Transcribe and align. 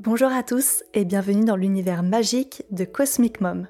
Bonjour 0.00 0.30
à 0.30 0.44
tous 0.44 0.84
et 0.94 1.04
bienvenue 1.04 1.44
dans 1.44 1.56
l'univers 1.56 2.04
magique 2.04 2.62
de 2.70 2.84
Cosmic 2.84 3.40
Mom. 3.40 3.66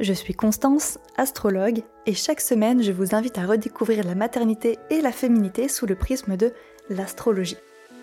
Je 0.00 0.12
suis 0.12 0.34
Constance, 0.34 0.98
astrologue, 1.16 1.82
et 2.04 2.14
chaque 2.14 2.40
semaine 2.40 2.82
je 2.82 2.90
vous 2.90 3.14
invite 3.14 3.38
à 3.38 3.46
redécouvrir 3.46 4.04
la 4.04 4.16
maternité 4.16 4.76
et 4.90 5.00
la 5.00 5.12
féminité 5.12 5.68
sous 5.68 5.86
le 5.86 5.94
prisme 5.94 6.36
de 6.36 6.52
l'astrologie. 6.90 7.58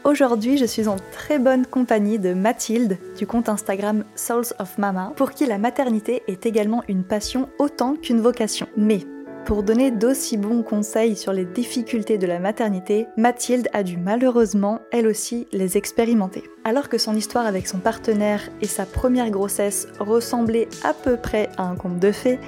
Aujourd'hui, 0.06 0.58
je 0.58 0.64
suis 0.64 0.88
en 0.88 0.96
très 1.12 1.38
bonne 1.38 1.66
compagnie 1.66 2.18
de 2.18 2.34
Mathilde 2.34 2.98
du 3.18 3.28
compte 3.28 3.50
Instagram 3.50 4.06
Souls 4.16 4.54
of 4.60 4.78
Mama, 4.78 5.12
pour 5.18 5.32
qui 5.32 5.46
la 5.46 5.58
maternité 5.58 6.24
est 6.28 6.46
également 6.46 6.82
une 6.88 7.04
passion 7.04 7.50
autant 7.60 7.98
qu'une 7.98 8.22
vocation. 8.22 8.68
Mais 8.78 9.00
pour 9.46 9.62
donner 9.62 9.92
d'aussi 9.92 10.38
bons 10.38 10.64
conseils 10.64 11.16
sur 11.16 11.32
les 11.32 11.46
difficultés 11.46 12.18
de 12.18 12.26
la 12.26 12.40
maternité, 12.40 13.08
Mathilde 13.16 13.70
a 13.74 13.84
dû 13.84 13.98
malheureusement, 13.98 14.82
elle 14.92 15.08
aussi, 15.08 15.48
les 15.52 15.78
expérimenter. 15.78 16.44
Alors 16.64 16.90
que 16.90 16.98
son 16.98 17.16
histoire 17.16 17.46
avec 17.46 17.68
son 17.68 17.78
partenaire 17.78 18.42
et 18.62 18.68
sa 18.68 18.86
première 18.86 19.30
grossesse 19.30 19.88
ressemblaient 20.00 20.68
à 20.84 20.94
peu 20.94 21.16
près 21.16 21.50
à 21.58 21.64
un 21.64 21.76
conte 21.76 22.00
de 22.00 22.12
fées, 22.12 22.40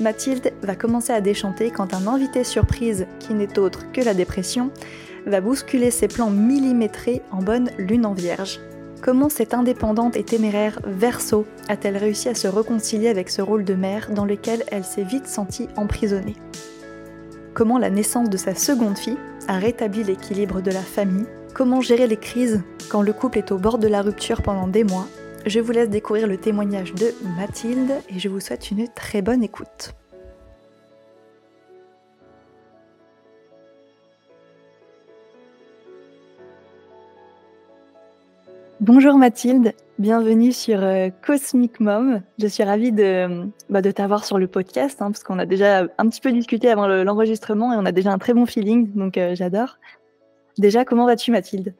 Mathilde 0.00 0.52
va 0.62 0.74
commencer 0.74 1.12
à 1.12 1.20
déchanter 1.20 1.70
quand 1.70 1.92
un 1.92 2.06
invité 2.06 2.44
surprise, 2.44 3.06
qui 3.20 3.34
n'est 3.34 3.58
autre 3.58 3.92
que 3.92 4.00
la 4.00 4.14
dépression, 4.14 4.70
va 5.26 5.42
bousculer 5.42 5.90
ses 5.90 6.08
plans 6.08 6.30
millimétrés 6.30 7.20
en 7.30 7.42
bonne 7.42 7.70
lune 7.76 8.06
en 8.06 8.14
vierge. 8.14 8.60
Comment 9.00 9.28
cette 9.28 9.54
indépendante 9.54 10.16
et 10.16 10.24
téméraire 10.24 10.80
Verseau 10.84 11.46
a-t-elle 11.68 11.96
réussi 11.96 12.28
à 12.28 12.34
se 12.34 12.48
réconcilier 12.48 13.08
avec 13.08 13.30
ce 13.30 13.40
rôle 13.40 13.64
de 13.64 13.74
mère 13.74 14.10
dans 14.10 14.24
lequel 14.24 14.64
elle 14.72 14.84
s'est 14.84 15.04
vite 15.04 15.28
sentie 15.28 15.68
emprisonnée? 15.76 16.34
Comment 17.54 17.78
la 17.78 17.90
naissance 17.90 18.28
de 18.28 18.36
sa 18.36 18.54
seconde 18.54 18.98
fille 18.98 19.16
a 19.46 19.58
rétabli 19.58 20.02
l'équilibre 20.02 20.60
de 20.60 20.72
la 20.72 20.82
famille? 20.82 21.26
Comment 21.54 21.80
gérer 21.80 22.08
les 22.08 22.16
crises 22.16 22.60
quand 22.90 23.02
le 23.02 23.12
couple 23.12 23.38
est 23.38 23.52
au 23.52 23.58
bord 23.58 23.78
de 23.78 23.88
la 23.88 24.02
rupture 24.02 24.42
pendant 24.42 24.66
des 24.66 24.84
mois? 24.84 25.06
Je 25.46 25.60
vous 25.60 25.72
laisse 25.72 25.88
découvrir 25.88 26.26
le 26.26 26.36
témoignage 26.36 26.92
de 26.94 27.14
Mathilde 27.36 27.92
et 28.10 28.18
je 28.18 28.28
vous 28.28 28.40
souhaite 28.40 28.70
une 28.70 28.88
très 28.88 29.22
bonne 29.22 29.44
écoute. 29.44 29.94
Bonjour 38.80 39.14
Mathilde, 39.14 39.72
bienvenue 39.98 40.52
sur 40.52 40.84
euh, 40.84 41.08
Cosmic 41.26 41.80
Mom. 41.80 42.22
Je 42.38 42.46
suis 42.46 42.62
ravie 42.62 42.92
de, 42.92 43.48
bah, 43.68 43.82
de 43.82 43.90
t'avoir 43.90 44.24
sur 44.24 44.38
le 44.38 44.46
podcast 44.46 45.02
hein, 45.02 45.10
parce 45.10 45.24
qu'on 45.24 45.40
a 45.40 45.46
déjà 45.46 45.88
un 45.98 46.08
petit 46.08 46.20
peu 46.20 46.30
discuté 46.30 46.70
avant 46.70 46.86
l'enregistrement 46.86 47.72
et 47.72 47.76
on 47.76 47.84
a 47.84 47.90
déjà 47.90 48.12
un 48.12 48.18
très 48.18 48.34
bon 48.34 48.46
feeling, 48.46 48.92
donc 48.94 49.18
euh, 49.18 49.34
j'adore. 49.34 49.78
Déjà, 50.58 50.84
comment 50.84 51.06
vas-tu 51.06 51.32
Mathilde? 51.32 51.74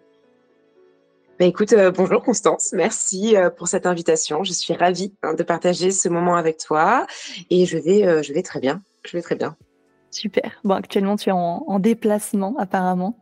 Bah, 1.39 1.45
écoute, 1.45 1.73
euh, 1.73 1.93
bonjour 1.93 2.21
Constance, 2.21 2.73
merci 2.73 3.37
pour 3.57 3.69
cette 3.69 3.87
invitation. 3.87 4.43
Je 4.43 4.53
suis 4.53 4.75
ravie 4.75 5.15
hein, 5.23 5.35
de 5.35 5.45
partager 5.45 5.93
ce 5.93 6.09
moment 6.09 6.35
avec 6.35 6.59
toi 6.59 7.07
et 7.49 7.65
je 7.65 7.79
vais, 7.79 8.25
je 8.25 8.33
vais 8.33 8.43
très 8.43 8.59
bien. 8.59 8.83
Je 9.05 9.17
vais 9.17 9.23
très 9.23 9.37
bien. 9.37 9.57
Super. 10.11 10.59
Bon, 10.65 10.75
actuellement, 10.75 11.15
tu 11.15 11.29
es 11.29 11.33
en, 11.33 11.63
en 11.65 11.79
déplacement 11.79 12.57
apparemment 12.59 13.17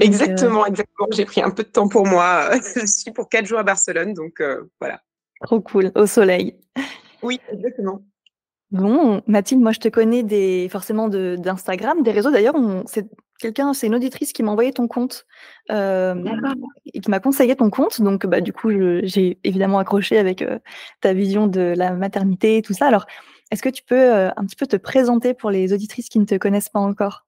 exactement, 0.00 0.62
euh, 0.62 0.66
exactement. 0.66 1.08
J'ai 1.12 1.24
pris 1.24 1.42
un 1.42 1.50
peu 1.50 1.62
de 1.62 1.68
temps 1.68 1.88
pour 1.88 2.06
moi. 2.06 2.50
Je 2.76 2.86
suis 2.86 3.10
pour 3.12 3.28
quatre 3.28 3.46
jours 3.46 3.58
à 3.58 3.62
Barcelone, 3.62 4.14
donc 4.14 4.40
euh, 4.40 4.64
voilà. 4.80 5.00
Trop 5.42 5.60
cool, 5.60 5.92
au 5.94 6.06
soleil. 6.06 6.56
Oui, 7.22 7.40
exactement. 7.52 8.02
Bon, 8.70 9.22
Mathilde, 9.26 9.62
moi 9.62 9.72
je 9.72 9.78
te 9.78 9.88
connais 9.88 10.22
des, 10.22 10.68
forcément 10.70 11.08
d'Instagram, 11.08 12.02
des 12.02 12.10
réseaux. 12.10 12.30
D'ailleurs, 12.30 12.56
c'est 12.86 13.06
quelqu'un, 13.38 13.72
c'est 13.72 13.86
une 13.86 13.94
auditrice 13.94 14.32
qui 14.32 14.42
m'a 14.42 14.50
envoyé 14.50 14.72
ton 14.72 14.88
compte 14.88 15.24
euh, 15.70 16.14
et 16.92 17.00
qui 17.00 17.10
m'a 17.10 17.20
conseillé 17.20 17.54
ton 17.54 17.70
compte. 17.70 18.00
Donc, 18.00 18.26
bah, 18.26 18.40
du 18.40 18.52
coup, 18.52 18.70
j'ai 19.02 19.38
évidemment 19.44 19.78
accroché 19.78 20.18
avec 20.18 20.44
ta 21.00 21.12
vision 21.12 21.46
de 21.46 21.74
la 21.76 21.92
maternité 21.92 22.56
et 22.56 22.62
tout 22.62 22.72
ça. 22.72 22.86
Alors, 22.86 23.06
est-ce 23.52 23.62
que 23.62 23.68
tu 23.68 23.84
peux 23.84 24.10
un 24.10 24.44
petit 24.46 24.56
peu 24.56 24.66
te 24.66 24.76
présenter 24.76 25.32
pour 25.32 25.50
les 25.50 25.72
auditrices 25.72 26.08
qui 26.08 26.18
ne 26.18 26.24
te 26.24 26.34
connaissent 26.34 26.70
pas 26.70 26.80
encore? 26.80 27.26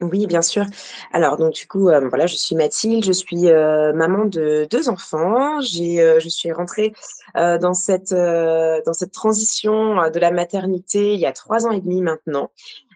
Oui, 0.00 0.26
bien 0.26 0.42
sûr. 0.42 0.66
Alors 1.12 1.36
donc 1.36 1.54
du 1.54 1.66
coup, 1.66 1.88
euh, 1.88 2.08
voilà, 2.08 2.26
je 2.26 2.34
suis 2.34 2.56
Mathilde, 2.56 3.04
je 3.04 3.12
suis, 3.12 3.48
euh, 3.48 3.92
maman 3.92 4.24
de 4.24 4.66
deux 4.70 4.88
enfants. 4.88 5.58
Euh, 5.58 6.20
je 6.20 6.28
suis 6.28 6.52
rentrée, 6.52 6.92
dans 7.34 7.74
cette, 7.74 8.12
dans 8.12 8.92
cette 8.92 9.12
transition, 9.12 10.10
de 10.10 10.18
la 10.18 10.30
maternité 10.30 11.14
il 11.14 11.20
y 11.20 11.26
a 11.26 11.32
trois 11.32 11.66
ans 11.66 11.70
et 11.70 11.80
demi 11.80 12.00
maintenant. 12.02 12.50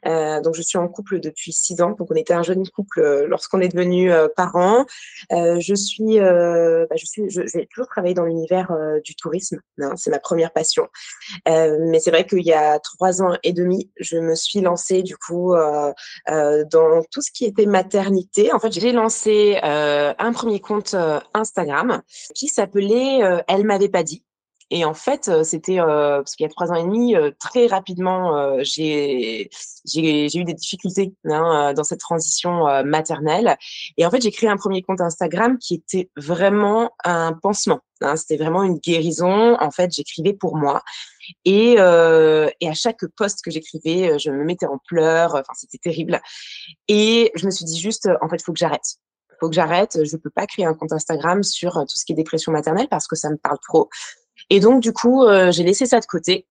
Euh, 0.07 0.41
donc, 0.41 0.55
je 0.55 0.63
suis 0.63 0.79
en 0.79 0.89
couple 0.89 1.21
depuis 1.21 1.53
six 1.53 1.81
ans. 1.81 1.91
Donc, 1.91 2.11
on 2.11 2.15
était 2.15 2.35
un 2.35 2.43
jeune 2.43 2.67
couple 2.69 3.01
euh, 3.01 3.27
lorsqu'on 3.27 3.61
est 3.61 3.69
devenu 3.69 4.13
euh, 4.13 4.29
parents. 4.35 4.87
Euh, 5.33 5.59
je 5.61 5.75
suis, 5.75 6.19
bah, 6.19 6.97
je 6.97 7.07
suis, 7.07 7.23
j'ai 7.29 7.67
toujours 7.67 7.89
travaillé 7.89 8.15
dans 8.15 8.25
l'univers 8.25 8.73
du 9.05 9.15
tourisme. 9.15 9.61
Hein, 9.81 9.93
c'est 9.97 10.11
ma 10.11 10.19
première 10.19 10.53
passion. 10.53 10.89
mais 11.47 12.01
c'est 12.01 12.11
vrai 12.11 12.27
qu'il 12.27 12.45
y 12.45 12.53
a 12.53 12.79
trois 12.79 13.23
ans 13.23 13.37
et 13.43 13.53
demi, 13.53 13.91
je 13.99 14.19
me 14.19 14.35
suis 14.35 14.61
lancée 14.61 15.03
du 15.03 15.17
coup 15.17 15.55
dans 16.27 17.03
tout 17.11 17.21
ce 17.21 17.31
qui 17.31 17.45
était 17.45 17.67
maternité. 17.67 18.53
En 18.53 18.59
fait, 18.59 18.73
j'ai 18.73 18.93
lancé 18.93 19.59
un 19.63 20.33
premier 20.33 20.61
compte 20.61 20.95
Instagram 21.35 22.03
qui 22.35 22.49
s'appelait 22.49 23.21
Elle 23.49 23.65
m'avait 23.65 23.89
pas 23.89 24.03
dit. 24.03 24.25
Et 24.71 24.85
en 24.85 24.95
fait, 24.95 25.31
c'était 25.45 25.79
parce 25.79 26.37
qu'il 26.37 26.45
y 26.45 26.47
a 26.47 26.51
trois 26.51 26.71
ans 26.71 26.75
et 26.75 26.83
demi, 26.83 27.15
très 27.39 27.67
rapidement, 27.67 28.59
j'ai 28.63 29.49
j'ai 29.87 30.39
eu 30.39 30.45
des 30.45 30.55
difficultés 30.55 31.15
hein, 31.25 31.73
dans 31.75 31.85
cette 31.85 32.01
transition 32.01 32.65
maternelle. 32.85 33.57
Et 33.97 34.05
en 34.05 34.11
fait, 34.11 34.21
j'ai 34.21 34.31
créé 34.31 34.51
un 34.51 34.57
premier 34.57 34.83
compte 34.83 35.01
Instagram 35.01 35.59
qui 35.59 35.75
était 35.75 36.11
vraiment 36.17 36.91
un 37.05 37.33
pansement. 37.33 37.81
Hein, 38.01 38.17
c'était 38.17 38.37
vraiment 38.37 38.63
une 38.63 38.79
guérison. 38.79 39.57
En 39.61 39.71
fait, 39.71 39.91
j'écrivais 39.93 40.33
pour 40.33 40.57
moi. 40.57 40.83
Et, 41.45 41.77
euh, 41.79 42.49
et 42.61 42.69
à 42.69 42.75
chaque 42.75 43.05
poste 43.17 43.43
que 43.43 43.51
j'écrivais, 43.51 44.19
je 44.19 44.31
me 44.31 44.45
mettais 44.45 44.67
en 44.67 44.79
pleurs. 44.87 45.35
Enfin, 45.35 45.53
c'était 45.55 45.79
terrible. 45.79 46.21
Et 46.89 47.33
je 47.35 47.47
me 47.47 47.51
suis 47.51 47.65
dit 47.65 47.79
juste, 47.81 48.09
en 48.21 48.29
fait, 48.29 48.37
il 48.37 48.45
faut 48.45 48.53
que 48.53 48.59
j'arrête 48.59 48.99
faut 49.41 49.49
que 49.49 49.55
j'arrête. 49.55 50.05
Je 50.05 50.17
peux 50.17 50.31
pas 50.31 50.49
créer 50.49 50.65
un 50.65 50.75
compte 50.75 50.93
Instagram 50.93 51.45
sur 51.45 51.75
tout 51.75 51.97
ce 51.97 52.05
qui 52.05 52.11
est 52.11 52.17
dépression 52.17 52.51
maternelle 52.51 52.89
parce 52.91 53.07
que 53.07 53.15
ça 53.15 53.31
me 53.31 53.37
parle 53.37 53.59
trop. 53.63 53.89
Et 54.51 54.61
donc, 54.61 54.83
du 54.83 54.93
coup, 54.93 55.25
euh, 55.25 55.53
j'ai 55.53 55.63
laissé 55.63 55.87
ça 55.87 56.01
de 56.01 56.07
côté. 56.07 56.47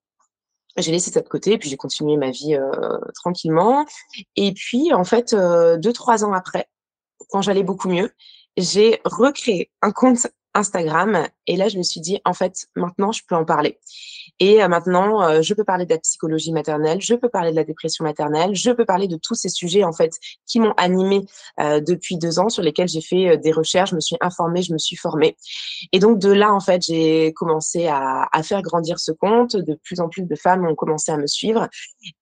J'ai 0.78 0.92
laissé 0.92 1.12
ça 1.12 1.22
de 1.22 1.28
côté, 1.28 1.58
puis 1.58 1.70
j'ai 1.70 1.78
continué 1.78 2.18
ma 2.18 2.30
vie 2.30 2.56
euh, 2.56 3.00
tranquillement. 3.16 3.86
Et 4.36 4.54
puis, 4.54 4.94
en 4.94 5.04
fait, 5.04 5.34
euh, 5.34 5.78
deux, 5.78 5.94
trois 5.94 6.24
ans 6.24 6.34
après, 6.34 6.68
quand 7.30 7.42
j'allais 7.42 7.64
beaucoup 7.64 7.90
mieux, 7.90 8.12
j'ai 8.58 9.02
recréé 9.04 9.72
un 9.82 9.92
compte 9.92 10.28
Instagram. 10.54 11.28
Et 11.48 11.56
là, 11.56 11.70
je 11.70 11.78
me 11.78 11.84
suis 11.84 12.02
dit, 12.02 12.20
en 12.26 12.34
fait, 12.34 12.68
maintenant, 12.76 13.12
je 13.12 13.24
peux 13.28 13.36
en 13.36 13.46
parler. 13.46 13.80
Et 14.40 14.62
euh, 14.62 14.68
maintenant, 14.68 15.24
euh, 15.24 15.42
je 15.42 15.54
peux 15.54 15.64
parler 15.64 15.86
de 15.86 15.94
la 15.94 16.00
psychologie 16.00 16.52
maternelle, 16.52 17.02
je 17.02 17.16
peux 17.16 17.30
parler 17.30 17.52
de 17.52 17.56
la 17.56 17.64
dépression 17.64 18.04
maternelle, 18.04 18.56
je 18.56 18.72
peux 18.72 18.86
parler 18.86 19.08
de 19.08 19.18
tous 19.18 19.36
ces 19.36 19.50
sujets, 19.50 19.84
en 19.84 19.94
fait, 19.94 20.14
qui 20.46 20.60
m'ont 20.60 20.74
animée 20.78 21.26
euh, 21.60 21.80
depuis 21.80 22.18
deux 22.18 22.40
ans, 22.40 22.50
sur 22.50 22.62
lesquels 22.62 22.88
j'ai 22.88 23.02
fait 23.02 23.38
des 23.38 23.52
recherches, 23.52 23.92
je 23.92 23.96
me 23.96 24.00
suis 24.00 24.18
informée, 24.22 24.62
je 24.62 24.74
me 24.74 24.78
suis 24.78 24.96
formée. 24.96 25.36
Et 25.92 26.00
donc, 26.00 26.20
de 26.20 26.32
là, 26.32 26.54
en 26.54 26.60
fait, 26.60 26.84
j'ai 26.84 27.34
commencé 27.34 27.88
à, 27.88 28.28
à 28.32 28.44
faire 28.44 28.62
grandir 28.62 29.00
ce 29.00 29.12
compte. 29.12 29.56
De 29.56 29.74
plus 29.84 30.00
en 30.00 30.10
plus 30.10 30.24
de 30.24 30.36
femmes 30.36 30.68
ont 30.68 30.76
commencé 30.76 31.12
à 31.12 31.18
me 31.18 31.28
suivre. 31.28 31.68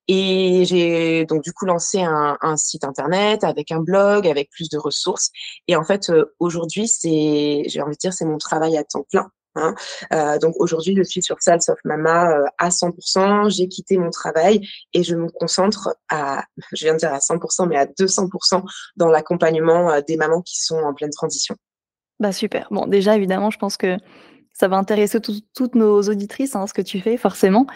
Et 0.07 0.63
j'ai 0.65 1.25
donc 1.25 1.43
du 1.43 1.51
coup 1.51 1.65
lancé 1.65 2.01
un, 2.01 2.37
un, 2.41 2.57
site 2.57 2.83
internet 2.83 3.43
avec 3.43 3.71
un 3.71 3.79
blog, 3.79 4.27
avec 4.27 4.49
plus 4.51 4.69
de 4.69 4.77
ressources. 4.77 5.31
Et 5.67 5.75
en 5.75 5.83
fait, 5.83 6.11
aujourd'hui, 6.39 6.87
c'est, 6.87 7.63
j'ai 7.67 7.81
envie 7.81 7.95
de 7.95 7.99
dire, 7.99 8.13
c'est 8.13 8.25
mon 8.25 8.37
travail 8.37 8.77
à 8.77 8.83
temps 8.83 9.05
plein. 9.09 9.29
Hein. 9.55 9.75
Euh, 10.13 10.38
donc 10.38 10.55
aujourd'hui, 10.59 10.95
je 10.95 11.03
suis 11.03 11.21
sur 11.21 11.38
Sales 11.39 11.59
of 11.67 11.79
Mama 11.83 12.31
euh, 12.31 12.45
à 12.57 12.69
100%. 12.69 13.49
J'ai 13.49 13.67
quitté 13.67 13.97
mon 13.97 14.09
travail 14.09 14.67
et 14.93 15.03
je 15.03 15.16
me 15.16 15.29
concentre 15.29 15.95
à, 16.09 16.43
je 16.73 16.85
viens 16.85 16.93
de 16.93 16.99
dire 16.99 17.13
à 17.13 17.19
100%, 17.19 17.67
mais 17.67 17.77
à 17.77 17.85
200% 17.85 18.63
dans 18.97 19.07
l'accompagnement 19.07 19.91
euh, 19.91 20.01
des 20.07 20.17
mamans 20.17 20.41
qui 20.41 20.61
sont 20.61 20.77
en 20.77 20.93
pleine 20.93 21.11
transition. 21.11 21.55
Bah 22.19 22.31
super. 22.31 22.67
Bon, 22.72 22.87
déjà 22.87 23.16
évidemment, 23.16 23.49
je 23.49 23.57
pense 23.57 23.78
que 23.78 23.97
ça 24.53 24.67
va 24.67 24.78
intéresser 24.78 25.19
toutes 25.19 25.75
nos 25.75 26.02
auditrices, 26.03 26.55
hein, 26.55 26.66
ce 26.66 26.73
que 26.73 26.81
tu 26.81 27.02
fais 27.02 27.17
forcément. 27.17 27.67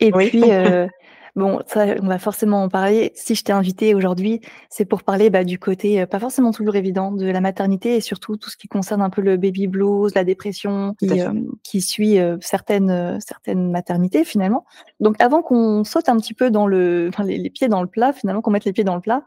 Et 0.00 0.10
puis, 0.10 0.42
Bon, 1.36 1.60
ça, 1.66 1.84
on 2.00 2.06
va 2.06 2.18
forcément 2.18 2.62
en 2.62 2.70
parler. 2.70 3.12
Si 3.14 3.34
je 3.34 3.44
t'ai 3.44 3.52
invité 3.52 3.94
aujourd'hui, 3.94 4.40
c'est 4.70 4.86
pour 4.86 5.02
parler 5.02 5.28
bah, 5.28 5.44
du 5.44 5.58
côté 5.58 6.00
euh, 6.00 6.06
pas 6.06 6.18
forcément 6.18 6.50
toujours 6.50 6.76
évident 6.76 7.12
de 7.12 7.26
la 7.26 7.42
maternité 7.42 7.96
et 7.96 8.00
surtout 8.00 8.38
tout 8.38 8.48
ce 8.48 8.56
qui 8.56 8.68
concerne 8.68 9.02
un 9.02 9.10
peu 9.10 9.20
le 9.20 9.36
baby 9.36 9.66
blues, 9.66 10.14
la 10.14 10.24
dépression 10.24 10.94
qui, 10.98 11.20
euh, 11.20 11.34
qui 11.62 11.82
suit 11.82 12.18
euh, 12.18 12.38
certaines 12.40 13.20
certaines 13.20 13.70
maternités 13.70 14.24
finalement. 14.24 14.64
Donc 14.98 15.20
avant 15.20 15.42
qu'on 15.42 15.84
saute 15.84 16.08
un 16.08 16.16
petit 16.16 16.32
peu 16.32 16.50
dans 16.50 16.66
le, 16.66 17.10
enfin, 17.10 17.24
les, 17.24 17.50
pieds 17.50 17.68
dans 17.68 17.82
le 17.82 17.88
plat 17.88 18.14
finalement, 18.14 18.40
qu'on 18.40 18.50
mette 18.50 18.64
les 18.64 18.72
pieds 18.72 18.84
dans 18.84 18.94
le 18.94 19.02
plat, 19.02 19.22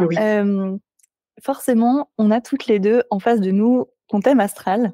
oui. 0.00 0.16
forcément, 1.40 2.10
on 2.18 2.30
a 2.30 2.42
toutes 2.42 2.66
les 2.66 2.78
deux 2.78 3.04
en 3.08 3.18
face 3.18 3.40
de 3.40 3.50
nous 3.50 3.86
ton 4.08 4.20
thème 4.20 4.40
astral. 4.40 4.92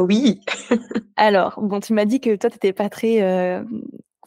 Oui. 0.00 0.40
Alors, 1.16 1.60
bon, 1.62 1.78
tu 1.78 1.92
m'as 1.92 2.06
dit 2.06 2.18
que 2.18 2.34
toi, 2.34 2.50
tu 2.50 2.56
n'étais 2.56 2.72
pas 2.72 2.88
très 2.88 3.20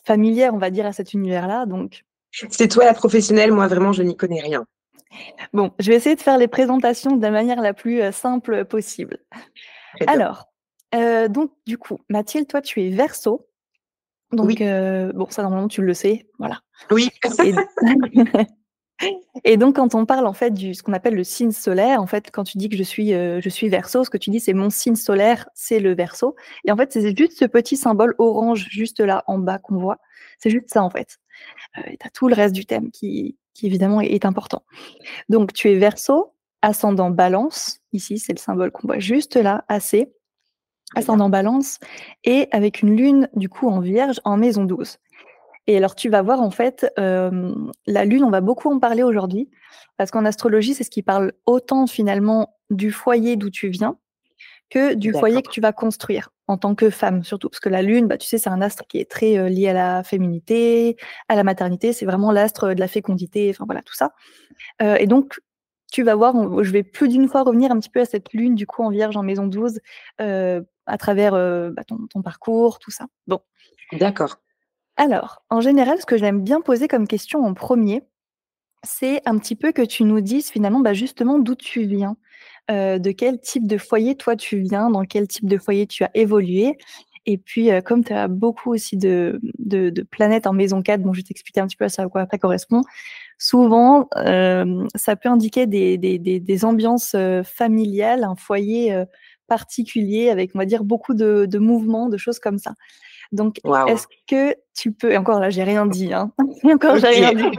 familière, 0.06 0.54
on 0.54 0.58
va 0.58 0.70
dire, 0.70 0.86
à 0.86 0.94
cet 0.94 1.14
univers-là. 1.14 1.66
Donc, 1.66 2.04
c'est 2.50 2.68
toi 2.68 2.86
la 2.86 2.94
professionnelle, 2.94 3.52
moi 3.52 3.68
vraiment, 3.68 3.92
je 3.92 4.04
n'y 4.04 4.16
connais 4.16 4.42
rien. 4.42 4.66
Bon, 5.54 5.72
je 5.80 5.90
vais 5.90 5.96
essayer 5.98 6.16
de 6.16 6.22
faire 6.22 6.38
les 6.38 6.48
présentations 6.50 7.16
de 7.16 7.22
la 7.22 7.32
manière 7.32 7.62
la 7.62 7.74
plus 7.74 8.02
euh, 8.02 8.12
simple 8.12 8.66
possible. 8.66 9.20
Alors, 10.08 10.50
Euh, 10.94 11.28
donc, 11.28 11.52
du 11.66 11.78
coup, 11.78 12.00
Mathilde, 12.10 12.48
toi, 12.48 12.62
tu 12.62 12.82
es 12.82 12.90
verso. 12.90 13.48
Donc, 14.32 14.48
Oui. 14.48 14.58
euh, 14.62 15.12
bon, 15.14 15.28
ça, 15.30 15.42
normalement, 15.42 15.68
tu 15.68 15.82
le 15.82 15.94
sais. 15.94 16.28
Voilà. 16.40 16.62
Oui. 16.92 17.10
Et, 17.44 17.54
et 19.44 19.58
donc, 19.58 19.76
quand 19.76 19.96
on 19.96 20.06
parle, 20.06 20.26
en 20.26 20.34
fait, 20.34 20.52
du 20.52 20.74
ce 20.74 20.84
qu'on 20.84 20.94
appelle 20.94 21.16
le 21.16 21.24
signe 21.24 21.52
solaire, 21.52 22.02
en 22.02 22.08
fait, 22.08 22.32
quand 22.32 22.44
tu 22.44 22.58
dis 22.58 22.70
que 22.70 22.78
je 22.78 22.84
suis, 22.84 23.14
euh, 23.14 23.42
je 23.42 23.50
suis 23.50 23.70
verso, 23.70 24.04
ce 24.04 24.10
que 24.10 24.18
tu 24.18 24.30
dis, 24.30 24.40
c'est 24.40 24.54
mon 24.54 24.70
signe 24.70 24.96
solaire, 24.96 25.50
c'est 25.54 25.80
le 25.80 25.94
verso. 25.94 26.36
Et 26.66 26.72
en 26.72 26.78
fait, 26.78 26.92
c'est 26.94 27.16
juste 27.18 27.38
ce 27.38 27.46
petit 27.46 27.78
symbole 27.78 28.16
orange, 28.18 28.68
juste 28.70 29.00
là, 29.00 29.24
en 29.28 29.38
bas, 29.38 29.60
qu'on 29.60 29.78
voit. 29.78 29.98
C'est 30.40 30.50
juste 30.50 30.72
ça, 30.72 30.84
en 30.84 30.90
fait. 30.90 31.18
Euh, 31.78 31.82
et 31.88 31.98
as 32.04 32.10
tout 32.10 32.28
le 32.28 32.36
reste 32.36 32.56
du 32.56 32.66
thème 32.66 32.92
qui, 32.92 33.38
qui 33.54 33.66
évidemment, 33.66 34.02
est, 34.02 34.08
est 34.08 34.26
important. 34.26 34.64
Donc, 35.30 35.54
tu 35.54 35.70
es 35.70 35.76
verso, 35.76 36.34
ascendant 36.62 37.10
balance. 37.10 37.80
Ici, 37.94 38.18
c'est 38.18 38.34
le 38.34 38.40
symbole 38.40 38.72
qu'on 38.72 38.88
voit 38.88 39.00
juste 39.00 39.36
là, 39.36 39.66
assez 39.68 40.10
ascendant 40.96 41.30
balance, 41.30 41.80
et 42.24 42.48
avec 42.52 42.82
une 42.82 42.96
lune, 42.96 43.30
du 43.36 43.50
coup, 43.50 43.68
en 43.70 43.80
vierge, 43.80 44.22
en 44.24 44.38
maison 44.38 44.66
12. 44.66 44.98
Et 45.68 45.78
alors, 45.78 45.96
tu 45.96 46.10
vas 46.10 46.22
voir, 46.22 46.42
en 46.42 46.52
fait, 46.52 46.92
euh, 47.00 47.54
la 47.88 48.06
lune, 48.06 48.24
on 48.24 48.30
va 48.30 48.42
beaucoup 48.42 48.72
en 48.72 48.80
parler 48.80 49.04
aujourd'hui, 49.04 49.50
parce 49.98 50.12
qu'en 50.12 50.26
astrologie, 50.26 50.74
c'est 50.74 50.84
ce 50.84 50.92
qui 50.92 51.02
parle 51.02 51.34
autant, 51.46 51.88
finalement, 51.88 52.56
du 52.70 52.92
foyer 52.92 53.36
d'où 53.36 53.50
tu 53.50 53.70
viens, 53.70 53.98
que 54.70 54.94
du 54.94 55.12
foyer 55.12 55.42
que 55.42 55.50
tu 55.50 55.62
vas 55.62 55.74
construire, 55.74 56.30
en 56.48 56.58
tant 56.58 56.76
que 56.76 56.90
femme, 56.90 57.24
surtout. 57.24 57.50
Parce 57.50 57.60
que 57.60 57.70
la 57.70 57.82
lune, 57.82 58.08
bah, 58.08 58.18
tu 58.18 58.28
sais, 58.28 58.38
c'est 58.38 58.50
un 58.50 58.62
astre 58.62 58.86
qui 58.88 59.00
est 59.00 59.10
très 59.10 59.38
euh, 59.38 59.50
lié 59.50 59.70
à 59.70 59.74
la 59.74 60.04
féminité, 60.04 60.98
à 61.30 61.36
la 61.36 61.44
maternité, 61.44 61.94
c'est 61.94 62.06
vraiment 62.06 62.32
l'astre 62.32 62.74
de 62.74 62.80
la 62.80 62.88
fécondité, 62.88 63.50
enfin 63.50 63.66
voilà, 63.66 63.82
tout 63.82 63.94
ça. 63.96 64.14
Euh, 64.82 64.96
et 64.96 65.08
donc, 65.08 65.40
tu 65.92 66.04
vas 66.04 66.16
voir, 66.16 66.36
on, 66.36 66.64
je 66.64 66.72
vais 66.72 66.84
plus 66.84 67.08
d'une 67.08 67.28
fois 67.28 67.44
revenir 67.44 67.72
un 67.72 67.80
petit 67.80 67.90
peu 67.90 68.02
à 68.02 68.06
cette 68.06 68.34
lune, 68.34 68.56
du 68.56 68.68
coup, 68.68 68.84
en 68.84 68.90
vierge, 68.90 69.16
en 69.18 69.24
maison 69.24 69.48
12, 69.48 69.80
euh, 70.22 70.62
à 70.86 70.98
travers 70.98 71.34
bah, 71.72 71.84
ton, 71.88 72.08
ton, 72.08 72.22
parcours, 72.22 72.80
tout 72.80 72.92
ça. 72.92 73.06
Bon. 73.28 73.40
D'accord. 73.94 74.38
Alors, 74.98 75.44
en 75.50 75.60
général, 75.62 76.00
ce 76.00 76.06
que 76.06 76.18
j'aime 76.18 76.42
bien 76.42 76.62
poser 76.62 76.88
comme 76.88 77.08
question 77.08 77.44
en 77.44 77.54
premier, 77.54 78.04
c'est 78.84 79.22
un 79.26 79.38
petit 79.38 79.56
peu 79.56 79.72
que 79.72 79.82
tu 79.82 80.04
nous 80.04 80.22
dises 80.22 80.50
finalement 80.50 80.80
bah, 80.80 80.94
justement 80.94 81.40
d'où 81.40 81.56
tu 81.56 81.86
viens, 81.86 82.18
de 82.70 83.12
quel 83.12 83.40
type 83.40 83.68
de 83.68 83.78
foyer 83.78 84.16
toi 84.16 84.36
tu 84.36 84.60
viens, 84.62 84.90
dans 84.90 85.04
quel 85.04 85.28
type 85.28 85.48
de 85.48 85.58
foyer 85.58 85.88
tu 85.88 86.04
as 86.04 86.12
évolué. 86.14 86.78
Et 87.28 87.38
puis, 87.38 87.70
comme 87.84 88.04
tu 88.04 88.14
as 88.14 88.28
beaucoup 88.28 88.72
aussi 88.72 88.98
de, 88.98 89.40
planètes 90.12 90.48
en 90.48 90.54
maison 90.54 90.82
4, 90.82 91.02
bon, 91.02 91.14
je 91.14 91.20
vais 91.20 91.24
t'expliquer 91.24 91.60
un 91.60 91.68
petit 91.68 91.76
peu 91.76 91.86
à 91.86 91.90
ça 91.90 92.04
à 92.04 92.08
quoi 92.08 92.28
ça 92.30 92.38
correspond, 92.38 92.82
souvent, 93.38 94.08
ça 94.16 95.16
peut 95.16 95.30
indiquer 95.30 95.68
des, 95.68 96.66
ambiances 96.66 97.16
familiales, 97.44 98.24
un 98.24 98.36
foyer 98.36 99.04
particulier 99.48 100.30
avec, 100.30 100.52
on 100.56 100.60
va 100.60 100.66
dire, 100.66 100.84
beaucoup 100.84 101.14
de 101.16 101.58
mouvements, 101.58 102.10
de 102.10 102.18
choses 102.18 102.40
comme 102.40 102.60
ça. 102.60 102.74
Donc, 103.32 103.60
wow. 103.64 103.88
est-ce 103.88 104.08
que 104.28 104.56
tu 104.76 104.92
peux, 104.92 105.12
et 105.12 105.18
encore 105.18 105.40
là, 105.40 105.50
j'ai 105.50 105.64
rien 105.64 105.86
dit, 105.86 106.14
hein, 106.14 106.32
encore, 106.64 106.98
j'ai 106.98 107.08
rien 107.08 107.34
dit. 107.52 107.58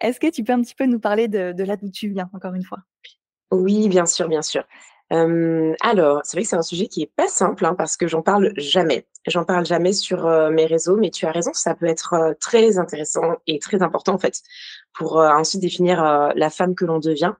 est-ce 0.00 0.20
que 0.20 0.30
tu 0.30 0.44
peux 0.44 0.52
un 0.52 0.62
petit 0.62 0.74
peu 0.74 0.86
nous 0.86 1.00
parler 1.00 1.28
de, 1.28 1.52
de 1.52 1.64
là 1.64 1.76
d'où 1.76 1.90
tu 1.90 2.08
viens, 2.08 2.30
encore 2.34 2.54
une 2.54 2.64
fois? 2.64 2.78
Oui, 3.50 3.88
bien 3.88 4.06
sûr, 4.06 4.28
bien 4.28 4.42
sûr. 4.42 4.64
Euh, 5.12 5.74
alors, 5.80 6.20
c'est 6.24 6.36
vrai 6.36 6.42
que 6.42 6.48
c'est 6.50 6.56
un 6.56 6.62
sujet 6.62 6.86
qui 6.86 7.02
est 7.02 7.12
pas 7.16 7.28
simple 7.28 7.64
hein, 7.64 7.74
parce 7.74 7.96
que 7.96 8.06
j'en 8.06 8.22
parle 8.22 8.52
jamais. 8.56 9.06
J'en 9.26 9.44
parle 9.44 9.64
jamais 9.64 9.92
sur 9.92 10.26
euh, 10.26 10.50
mes 10.50 10.66
réseaux, 10.66 10.96
mais 10.96 11.10
tu 11.10 11.26
as 11.26 11.32
raison, 11.32 11.52
ça 11.54 11.74
peut 11.74 11.86
être 11.86 12.14
euh, 12.14 12.34
très 12.40 12.78
intéressant 12.78 13.36
et 13.46 13.58
très 13.58 13.82
important 13.82 14.14
en 14.14 14.18
fait 14.18 14.42
pour 14.94 15.16
ensuite 15.16 15.62
définir 15.62 16.02
la 16.34 16.50
femme 16.50 16.74
que 16.74 16.84
l'on 16.84 16.98
devient. 16.98 17.34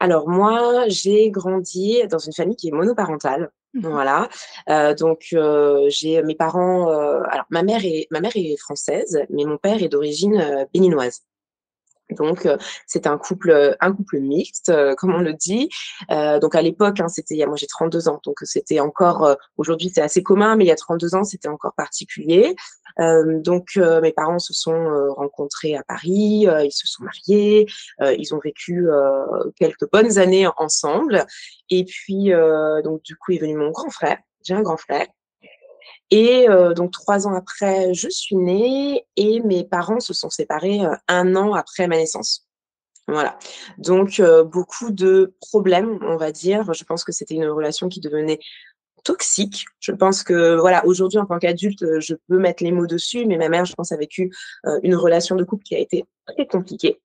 Alors 0.00 0.28
moi, 0.28 0.88
j'ai 0.88 1.30
grandi 1.30 2.00
dans 2.10 2.18
une 2.18 2.32
famille 2.32 2.56
qui 2.56 2.68
est 2.68 2.72
monoparentale. 2.72 3.52
Mmh. 3.74 3.88
Voilà. 3.88 4.28
Donc 4.98 5.34
j'ai 5.88 6.22
mes 6.22 6.34
parents. 6.34 6.88
Alors 6.88 7.46
ma 7.50 7.62
mère 7.62 7.84
est 7.84 8.06
ma 8.10 8.20
mère 8.20 8.32
est 8.34 8.56
française, 8.56 9.20
mais 9.30 9.44
mon 9.44 9.58
père 9.58 9.82
est 9.82 9.88
d'origine 9.88 10.66
béninoise. 10.72 11.27
Donc 12.16 12.46
euh, 12.46 12.56
c'est 12.86 13.06
un 13.06 13.18
couple 13.18 13.76
un 13.80 13.92
couple 13.92 14.20
mixte 14.20 14.68
euh, 14.70 14.94
comme 14.94 15.14
on 15.14 15.20
le 15.20 15.34
dit. 15.34 15.68
Euh, 16.10 16.38
donc 16.38 16.54
à 16.54 16.62
l'époque 16.62 17.00
hein, 17.00 17.08
c'était 17.08 17.44
moi 17.46 17.56
j'ai 17.56 17.66
32 17.66 18.08
ans 18.08 18.20
donc 18.24 18.36
c'était 18.42 18.80
encore 18.80 19.36
aujourd'hui 19.56 19.90
c'est 19.94 20.00
assez 20.00 20.22
commun 20.22 20.56
mais 20.56 20.64
il 20.64 20.68
y 20.68 20.72
a 20.72 20.76
32 20.76 21.14
ans 21.14 21.24
c'était 21.24 21.48
encore 21.48 21.74
particulier. 21.74 22.54
donc 22.98 23.76
mes 23.76 24.12
parents 24.12 24.38
se 24.38 24.52
sont 24.52 25.12
rencontrés 25.16 25.76
à 25.76 25.82
Paris, 25.84 26.46
ils 26.46 26.72
se 26.72 26.86
sont 26.86 27.04
mariés, 27.04 27.66
ils 28.00 28.34
ont 28.34 28.40
vécu 28.42 28.88
quelques 29.56 29.88
bonnes 29.92 30.18
années 30.18 30.48
ensemble 30.56 31.24
et 31.70 31.84
puis 31.84 32.32
donc 32.84 33.02
du 33.02 33.16
coup 33.16 33.32
est 33.32 33.38
venu 33.38 33.56
mon 33.56 33.70
grand 33.70 33.90
frère. 33.90 34.18
J'ai 34.42 34.54
un 34.54 34.62
grand 34.62 34.76
frère 34.76 35.06
et 36.10 36.48
euh, 36.48 36.72
donc 36.72 36.92
trois 36.92 37.26
ans 37.26 37.34
après, 37.34 37.92
je 37.94 38.08
suis 38.08 38.36
née 38.36 39.04
et 39.16 39.40
mes 39.40 39.64
parents 39.64 40.00
se 40.00 40.14
sont 40.14 40.30
séparés 40.30 40.84
euh, 40.84 40.94
un 41.06 41.36
an 41.36 41.54
après 41.54 41.86
ma 41.86 41.96
naissance. 41.96 42.46
Voilà. 43.08 43.38
Donc 43.78 44.20
euh, 44.20 44.44
beaucoup 44.44 44.90
de 44.90 45.34
problèmes, 45.40 45.98
on 46.02 46.16
va 46.16 46.32
dire. 46.32 46.72
Je 46.72 46.84
pense 46.84 47.04
que 47.04 47.12
c'était 47.12 47.34
une 47.34 47.48
relation 47.48 47.88
qui 47.88 48.00
devenait 48.00 48.38
toxique. 49.04 49.64
Je 49.80 49.92
pense 49.92 50.22
que 50.22 50.56
voilà, 50.56 50.84
aujourd'hui 50.86 51.18
en 51.18 51.26
tant 51.26 51.38
qu'adulte, 51.38 52.00
je 52.00 52.14
peux 52.28 52.38
mettre 52.38 52.62
les 52.62 52.72
mots 52.72 52.86
dessus, 52.86 53.24
mais 53.26 53.36
ma 53.36 53.48
mère, 53.48 53.64
je 53.64 53.74
pense, 53.74 53.92
a 53.92 53.96
vécu 53.96 54.30
une 54.82 54.96
relation 54.96 55.36
de 55.36 55.44
couple 55.44 55.62
qui 55.62 55.74
a 55.74 55.78
été 55.78 56.04
très 56.26 56.46
compliquée. 56.46 57.00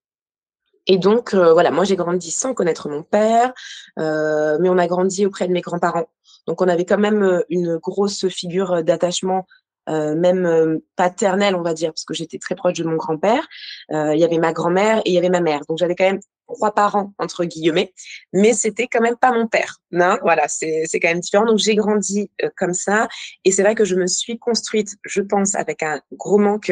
Et 0.87 0.97
donc, 0.97 1.33
euh, 1.33 1.53
voilà, 1.53 1.71
moi 1.71 1.85
j'ai 1.85 1.95
grandi 1.95 2.29
sans 2.31 2.53
connaître 2.53 2.89
mon 2.89 3.03
père, 3.03 3.53
euh, 3.99 4.57
mais 4.59 4.69
on 4.69 4.77
a 4.77 4.87
grandi 4.87 5.25
auprès 5.25 5.47
de 5.47 5.53
mes 5.53 5.61
grands-parents. 5.61 6.09
Donc, 6.47 6.61
on 6.61 6.67
avait 6.67 6.85
quand 6.85 6.97
même 6.97 7.43
une 7.49 7.77
grosse 7.77 8.27
figure 8.27 8.83
d'attachement, 8.83 9.45
euh, 9.89 10.15
même 10.15 10.79
paternelle, 10.95 11.55
on 11.55 11.61
va 11.61 11.73
dire, 11.73 11.91
parce 11.91 12.05
que 12.05 12.13
j'étais 12.13 12.37
très 12.37 12.55
proche 12.55 12.73
de 12.73 12.83
mon 12.83 12.95
grand-père. 12.95 13.47
Il 13.89 14.17
y 14.17 14.23
avait 14.23 14.39
ma 14.39 14.53
grand-mère 14.53 14.99
et 14.99 15.09
il 15.09 15.13
y 15.13 15.17
avait 15.17 15.29
ma 15.29 15.41
mère. 15.41 15.61
Donc, 15.67 15.77
j'avais 15.77 15.95
quand 15.95 16.05
même 16.05 16.21
trois 16.47 16.73
parents, 16.73 17.13
entre 17.17 17.45
guillemets, 17.45 17.93
mais 18.33 18.53
c'était 18.53 18.87
quand 18.87 19.01
même 19.01 19.17
pas 19.17 19.31
mon 19.31 19.47
père. 19.47 19.77
Non, 19.91 20.17
voilà, 20.21 20.47
c'est 20.47 20.87
quand 20.93 21.09
même 21.09 21.19
différent. 21.19 21.45
Donc, 21.45 21.59
j'ai 21.59 21.75
grandi 21.75 22.31
comme 22.57 22.73
ça. 22.73 23.07
Et 23.45 23.51
c'est 23.51 23.63
vrai 23.63 23.75
que 23.75 23.85
je 23.85 23.95
me 23.95 24.07
suis 24.07 24.39
construite, 24.39 24.95
je 25.05 25.21
pense, 25.21 25.55
avec 25.55 25.83
un 25.83 26.01
gros 26.11 26.39
manque 26.39 26.71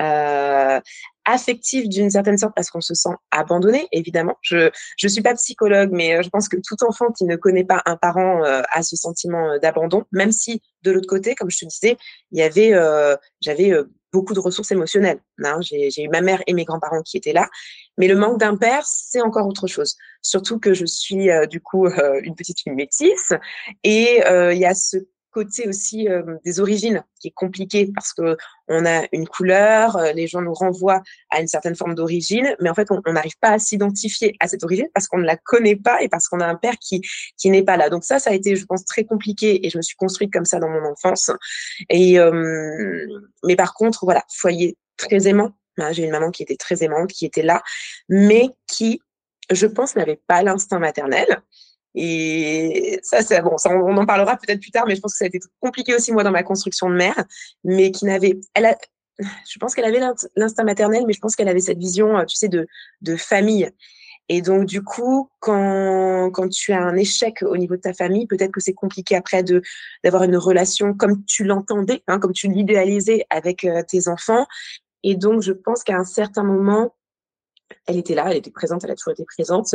euh, 0.00 0.80
affective 1.24 1.88
d'une 1.88 2.10
certaine 2.10 2.38
sorte 2.38 2.54
parce 2.54 2.70
qu'on 2.70 2.80
se 2.80 2.94
sent 2.94 3.14
abandonné, 3.30 3.86
évidemment. 3.92 4.36
Je 4.42 4.70
je 4.96 5.08
suis 5.08 5.22
pas 5.22 5.34
psychologue, 5.34 5.90
mais 5.92 6.16
euh, 6.16 6.22
je 6.22 6.28
pense 6.28 6.48
que 6.48 6.56
tout 6.56 6.82
enfant 6.86 7.12
qui 7.12 7.24
ne 7.24 7.36
connaît 7.36 7.64
pas 7.64 7.82
un 7.86 7.96
parent 7.96 8.44
euh, 8.44 8.62
a 8.72 8.82
ce 8.82 8.96
sentiment 8.96 9.52
euh, 9.52 9.58
d'abandon, 9.58 10.04
même 10.12 10.32
si 10.32 10.62
de 10.82 10.90
l'autre 10.90 11.08
côté, 11.08 11.34
comme 11.34 11.50
je 11.50 11.58
te 11.58 11.64
disais, 11.66 11.96
il 12.32 12.38
y 12.38 12.42
avait 12.42 12.74
euh, 12.74 13.16
j'avais 13.40 13.72
euh, 13.72 13.84
beaucoup 14.12 14.34
de 14.34 14.40
ressources 14.40 14.70
émotionnelles. 14.72 15.20
Hein. 15.42 15.60
J'ai 15.62 16.02
eu 16.02 16.08
ma 16.08 16.20
mère 16.20 16.42
et 16.46 16.52
mes 16.52 16.64
grands-parents 16.64 17.02
qui 17.02 17.16
étaient 17.16 17.32
là, 17.32 17.48
mais 17.98 18.08
le 18.08 18.16
manque 18.16 18.38
d'un 18.38 18.56
père, 18.56 18.84
c'est 18.86 19.20
encore 19.20 19.46
autre 19.46 19.66
chose. 19.66 19.96
Surtout 20.22 20.58
que 20.58 20.74
je 20.74 20.86
suis 20.86 21.28
du 21.50 21.60
coup 21.60 21.88
une 22.22 22.34
petite 22.34 22.60
fille 22.60 22.72
métisse 22.72 23.32
et 23.84 24.20
il 24.26 24.58
y 24.58 24.64
a 24.64 24.74
ce 24.74 24.98
côté 25.32 25.68
aussi 25.68 26.08
euh, 26.08 26.22
des 26.44 26.60
origines 26.60 27.02
qui 27.18 27.28
est 27.28 27.32
compliqué 27.32 27.90
parce 27.92 28.12
que 28.12 28.36
on 28.68 28.86
a 28.86 29.02
une 29.12 29.26
couleur, 29.26 29.96
euh, 29.96 30.12
les 30.12 30.28
gens 30.28 30.42
nous 30.42 30.52
renvoient 30.52 31.02
à 31.30 31.40
une 31.40 31.48
certaine 31.48 31.74
forme 31.74 31.94
d'origine, 31.94 32.54
mais 32.60 32.70
en 32.70 32.74
fait 32.74 32.88
on 32.90 33.12
n'arrive 33.12 33.36
pas 33.40 33.50
à 33.50 33.58
s'identifier 33.58 34.36
à 34.38 34.46
cette 34.46 34.62
origine 34.62 34.86
parce 34.94 35.08
qu'on 35.08 35.18
ne 35.18 35.24
la 35.24 35.36
connaît 35.36 35.76
pas 35.76 36.00
et 36.02 36.08
parce 36.08 36.28
qu'on 36.28 36.40
a 36.40 36.46
un 36.46 36.54
père 36.54 36.76
qui 36.78 37.00
qui 37.36 37.50
n'est 37.50 37.64
pas 37.64 37.76
là. 37.76 37.90
Donc 37.90 38.04
ça, 38.04 38.18
ça 38.18 38.30
a 38.30 38.34
été, 38.34 38.54
je 38.54 38.64
pense, 38.66 38.84
très 38.84 39.04
compliqué 39.04 39.66
et 39.66 39.70
je 39.70 39.78
me 39.78 39.82
suis 39.82 39.96
construite 39.96 40.32
comme 40.32 40.44
ça 40.44 40.60
dans 40.60 40.68
mon 40.68 40.84
enfance. 40.84 41.30
Et 41.88 42.18
euh, 42.18 43.06
mais 43.44 43.56
par 43.56 43.74
contre, 43.74 44.04
voilà, 44.04 44.22
foyer 44.28 44.76
très 44.96 45.26
aimant. 45.26 45.52
J'ai 45.90 46.04
une 46.04 46.10
maman 46.10 46.30
qui 46.30 46.42
était 46.42 46.56
très 46.56 46.82
aimante, 46.82 47.10
qui 47.10 47.24
était 47.26 47.42
là, 47.42 47.62
mais 48.08 48.50
qui, 48.66 49.00
je 49.50 49.66
pense, 49.66 49.96
n'avait 49.96 50.20
pas 50.26 50.42
l'instinct 50.42 50.78
maternel. 50.78 51.42
Et 51.94 52.98
ça, 53.02 53.22
c'est 53.22 53.42
bon, 53.42 53.56
on 53.66 53.96
en 53.96 54.06
parlera 54.06 54.36
peut-être 54.36 54.60
plus 54.60 54.70
tard, 54.70 54.84
mais 54.86 54.96
je 54.96 55.00
pense 55.00 55.12
que 55.12 55.18
ça 55.18 55.24
a 55.24 55.28
été 55.28 55.40
compliqué 55.60 55.94
aussi, 55.94 56.12
moi, 56.12 56.24
dans 56.24 56.30
ma 56.30 56.42
construction 56.42 56.88
de 56.88 56.94
mère, 56.94 57.24
mais 57.64 57.90
qui 57.90 58.06
n'avait, 58.06 58.40
elle 58.54 58.76
je 59.18 59.58
pense 59.58 59.74
qu'elle 59.74 59.84
avait 59.84 60.00
l'instinct 60.36 60.64
maternel, 60.64 61.04
mais 61.06 61.12
je 61.12 61.20
pense 61.20 61.36
qu'elle 61.36 61.48
avait 61.48 61.60
cette 61.60 61.78
vision, 61.78 62.18
euh, 62.18 62.24
tu 62.24 62.36
sais, 62.36 62.48
de, 62.48 62.66
de 63.02 63.16
famille. 63.16 63.70
Et 64.28 64.40
donc, 64.40 64.66
du 64.66 64.82
coup, 64.82 65.30
quand, 65.40 66.30
quand 66.32 66.48
tu 66.48 66.72
as 66.72 66.80
un 66.80 66.96
échec 66.96 67.42
au 67.42 67.56
niveau 67.56 67.76
de 67.76 67.80
ta 67.80 67.92
famille, 67.92 68.26
peut-être 68.26 68.52
que 68.52 68.60
c'est 68.60 68.72
compliqué 68.72 69.16
après 69.16 69.42
d'avoir 70.04 70.22
une 70.22 70.36
relation 70.36 70.94
comme 70.94 71.24
tu 71.26 71.44
l'entendais, 71.44 72.02
hein, 72.06 72.18
comme 72.18 72.32
tu 72.32 72.48
l'idéalisais 72.48 73.26
avec 73.30 73.64
euh, 73.64 73.82
tes 73.86 74.08
enfants. 74.08 74.46
Et 75.02 75.16
donc, 75.16 75.42
je 75.42 75.52
pense 75.52 75.82
qu'à 75.84 75.96
un 75.96 76.04
certain 76.04 76.44
moment, 76.44 76.94
elle 77.86 77.98
était 77.98 78.14
là, 78.14 78.26
elle 78.30 78.36
était 78.36 78.50
présente, 78.50 78.84
elle 78.84 78.90
a 78.90 78.94
toujours 78.94 79.12
été 79.12 79.24
présente, 79.24 79.74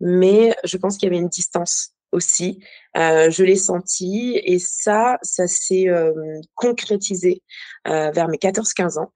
mais 0.00 0.54
je 0.64 0.76
pense 0.76 0.96
qu'il 0.96 1.06
y 1.08 1.10
avait 1.10 1.22
une 1.22 1.28
distance 1.28 1.94
aussi. 2.12 2.60
Euh, 2.96 3.30
je 3.30 3.44
l'ai 3.44 3.56
senti 3.56 4.40
et 4.42 4.58
ça, 4.58 5.18
ça 5.22 5.46
s'est 5.46 5.88
euh, 5.88 6.12
concrétisé 6.54 7.42
euh, 7.86 8.10
vers 8.10 8.28
mes 8.28 8.38
14-15 8.38 8.98
ans 8.98 9.12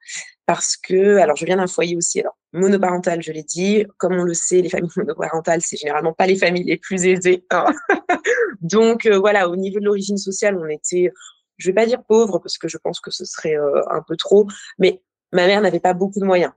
parce 0.46 0.76
que, 0.76 1.16
alors 1.16 1.36
je 1.36 1.46
viens 1.46 1.56
d'un 1.56 1.66
foyer 1.66 1.96
aussi, 1.96 2.20
alors 2.20 2.36
monoparental, 2.52 3.22
je 3.22 3.32
l'ai 3.32 3.44
dit, 3.44 3.86
comme 3.96 4.14
on 4.14 4.24
le 4.24 4.34
sait, 4.34 4.60
les 4.60 4.68
familles 4.68 4.90
monoparentales, 4.96 5.62
c'est 5.62 5.76
généralement 5.76 6.12
pas 6.12 6.26
les 6.26 6.36
familles 6.36 6.64
les 6.64 6.76
plus 6.76 7.06
aisées. 7.06 7.46
Hein. 7.50 7.66
Donc 8.60 9.06
voilà, 9.06 9.48
au 9.48 9.56
niveau 9.56 9.80
de 9.80 9.84
l'origine 9.84 10.18
sociale, 10.18 10.58
on 10.58 10.68
était, 10.68 11.10
je 11.56 11.70
vais 11.70 11.74
pas 11.74 11.86
dire 11.86 12.02
pauvre 12.06 12.38
parce 12.38 12.58
que 12.58 12.68
je 12.68 12.76
pense 12.76 13.00
que 13.00 13.10
ce 13.10 13.24
serait 13.24 13.56
un 13.90 14.02
peu 14.06 14.16
trop, 14.16 14.46
mais 14.78 15.00
ma 15.32 15.46
mère 15.46 15.60
n'avait 15.60 15.80
pas 15.80 15.94
beaucoup 15.94 16.20
de 16.20 16.24
moyens. 16.24 16.52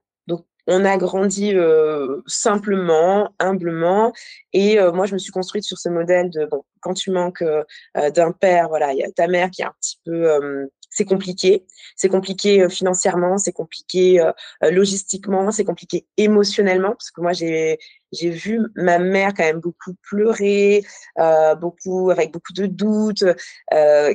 On 0.67 0.83
a 0.83 0.97
grandi 0.97 1.53
euh, 1.53 2.21
simplement, 2.25 3.29
humblement, 3.37 4.13
et 4.51 4.79
euh, 4.79 4.91
moi 4.91 5.05
je 5.05 5.13
me 5.13 5.19
suis 5.19 5.31
construite 5.31 5.63
sur 5.63 5.77
ce 5.77 5.89
modèle 5.89 6.31
de 6.31 6.45
bon, 6.45 6.63
quand 6.79 6.95
tu 6.95 7.11
manques 7.11 7.43
euh, 7.43 7.63
d'un 8.09 8.31
père, 8.31 8.67
voilà, 8.69 8.93
il 8.93 8.97
y 8.97 9.03
a 9.03 9.11
ta 9.11 9.27
mère 9.27 9.51
qui 9.51 9.61
est 9.61 9.65
un 9.65 9.73
petit 9.79 9.99
peu, 10.03 10.67
c'est 10.95 11.05
compliqué, 11.05 11.65
c'est 11.95 12.09
compliqué 12.09 12.67
financièrement, 12.69 13.37
c'est 13.37 13.51
compliqué 13.51 14.23
logistiquement, 14.61 15.51
c'est 15.51 15.65
compliqué 15.65 16.07
émotionnellement, 16.17 16.91
parce 16.91 17.11
que 17.11 17.21
moi 17.21 17.33
j'ai 17.33 17.77
j'ai 18.11 18.29
vu 18.29 18.61
ma 18.75 18.97
mère 18.97 19.33
quand 19.35 19.43
même 19.43 19.59
beaucoup 19.59 19.93
pleurer, 20.09 20.83
beaucoup 21.59 22.11
avec 22.11 22.31
beaucoup 22.31 22.53
de 22.53 22.65
doutes. 22.65 23.25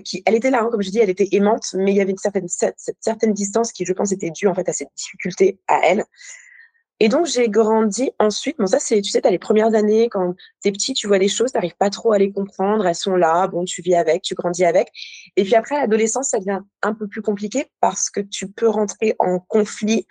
qui, 0.04 0.22
elle 0.25 0.34
était 0.34 0.50
là, 0.50 0.62
hein, 0.62 0.68
comme 0.70 0.82
je 0.82 0.90
dis, 0.90 0.99
elle 1.00 1.10
était 1.10 1.28
aimante, 1.32 1.75
mais 1.75 1.92
il 1.92 1.96
y 1.96 2.00
avait 2.00 2.12
une 2.12 2.18
certaine 2.18 2.49
cette, 2.49 2.76
cette 2.78 2.96
certaine 3.00 3.34
distance 3.34 3.72
qui, 3.72 3.84
je 3.84 3.92
pense, 3.92 4.12
était 4.12 4.30
due 4.30 4.49
en 4.49 4.54
fait 4.54 4.68
à 4.68 4.72
cette 4.72 4.90
difficulté 4.96 5.58
à 5.68 5.80
elle. 5.84 6.04
Et 7.02 7.09
donc, 7.09 7.26
j'ai 7.26 7.49
grandi 7.49 8.11
ensuite. 8.19 8.59
Bon, 8.59 8.66
ça, 8.66 8.78
c'est, 8.78 9.00
tu 9.00 9.11
sais, 9.11 9.23
tu 9.23 9.26
as 9.26 9.30
les 9.30 9.38
premières 9.38 9.75
années, 9.75 10.11
quand 10.11 10.35
tu 10.62 10.69
es 10.69 10.73
petit, 10.73 10.92
tu 10.92 11.07
vois 11.07 11.16
les 11.16 11.28
choses, 11.28 11.50
tu 11.50 11.57
n'arrives 11.57 11.76
pas 11.78 11.88
trop 11.88 12.12
à 12.12 12.19
les 12.19 12.30
comprendre, 12.30 12.87
elles 12.87 12.95
sont 12.95 13.16
là, 13.16 13.49
bon, 13.49 13.64
tu 13.64 13.80
vis 13.80 13.95
avec, 13.95 14.23
tu 14.23 14.35
grandis 14.35 14.66
avec. 14.66 14.88
Et 15.37 15.45
puis 15.45 15.54
après, 15.54 15.76
l'adolescence, 15.76 16.28
ça 16.28 16.38
devient 16.38 16.61
un 16.83 16.95
peu 16.95 17.09
plus 17.09 17.23
compliqué 17.23 17.71
parce 17.80 18.11
que 18.11 18.21
tu 18.21 18.50
peux 18.50 18.69
rentrer 18.69 19.16
en 19.19 19.38
conflit 19.38 20.07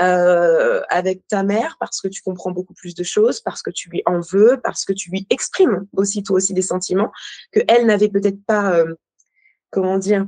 euh, 0.00 0.82
avec 0.90 1.26
ta 1.28 1.44
mère 1.44 1.76
parce 1.80 2.00
que 2.00 2.08
tu 2.08 2.20
comprends 2.22 2.50
beaucoup 2.50 2.74
plus 2.74 2.94
de 2.94 3.04
choses, 3.04 3.40
parce 3.40 3.62
que 3.62 3.70
tu 3.70 3.88
lui 3.88 4.02
en 4.04 4.20
veux, 4.20 4.60
parce 4.62 4.84
que 4.84 4.92
tu 4.92 5.10
lui 5.10 5.26
exprimes 5.30 5.86
aussi, 5.96 6.22
toi 6.22 6.36
aussi, 6.36 6.52
des 6.52 6.62
sentiments 6.62 7.10
que 7.52 7.60
elle 7.68 7.86
n'avait 7.86 8.08
peut-être 8.08 8.44
pas, 8.44 8.74
euh, 8.74 8.94
comment 9.70 9.96
dire, 9.96 10.26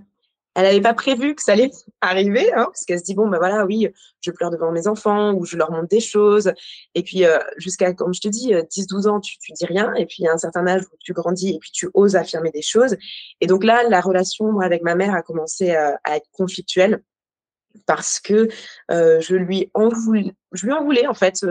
elle 0.56 0.64
n'avait 0.64 0.80
pas 0.80 0.94
prévu 0.94 1.34
que 1.34 1.42
ça 1.42 1.52
allait 1.52 1.70
arriver, 2.00 2.50
hein, 2.54 2.64
parce 2.64 2.84
qu'elle 2.84 2.98
se 2.98 3.04
dit 3.04 3.14
bon 3.14 3.28
ben 3.28 3.38
voilà 3.38 3.66
oui, 3.66 3.88
je 4.20 4.30
pleure 4.30 4.50
devant 4.50 4.72
mes 4.72 4.88
enfants 4.88 5.34
ou 5.34 5.44
je 5.44 5.56
leur 5.56 5.70
montre 5.70 5.88
des 5.88 6.00
choses, 6.00 6.52
et 6.94 7.02
puis 7.02 7.24
euh, 7.24 7.38
jusqu'à 7.58 7.92
comme 7.92 8.14
je 8.14 8.22
te 8.22 8.28
dis 8.28 8.52
10-12 8.54 9.06
euh, 9.06 9.10
ans 9.10 9.20
tu 9.20 9.38
tu 9.38 9.52
dis 9.52 9.66
rien, 9.66 9.94
et 9.94 10.06
puis 10.06 10.26
à 10.26 10.32
un 10.32 10.38
certain 10.38 10.66
âge 10.66 10.82
où 10.82 10.96
tu 10.98 11.12
grandis 11.12 11.50
et 11.50 11.58
puis 11.58 11.70
tu 11.72 11.90
oses 11.92 12.16
affirmer 12.16 12.50
des 12.50 12.62
choses, 12.62 12.96
et 13.40 13.46
donc 13.46 13.64
là 13.64 13.82
la 13.88 14.00
relation 14.00 14.50
moi 14.50 14.64
avec 14.64 14.82
ma 14.82 14.94
mère 14.94 15.14
a 15.14 15.22
commencé 15.22 15.72
euh, 15.72 15.92
à 16.04 16.16
être 16.16 16.28
conflictuelle 16.32 17.02
parce 17.84 18.20
que 18.20 18.48
je 18.88 19.34
lui 19.34 19.70
en 19.74 19.90
voulais, 19.90 20.32
je 20.52 20.64
lui 20.64 20.72
en 20.72 20.82
voulais 20.82 21.06
en 21.06 21.12
fait 21.12 21.44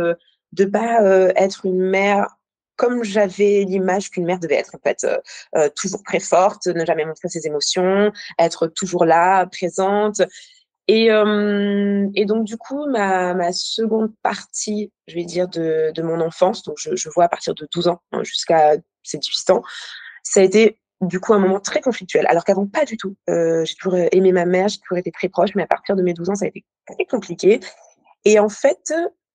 de 0.53 0.65
pas 0.65 1.31
être 1.35 1.67
une 1.67 1.79
mère 1.79 2.35
comme 2.75 3.03
j'avais 3.03 3.63
l'image 3.63 4.09
qu'une 4.09 4.25
mère 4.25 4.39
devait 4.39 4.55
être 4.55 4.75
en 4.75 4.79
fait 4.79 5.03
euh, 5.03 5.17
euh, 5.55 5.69
toujours 5.75 6.03
très 6.03 6.19
forte, 6.19 6.67
ne 6.67 6.85
jamais 6.85 7.05
montrer 7.05 7.29
ses 7.29 7.47
émotions, 7.47 8.11
être 8.39 8.67
toujours 8.67 9.05
là, 9.05 9.45
présente. 9.47 10.21
Et, 10.87 11.11
euh, 11.11 12.07
et 12.13 12.25
donc 12.25 12.43
du 12.43 12.57
coup, 12.57 12.87
ma, 12.87 13.33
ma, 13.33 13.51
seconde 13.51 14.11
partie, 14.21 14.91
je 15.07 15.15
vais 15.15 15.25
dire, 15.25 15.47
de, 15.47 15.91
de 15.95 16.01
mon 16.03 16.21
enfance, 16.21 16.61
donc 16.63 16.75
je, 16.79 16.95
je, 16.95 17.09
vois 17.09 17.23
à 17.23 17.29
partir 17.29 17.55
de 17.55 17.67
12 17.73 17.87
ans 17.87 18.01
hein, 18.11 18.23
jusqu'à 18.23 18.75
ces 19.01 19.17
18 19.17 19.49
ans, 19.49 19.63
ça 20.21 20.41
a 20.41 20.43
été 20.43 20.77
du 21.01 21.19
coup 21.19 21.33
un 21.33 21.39
moment 21.39 21.59
très 21.59 21.81
conflictuel. 21.81 22.25
Alors 22.27 22.43
qu'avant, 22.43 22.67
pas 22.67 22.85
du 22.85 22.97
tout. 22.97 23.15
Euh, 23.29 23.65
j'ai 23.65 23.75
toujours 23.75 23.97
aimé 24.11 24.31
ma 24.31 24.45
mère, 24.45 24.67
j'ai 24.67 24.79
toujours 24.79 24.97
été 24.97 25.11
très 25.11 25.29
proche, 25.29 25.55
mais 25.55 25.63
à 25.63 25.67
partir 25.67 25.95
de 25.95 26.03
mes 26.03 26.13
12 26.13 26.29
ans, 26.29 26.35
ça 26.35 26.45
a 26.45 26.47
été 26.49 26.63
très 26.85 27.05
compliqué. 27.05 27.59
Et 28.23 28.39
en 28.39 28.49
fait, 28.49 28.93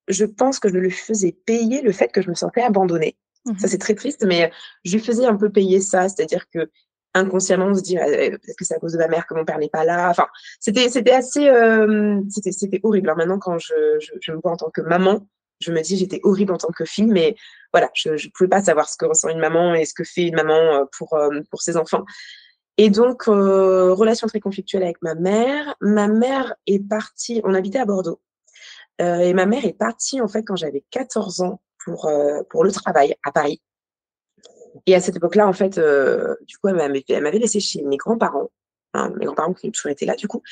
je 0.08 0.24
pense 0.24 0.58
que 0.58 0.68
je 0.68 0.78
le 0.78 0.90
faisais 0.90 1.32
payer 1.32 1.82
le 1.82 1.92
fait 1.92 2.08
que 2.08 2.22
je 2.22 2.30
me 2.30 2.34
sentais 2.34 2.62
abandonnée. 2.62 3.16
Ça, 3.46 3.52
mmh 3.52 3.68
c'est 3.68 3.78
très 3.78 3.94
triste, 3.94 4.24
mais 4.26 4.52
je 4.84 4.92
lui 4.92 5.02
faisais 5.02 5.24
un 5.24 5.36
peu 5.36 5.50
payer 5.50 5.80
ça, 5.80 6.08
c'est-à-dire 6.08 6.44
que 6.52 6.70
inconsciemment, 7.14 7.66
on 7.66 7.74
se 7.74 7.82
dit, 7.82 7.98
«Ah, 7.98 8.06
euh, 8.06 8.30
peut-être 8.30 8.56
que 8.56 8.64
c'est 8.64 8.74
à 8.74 8.78
cause 8.78 8.92
de 8.92 8.98
ma 8.98 9.08
mère 9.08 9.26
que 9.26 9.34
mon 9.34 9.44
père 9.44 9.58
n'est 9.58 9.68
pas 9.68 9.84
là? 9.84 10.10
Enfin, 10.10 10.26
c'était, 10.60 10.88
c'était 10.88 11.12
assez, 11.12 11.48
euh, 11.48 12.20
c'était, 12.28 12.52
c'était 12.52 12.80
horrible. 12.82 13.08
Alors 13.08 13.18
maintenant, 13.18 13.38
quand 13.38 13.58
je, 13.58 13.98
je, 14.00 14.12
je, 14.20 14.32
me 14.32 14.38
vois 14.38 14.52
en 14.52 14.56
tant 14.56 14.70
que 14.70 14.80
maman, 14.80 15.26
je 15.60 15.72
me 15.72 15.80
dis, 15.80 15.96
j'étais 15.96 16.20
horrible 16.22 16.52
en 16.52 16.58
tant 16.58 16.72
que 16.72 16.84
fille, 16.84 17.06
mais 17.06 17.34
voilà, 17.72 17.90
je 17.94 18.10
ne 18.10 18.30
pouvais 18.32 18.48
pas 18.48 18.62
savoir 18.62 18.88
ce 18.88 18.96
que 18.96 19.06
ressent 19.06 19.28
une 19.28 19.40
maman 19.40 19.74
et 19.74 19.84
ce 19.84 19.94
que 19.94 20.04
fait 20.04 20.26
une 20.26 20.36
maman 20.36 20.54
euh, 20.54 20.84
pour, 20.96 21.18
pour 21.50 21.62
ses 21.62 21.76
enfants. 21.76 22.04
Et 22.76 22.88
donc, 22.88 23.24
relation 23.24 24.26
très 24.26 24.40
conflictuelle 24.40 24.84
avec 24.84 25.02
ma 25.02 25.14
mère. 25.14 25.74
Ma 25.82 26.08
mère 26.08 26.54
est 26.66 26.78
partie, 26.78 27.42
on 27.44 27.52
habitait 27.52 27.78
à 27.78 27.84
Bordeaux. 27.84 28.22
et 28.98 29.34
ma 29.34 29.44
mère 29.44 29.66
est 29.66 29.76
partie, 29.76 30.22
en 30.22 30.28
fait, 30.28 30.44
quand 30.44 30.56
j'avais 30.56 30.82
14 30.90 31.42
ans 31.42 31.60
pour, 31.84 32.06
euh, 32.06 32.42
pour 32.48 32.64
le 32.64 32.72
travail 32.72 33.14
à 33.24 33.32
Paris. 33.32 33.60
Et 34.86 34.94
à 34.94 35.00
cette 35.00 35.16
époque-là, 35.16 35.48
en 35.48 35.52
fait, 35.52 35.78
euh, 35.78 36.36
du 36.46 36.56
coup, 36.58 36.68
elle 36.68 36.76
m'avait 36.76 37.38
laissé 37.38 37.58
chez 37.58 37.82
mes 37.82 37.96
grands-parents, 37.96 38.50
hein, 38.94 39.12
mes 39.16 39.24
grands-parents 39.26 39.52
qui 39.52 39.66
ont 39.66 39.70
toujours 39.70 39.90
été 39.90 40.06
là, 40.06 40.14
du 40.14 40.28
coup. 40.28 40.42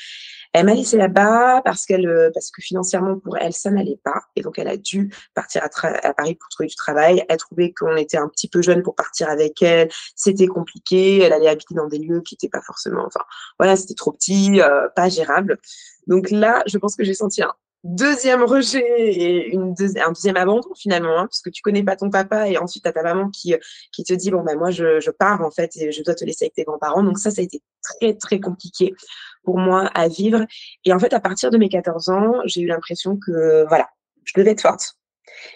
Elle 0.51 0.65
m'a 0.65 0.73
laissé 0.73 0.97
là-bas 0.97 1.61
parce 1.63 1.85
qu'elle, 1.85 2.07
euh, 2.07 2.29
parce 2.33 2.51
que 2.51 2.61
financièrement 2.61 3.17
pour 3.19 3.37
elle, 3.37 3.53
ça 3.53 3.71
n'allait 3.71 3.99
pas, 4.03 4.21
et 4.35 4.41
donc 4.41 4.59
elle 4.59 4.67
a 4.67 4.77
dû 4.77 5.13
partir 5.35 5.63
à, 5.63 6.13
Paris 6.13 6.35
pour 6.35 6.49
trouver 6.49 6.67
du 6.67 6.75
travail. 6.75 7.23
Elle 7.29 7.37
trouvait 7.37 7.71
qu'on 7.71 7.95
était 7.95 8.17
un 8.17 8.27
petit 8.27 8.49
peu 8.49 8.61
jeune 8.61 8.81
pour 8.81 8.95
partir 8.95 9.29
avec 9.29 9.61
elle, 9.61 9.89
c'était 10.15 10.47
compliqué. 10.47 11.19
Elle 11.19 11.33
allait 11.33 11.47
habiter 11.47 11.75
dans 11.75 11.87
des 11.87 11.99
lieux 11.99 12.21
qui 12.21 12.33
n'étaient 12.33 12.49
pas 12.49 12.61
forcément, 12.61 13.05
enfin, 13.05 13.21
voilà, 13.57 13.77
c'était 13.77 13.93
trop 13.93 14.11
petit, 14.11 14.59
pas 14.95 15.07
gérable. 15.07 15.59
Donc 16.07 16.29
là, 16.31 16.63
je 16.65 16.77
pense 16.77 16.95
que 16.95 17.03
j'ai 17.03 17.13
senti 17.13 17.41
un 17.41 17.53
deuxième 17.83 18.43
rejet 18.43 18.83
et 18.97 19.47
une 19.53 19.73
un 20.03 20.11
deuxième 20.11 20.37
abandon 20.37 20.73
finalement, 20.75 21.17
hein, 21.17 21.25
parce 21.25 21.41
que 21.41 21.49
tu 21.49 21.61
connais 21.61 21.83
pas 21.83 21.95
ton 21.95 22.09
papa 22.09 22.49
et 22.49 22.57
ensuite 22.57 22.83
tu 22.83 22.91
ta 22.91 23.03
maman 23.03 23.29
qui, 23.29 23.55
qui 23.91 24.03
te 24.03 24.13
dit 24.13 24.31
bon 24.31 24.43
ben 24.43 24.57
moi 24.57 24.71
je, 24.71 24.99
je 24.99 25.11
pars 25.11 25.41
en 25.41 25.51
fait 25.51 25.75
et 25.77 25.91
je 25.91 26.03
dois 26.03 26.15
te 26.15 26.25
laisser 26.25 26.45
avec 26.45 26.55
tes 26.55 26.63
grands-parents. 26.63 27.03
Donc 27.03 27.17
ça, 27.19 27.31
ça 27.31 27.41
a 27.41 27.43
été 27.43 27.61
très 27.81 28.13
très 28.15 28.39
compliqué 28.39 28.93
pour 29.43 29.57
moi 29.57 29.87
à 29.93 30.07
vivre. 30.07 30.45
Et 30.85 30.93
en 30.93 30.99
fait, 30.99 31.13
à 31.13 31.19
partir 31.19 31.51
de 31.51 31.57
mes 31.57 31.69
14 31.69 32.09
ans, 32.09 32.33
j'ai 32.45 32.61
eu 32.61 32.67
l'impression 32.67 33.17
que 33.17 33.65
voilà, 33.67 33.89
je 34.25 34.33
devais 34.35 34.51
être 34.51 34.61
forte 34.61 34.98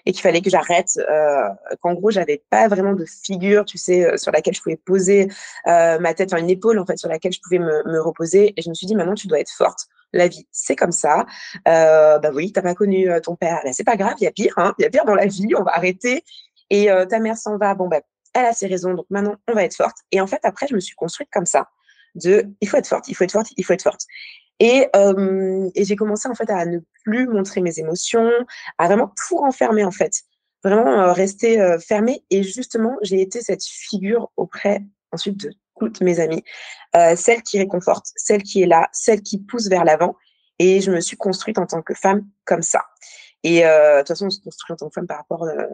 et 0.06 0.12
qu'il 0.12 0.22
fallait 0.22 0.42
que 0.42 0.50
j'arrête, 0.50 1.00
euh, 1.10 1.50
qu'en 1.82 1.94
gros 1.94 2.12
j'avais 2.12 2.44
pas 2.50 2.68
vraiment 2.68 2.94
de 2.94 3.06
figure, 3.06 3.66
tu 3.66 3.78
sais, 3.78 4.06
euh, 4.06 4.18
sur 4.18 4.32
laquelle 4.32 4.54
je 4.54 4.62
pouvais 4.62 4.78
poser 4.78 5.30
euh, 5.68 6.00
ma 6.00 6.14
tête, 6.14 6.34
enfin 6.34 6.42
une 6.42 6.50
épaule 6.50 6.80
en 6.80 6.86
fait 6.86 6.98
sur 6.98 7.10
laquelle 7.10 7.34
je 7.34 7.40
pouvais 7.42 7.60
me, 7.60 8.02
reposer. 8.02 8.54
Et 8.58 8.62
je 8.62 8.70
me 8.70 8.74
suis 8.74 8.88
dit 8.88 8.96
maintenant 8.96 9.16
tu 9.16 9.28
dois 9.28 9.40
être 9.40 9.52
forte 9.52 9.88
la 10.12 10.28
vie, 10.28 10.48
c'est 10.52 10.76
comme 10.76 10.92
ça. 10.92 11.26
Euh, 11.68 12.20
bah 12.20 12.30
oui, 12.34 12.52
t'as 12.52 12.62
pas 12.62 12.76
connu 12.76 13.10
ton 13.24 13.36
père, 13.36 13.62
c'est 13.72 13.84
pas 13.84 13.96
grave, 13.96 14.14
il 14.20 14.26
y 14.26 14.28
a 14.28 14.32
pire, 14.32 14.54
hein, 14.58 14.74
il 14.78 14.84
y 14.84 14.86
a 14.86 14.90
pire 14.90 15.06
dans 15.06 15.16
la 15.16 15.26
vie, 15.26 15.56
on 15.58 15.64
va 15.64 15.76
arrêter. 15.76 16.24
Et 16.70 16.88
ta 17.10 17.20
mère 17.20 17.38
s'en 17.38 17.58
va, 17.58 17.74
bon 17.76 17.88
ben, 17.88 18.02
elle 18.34 18.46
a 18.46 18.54
ses 18.54 18.68
raisons, 18.68 18.94
donc 18.94 19.06
maintenant 19.10 19.36
on 19.48 19.54
va 19.54 19.64
être 19.64 19.76
forte. 19.76 19.98
Et 20.12 20.22
en 20.22 20.28
fait, 20.28 20.40
après, 20.44 20.68
je 20.68 20.76
me 20.76 20.80
suis 20.80 20.96
construite 20.96 21.30
comme 21.32 21.46
ça, 21.46 21.70
de 22.16 22.46
il 22.62 22.70
faut 22.70 22.78
être 22.78 22.88
forte, 22.88 23.08
il 23.08 23.16
faut 23.16 23.24
être 23.24 23.32
forte, 23.32 23.48
il 23.58 23.66
faut 23.66 23.74
être 23.74 23.84
forte. 23.84 24.06
Et, 24.64 24.88
euh, 24.96 25.70
et 25.76 25.84
j'ai 25.84 25.98
commencé 25.98 26.30
en 26.30 26.36
fait 26.36 26.50
à 26.50 26.66
ne 26.66 26.80
plus 27.04 27.28
montrer 27.28 27.60
mes 27.60 27.80
émotions, 27.80 28.32
à 28.78 28.88
vraiment 28.88 29.12
tout 29.28 29.36
renfermer 29.36 29.84
en 29.84 29.92
fait, 29.92 30.22
vraiment 30.64 31.12
rester 31.12 31.78
fermée. 31.86 32.24
Et 32.30 32.44
justement, 32.44 32.96
j'ai 33.02 33.22
été 33.22 33.42
cette 33.42 33.64
figure 33.64 34.32
auprès 34.38 34.82
ensuite 35.12 35.38
de 35.38 35.52
toutes 35.80 36.02
mes 36.02 36.20
amies, 36.20 36.44
euh, 36.96 37.16
celle 37.16 37.42
qui 37.44 37.58
réconforte, 37.60 38.08
celle 38.16 38.44
qui 38.44 38.62
est 38.62 38.66
là, 38.66 38.90
celle 38.92 39.22
qui 39.22 39.40
pousse 39.40 39.68
vers 39.68 39.84
l'avant. 39.84 40.16
Et 40.60 40.82
je 40.82 40.92
me 40.92 41.02
suis 41.02 41.18
construite 41.18 41.58
en 41.58 41.66
tant 41.66 41.82
que 41.82 41.94
femme 41.94 42.26
comme 42.46 42.62
ça. 42.62 42.84
Et 43.44 43.66
euh, 43.66 43.96
de 43.96 44.00
toute 44.00 44.10
façon, 44.10 44.28
on 44.28 44.30
se 44.30 44.40
construit 44.40 44.74
en 44.74 44.78
tant 44.78 44.88
que 44.88 44.94
femme 44.94 45.08
par 45.08 45.18
rapport 45.18 45.44
euh, 45.44 45.66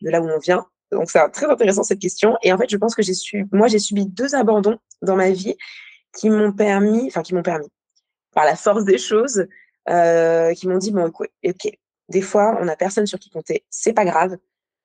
de 0.00 0.10
là 0.10 0.20
où 0.20 0.28
on 0.28 0.38
vient. 0.38 0.64
Donc 0.90 1.10
c'est 1.10 1.28
très 1.30 1.46
intéressant 1.46 1.82
cette 1.82 1.98
question. 1.98 2.36
Et 2.42 2.52
en 2.52 2.58
fait, 2.58 2.70
je 2.70 2.76
pense 2.76 2.94
que 2.94 3.02
j'ai 3.02 3.14
su, 3.14 3.46
moi, 3.52 3.68
j'ai 3.68 3.78
subi 3.78 4.06
deux 4.06 4.34
abandons 4.34 4.78
dans 5.02 5.16
ma 5.16 5.30
vie 5.30 5.56
qui 6.16 6.30
m'ont 6.30 6.52
permis, 6.52 7.08
enfin 7.08 7.22
qui 7.22 7.34
m'ont 7.34 7.42
permis, 7.42 7.68
par 8.38 8.46
la 8.46 8.54
force 8.54 8.84
des 8.84 8.98
choses, 8.98 9.48
euh, 9.88 10.54
qui 10.54 10.68
m'ont 10.68 10.78
dit 10.78 10.92
bon, 10.92 11.10
ok, 11.10 11.72
des 12.08 12.22
fois, 12.22 12.56
on 12.60 12.66
n'a 12.66 12.76
personne 12.76 13.04
sur 13.04 13.18
qui 13.18 13.30
compter, 13.30 13.64
c'est 13.68 13.92
pas 13.92 14.04
grave, 14.04 14.36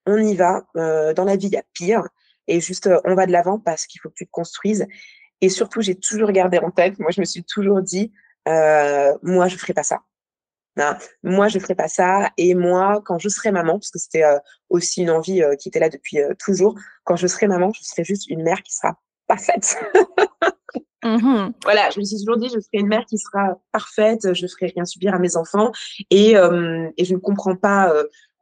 on 0.08 0.18
y 0.18 0.34
va. 0.34 0.66
Euh, 0.76 1.14
dans 1.14 1.24
la 1.24 1.36
vie, 1.36 1.46
il 1.46 1.54
y 1.54 1.58
a 1.58 1.64
pire 1.72 2.02
et 2.48 2.60
juste 2.60 2.88
euh, 2.88 3.00
on 3.06 3.14
va 3.14 3.28
de 3.28 3.32
l'avant 3.32 3.60
parce 3.60 3.86
qu'il 3.86 4.02
faut 4.02 4.10
que 4.10 4.16
tu 4.16 4.26
te 4.26 4.32
construises. 4.32 4.88
Et 5.42 5.50
surtout, 5.50 5.82
j'ai 5.82 5.94
toujours 5.94 6.32
gardé 6.32 6.58
en 6.58 6.72
tête, 6.72 6.98
moi 6.98 7.12
je 7.12 7.22
me 7.22 7.26
suis 7.26 7.44
toujours 7.44 7.84
dit, 7.84 8.12
moi 8.48 9.48
je 9.48 9.56
ferai 9.56 9.74
pas 9.74 9.84
ça. 9.84 10.00
Non, 10.76 10.96
moi 11.22 11.48
je 11.48 11.60
ferai 11.60 11.76
pas 11.76 11.88
ça. 11.88 12.32
Et 12.38 12.56
moi, 12.56 13.04
quand 13.06 13.20
je 13.20 13.30
serai 13.30 13.52
maman, 13.52 13.74
parce 13.74 13.92
que 13.92 14.00
c'était 14.00 14.24
aussi 14.70 15.04
une 15.04 15.12
envie 15.12 15.44
qui 15.60 15.70
était 15.70 15.80
là 15.80 15.90
depuis 15.90 16.18
toujours, 16.40 16.76
quand 17.04 17.18
je 17.18 17.28
serai 17.28 17.46
maman, 17.46 17.72
je 17.72 17.84
serai 17.84 18.04
juste 18.04 18.28
une 18.30 18.42
mère 18.42 18.64
qui 18.64 18.74
sera 18.74 19.00
parfaite. 19.28 19.78
Mmh 21.04 21.52
voilà, 21.64 21.90
je 21.90 22.00
me 22.00 22.06
suis 22.06 22.18
toujours 22.18 22.38
dit, 22.38 22.48
je 22.48 22.60
serai 22.60 22.80
une 22.80 22.88
mère 22.88 23.06
qui 23.06 23.18
sera 23.18 23.60
parfaite, 23.72 24.34
je 24.34 24.44
ne 24.44 24.48
ferai 24.48 24.72
rien 24.74 24.86
subir 24.86 25.14
à 25.14 25.20
mes 25.20 25.36
enfants. 25.36 25.72
Et, 26.10 26.32
et 26.32 27.06
je 27.06 27.14
ne 27.14 27.20
comprends 27.20 27.56
pas 27.56 27.92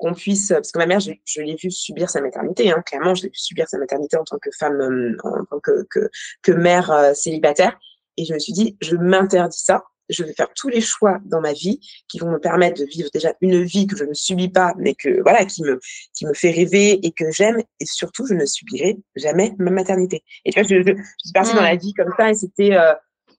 qu'on 0.01 0.13
puisse, 0.13 0.49
parce 0.49 0.71
que 0.71 0.79
ma 0.79 0.87
mère, 0.87 0.99
je, 0.99 1.41
l'ai 1.41 1.55
vu 1.55 1.69
subir 1.69 2.09
sa 2.09 2.21
maternité, 2.21 2.71
hein, 2.71 2.81
clairement, 2.85 3.13
je 3.13 3.23
l'ai 3.23 3.29
vu 3.29 3.37
subir 3.37 3.69
sa 3.69 3.77
maternité 3.77 4.17
en 4.17 4.23
tant 4.23 4.39
que 4.39 4.49
femme, 4.57 4.81
euh, 4.81 5.15
en 5.23 5.45
tant 5.45 5.59
que, 5.59 5.85
que, 5.89 6.09
que 6.41 6.51
mère 6.51 6.91
euh, 6.91 7.13
célibataire. 7.13 7.79
Et 8.17 8.25
je 8.25 8.33
me 8.33 8.39
suis 8.39 8.51
dit, 8.51 8.77
je 8.81 8.95
m'interdis 8.95 9.59
ça. 9.59 9.83
Je 10.11 10.23
vais 10.23 10.33
faire 10.33 10.49
tous 10.55 10.69
les 10.69 10.81
choix 10.81 11.19
dans 11.25 11.41
ma 11.41 11.53
vie 11.53 11.79
qui 12.07 12.19
vont 12.19 12.29
me 12.29 12.39
permettre 12.39 12.81
de 12.81 12.85
vivre 12.85 13.09
déjà 13.13 13.33
une 13.41 13.63
vie 13.63 13.87
que 13.87 13.95
je 13.95 14.03
ne 14.03 14.13
subis 14.13 14.49
pas, 14.49 14.73
mais 14.77 14.93
que 14.93 15.21
voilà, 15.21 15.45
qui 15.45 15.63
me 15.63 15.79
qui 16.13 16.25
me 16.25 16.33
fait 16.33 16.51
rêver 16.51 17.05
et 17.05 17.11
que 17.11 17.31
j'aime. 17.31 17.61
Et 17.79 17.85
surtout, 17.85 18.27
je 18.27 18.33
ne 18.33 18.45
subirai 18.45 18.97
jamais 19.15 19.53
ma 19.57 19.71
maternité. 19.71 20.23
Et 20.45 20.51
tu 20.51 20.59
vois, 20.59 20.67
je, 20.67 20.81
je, 20.81 20.93
suis 21.17 21.33
partie 21.33 21.55
dans 21.55 21.61
la 21.61 21.75
mmh. 21.75 21.79
vie 21.79 21.93
comme 21.93 22.13
ça, 22.17 22.29
et 22.29 22.35
c'était 22.35 22.75
euh, 22.75 22.93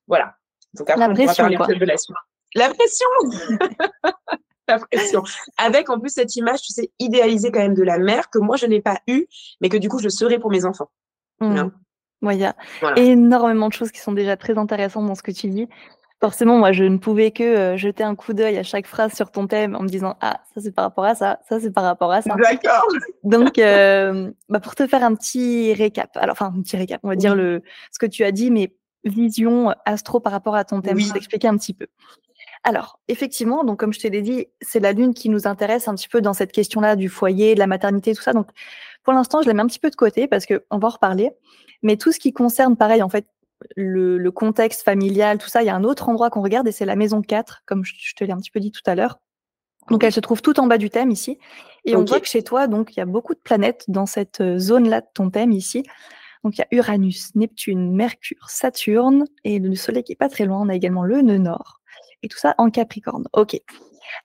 voilà. 0.07 0.35
Donc 0.75 0.91
après, 0.91 1.09
la 1.09 1.14
pression, 1.14 1.45
on 1.45 1.57
quoi. 1.57 1.67
de 1.67 1.85
la 1.85 1.97
suite. 1.97 2.17
La 2.55 2.69
pression. 2.69 3.07
la 4.69 4.79
pression. 4.79 5.23
Avec 5.59 5.91
en 5.91 5.99
plus 5.99 6.11
cette 6.11 6.35
image, 6.37 6.62
tu 6.62 6.73
sais, 6.73 6.91
idéalisée 6.99 7.50
quand 7.50 7.61
même 7.61 7.75
de 7.75 7.83
la 7.83 7.99
mère 7.99 8.31
que 8.31 8.38
moi 8.38 8.57
je 8.57 8.67
n'ai 8.67 8.81
pas 8.81 8.99
eue, 9.07 9.26
mais 9.61 9.69
que 9.69 9.76
du 9.76 9.88
coup 9.88 9.99
je 9.99 10.09
serai 10.09 10.38
pour 10.38 10.50
mes 10.50 10.64
enfants. 10.64 10.91
Mmh. 11.41 11.71
il 12.31 12.38
y 12.38 12.45
a 12.45 12.55
énormément 12.97 13.69
de 13.69 13.73
choses 13.73 13.91
qui 13.91 14.00
sont 14.00 14.12
déjà 14.12 14.37
très 14.37 14.57
intéressantes 14.57 15.07
dans 15.07 15.14
ce 15.14 15.23
que 15.23 15.33
tu 15.33 15.49
dis. 15.49 15.69
Forcément, 16.23 16.57
moi, 16.57 16.71
je 16.71 16.85
ne 16.85 16.99
pouvais 16.99 17.33
que 17.33 17.43
euh, 17.43 17.76
jeter 17.76 18.05
un 18.05 18.14
coup 18.14 18.33
d'œil 18.33 18.57
à 18.57 18.62
chaque 18.62 18.87
phrase 18.87 19.12
sur 19.12 19.33
ton 19.33 19.49
thème 19.49 19.75
en 19.75 19.83
me 19.83 19.88
disant 19.88 20.17
Ah, 20.21 20.38
ça 20.55 20.61
c'est 20.61 20.71
par 20.71 20.85
rapport 20.85 21.05
à 21.05 21.17
ça, 21.17 21.41
ça 21.49 21.59
c'est 21.59 21.73
par 21.73 21.83
rapport 21.83 22.12
à 22.12 22.23
ça. 22.23 22.37
D'accord. 22.37 22.87
Donc, 23.25 23.59
euh, 23.59 24.31
bah, 24.49 24.61
pour 24.61 24.76
te 24.76 24.87
faire 24.87 25.02
un 25.02 25.17
petit 25.17 25.75
récap, 25.75 26.17
alors, 26.17 26.35
enfin, 26.35 26.52
un 26.57 26.62
petit 26.62 26.76
récap, 26.76 27.00
on 27.02 27.09
va 27.09 27.17
dire 27.17 27.35
le, 27.35 27.64
ce 27.91 27.99
que 27.99 28.07
tu 28.07 28.23
as 28.23 28.31
dit, 28.31 28.52
mais 28.52 28.73
vision 29.02 29.75
astro 29.85 30.21
par 30.21 30.33
rapport 30.33 30.55
à 30.55 30.64
ton 30.64 30.81
thème, 30.81 30.97
oui. 30.97 31.07
pour 31.07 31.14
t'expliquer 31.14 31.49
un 31.49 31.57
petit 31.57 31.75
peu. 31.75 31.88
Alors, 32.62 33.00
effectivement, 33.09 33.64
donc 33.64 33.81
comme 33.81 33.93
je 33.93 33.99
te 33.99 34.07
l'ai 34.07 34.23
dit, 34.23 34.47
c'est 34.61 34.79
la 34.79 34.93
lune 34.93 35.14
qui 35.14 35.29
nous 35.29 35.49
intéresse 35.49 35.88
un 35.88 35.95
petit 35.97 36.09
peu 36.09 36.21
dans 36.21 36.35
cette 36.35 36.52
question-là 36.52 36.95
du 36.95 37.09
foyer, 37.09 37.55
de 37.55 37.59
la 37.59 37.67
maternité, 37.67 38.14
tout 38.14 38.23
ça. 38.23 38.33
Donc, 38.33 38.47
pour 39.02 39.12
l'instant, 39.12 39.43
je 39.43 39.49
la 39.49 39.55
mets 39.55 39.62
un 39.62 39.67
petit 39.67 39.81
peu 39.81 39.91
de 39.91 39.97
côté 39.97 40.29
parce 40.29 40.47
qu'on 40.47 40.79
va 40.79 40.87
en 40.87 40.91
reparler. 40.91 41.33
Mais 41.83 41.97
tout 41.97 42.12
ce 42.12 42.21
qui 42.21 42.33
concerne, 42.33 42.76
pareil, 42.76 43.02
en 43.02 43.09
fait, 43.09 43.26
le, 43.76 44.31
contexte 44.31 44.83
familial, 44.83 45.38
tout 45.38 45.49
ça, 45.49 45.62
il 45.62 45.66
y 45.66 45.71
a 45.71 45.76
un 45.76 45.85
autre 45.85 46.09
endroit 46.09 46.31
qu'on 46.31 46.42
regarde 46.42 46.69
et 46.69 46.73
c'est 46.73 46.85
la 46.85 46.97
maison 46.97 47.23
4, 47.23 47.62
comme 47.66 47.85
je, 47.85 47.95
te 48.16 48.25
l'ai 48.25 48.33
un 48.33 48.38
petit 48.38 48.50
peu 48.50 48.61
dit 48.61 48.73
tout 48.73 48.83
à 48.87 48.95
l'heure. 48.95 49.19
Donc, 49.90 50.04
elle 50.04 50.12
se 50.12 50.21
trouve 50.21 50.42
tout 50.42 50.61
en 50.61 50.66
bas 50.66 50.78
du 50.78 50.90
thème 50.90 51.11
ici. 51.11 51.38
Et 51.85 51.97
on 51.97 52.04
voit 52.04 52.21
que 52.21 52.28
chez 52.28 52.42
toi, 52.42 52.69
donc, 52.69 52.95
il 52.95 53.00
y 53.00 53.02
a 53.02 53.07
beaucoup 53.07 53.35
de 53.35 53.40
planètes 53.40 53.85
dans 53.88 54.07
cette 54.07 54.40
euh, 54.40 54.59
zone-là 54.59 55.00
de 55.00 55.07
ton 55.12 55.28
thème 55.28 55.50
ici. 55.50 55.83
Donc, 56.45 56.57
il 56.57 56.61
y 56.61 56.62
a 56.62 56.69
Uranus, 56.71 57.35
Neptune, 57.35 57.92
Mercure, 57.92 58.49
Saturne 58.49 59.25
et 59.45 59.59
le 59.59 59.75
Soleil 59.75 60.04
qui 60.04 60.12
est 60.12 60.16
pas 60.16 60.28
très 60.28 60.45
loin. 60.45 60.61
On 60.61 60.69
a 60.69 60.75
également 60.75 61.04
le 61.04 61.21
nœud 61.23 61.38
nord 61.38 61.81
et 62.23 62.28
tout 62.28 62.38
ça 62.38 62.54
en 62.59 62.71
Capricorne. 62.71 63.26
Ok. 63.33 63.61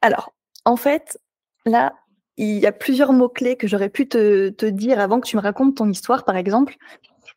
Alors, 0.01 0.33
en 0.65 0.75
fait, 0.75 1.19
là, 1.65 1.93
il 2.37 2.59
y 2.59 2.67
a 2.67 2.71
plusieurs 2.71 3.13
mots-clés 3.13 3.55
que 3.55 3.67
j'aurais 3.67 3.89
pu 3.89 4.07
te, 4.07 4.49
te, 4.49 4.65
dire 4.65 4.99
avant 4.99 5.19
que 5.19 5.27
tu 5.27 5.35
me 5.35 5.41
racontes 5.41 5.75
ton 5.75 5.89
histoire, 5.89 6.23
par 6.23 6.37
exemple. 6.37 6.75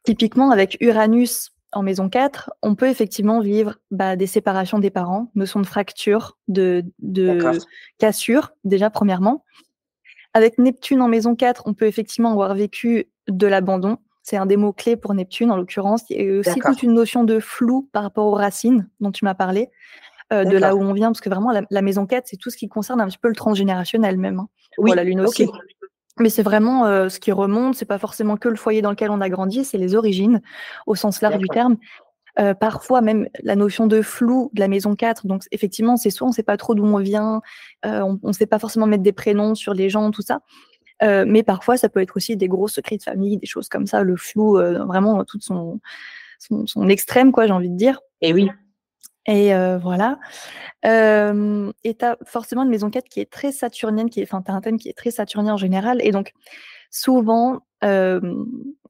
Typiquement, 0.04 0.50
avec 0.50 0.76
Uranus 0.80 1.52
en 1.72 1.82
maison 1.82 2.08
4, 2.08 2.50
on 2.62 2.74
peut 2.74 2.88
effectivement 2.88 3.40
vivre 3.40 3.76
bah, 3.90 4.16
des 4.16 4.26
séparations 4.26 4.78
des 4.78 4.90
parents, 4.90 5.30
notion 5.34 5.60
de 5.60 5.66
fracture, 5.66 6.36
de, 6.48 6.84
de 6.98 7.58
cassure, 7.98 8.52
déjà 8.64 8.90
premièrement. 8.90 9.44
Avec 10.34 10.58
Neptune 10.58 11.00
en 11.00 11.08
maison 11.08 11.34
4, 11.34 11.62
on 11.66 11.74
peut 11.74 11.86
effectivement 11.86 12.32
avoir 12.32 12.54
vécu 12.54 13.08
de 13.28 13.46
l'abandon. 13.46 13.98
C'est 14.22 14.36
un 14.36 14.46
des 14.46 14.56
mots-clés 14.56 14.96
pour 14.96 15.14
Neptune, 15.14 15.50
en 15.50 15.56
l'occurrence. 15.56 16.02
Il 16.10 16.22
y 16.22 16.36
a 16.36 16.38
aussi 16.38 16.60
toute 16.60 16.82
une 16.82 16.92
notion 16.92 17.24
de 17.24 17.40
flou 17.40 17.88
par 17.92 18.02
rapport 18.02 18.26
aux 18.26 18.34
racines 18.34 18.88
dont 19.00 19.12
tu 19.12 19.24
m'as 19.24 19.34
parlé. 19.34 19.70
Euh, 20.32 20.44
de 20.44 20.56
là 20.56 20.76
où 20.76 20.80
on 20.80 20.92
vient, 20.92 21.08
parce 21.08 21.20
que 21.20 21.28
vraiment, 21.28 21.52
la, 21.68 21.82
maison 21.82 22.06
4, 22.06 22.28
c'est 22.28 22.36
tout 22.36 22.50
ce 22.50 22.56
qui 22.56 22.68
concerne 22.68 23.00
un 23.00 23.08
petit 23.08 23.18
peu 23.18 23.28
le 23.28 23.34
transgénérationnel 23.34 24.16
même. 24.16 24.38
Hein. 24.38 24.48
Oui, 24.78 24.92
la 24.94 25.02
lune 25.02 25.20
aussi. 25.20 25.48
Mais 26.20 26.28
c'est 26.28 26.42
vraiment 26.42 26.86
euh, 26.86 27.08
ce 27.08 27.18
qui 27.18 27.32
remonte, 27.32 27.74
c'est 27.74 27.84
pas 27.84 27.98
forcément 27.98 28.36
que 28.36 28.48
le 28.48 28.56
foyer 28.56 28.82
dans 28.82 28.90
lequel 28.90 29.10
on 29.10 29.20
a 29.20 29.28
grandi, 29.28 29.64
c'est 29.64 29.78
les 29.78 29.94
origines, 29.94 30.40
au 30.86 30.94
sens 30.94 31.20
large 31.22 31.38
du 31.38 31.48
terme. 31.48 31.76
Euh, 32.38 32.54
parfois 32.54 33.00
même 33.00 33.28
la 33.42 33.56
notion 33.56 33.88
de 33.88 34.02
flou 34.02 34.50
de 34.52 34.60
la 34.60 34.68
maison 34.68 34.94
4. 34.94 35.26
Donc 35.26 35.42
effectivement, 35.50 35.96
c'est 35.96 36.10
soit 36.10 36.26
on 36.26 36.30
ne 36.30 36.34
sait 36.34 36.42
pas 36.42 36.56
trop 36.56 36.74
d'où 36.74 36.84
on 36.84 36.98
vient, 36.98 37.40
on 37.84 38.18
ne 38.22 38.32
sait 38.32 38.46
pas 38.46 38.58
forcément 38.58 38.86
mettre 38.86 39.02
des 39.02 39.12
prénoms 39.12 39.54
sur 39.54 39.74
les 39.74 39.88
gens, 39.90 40.10
tout 40.10 40.22
ça. 40.22 40.40
mais 41.02 41.42
parfois, 41.42 41.76
ça 41.76 41.88
peut 41.88 42.00
être 42.00 42.16
aussi 42.16 42.36
des 42.36 42.48
gros 42.48 42.68
secrets 42.68 42.98
de 42.98 43.02
famille, 43.02 43.36
des 43.36 43.46
choses 43.46 43.68
comme 43.68 43.86
ça, 43.86 44.02
le 44.02 44.16
flou, 44.16 44.58
vraiment 44.86 45.24
tout 45.24 45.40
son, 45.40 45.80
son, 46.38 46.66
son, 46.66 46.88
extrême, 46.88 47.32
quoi, 47.32 47.46
j'ai 47.46 47.52
envie 47.52 47.70
de 47.70 47.76
dire. 47.76 48.00
Et 48.20 48.32
oui. 48.32 48.48
Et 49.26 49.52
voilà. 49.82 50.18
et 50.84 51.94
tu 51.94 52.04
as 52.04 52.16
forcément 52.24 52.62
une 52.62 52.70
maison 52.70 52.90
4 52.90 53.08
qui 53.08 53.20
est 53.20 53.30
très 53.30 53.52
saturnienne, 53.52 54.10
qui 54.10 54.20
est, 54.20 54.24
enfin, 54.24 54.42
tu 54.42 54.50
as 54.50 54.54
un 54.54 54.60
thème 54.60 54.78
qui 54.78 54.88
est 54.88 54.96
très 54.96 55.10
saturnien 55.10 55.54
en 55.54 55.58
général. 55.58 56.00
Et 56.02 56.10
donc, 56.10 56.32
souvent, 56.90 57.60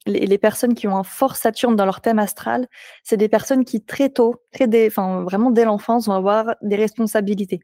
les, 0.06 0.38
personnes 0.38 0.74
qui 0.74 0.88
ont 0.88 0.96
un 0.96 1.04
fort 1.04 1.36
Saturne 1.36 1.76
dans 1.76 1.84
leur 1.84 2.00
thème 2.00 2.18
astral, 2.18 2.66
c'est 3.02 3.16
des 3.16 3.28
personnes 3.28 3.64
qui 3.64 3.82
très 3.82 4.08
tôt, 4.08 4.36
très 4.52 4.66
enfin, 4.86 5.22
vraiment 5.24 5.50
dès 5.50 5.64
l'enfance, 5.64 6.06
vont 6.06 6.14
avoir 6.14 6.54
des 6.62 6.76
responsabilités. 6.76 7.60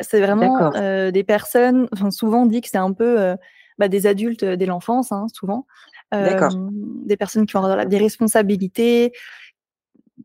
C'est 0.00 0.20
vraiment 0.20 0.70
des 1.10 1.24
personnes, 1.24 1.88
enfin, 1.92 2.10
souvent 2.10 2.42
on 2.42 2.46
dit 2.46 2.60
que 2.60 2.68
c'est 2.68 2.78
un 2.78 2.92
peu 2.92 3.36
bah, 3.78 3.88
des 3.88 4.06
adultes 4.06 4.44
dès 4.44 4.66
l'enfance, 4.66 5.12
hein, 5.12 5.26
souvent. 5.34 5.66
des 6.12 7.16
personnes 7.16 7.46
qui 7.46 7.52
vont 7.52 7.64
avoir 7.64 7.86
des 7.86 7.98
responsabilités, 7.98 9.12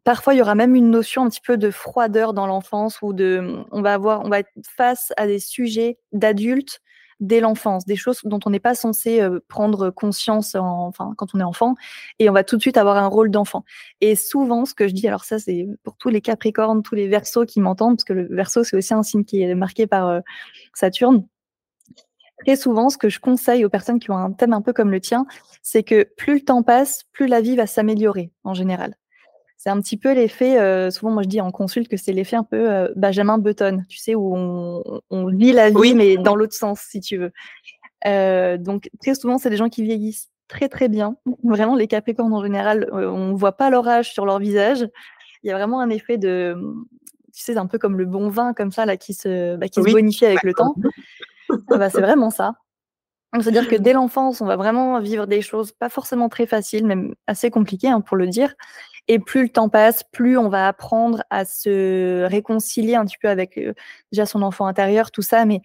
Parfois, 0.06 0.36
il 0.36 0.38
y 0.38 0.42
aura 0.42 0.54
même 0.54 0.76
une 0.76 0.92
notion 0.92 1.26
un 1.26 1.30
petit 1.30 1.42
peu 1.42 1.58
de 1.58 1.72
froideur 1.72 2.34
dans 2.34 2.46
l'enfance 2.46 3.00
où 3.02 3.12
de, 3.12 3.66
on 3.72 3.82
va 3.82 3.96
avoir, 3.96 4.24
on 4.24 4.30
va 4.30 4.40
être 4.40 4.52
face 4.64 5.12
à 5.18 5.26
des 5.26 5.40
sujets 5.40 5.98
d'adultes 6.14 6.80
dès 7.20 7.40
l'enfance, 7.40 7.86
des 7.86 7.96
choses 7.96 8.22
dont 8.24 8.40
on 8.46 8.52
n'est 8.52 8.60
pas 8.60 8.76
censé 8.76 9.20
euh, 9.22 9.40
prendre 9.48 9.90
conscience 9.90 10.52
quand 10.52 11.34
on 11.34 11.40
est 11.40 11.44
enfant, 11.44 11.74
et 12.20 12.30
on 12.30 12.34
va 12.34 12.44
tout 12.44 12.58
de 12.58 12.62
suite 12.62 12.78
avoir 12.78 12.98
un 12.98 13.08
rôle 13.08 13.32
d'enfant. 13.32 13.64
Et 14.00 14.16
souvent, 14.16 14.66
ce 14.66 14.76
que 14.76 14.88
je 14.88 14.94
dis, 14.94 15.08
alors 15.08 15.24
ça 15.24 15.40
c'est 15.40 15.66
pour 15.84 15.98
tous 15.98 16.10
les 16.10 16.22
Capricornes, 16.22 16.84
tous 16.84 16.94
les 16.94 17.08
Verseaux 17.08 17.46
qui 17.46 17.60
m'entendent, 17.60 17.96
parce 17.98 18.04
que 18.04 18.14
le 18.14 18.28
Verseau 18.30 18.64
c'est 18.64 18.78
aussi 18.78 18.94
un 18.94 19.02
signe 19.02 19.24
qui 19.24 19.42
est 19.42 19.56
marqué 19.56 19.88
par 19.88 20.08
euh, 20.08 20.20
Saturne. 20.76 21.26
Très 22.46 22.58
souvent, 22.58 22.90
ce 22.90 22.98
que 22.98 23.10
je 23.10 23.20
conseille 23.20 23.66
aux 23.66 23.70
personnes 23.70 24.00
qui 24.00 24.12
ont 24.12 24.18
un 24.18 24.34
thème 24.34 24.54
un 24.54 24.62
peu 24.62 24.74
comme 24.74 24.92
le 24.92 25.00
tien, 25.00 25.26
c'est 25.64 25.84
que 25.84 26.04
plus 26.18 26.36
le 26.36 26.42
temps 26.42 26.64
passe, 26.64 27.06
plus 27.14 27.28
la 27.28 27.42
vie 27.42 27.56
va 27.56 27.66
s'améliorer 27.66 28.32
en 28.44 28.54
général. 28.54 28.96
C'est 29.58 29.70
un 29.70 29.80
petit 29.82 29.98
peu 29.98 30.14
l'effet, 30.14 30.60
euh, 30.60 30.92
souvent 30.92 31.12
moi 31.12 31.24
je 31.24 31.28
dis 31.28 31.42
en 31.42 31.52
consulte 31.52 31.88
que 31.88 31.98
c'est 31.98 32.14
l'effet 32.14 32.36
un 32.36 32.44
peu 32.44 32.72
euh, 32.72 32.90
Benjamin 32.96 33.38
Button, 33.38 33.84
tu 33.90 33.98
sais, 33.98 34.14
où 34.14 34.36
on, 34.36 35.02
on 35.10 35.28
vit 35.28 35.54
la 35.54 35.70
vie, 35.70 35.96
mais 35.96 36.18
dans 36.18 36.36
l'autre 36.36 36.54
sens, 36.54 36.82
si 36.82 37.00
tu 37.00 37.18
veux. 37.18 37.32
Euh, 38.06 38.58
donc 38.58 38.90
très 39.02 39.16
souvent, 39.16 39.38
c'est 39.38 39.50
des 39.50 39.58
gens 39.58 39.70
qui 39.70 39.84
vieillissent 39.84 40.30
très 40.48 40.70
très 40.70 40.88
bien. 40.88 41.16
Vraiment, 41.44 41.76
les 41.76 41.88
Capricornes 41.88 42.34
en 42.34 42.44
général, 42.44 42.88
on 42.92 43.30
ne 43.30 43.36
voit 43.36 43.54
pas 43.54 43.70
leur 43.70 43.88
âge 43.88 44.14
sur 44.14 44.26
leur 44.26 44.40
visage. 44.40 44.88
Il 45.44 45.50
y 45.50 45.52
a 45.52 45.56
vraiment 45.56 45.80
un 45.80 45.92
effet 45.92 46.18
de, 46.18 46.58
tu 47.32 47.44
sais, 47.44 47.56
un 47.58 47.68
peu 47.68 47.78
comme 47.78 47.98
le 47.98 48.06
bon 48.06 48.30
vin 48.30 48.54
comme 48.54 48.72
ça 48.72 48.88
là 48.88 48.98
qui 48.98 49.14
se, 49.14 49.56
bah, 49.58 49.68
qui 49.68 49.84
se 49.84 49.92
bonifie 49.92 50.26
avec 50.26 50.42
le 50.42 50.54
temps. 50.54 50.74
bah, 51.70 51.90
c'est 51.90 52.02
vraiment 52.02 52.32
ça. 52.32 52.56
C'est-à-dire 53.42 53.68
que 53.68 53.76
dès 53.76 53.94
l'enfance, 53.94 54.42
on 54.42 54.46
va 54.46 54.56
vraiment 54.56 55.00
vivre 55.00 55.28
des 55.28 55.42
choses 55.42 55.72
pas 55.72 55.90
forcément 55.90 56.30
très 56.30 56.48
faciles, 56.48 56.86
même 56.86 57.16
assez 57.28 57.50
compliquées 57.52 57.90
hein, 57.90 58.02
pour 58.02 58.18
le 58.18 58.28
dire. 58.28 58.54
Et 59.08 59.20
plus 59.20 59.44
le 59.44 59.50
temps 59.50 59.70
passe, 59.70 60.04
plus 60.12 60.38
on 60.38 60.50
va 60.50 60.68
apprendre 60.68 61.24
à 61.30 61.46
se 61.46 62.24
réconcilier 62.24 62.96
un 62.96 63.06
petit 63.06 63.18
peu 63.22 63.30
avec 63.30 63.58
euh, 63.58 63.74
déjà 64.12 64.26
son 64.26 64.42
enfant 64.42 64.66
intérieur, 64.66 65.12
tout 65.12 65.22
ça, 65.22 65.46
mais 65.46 65.62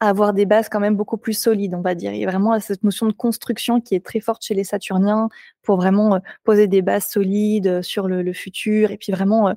à 0.00 0.08
avoir 0.08 0.32
des 0.32 0.46
bases 0.46 0.68
quand 0.70 0.80
même 0.80 0.96
beaucoup 0.96 1.18
plus 1.18 1.34
solides, 1.34 1.74
on 1.74 1.82
va 1.82 1.94
dire. 1.94 2.12
Il 2.12 2.20
y 2.20 2.24
a 2.24 2.30
vraiment 2.30 2.58
cette 2.60 2.82
notion 2.82 3.06
de 3.06 3.12
construction 3.12 3.80
qui 3.80 3.94
est 3.94 4.04
très 4.04 4.20
forte 4.20 4.42
chez 4.44 4.54
les 4.54 4.64
Saturniens 4.64 5.28
pour 5.62 5.76
vraiment 5.76 6.14
euh, 6.14 6.18
poser 6.42 6.66
des 6.66 6.80
bases 6.80 7.06
solides 7.06 7.66
euh, 7.66 7.82
sur 7.82 8.08
le, 8.08 8.32
futur 8.32 8.90
et 8.90 8.96
puis 8.96 9.12
vraiment 9.12 9.54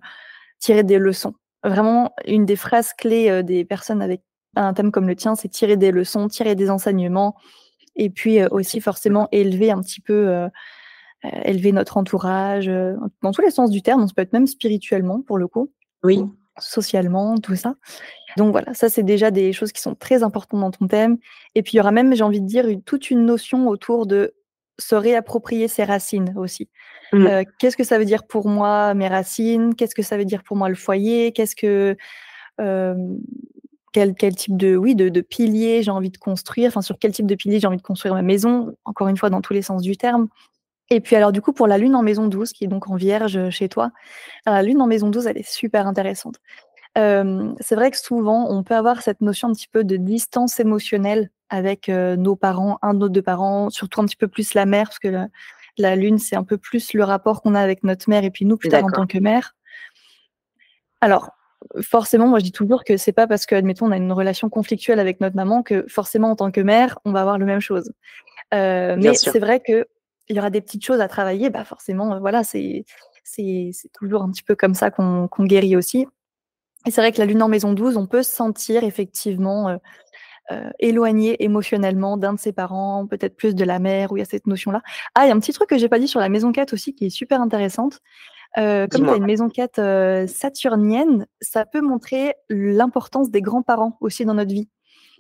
tirer 0.60 0.84
des 0.84 0.98
leçons. 0.98 1.34
Vraiment, 1.64 2.14
une 2.26 2.46
des 2.46 2.56
phrases 2.56 2.94
clés 2.94 3.42
des 3.44 3.66
personnes 3.66 4.02
avec 4.02 4.22
un 4.56 4.74
thème 4.74 4.92
comme 4.92 5.08
le 5.08 5.16
tien, 5.16 5.36
c'est 5.36 5.48
tirer 5.48 5.78
des 5.78 5.92
leçons, 5.92 6.28
tirer 6.28 6.56
des 6.56 6.70
enseignements 6.70 7.36
et 7.96 8.10
puis 8.10 8.44
aussi 8.46 8.80
forcément 8.82 9.28
élever 9.32 9.72
un 9.72 9.82
petit 9.82 10.02
peu 10.02 10.48
élever 11.24 11.72
notre 11.72 11.98
entourage, 11.98 12.68
euh, 12.68 12.96
dans 13.22 13.32
tous 13.32 13.42
les 13.42 13.52
sens 13.52 13.70
du 13.70 13.82
terme. 13.82 14.04
On 14.04 14.08
peut 14.08 14.22
être 14.22 14.34
même 14.34 14.48
spirituellement, 14.48 15.22
pour 15.22 15.38
le 15.38 15.48
coup. 15.48 15.72
Oui. 16.04 16.24
Socialement, 16.60 17.38
tout 17.38 17.56
ça. 17.56 17.76
Donc 18.36 18.52
voilà, 18.52 18.74
ça 18.74 18.90
c'est 18.90 19.04
déjà 19.04 19.32
des 19.32 19.54
choses 19.54 19.72
qui 19.72 19.82
sont 19.82 19.96
très 19.96 20.24
importantes 20.24 20.60
dans 20.60 20.72
ton 20.72 20.88
thème. 20.88 21.18
Et 21.56 21.64
puis 21.64 21.74
il 21.74 21.78
y 21.78 21.80
aura 21.80 21.92
même, 21.92 22.16
j'ai 22.16 22.24
envie 22.24 22.42
de 22.42 22.48
dire, 22.48 22.66
toute 22.86 23.10
une 23.10 23.26
notion 23.26 23.68
autour 23.68 24.08
de 24.08 24.34
se 24.80 24.96
réapproprier 24.96 25.68
ses 25.68 25.84
racines 25.84 26.34
aussi. 26.38 26.70
Mmh. 27.14 27.26
Euh, 27.26 27.44
qu'est-ce 27.60 27.78
que 27.78 27.84
ça 27.84 27.98
veut 27.98 28.06
dire 28.06 28.26
pour 28.26 28.48
moi 28.48 28.94
mes 28.94 29.08
racines? 29.08 29.76
Qu'est-ce 29.76 29.96
que 29.96 30.04
ça 30.04 30.18
veut 30.18 30.26
dire 30.26 30.44
pour 30.44 30.58
moi 30.58 30.70
le 30.70 30.76
foyer? 30.76 31.32
Qu'est-ce 31.32 31.56
que 31.56 31.96
quel, 33.94 34.14
quel, 34.16 34.36
type 34.36 34.58
de 34.58 34.76
oui 34.76 34.96
de, 34.96 35.10
de 35.10 35.22
pilier 35.22 35.82
j'ai 35.84 35.92
envie 35.92 36.10
de 36.10 36.18
construire? 36.18 36.70
Enfin 36.70 36.82
sur 36.82 36.98
quel 37.00 37.12
type 37.12 37.28
de 37.28 37.36
pilier 37.36 37.60
j'ai 37.60 37.68
envie 37.68 37.78
de 37.78 37.82
construire 37.82 38.14
ma 38.14 38.24
maison? 38.24 38.76
Encore 38.84 39.08
une 39.08 39.18
fois 39.18 39.30
dans 39.30 39.42
tous 39.42 39.54
les 39.54 39.62
sens 39.62 39.82
du 39.82 39.96
terme. 39.96 40.28
Et 40.90 41.02
puis 41.02 41.16
alors 41.16 41.32
du 41.32 41.42
coup 41.42 41.52
pour 41.52 41.68
la 41.68 41.78
lune 41.78 41.96
en 41.96 42.02
maison 42.02 42.28
12 42.28 42.54
qui 42.54 42.64
est 42.64 42.68
donc 42.68 42.90
en 42.90 42.96
vierge 42.96 43.50
chez 43.50 43.68
toi, 43.68 43.92
la 44.46 44.64
lune 44.64 44.82
en 44.82 44.88
maison 44.88 45.10
12 45.10 45.28
elle 45.28 45.38
est 45.38 45.50
super 45.50 45.86
intéressante. 45.88 46.38
c'est 46.96 47.76
vrai 47.76 47.92
que 47.92 47.98
souvent 47.98 48.50
on 48.50 48.64
peut 48.64 48.76
avoir 48.76 49.02
cette 49.02 49.22
notion 49.22 49.50
un 49.50 49.54
petit 49.54 49.68
peu 49.68 49.84
de 49.84 49.98
distance 49.98 50.60
émotionnelle 50.60 51.30
avec 51.50 51.88
nos 51.90 52.36
parents, 52.36 52.78
un 52.82 52.94
de 52.94 53.00
nos 53.00 53.10
deux 53.10 53.22
parents, 53.22 53.70
surtout 53.70 54.02
un 54.02 54.06
petit 54.06 54.16
peu 54.16 54.28
plus 54.28 54.54
la 54.54 54.66
mère, 54.66 54.88
parce 54.88 55.00
que 55.00 55.28
la, 55.78 55.96
lune, 55.96 56.18
c'est 56.18 56.36
un 56.36 56.44
peu 56.44 56.58
plus 56.58 56.94
le 56.94 57.04
rapport 57.04 57.42
qu'on 57.42 57.56
a 57.56 57.62
avec 57.62 57.84
notre 57.84 58.10
mère 58.10 58.24
et 58.24 58.32
puis 58.32 58.46
nous 58.46 58.58
plus 58.58 58.70
tard 58.70 58.84
en 58.84 58.92
tant 58.92 59.08
que 59.08 59.18
mère. 59.18 59.56
Alors, 61.02 61.32
forcément, 61.82 62.28
moi 62.28 62.40
je 62.40 62.46
dis 62.46 62.52
toujours 62.52 62.84
que 62.84 62.98
c'est 62.98 63.12
pas 63.12 63.28
parce 63.28 63.46
que, 63.46 63.56
admettons, 63.56 63.88
on 63.88 63.92
a 63.92 63.98
une 63.98 64.12
relation 64.12 64.50
conflictuelle 64.50 65.00
avec 65.00 65.22
notre 65.22 65.36
maman 65.36 65.64
que 65.64 65.86
forcément 65.88 66.32
en 66.32 66.36
tant 66.36 66.52
que 66.52 66.62
mère, 66.62 67.00
on 67.06 67.12
va 67.12 67.22
avoir 67.22 67.38
la 67.38 67.46
même 67.46 67.60
chose. 67.60 67.92
mais 68.52 69.14
c'est 69.14 69.40
vrai 69.40 69.62
qu'il 70.28 70.36
y 70.36 70.40
aura 70.40 70.52
des 70.52 70.62
petites 70.62 70.86
choses 70.86 71.02
à 71.02 71.08
travailler, 71.08 71.50
bah 71.50 71.64
forcément, 71.64 72.20
voilà, 72.20 72.44
c'est 72.44 72.86
toujours 73.94 74.22
un 74.22 74.30
petit 74.30 74.44
peu 74.44 74.56
comme 74.56 74.76
ça 74.76 74.92
qu'on 74.92 75.28
guérit 75.40 75.76
aussi. 75.76 76.06
Et 76.86 76.92
c'est 76.92 77.02
vrai 77.02 77.12
que 77.12 77.18
la 77.18 77.26
lune 77.26 77.42
en 77.42 77.50
maison 77.50 77.74
12, 77.74 77.98
on 77.98 78.06
peut 78.06 78.22
se 78.22 78.32
sentir 78.32 78.84
effectivement 78.84 79.80
éloigné 80.80 81.44
émotionnellement 81.44 82.16
d'un 82.16 82.34
de 82.34 82.40
ses 82.40 82.54
parents, 82.54 83.06
peut-être 83.06 83.36
plus 83.36 83.56
de 83.56 83.66
la 83.66 83.80
mère, 83.80 84.12
où 84.12 84.18
il 84.18 84.20
y 84.20 84.24
a 84.24 84.26
cette 84.26 84.48
notion-là. 84.48 84.82
Ah, 85.16 85.26
il 85.26 85.30
y 85.30 85.32
a 85.32 85.36
un 85.36 85.40
petit 85.40 85.52
truc 85.52 85.68
que 85.70 85.78
j'ai 85.78 85.90
pas 85.90 86.00
dit 86.00 86.08
sur 86.08 86.22
la 86.22 86.30
maison 86.30 86.54
4 86.54 86.72
aussi 86.72 86.94
qui 86.94 87.08
est 87.08 87.10
super 87.10 87.42
intéressante. 87.42 88.00
comme 88.56 88.88
tu 88.90 89.10
as 89.10 89.16
une 89.16 89.26
maison 89.26 89.50
4 89.50 90.26
saturnienne, 90.28 91.28
ça 91.42 91.66
peut 91.66 91.82
montrer 91.82 92.34
l'importance 92.50 93.30
des 93.30 93.42
grands-parents 93.42 93.98
aussi 94.02 94.26
dans 94.26 94.34
notre 94.34 94.54
vie. 94.54 94.70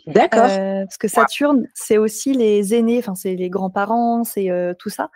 D'accord. 0.07 0.47
parce 0.47 0.97
que 0.97 1.07
Saturne, 1.07 1.67
c'est 1.73 1.97
aussi 1.97 2.33
les 2.33 2.73
aînés, 2.73 2.99
enfin, 2.99 3.15
c'est 3.15 3.35
les 3.35 3.49
grands-parents, 3.49 4.23
c'est 4.23 4.49
tout 4.79 4.89
ça. 4.89 5.09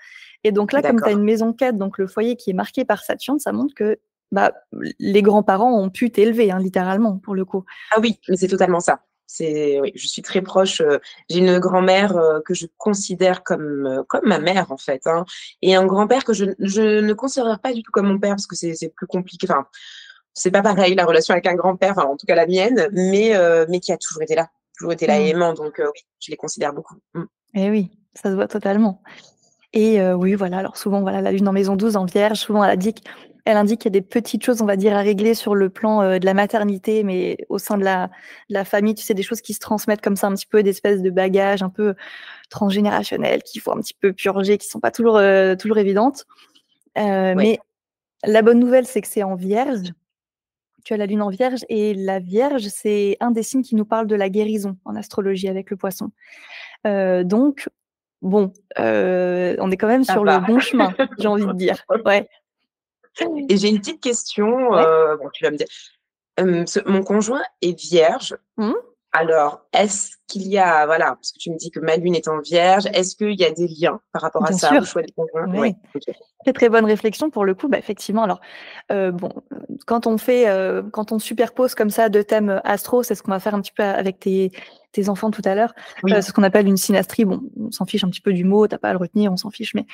Et 0.44 0.52
donc 0.52 0.74
là, 0.74 0.82
comme 0.82 1.00
tu 1.02 1.08
as 1.08 1.12
une 1.12 1.24
maison 1.24 1.54
4, 1.54 1.78
donc 1.78 1.98
le 1.98 2.08
foyer 2.08 2.36
qui 2.36 2.50
est 2.50 2.54
marqué 2.54 2.86
par 2.86 3.04
Saturne, 3.04 3.40
ça 3.40 3.52
montre 3.52 3.76
que 3.76 4.00
bah, 4.32 4.54
les 5.00 5.22
grands-parents 5.22 5.74
ont 5.78 5.90
pu 5.90 6.10
t'élever, 6.10 6.52
hein, 6.52 6.60
littéralement, 6.60 7.18
pour 7.18 7.36
le 7.36 7.46
coup. 7.46 7.66
Ah 7.92 8.00
oui, 8.00 8.20
mais 8.30 8.38
c'est 8.38 8.48
totalement 8.48 8.80
ça. 8.80 9.02
C'est, 9.28 9.80
oui, 9.80 9.94
je 9.96 10.08
suis 10.08 10.22
très 10.22 10.42
proche. 10.42 10.82
j'ai 11.30 11.40
une 11.40 11.60
grand-mère 11.60 12.20
que 12.46 12.54
je 12.54 12.66
considère 12.78 13.44
comme, 13.44 14.04
comme 14.10 14.28
ma 14.28 14.40
mère, 14.40 14.72
en 14.72 14.78
fait. 14.78 15.06
Hein, 15.06 15.26
et 15.62 15.76
un 15.76 15.86
grand-père 15.86 16.24
que 16.24 16.34
je, 16.34 16.46
je, 16.60 17.02
ne 17.02 17.14
considère 17.14 17.60
pas 17.60 17.74
du 17.74 17.84
tout 17.84 17.92
comme 17.92 18.08
mon 18.08 18.20
père, 18.20 18.32
parce 18.32 18.48
que 18.48 18.56
c'est 18.56 18.94
plus 18.96 19.08
compliqué. 19.08 19.48
Enfin, 19.50 19.68
c'est 20.34 20.52
pas 20.52 20.62
pareil, 20.62 20.96
la 20.96 21.06
relation 21.06 21.34
avec 21.34 21.46
un 21.46 21.56
grand-père, 21.56 21.98
en 22.00 22.16
tout 22.18 22.26
cas 22.26 22.36
la 22.36 22.48
mienne, 22.48 22.90
mais, 22.94 23.34
mais 23.70 23.80
qui 23.80 23.92
a 23.92 23.98
toujours 23.98 24.22
été 24.22 24.36
là, 24.36 24.50
toujours 24.82 24.94
été 24.94 25.08
là 25.08 25.20
et 25.20 25.26
mmh. 25.26 25.36
aimant. 25.36 25.54
Donc, 25.54 25.76
oui, 25.80 26.02
je 26.20 26.32
les 26.32 26.38
considère 26.38 26.74
beaucoup. 26.74 26.96
Mmh. 27.14 27.24
Et 27.54 27.66
eh 27.66 27.70
oui, 27.70 27.92
ça 28.14 28.30
se 28.30 28.36
voit 28.36 28.48
totalement. 28.48 29.02
Et 29.74 30.02
oui, 30.14 30.36
voilà, 30.36 30.58
alors 30.58 30.76
souvent, 30.76 31.02
voilà, 31.02 31.22
la 31.22 31.32
lune 31.32 31.48
en 31.48 31.54
maison 31.54 31.78
12 31.78 31.96
en 31.96 32.04
vierge, 32.04 32.40
souvent 32.40 32.62
elle 32.62 32.72
indique, 32.72 33.06
elle 33.46 33.56
indique 33.56 33.82
qu'il 33.82 33.94
y 33.94 33.98
a 33.98 34.00
des 34.00 34.06
petites 34.06 34.44
choses, 34.44 34.62
on 34.62 34.66
va 34.66 34.76
dire, 34.76 34.94
à 34.94 35.00
régler 35.00 35.34
sur 35.34 35.56
le 35.56 35.70
plan 35.70 36.20
de 36.20 36.26
la 36.26 36.34
maternité, 36.34 37.04
mais 37.04 37.38
au 37.48 37.58
sein 37.58 37.78
de 37.78 37.84
la, 37.86 38.10
la, 38.50 38.66
famille, 38.66 38.96
tu 38.96 39.04
sais, 39.04 39.14
des 39.14 39.24
choses 39.24 39.40
qui 39.40 39.54
se 39.54 39.60
transmettent 39.60 40.02
comme 40.02 40.18
ça, 40.18 40.28
un 40.28 40.34
petit 40.34 40.46
peu 40.46 40.62
d'espèces 40.62 41.02
de 41.02 41.10
bagages 41.10 41.64
un 41.64 41.70
peu 41.70 41.96
transgénérationnels, 42.50 43.44
qu'il 43.44 43.62
faut 43.62 43.72
un 43.72 43.80
petit 43.80 43.94
peu 43.94 44.12
purger, 44.12 44.58
qui 44.58 44.68
sont 44.68 44.82
pas 44.82 44.92
toujours, 44.92 45.22
toujours 45.58 45.78
évidentes. 45.78 46.26
Mais 46.98 47.60
la 48.26 48.42
bonne 48.42 48.60
nouvelle, 48.60 48.86
c'est 48.86 49.02
que 49.02 49.08
c'est 49.08 49.24
en 49.24 49.36
vierge. 49.36 49.94
Tu 50.84 50.94
as 50.94 50.98
la 50.98 51.06
lune 51.06 51.22
en 51.22 51.30
vierge, 51.30 51.66
et 51.70 51.94
la 51.94 52.20
vierge, 52.20 52.68
c'est 52.68 53.18
un 53.20 53.32
des 53.32 53.44
signes 53.44 53.64
qui 53.64 53.76
nous 53.76 53.86
parle 53.86 54.08
de 54.08 54.16
la 54.16 54.30
guérison 54.30 54.78
en 54.86 54.96
astrologie 54.96 55.48
avec 55.48 55.70
le 55.70 55.78
poisson. 55.78 56.12
donc, 56.86 57.70
bon, 58.22 58.54
on 58.78 59.72
est 59.72 59.78
quand 59.78 59.88
même 59.88 60.04
sur 60.04 60.24
le 60.24 60.46
bon 60.46 60.60
chemin, 60.60 60.94
j'ai 61.18 61.28
envie 61.28 61.46
de 61.46 61.54
dire. 61.54 61.86
Ouais. 62.06 62.28
Et 63.50 63.58
j'ai 63.58 63.68
une 63.68 63.80
petite 63.80 64.02
question. 64.02 64.70
bon, 64.72 65.30
tu 65.34 65.44
vas 65.44 65.52
me 65.52 65.58
dire. 65.58 65.68
mon 66.86 67.04
conjoint 67.04 67.44
est 67.62 67.78
vierge. 67.80 68.36
Mmh. 68.58 68.74
Alors, 69.14 69.66
est-ce 69.74 70.12
qu'il 70.28 70.48
y 70.48 70.58
a, 70.58 70.86
voilà, 70.86 71.16
parce 71.16 71.34
que 71.34 71.40
tu 71.40 71.52
me 71.52 71.58
dis 71.58 71.70
que 71.70 71.80
ma 71.82 71.98
lune 71.98 72.16
est 72.16 72.28
en 72.30 72.40
vierge, 72.40 72.86
est-ce 72.94 73.16
qu'il 73.16 73.40
y 73.40 73.44
a 73.44 73.52
des 73.52 73.68
liens 73.68 74.00
par 74.14 74.22
rapport 74.22 74.46
à 74.46 74.54
ça, 74.54 74.70
sûr. 74.70 74.86
choix 74.86 75.02
des 75.02 75.12
conjoints 75.12 75.54
Oui. 75.60 75.76
Très 76.44 76.54
très 76.54 76.70
bonne 76.70 76.86
réflexion 76.86 77.30
pour 77.30 77.44
le 77.44 77.54
coup. 77.54 77.68
Bah, 77.68 77.78
effectivement, 77.78 78.24
alors 78.24 78.40
bon, 78.90 79.30
quand 79.86 80.08
on 80.08 80.18
fait, 80.18 80.46
quand 80.92 81.12
on 81.12 81.20
superpose 81.20 81.76
comme 81.76 81.90
ça 81.90 82.10
deux 82.10 82.24
thèmes 82.24 82.62
astro, 82.64 83.04
c'est 83.04 83.16
ce 83.16 83.22
qu'on 83.22 83.32
va 83.32 83.40
faire 83.40 83.54
un 83.54 83.62
petit 83.62 83.74
peu 83.74 83.84
avec 83.84 84.20
tes, 84.20 84.52
tes 84.92 85.10
enfants 85.10 85.32
tout 85.32 85.42
à 85.46 85.56
l'heure. 85.56 85.74
Euh, 86.06 86.16
c'est 86.16 86.22
ce 86.22 86.34
qu'on 86.34 86.44
appelle 86.44 86.68
une 86.68 86.78
synastrie. 86.78 87.26
Bon, 87.26 87.42
on 87.60 87.72
s'en 87.72 87.86
fiche 87.86 88.04
un 88.04 88.10
petit 88.10 88.22
peu 88.22 88.34
du 88.34 88.44
mot, 88.44 88.68
t'as 88.68 88.78
pas 88.78 88.90
à 88.90 88.94
le 88.94 89.00
retenir, 89.00 89.32
on 89.32 89.38
s'en 89.38 89.50
fiche. 89.50 89.74
Mais 89.74 89.86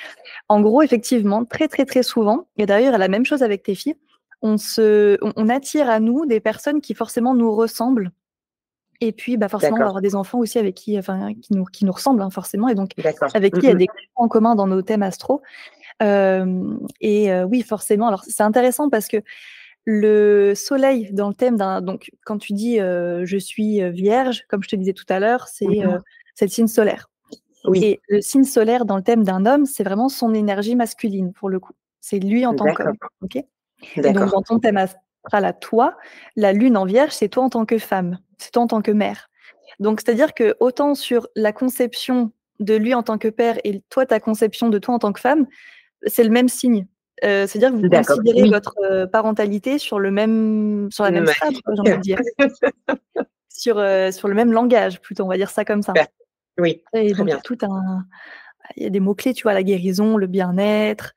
en 0.50 0.62
gros, 0.62 0.82
effectivement, 0.82 1.46
très 1.46 1.68
très 1.68 1.86
très 1.86 2.04
souvent, 2.04 2.48
et 2.58 2.66
d'ailleurs 2.66 2.98
la 2.98 3.08
même 3.08 3.26
chose 3.26 3.44
avec 3.44 3.64
tes 3.64 3.76
filles, 3.76 3.96
on 4.42 4.58
se, 4.58 5.18
on, 5.22 5.50
attire 5.50 5.90
à 5.90 6.00
nous 6.00 6.28
des 6.28 6.40
personnes 6.40 6.80
qui 6.80 6.94
forcément 6.94 7.34
nous 7.34 7.56
ressemblent. 7.56 8.12
Et 9.00 9.12
puis, 9.12 9.38
bah 9.38 9.48
forcément, 9.48 9.76
on 9.76 9.80
va 9.80 9.86
avoir 9.86 10.02
des 10.02 10.16
enfants 10.16 10.40
aussi 10.40 10.58
avec 10.58 10.76
qui, 10.76 10.98
enfin, 10.98 11.34
qui 11.36 11.54
nous, 11.54 11.66
qui 11.66 11.86
nous 11.86 11.92
ressemblent 11.92 12.22
hein, 12.22 12.32
forcément, 12.32 12.68
et 12.68 12.76
donc 12.76 12.92
avec 13.34 13.54
qui 13.54 13.60
il 13.68 13.70
y 13.70 13.72
a 13.72 13.76
des 13.76 13.86
points 13.86 14.26
en 14.26 14.28
commun 14.28 14.56
dans 14.56 14.68
nos 14.68 14.82
thèmes 14.82 15.04
astro. 15.04 15.42
Euh, 16.02 16.76
et 17.00 17.32
euh, 17.32 17.44
oui, 17.44 17.62
forcément. 17.62 18.08
Alors, 18.08 18.24
c'est 18.24 18.44
intéressant 18.44 18.90
parce 18.90 19.08
que 19.08 19.18
le 19.86 20.54
soleil 20.56 21.12
dans 21.14 21.30
le 21.30 21.36
thème 21.36 21.58
d'un. 21.58 21.82
Donc, 21.82 22.10
quand 22.26 22.38
tu 22.40 22.54
dis 22.54 22.78
je 22.78 23.38
suis 23.38 23.88
vierge, 23.92 24.46
comme 24.50 24.64
je 24.64 24.70
te 24.70 24.76
disais 24.76 24.94
tout 24.94 25.06
à 25.10 25.20
l'heure, 25.20 25.48
c'est 25.48 25.68
le 25.68 26.48
signe 26.48 26.68
solaire. 26.68 27.10
Oui. 27.66 27.84
Et 27.84 28.00
le 28.08 28.22
signe 28.22 28.46
solaire 28.46 28.86
dans 28.86 28.96
le 28.96 29.04
thème 29.04 29.24
d'un 29.24 29.46
homme, 29.46 29.66
c'est 29.66 29.84
vraiment 29.84 30.10
son 30.10 30.34
énergie 30.34 30.76
masculine 30.76 31.34
pour 31.34 31.50
le 31.50 31.60
coup. 31.60 31.74
C'est 32.00 32.20
lui 32.20 32.46
en 32.46 32.56
tant 32.56 32.74
qu'homme. 32.74 32.96
ok? 33.22 33.44
Donc, 33.98 34.16
dans 34.16 34.42
ton 34.42 34.60
thème 34.60 34.78
astral 35.28 35.46
à 35.46 35.54
toi, 35.54 35.98
la 36.36 36.54
lune 36.54 36.78
en 36.78 36.86
vierge, 36.86 37.12
c'est 37.12 37.30
toi 37.30 37.44
en 37.44 37.50
tant 37.50 37.66
que 37.66 37.78
femme, 37.78 38.20
c'est 38.38 38.52
toi 38.52 38.64
en 38.64 38.68
tant 38.68 38.82
que 38.82 38.92
mère. 38.92 39.30
Donc, 39.80 40.02
c'est-à-dire 40.02 40.34
que 40.34 40.56
autant 40.60 40.96
sur 40.96 41.28
la 41.36 41.52
conception 41.52 42.32
de 42.60 42.76
lui 42.76 42.94
en 42.94 43.04
tant 43.04 43.18
que 43.18 43.28
père 43.28 43.58
et 43.64 43.82
toi, 43.90 44.06
ta 44.06 44.20
conception 44.20 44.70
de 44.70 44.80
toi 44.80 44.96
en 44.96 45.00
tant 45.00 45.14
que 45.14 45.20
femme, 45.20 45.46
c'est 46.06 46.24
le 46.24 46.30
même 46.30 46.48
signe. 46.48 46.88
Euh, 47.24 47.48
c'est-à-dire 47.48 47.72
que 47.72 47.76
vous 47.76 47.90
considérez 47.90 48.50
votre 48.50 48.76
euh, 48.84 49.08
parentalité 49.08 49.80
sur 49.80 49.98
le 49.98 50.12
même 50.12 50.88
sur 50.92 51.04
la 51.04 51.12
même 51.12 51.26
strate, 51.26 51.54
j'ai 51.54 51.80
envie 51.80 51.92
de 51.92 52.02
dire. 52.02 52.20
sur, 53.50 53.80
euh, 53.80 54.12
sur 54.12 54.28
le 54.28 54.36
même 54.36 54.52
langage, 54.52 55.02
plutôt, 55.02 55.24
on 55.24 55.28
va 55.28 55.38
dire 55.38 55.50
ça 55.50 55.66
comme 55.66 55.82
ça. 55.82 55.94
Oui. 56.60 56.84
Et 56.94 57.14
donc, 57.14 57.26
bien. 57.26 57.40
tout 57.44 57.58
un. 57.64 58.06
Il 58.76 58.84
y 58.84 58.86
a 58.86 58.90
des 58.90 59.00
mots-clés, 59.00 59.34
tu 59.34 59.44
vois, 59.44 59.54
la 59.54 59.64
guérison, 59.64 60.18
le 60.18 60.28
bien-être, 60.28 61.14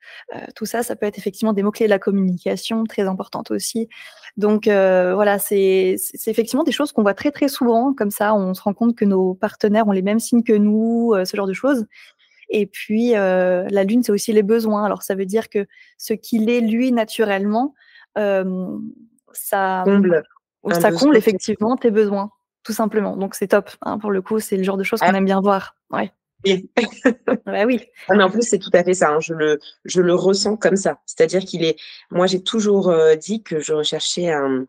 tout 0.55 0.65
ça, 0.65 0.83
ça 0.83 0.95
peut 0.95 1.05
être 1.05 1.17
effectivement 1.17 1.53
des 1.53 1.63
mots-clés. 1.63 1.87
La 1.87 1.99
communication, 1.99 2.83
très 2.85 3.03
importante 3.03 3.51
aussi. 3.51 3.89
Donc, 4.37 4.65
voilà, 4.65 5.39
c'est 5.39 5.97
effectivement 6.27 6.63
des 6.63 6.71
choses 6.71 6.91
qu'on 6.91 7.01
voit 7.01 7.13
très, 7.13 7.31
très 7.31 7.47
souvent. 7.47 7.93
Comme 7.93 8.11
ça, 8.11 8.33
on 8.33 8.53
se 8.53 8.61
rend 8.61 8.73
compte 8.73 8.95
que 8.95 9.05
nos 9.05 9.33
partenaires 9.33 9.87
ont 9.87 9.91
les 9.91 10.01
mêmes 10.01 10.19
signes 10.19 10.43
que 10.43 10.53
nous, 10.53 11.13
ce 11.25 11.35
genre 11.35 11.47
de 11.47 11.53
choses. 11.53 11.85
Et 12.51 12.65
puis, 12.65 13.15
euh, 13.15 13.65
la 13.69 13.83
lune, 13.85 14.03
c'est 14.03 14.11
aussi 14.11 14.33
les 14.33 14.43
besoins. 14.43 14.83
Alors, 14.83 15.03
ça 15.03 15.15
veut 15.15 15.25
dire 15.25 15.49
que 15.49 15.65
ce 15.97 16.13
qu'il 16.13 16.49
est, 16.49 16.59
lui, 16.59 16.91
naturellement, 16.91 17.73
ça 18.15 19.83
comble, 19.85 20.23
ça 20.71 20.91
comble 20.91 21.15
effectivement 21.15 21.77
tes 21.77 21.91
besoins, 21.91 22.29
tout 22.63 22.73
simplement. 22.73 23.15
Donc, 23.15 23.35
c'est 23.35 23.47
top. 23.47 23.71
Hein, 23.81 23.97
pour 23.97 24.11
le 24.11 24.21
coup, 24.21 24.39
c'est 24.41 24.57
le 24.57 24.63
genre 24.63 24.77
de 24.77 24.83
choses 24.83 24.99
qu'on 24.99 25.07
ah. 25.07 25.17
aime 25.17 25.25
bien 25.25 25.39
voir. 25.39 25.77
Ouais. 25.91 26.11
Oui. 26.45 26.69
bah 27.45 27.65
oui. 27.65 27.79
Ah, 28.09 28.15
mais 28.15 28.23
en 28.23 28.29
plus, 28.31 28.43
c'est 28.43 28.59
tout 28.59 28.71
à 28.73 28.83
fait 28.83 28.93
ça. 28.93 29.11
Hein. 29.11 29.19
Je, 29.19 29.33
le, 29.33 29.59
je 29.85 30.01
le 30.01 30.15
ressens 30.15 30.57
comme 30.57 30.75
ça. 30.75 30.99
C'est-à-dire 31.05 31.41
qu'il 31.41 31.63
est. 31.63 31.77
Moi, 32.09 32.27
j'ai 32.27 32.41
toujours 32.41 32.89
euh, 32.89 33.15
dit 33.15 33.43
que 33.43 33.59
je 33.59 33.73
recherchais 33.73 34.29
un. 34.31 34.65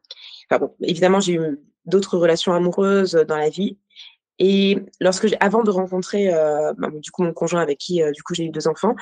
Enfin, 0.51 0.67
bon, 0.67 0.75
évidemment, 0.83 1.21
j'ai 1.21 1.35
eu 1.35 1.59
d'autres 1.87 2.19
relations 2.19 2.53
amoureuses 2.53 3.13
dans 3.13 3.37
la 3.37 3.49
vie. 3.49 3.79
Et 4.39 4.79
lorsque, 5.01 5.29
avant 5.41 5.63
de 5.63 5.71
rencontrer 5.71 6.33
euh, 6.33 6.73
bah, 6.77 6.89
du 6.93 7.11
coup 7.11 7.23
mon 7.23 7.33
conjoint 7.33 7.61
avec 7.61 7.79
qui 7.79 8.03
euh, 8.03 8.11
du 8.13 8.23
coup 8.23 8.35
j'ai 8.35 8.45
eu 8.45 8.51
deux 8.51 8.67
enfants, 8.67 8.95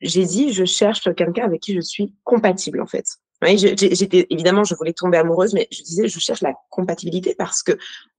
j'ai 0.00 0.24
dit 0.24 0.52
je 0.52 0.64
cherche 0.64 1.14
quelqu'un 1.14 1.44
avec 1.44 1.62
qui 1.62 1.74
je 1.74 1.80
suis 1.80 2.14
compatible 2.24 2.80
en 2.82 2.86
fait. 2.86 3.06
J'étais 3.54 4.26
évidemment 4.30 4.64
je 4.64 4.74
voulais 4.74 4.92
tomber 4.92 5.18
amoureuse, 5.18 5.54
mais 5.54 5.68
je 5.70 5.82
disais 5.82 6.08
je 6.08 6.18
cherche 6.18 6.40
la 6.40 6.54
compatibilité 6.70 7.34
parce 7.36 7.62
que 7.62 7.72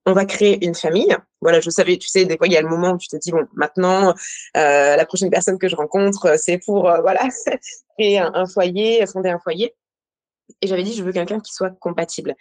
on 0.06 0.14
va 0.14 0.26
créer 0.26 0.64
une 0.66 0.76
famille. 0.76 1.16
Voilà, 1.42 1.60
je 1.60 1.70
savais, 1.70 1.98
tu 1.98 2.08
sais, 2.08 2.26
des 2.26 2.38
fois 2.38 2.48
il 2.48 2.54
y 2.54 2.58
a 2.58 2.62
le 2.62 2.70
moment 2.70 2.92
où 2.92 2.98
tu 2.98 3.08
te 3.08 3.18
dis 3.18 3.32
bon 3.32 3.46
maintenant 3.54 4.14
euh, 4.56 4.96
la 4.96 5.06
prochaine 5.06 5.30
personne 5.30 5.58
que 5.58 5.68
je 5.68 5.76
rencontre 5.76 6.40
c'est 6.40 6.60
pour 6.60 6.90
euh, 6.90 7.02
voilà 7.02 7.28
créer 7.98 8.20
un, 8.20 8.32
un 8.34 8.46
foyer, 8.46 9.06
fonder 9.08 9.30
un 9.30 9.40
foyer. 9.40 9.76
Et 10.62 10.68
j'avais 10.68 10.84
dit 10.84 10.94
je 10.94 11.04
veux 11.04 11.12
quelqu'un 11.12 11.40
qui 11.40 11.54
soit 11.54 11.72
compatible. 11.80 12.36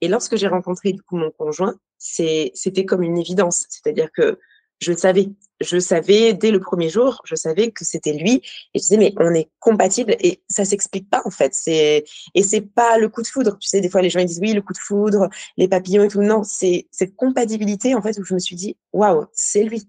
Et 0.00 0.08
lorsque 0.08 0.36
j'ai 0.36 0.48
rencontré 0.48 0.92
du 0.92 1.02
coup 1.02 1.16
mon 1.16 1.30
conjoint, 1.30 1.74
c'était 1.98 2.84
comme 2.86 3.02
une 3.02 3.18
évidence. 3.18 3.66
C'est-à-dire 3.68 4.08
que 4.12 4.38
je 4.80 4.92
savais, 4.94 5.28
je 5.60 5.78
savais 5.78 6.32
dès 6.32 6.50
le 6.50 6.60
premier 6.60 6.88
jour, 6.88 7.20
je 7.24 7.34
savais 7.34 7.70
que 7.70 7.84
c'était 7.84 8.12
lui. 8.12 8.42
Et 8.74 8.78
je 8.78 8.80
disais, 8.80 8.96
mais 8.96 9.14
on 9.18 9.34
est 9.34 9.50
compatible 9.58 10.16
et 10.20 10.42
ça 10.48 10.64
s'explique 10.64 11.08
pas 11.10 11.22
en 11.24 11.30
fait. 11.30 11.54
C'est 11.54 12.04
et 12.34 12.42
c'est 12.42 12.62
pas 12.62 12.98
le 12.98 13.08
coup 13.08 13.22
de 13.22 13.26
foudre. 13.26 13.58
Tu 13.58 13.68
sais, 13.68 13.80
des 13.80 13.90
fois 13.90 14.02
les 14.02 14.10
gens 14.10 14.20
ils 14.20 14.26
disent 14.26 14.40
oui, 14.40 14.52
le 14.52 14.62
coup 14.62 14.72
de 14.72 14.78
foudre, 14.78 15.28
les 15.56 15.68
papillons 15.68 16.04
et 16.04 16.08
tout. 16.08 16.22
Non, 16.22 16.42
c'est 16.44 16.86
cette 16.90 17.14
compatibilité 17.16 17.94
en 17.94 18.02
fait 18.02 18.18
où 18.18 18.24
je 18.24 18.34
me 18.34 18.38
suis 18.38 18.56
dit, 18.56 18.76
waouh, 18.92 19.26
c'est 19.32 19.62
lui. 19.64 19.86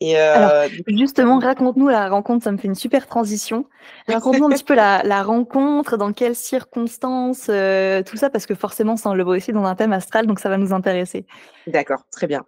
Et 0.00 0.16
Alors, 0.16 0.70
justement, 0.86 1.38
raconte-nous 1.38 1.88
la 1.88 2.08
rencontre, 2.08 2.44
ça 2.44 2.52
me 2.52 2.56
fait 2.56 2.68
une 2.68 2.74
super 2.74 3.06
transition. 3.06 3.66
Raconte-nous 4.08 4.46
un 4.46 4.50
petit 4.50 4.64
peu 4.64 4.74
la, 4.74 5.22
rencontre, 5.22 5.98
dans 5.98 6.12
quelles 6.12 6.36
circonstances, 6.36 7.46
tout 7.46 8.16
ça, 8.16 8.30
parce 8.30 8.46
que 8.46 8.54
forcément, 8.54 8.96
ça 8.96 9.12
le 9.12 9.22
voit 9.22 9.36
aussi 9.36 9.52
dans 9.52 9.64
un 9.64 9.74
thème 9.74 9.92
astral, 9.92 10.26
donc 10.26 10.40
ça 10.40 10.48
va 10.48 10.56
nous 10.56 10.72
intéresser. 10.72 11.26
D'accord, 11.66 12.04
très 12.10 12.26
bien. 12.26 12.44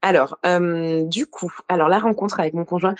Alors, 0.00 0.38
du 0.42 1.26
coup, 1.26 1.52
alors 1.68 1.88
la 1.88 1.98
rencontre 1.98 2.40
avec 2.40 2.54
mon 2.54 2.64
conjoint, 2.64 2.94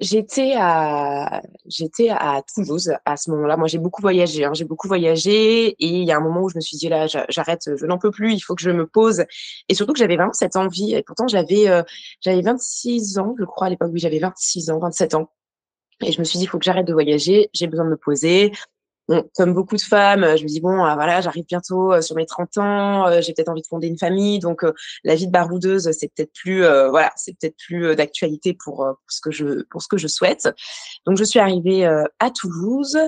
j'étais 0.00 0.54
à 0.56 1.42
j'étais 1.66 2.08
à 2.10 2.42
Toulouse 2.54 2.92
à 3.04 3.16
ce 3.16 3.30
moment-là. 3.30 3.56
Moi, 3.56 3.68
j'ai 3.68 3.78
beaucoup 3.78 4.00
voyagé, 4.02 4.44
hein. 4.44 4.52
j'ai 4.54 4.64
beaucoup 4.64 4.88
voyagé 4.88 5.68
et 5.68 5.76
il 5.86 6.04
y 6.04 6.12
a 6.12 6.16
un 6.16 6.20
moment 6.20 6.42
où 6.42 6.48
je 6.48 6.56
me 6.56 6.60
suis 6.60 6.76
dit: 6.78 6.88
«Là, 6.88 7.06
j'arrête, 7.28 7.68
je 7.76 7.86
n'en 7.86 7.98
peux 7.98 8.10
plus, 8.10 8.32
il 8.34 8.40
faut 8.40 8.54
que 8.54 8.62
je 8.62 8.70
me 8.70 8.86
pose» 8.86 9.24
et 9.68 9.74
surtout 9.74 9.92
que 9.92 9.98
j'avais 9.98 10.16
vraiment 10.16 10.32
cette 10.32 10.56
envie 10.56 10.94
et 10.94 11.02
pourtant 11.02 11.28
j'avais, 11.28 11.66
j'avais 12.22 12.40
26 12.42 13.18
ans, 13.18 13.34
je 13.38 13.44
crois 13.44 13.66
à 13.66 13.70
l'époque, 13.70 13.90
oui, 13.92 14.00
j'avais 14.00 14.18
26 14.18 14.70
ans, 14.70 14.78
27 14.78 15.14
ans 15.14 15.30
et 16.02 16.12
je 16.12 16.18
me 16.20 16.24
suis 16.24 16.38
dit: 16.38 16.44
«Il 16.44 16.48
faut 16.48 16.58
que 16.58 16.64
j'arrête 16.64 16.86
de 16.86 16.92
voyager, 16.92 17.50
j'ai 17.52 17.66
besoin 17.66 17.84
de 17.84 17.90
me 17.90 17.96
poser, 17.96 18.52
comme 19.36 19.54
beaucoup 19.54 19.76
de 19.76 19.80
femmes, 19.80 20.36
je 20.36 20.42
me 20.42 20.48
dis 20.48 20.60
bon, 20.60 20.84
euh, 20.84 20.94
voilà, 20.94 21.20
j'arrive 21.20 21.46
bientôt 21.46 21.92
euh, 21.92 22.00
sur 22.02 22.14
mes 22.14 22.26
30 22.26 22.58
ans, 22.58 23.06
euh, 23.06 23.20
j'ai 23.22 23.32
peut-être 23.32 23.48
envie 23.48 23.62
de 23.62 23.66
fonder 23.66 23.86
une 23.86 23.98
famille, 23.98 24.38
donc 24.38 24.64
la 25.04 25.14
vie 25.14 25.26
de 25.26 25.32
baroudeuse, 25.32 25.90
c'est 25.92 26.08
peut-être 26.14 26.32
plus, 26.32 26.60
voilà, 26.90 27.12
c'est 27.16 27.36
peut-être 27.38 27.56
plus 27.56 27.96
d'actualité 27.96 28.54
pour, 28.54 28.86
ce 29.08 29.20
que 29.20 29.30
je, 29.30 29.62
pour 29.70 29.82
ce 29.82 29.88
que 29.88 29.96
je 29.96 30.08
souhaite. 30.08 30.48
Donc 31.06 31.16
je 31.16 31.24
suis 31.24 31.38
arrivée 31.38 31.86
à 31.86 32.30
Toulouse 32.30 32.98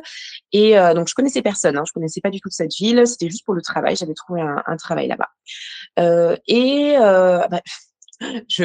et 0.53 0.75
donc 0.95 1.09
je 1.09 1.15
connaissais 1.15 1.43
personne, 1.43 1.77
hein, 1.77 1.85
je 1.87 1.93
connaissais 1.93 2.21
pas 2.21 2.31
du 2.31 2.41
tout 2.41 2.51
cette 2.51 2.75
ville, 2.75 3.07
c'était 3.07 3.29
juste 3.29 3.45
pour 3.45 3.55
le 3.55 3.63
travail, 3.63 3.97
j'avais 3.97 4.15
trouvé 4.15 4.41
un, 4.41 4.63
un 4.67 4.77
travail 4.77 5.09
là-bas. 5.09 5.29
et 6.47 6.97
bah, 6.99 7.61
je, 8.49 8.65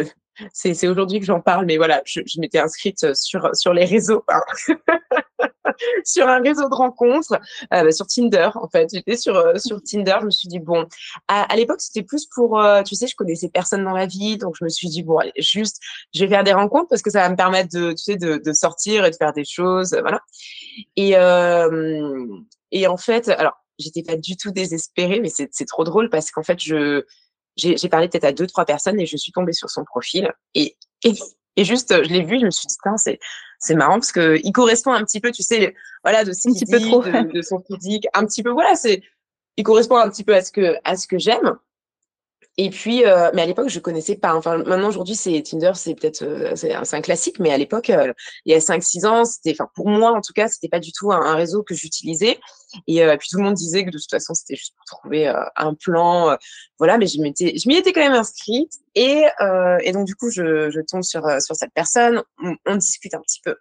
c'est 0.53 0.87
aujourd'hui 0.87 1.19
que 1.19 1.25
j'en 1.25 1.41
parle, 1.41 1.65
mais 1.65 1.77
voilà, 1.77 2.01
je, 2.05 2.21
je 2.25 2.39
m'étais 2.39 2.59
inscrite 2.59 3.13
sur 3.13 3.49
sur 3.55 3.73
les 3.73 3.85
réseaux. 3.85 4.23
Hein. 4.29 4.41
sur 6.05 6.27
un 6.27 6.39
réseau 6.41 6.69
de 6.69 6.75
rencontres, 6.75 7.33
euh, 7.73 7.83
bah, 7.83 7.91
sur 7.91 8.07
Tinder 8.07 8.49
en 8.55 8.67
fait. 8.67 8.89
J'étais 8.93 9.17
sur 9.17 9.35
euh, 9.35 9.55
sur 9.57 9.81
Tinder. 9.81 10.17
Je 10.21 10.25
me 10.25 10.31
suis 10.31 10.47
dit 10.47 10.59
bon, 10.59 10.85
à, 11.27 11.55
l'époque 11.55 11.81
c'était 11.81 12.03
plus 12.03 12.25
pour, 12.33 12.59
euh, 12.59 12.83
tu 12.83 12.95
sais, 12.95 13.07
je 13.07 13.15
connaissais 13.15 13.49
personne 13.49 13.83
dans 13.83 13.93
la 13.93 14.05
vie, 14.05 14.37
donc 14.37 14.55
je 14.59 14.63
me 14.63 14.69
suis 14.69 14.87
dit 14.87 15.03
bon, 15.03 15.17
allez, 15.17 15.33
juste, 15.37 15.79
je 16.13 16.23
vais 16.23 16.29
faire 16.29 16.43
des 16.43 16.53
rencontres 16.53 16.87
parce 16.89 17.01
que 17.01 17.11
ça 17.11 17.21
va 17.21 17.29
me 17.29 17.35
permettre 17.35 17.69
de, 17.73 17.91
tu 17.91 17.97
sais, 17.97 18.15
de, 18.17 18.37
de 18.37 18.53
sortir 18.53 19.05
et 19.05 19.11
de 19.11 19.15
faire 19.15 19.33
des 19.33 19.45
choses, 19.45 19.95
voilà. 20.01 20.21
Et 20.95 21.15
et 22.71 22.87
en 22.87 22.97
fait, 22.97 23.29
alors 23.29 23.53
j'étais 23.79 24.03
pas 24.03 24.17
du 24.17 24.37
tout 24.37 24.51
désespérée, 24.51 25.19
mais 25.19 25.29
c'est 25.29 25.65
trop 25.65 25.83
drôle 25.83 26.09
parce 26.09 26.31
qu'en 26.31 26.43
fait 26.43 26.59
je 26.59 27.03
j'ai 27.57 27.89
parlé 27.89 28.09
peut-être 28.09 28.25
à 28.25 28.33
deux 28.33 28.47
trois 28.47 28.65
personnes 28.65 28.99
et 28.99 29.05
je 29.05 29.15
suis 29.15 29.31
tombée 29.31 29.53
sur 29.53 29.69
son 29.69 29.85
profil 29.85 30.31
et, 30.55 30.75
et 31.03 31.13
et 31.55 31.63
juste, 31.63 31.93
je 32.03 32.09
l'ai 32.09 32.23
vu, 32.23 32.39
je 32.39 32.45
me 32.45 32.51
suis 32.51 32.67
dit, 32.67 32.75
c'est 32.97 33.19
c'est 33.59 33.75
marrant 33.75 33.95
parce 33.95 34.11
que 34.11 34.39
il 34.43 34.51
correspond 34.51 34.91
un 34.91 35.03
petit 35.03 35.19
peu, 35.19 35.31
tu 35.31 35.41
sais, 35.41 35.75
voilà, 36.03 36.23
de 36.23 36.33
ce 36.33 36.41
qu'il 36.41 36.53
dit, 36.53 36.65
de, 36.65 37.31
de, 37.31 37.41
son 37.41 37.59
physique, 37.59 38.05
un 38.13 38.25
petit 38.25 38.43
peu, 38.43 38.51
voilà, 38.51 38.75
c'est, 38.75 39.01
il 39.57 39.63
correspond 39.63 39.97
un 39.97 40.09
petit 40.09 40.23
peu 40.23 40.35
à 40.35 40.41
ce 40.41 40.51
que 40.51 40.75
à 40.83 40.97
ce 40.97 41.07
que 41.07 41.17
j'aime. 41.17 41.55
Et 42.57 42.69
puis, 42.69 43.05
euh, 43.05 43.31
mais 43.33 43.41
à 43.41 43.45
l'époque, 43.45 43.67
je 43.67 43.79
connaissais 43.79 44.15
pas. 44.15 44.33
Enfin, 44.33 44.57
maintenant, 44.59 44.87
aujourd'hui, 44.87 45.15
c'est 45.15 45.41
Tinder, 45.41 45.73
c'est 45.75 45.93
peut-être 45.93 46.23
euh, 46.23 46.55
c'est 46.55 46.73
un, 46.73 47.01
classique, 47.01 47.37
mais 47.39 47.51
à 47.51 47.57
l'époque, 47.57 47.89
euh, 47.89 48.13
il 48.45 48.53
y 48.53 48.55
a 48.55 48.59
5-6 48.59 49.05
ans, 49.05 49.25
c'était, 49.25 49.51
enfin, 49.51 49.69
pour 49.75 49.89
moi, 49.89 50.13
en 50.13 50.21
tout 50.21 50.31
cas, 50.31 50.47
c'était 50.47 50.69
pas 50.69 50.79
du 50.79 50.93
tout 50.93 51.11
un, 51.11 51.35
réseau 51.35 51.63
que 51.63 51.75
j'utilisais. 51.75 52.39
Et, 52.87 53.05
puis, 53.17 53.27
tout 53.29 53.37
le 53.37 53.43
monde 53.43 53.55
disait 53.55 53.83
que 53.83 53.89
de 53.89 53.97
toute 53.97 54.09
façon, 54.09 54.33
c'était 54.33 54.55
juste 54.55 54.73
pour 54.75 54.85
trouver 54.85 55.27
un 55.55 55.73
plan. 55.73 56.37
voilà, 56.77 56.97
mais 56.97 57.07
je 57.07 57.21
m'étais, 57.21 57.57
je 57.57 57.67
m'y 57.67 57.75
étais 57.75 57.93
quand 57.93 58.01
même 58.01 58.13
inscrite. 58.13 58.71
Et, 58.95 59.25
et 59.81 59.91
donc, 59.91 60.05
du 60.05 60.15
coup, 60.15 60.29
je, 60.29 60.69
je 60.69 60.81
tombe 60.81 61.03
sur, 61.03 61.23
sur 61.41 61.55
cette 61.55 61.71
personne, 61.73 62.23
on 62.65 62.75
discute 62.75 63.13
un 63.13 63.21
petit 63.21 63.41
peu. 63.43 63.55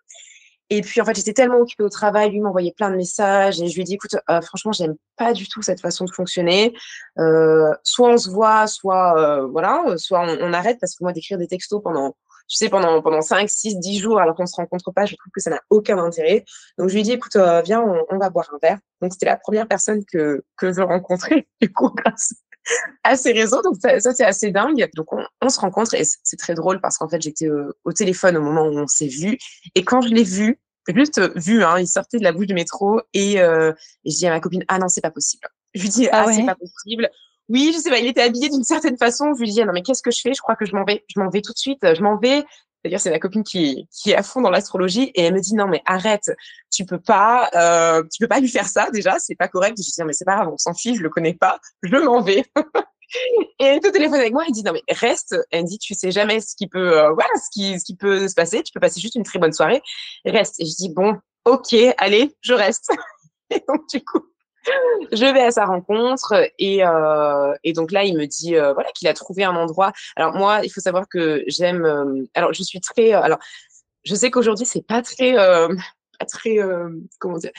Et 0.77 0.81
puis, 0.83 1.01
en 1.01 1.05
fait, 1.05 1.15
j'étais 1.15 1.33
tellement 1.33 1.59
occupée 1.59 1.85
au 1.85 1.89
travail, 1.89 2.31
lui 2.31 2.41
m'envoyait 2.41 2.73
plein 2.73 2.91
de 2.91 2.97
messages 2.97 3.63
et 3.63 3.69
je 3.69 3.75
lui 3.75 3.83
ai 3.83 3.85
dit, 3.85 3.95
écoute, 3.95 4.17
euh, 4.29 4.41
franchement, 4.41 4.73
j'aime 4.73 4.97
pas 5.17 5.33
du 5.33 5.49
tout 5.49 5.63
cette 5.63 5.81
façon 5.81 6.05
de 6.05 6.11
fonctionner. 6.11 6.75
Euh, 7.19 7.73
soit 7.85 8.09
on 8.09 8.17
se 8.17 8.29
voit, 8.29 8.67
soit, 8.67 9.17
euh, 9.17 9.47
voilà, 9.47 9.85
soit 9.99 10.27
on, 10.27 10.53
arrête 10.53 10.79
parce 10.81 10.97
que 10.97 11.05
moi, 11.05 11.13
d'écrire 11.13 11.39
des 11.39 11.47
textos 11.47 11.81
pendant, 11.81 12.17
tu 12.49 12.57
sais, 12.57 12.69
pendant, 12.69 13.01
pendant 13.03 13.21
5, 13.21 13.49
6, 13.49 13.79
10 13.79 14.01
jours 14.01 14.19
alors 14.19 14.35
qu'on 14.35 14.47
se 14.47 14.57
rencontre 14.57 14.91
pas, 14.91 15.07
je 15.07 15.15
trouve 15.15 15.31
que 15.33 15.41
ça 15.41 15.51
n'a 15.51 15.61
aucun 15.71 15.97
intérêt. 15.99 16.45
Donc, 16.77 16.89
je 16.89 16.95
lui 16.95 17.03
ai 17.03 17.05
dit, 17.05 17.13
écoute, 17.13 17.37
viens, 17.65 17.85
on, 18.11 18.19
va 18.19 18.31
boire 18.31 18.51
un 18.53 18.59
verre. 18.61 18.79
Donc, 19.01 19.13
c'était 19.13 19.27
la 19.27 19.37
première 19.37 19.69
personne 19.69 20.03
que, 20.13 20.43
que 20.57 20.73
je 20.73 20.81
rencontrais, 20.81 21.47
du 21.63 21.73
coup, 21.73 21.91
grâce 21.91 22.35
à 23.05 23.15
ces 23.17 23.31
réseaux. 23.31 23.63
Donc, 23.63 23.77
ça, 23.77 24.13
c'est 24.13 24.25
assez 24.25 24.51
dingue. 24.51 24.91
Donc, 24.97 25.13
on, 25.13 25.25
on 25.41 25.49
se 25.49 25.61
rencontre 25.61 25.95
et 25.95 26.03
c'est 26.05 26.37
très 26.37 26.55
drôle 26.55 26.81
parce 26.81 26.99
qu'en 26.99 27.09
fait, 27.09 27.23
j'étais 27.23 27.49
au 27.85 27.93
téléphone 27.93 28.37
au 28.37 28.43
moment 28.43 28.65
où 28.65 28.77
on 28.77 28.89
s'est 28.89 29.07
vu. 29.07 29.39
Et 29.77 29.85
quand 29.85 30.01
je 30.01 30.09
l'ai 30.09 30.25
vu, 30.25 30.59
juste 30.88 31.20
vu, 31.37 31.64
hein, 31.64 31.79
il 31.79 31.87
sortait 31.87 32.18
de 32.18 32.25
la 32.25 32.33
bouche 32.33 32.47
du 32.47 32.55
métro 32.55 33.01
et, 33.12 33.40
euh, 33.40 33.73
et 34.05 34.11
je 34.11 34.16
dis 34.16 34.27
à 34.27 34.31
ma 34.31 34.40
copine, 34.40 34.64
ah 34.68 34.79
non, 34.79 34.88
c'est 34.88 35.01
pas 35.01 35.11
possible. 35.11 35.49
Je 35.75 35.83
lui 35.83 35.88
dis, 35.88 36.09
ah, 36.11 36.25
ah 36.27 36.33
c'est 36.33 36.44
pas 36.44 36.55
possible. 36.55 37.11
Oui, 37.49 37.73
je 37.75 37.79
sais 37.79 37.90
pas, 37.90 37.99
il 37.99 38.07
était 38.07 38.23
habillé 38.23 38.49
d'une 38.49 38.64
certaine 38.64 38.97
façon. 38.97 39.35
Je 39.35 39.40
lui 39.40 39.51
dis, 39.51 39.61
ah 39.61 39.66
non, 39.66 39.73
mais 39.73 39.83
qu'est-ce 39.83 40.03
que 40.03 40.11
je 40.11 40.20
fais? 40.20 40.33
Je 40.35 40.40
crois 40.40 40.57
que 40.57 40.64
je 40.64 40.75
m'en 40.75 40.85
vais. 40.85 41.05
Je 41.14 41.20
m'en 41.20 41.29
vais 41.29 41.42
tout 41.42 41.53
de 41.53 41.59
suite. 41.59 41.81
Je 41.83 42.03
m'en 42.03 42.16
vais. 42.16 42.44
C'est-à-dire, 42.85 43.01
c'est 43.01 43.11
ma 43.11 43.18
copine 43.18 43.44
qui, 43.44 43.88
qui 43.90 44.11
est 44.11 44.14
à 44.14 44.23
fond 44.23 44.42
dans 44.42 44.51
l'astrologie 44.51 45.11
et 45.14 45.23
elle 45.23 45.33
me 45.33 45.40
dit, 45.40 45.55
non, 45.55 45.66
mais 45.66 45.81
arrête, 45.87 46.31
tu 46.70 46.85
peux 46.85 47.01
pas, 47.01 47.49
euh, 47.55 48.03
tu 48.12 48.18
peux 48.20 48.29
pas 48.29 48.40
lui 48.40 48.49
faire 48.49 48.66
ça 48.66 48.90
déjà, 48.90 49.18
c'est 49.18 49.37
pas 49.37 49.49
correct. 49.49 49.79
Je 49.79 49.83
dis, 49.83 49.94
non, 49.99 50.05
mais 50.05 50.12
c'est 50.12 50.27
pas 50.27 50.37
grave, 50.37 50.51
on 50.53 50.59
s'en 50.59 50.75
fiche, 50.75 50.99
je 50.99 51.03
le 51.03 51.09
connais 51.09 51.33
pas, 51.33 51.59
je 51.83 51.97
m'en 51.97 52.20
vais. 52.20 52.44
Et 53.59 53.64
elle 53.64 53.79
au 53.79 53.90
téléphone 53.90 54.21
avec 54.21 54.33
moi, 54.33 54.45
elle 54.47 54.53
dit 54.53 54.62
non 54.62 54.73
mais 54.73 54.83
reste. 54.88 55.37
Elle 55.51 55.64
dit 55.64 55.79
tu 55.79 55.95
sais 55.95 56.11
jamais 56.11 56.40
ce 56.40 56.57
qui 56.57 56.67
peut, 56.67 56.99
euh, 56.99 57.12
voilà, 57.12 57.31
ce 57.37 57.51
qui, 57.53 57.79
ce 57.79 57.85
qui 57.85 57.97
peut 57.97 58.29
se 58.29 58.35
passer. 58.35 58.62
Tu 58.62 58.73
peux 58.73 58.81
passer 58.81 59.01
juste 59.01 59.14
une 59.14 59.23
très 59.23 59.38
bonne 59.38 59.53
soirée. 59.53 59.83
Reste. 60.25 60.61
Et 60.61 60.67
je 60.67 60.75
dis 60.75 60.88
bon, 60.88 61.19
ok, 61.45 61.75
allez, 61.99 62.35
je 62.40 62.55
reste. 62.55 62.90
Et 63.51 63.62
donc 63.69 63.88
du 63.93 64.03
coup, 64.03 64.25
je 65.12 65.33
vais 65.33 65.43
à 65.43 65.51
sa 65.51 65.67
rencontre 65.67 66.51
et, 66.59 66.83
euh, 66.83 67.55
et 67.62 67.75
donc 67.75 67.93
là 67.93 68.05
il 68.05 68.17
me 68.17 68.25
dit 68.25 68.57
euh, 68.57 68.73
voilà 68.73 68.90
qu'il 68.93 69.07
a 69.07 69.14
trouvé 69.14 69.45
un 69.45 69.55
endroit. 69.55 69.93
Alors 70.17 70.35
moi, 70.35 70.61
il 70.64 70.71
faut 70.71 70.81
savoir 70.81 71.07
que 71.09 71.45
j'aime. 71.47 72.27
Alors 72.35 72.55
je 72.55 72.62
suis 72.62 72.81
très. 72.81 73.12
alors 73.12 73.38
je 74.05 74.14
sais 74.14 74.31
qu'aujourd'hui 74.31 74.64
c'est 74.64 74.87
pas 74.87 75.03
très, 75.03 75.35
pas 75.35 76.27
très 76.27 76.57
comment 77.19 77.37
dire 77.37 77.53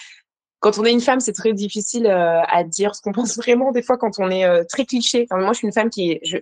quand 0.66 0.80
on 0.80 0.84
est 0.84 0.92
une 0.92 1.02
femme, 1.02 1.20
c'est 1.20 1.32
très 1.32 1.54
difficile 1.54 2.08
euh, 2.08 2.42
à 2.48 2.64
dire 2.64 2.96
ce 2.96 3.02
qu'on 3.04 3.12
pense 3.12 3.38
vraiment. 3.38 3.72
Des 3.72 3.84
fois, 3.84 3.98
quand 3.98 4.18
on 4.18 4.32
est 4.32 4.46
euh, 4.46 4.64
très 4.68 4.84
cliché. 4.84 5.28
moi, 5.30 5.54
je 5.54 5.60
suis 5.60 5.68
une 5.68 5.74
femme 5.74 5.92
qui 5.92 6.20
je, 6.24 6.38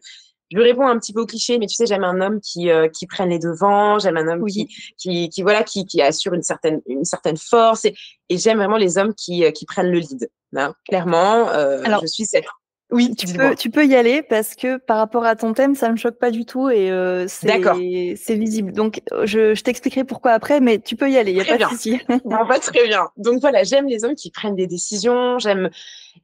je 0.49 0.59
réponds 0.61 0.87
un 0.87 0.97
petit 0.97 1.11
peu 1.11 1.19
au 1.19 1.25
cliché, 1.25 1.57
mais 1.57 1.67
tu 1.67 1.75
sais, 1.75 1.85
j'aime 1.85 2.05
un 2.05 2.21
homme 2.21 2.39
qui 2.39 2.71
euh, 2.71 2.87
qui 2.87 3.05
prenne 3.05 3.31
les 3.31 3.39
devants. 3.39 3.99
J'aime 3.99 4.15
un 4.15 4.29
homme 4.29 4.45
qui, 4.45 4.73
qui 4.97 5.27
qui 5.27 5.41
voilà 5.41 5.63
qui 5.63 5.85
qui 5.85 6.01
assure 6.01 6.33
une 6.33 6.41
certaine 6.41 6.81
une 6.85 7.03
certaine 7.03 7.35
force 7.35 7.83
et, 7.83 7.95
et 8.29 8.37
j'aime 8.37 8.59
vraiment 8.59 8.77
les 8.77 8.97
hommes 8.97 9.13
qui 9.13 9.43
qui 9.51 9.65
prennent 9.65 9.91
le 9.91 9.99
lead. 9.99 10.29
Hein, 10.55 10.73
clairement, 10.87 11.49
Alors, 11.49 11.99
je 12.01 12.07
suis 12.07 12.25
cette 12.25 12.45
oui, 12.91 13.15
tu 13.15 13.25
peux, 13.33 13.55
tu 13.55 13.69
peux 13.71 13.85
y 13.85 13.95
aller 13.95 14.21
parce 14.21 14.55
que 14.55 14.77
par 14.77 14.97
rapport 14.97 15.25
à 15.25 15.35
ton 15.35 15.53
thème, 15.53 15.73
ça 15.73 15.89
me 15.89 15.95
choque 15.95 16.19
pas 16.19 16.29
du 16.29 16.45
tout 16.45 16.69
et 16.69 16.91
euh, 16.91 17.25
c'est 17.27 18.35
visible. 18.35 18.71
Donc, 18.71 19.01
je, 19.23 19.55
je 19.55 19.63
t'expliquerai 19.63 20.03
pourquoi 20.03 20.31
après, 20.31 20.59
mais 20.59 20.79
tu 20.79 20.95
peux 20.95 21.09
y 21.09 21.17
aller, 21.17 21.31
il 21.31 21.37
y 21.37 21.41
a 21.41 21.45
pas 21.45 21.57
de 21.57 21.63
souci. 21.63 21.99
bon, 22.25 22.43
va 22.45 22.59
très 22.59 22.85
bien. 22.87 23.09
Donc 23.17 23.41
voilà, 23.41 23.63
j'aime 23.63 23.87
les 23.87 24.05
hommes 24.05 24.15
qui 24.15 24.29
prennent 24.29 24.55
des 24.55 24.67
décisions, 24.67 25.39
j'aime 25.39 25.69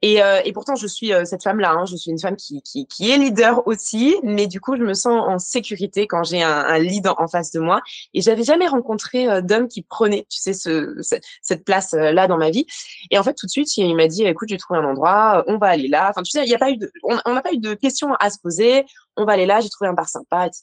et, 0.02 0.22
euh, 0.22 0.40
et 0.44 0.52
pourtant, 0.52 0.76
je 0.76 0.86
suis 0.86 1.12
euh, 1.12 1.24
cette 1.24 1.42
femme-là. 1.42 1.72
Hein, 1.72 1.84
je 1.84 1.96
suis 1.96 2.10
une 2.10 2.18
femme 2.18 2.36
qui, 2.36 2.62
qui, 2.62 2.86
qui, 2.86 3.10
est 3.10 3.18
leader 3.18 3.66
aussi, 3.66 4.16
mais 4.22 4.46
du 4.46 4.60
coup, 4.60 4.76
je 4.76 4.82
me 4.82 4.94
sens 4.94 5.22
en 5.26 5.38
sécurité 5.38 6.06
quand 6.06 6.24
j'ai 6.24 6.42
un, 6.42 6.50
un 6.50 6.78
lead 6.78 7.06
en, 7.08 7.28
face 7.28 7.52
de 7.52 7.60
moi. 7.60 7.80
Et 8.14 8.22
j'avais 8.22 8.44
jamais 8.44 8.66
rencontré 8.66 9.28
euh, 9.28 9.40
d'homme 9.40 9.68
qui 9.68 9.82
prenait, 9.82 10.26
tu 10.30 10.38
sais, 10.38 10.52
ce, 10.52 10.96
cette 11.42 11.64
place-là 11.64 12.28
dans 12.28 12.38
ma 12.38 12.50
vie. 12.50 12.66
Et 13.10 13.18
en 13.18 13.22
fait, 13.22 13.34
tout 13.34 13.46
de 13.46 13.50
suite, 13.50 13.76
il 13.76 13.94
m'a 13.94 14.08
dit, 14.08 14.24
écoute, 14.24 14.48
j'ai 14.48 14.58
trouvé 14.58 14.80
un 14.80 14.84
endroit, 14.84 15.44
on 15.46 15.58
va 15.58 15.68
aller 15.68 15.88
là. 15.88 16.08
Enfin, 16.10 16.22
tu 16.22 16.30
sais, 16.30 16.44
il 16.44 16.50
y 16.50 16.54
a 16.54 16.58
pas 16.58 16.70
eu 16.70 16.76
de, 16.76 16.90
on 17.02 17.34
n'a 17.34 17.42
pas 17.42 17.52
eu 17.52 17.58
de 17.58 17.74
questions 17.74 18.14
à 18.14 18.30
se 18.30 18.38
poser. 18.38 18.84
On 19.16 19.24
va 19.24 19.32
aller 19.32 19.46
là, 19.46 19.60
j'ai 19.60 19.68
trouvé 19.68 19.88
un 19.88 19.94
bar 19.94 20.08
sympa, 20.08 20.46
etc. 20.46 20.62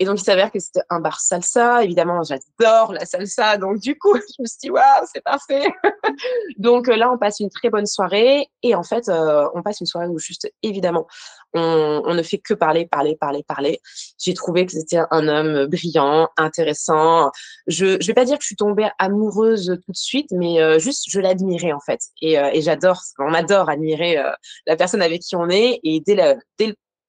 Et 0.00 0.06
donc, 0.06 0.20
il 0.20 0.24
s'avère 0.24 0.50
que 0.50 0.58
c'était 0.58 0.82
un 0.90 0.98
bar 0.98 1.20
salsa. 1.20 1.84
Évidemment, 1.84 2.20
j'adore 2.24 2.92
la 2.92 3.06
salsa. 3.06 3.58
Donc, 3.58 3.78
du 3.78 3.96
coup, 3.96 4.14
je 4.36 4.42
me 4.42 4.46
suis 4.46 4.58
dit, 4.62 4.70
waouh, 4.70 5.06
c'est 5.12 5.22
parfait. 5.22 5.72
donc, 6.58 6.88
euh, 6.88 6.96
là, 6.96 7.12
on 7.12 7.18
passe 7.18 7.38
une 7.38 7.48
très 7.50 7.70
bonne 7.70 7.86
soirée. 7.86 8.48
Et 8.62 8.74
en 8.74 8.82
fait, 8.82 9.08
euh, 9.08 9.48
on 9.54 9.62
passe 9.62 9.80
une 9.80 9.86
soirée 9.86 10.08
où 10.08 10.18
juste, 10.18 10.52
évidemment, 10.62 11.06
on, 11.52 12.12
ne 12.12 12.22
fait 12.22 12.38
que 12.38 12.54
parler, 12.54 12.86
parler, 12.86 13.16
parler, 13.16 13.44
parler. 13.46 13.80
J'ai 14.18 14.34
trouvé 14.34 14.66
que 14.66 14.72
c'était 14.72 15.00
un 15.12 15.28
homme 15.28 15.66
brillant, 15.66 16.28
intéressant. 16.36 17.30
Je 17.68 17.86
ne 17.86 18.04
vais 18.04 18.14
pas 18.14 18.24
dire 18.24 18.36
que 18.38 18.42
je 18.42 18.48
suis 18.48 18.56
tombée 18.56 18.88
amoureuse 18.98 19.78
tout 19.84 19.92
de 19.92 19.96
suite, 19.96 20.30
mais 20.32 20.60
euh, 20.60 20.80
juste, 20.80 21.04
je 21.08 21.20
l'admirais, 21.20 21.72
en 21.72 21.80
fait. 21.80 22.00
Et, 22.20 22.36
j'adore, 22.62 23.00
on 23.20 23.32
adore 23.32 23.70
admirer 23.70 24.16
la 24.66 24.76
personne 24.76 25.02
avec 25.02 25.20
qui 25.20 25.36
on 25.36 25.48
est. 25.48 25.78
Et 25.84 26.02
dès 26.04 26.16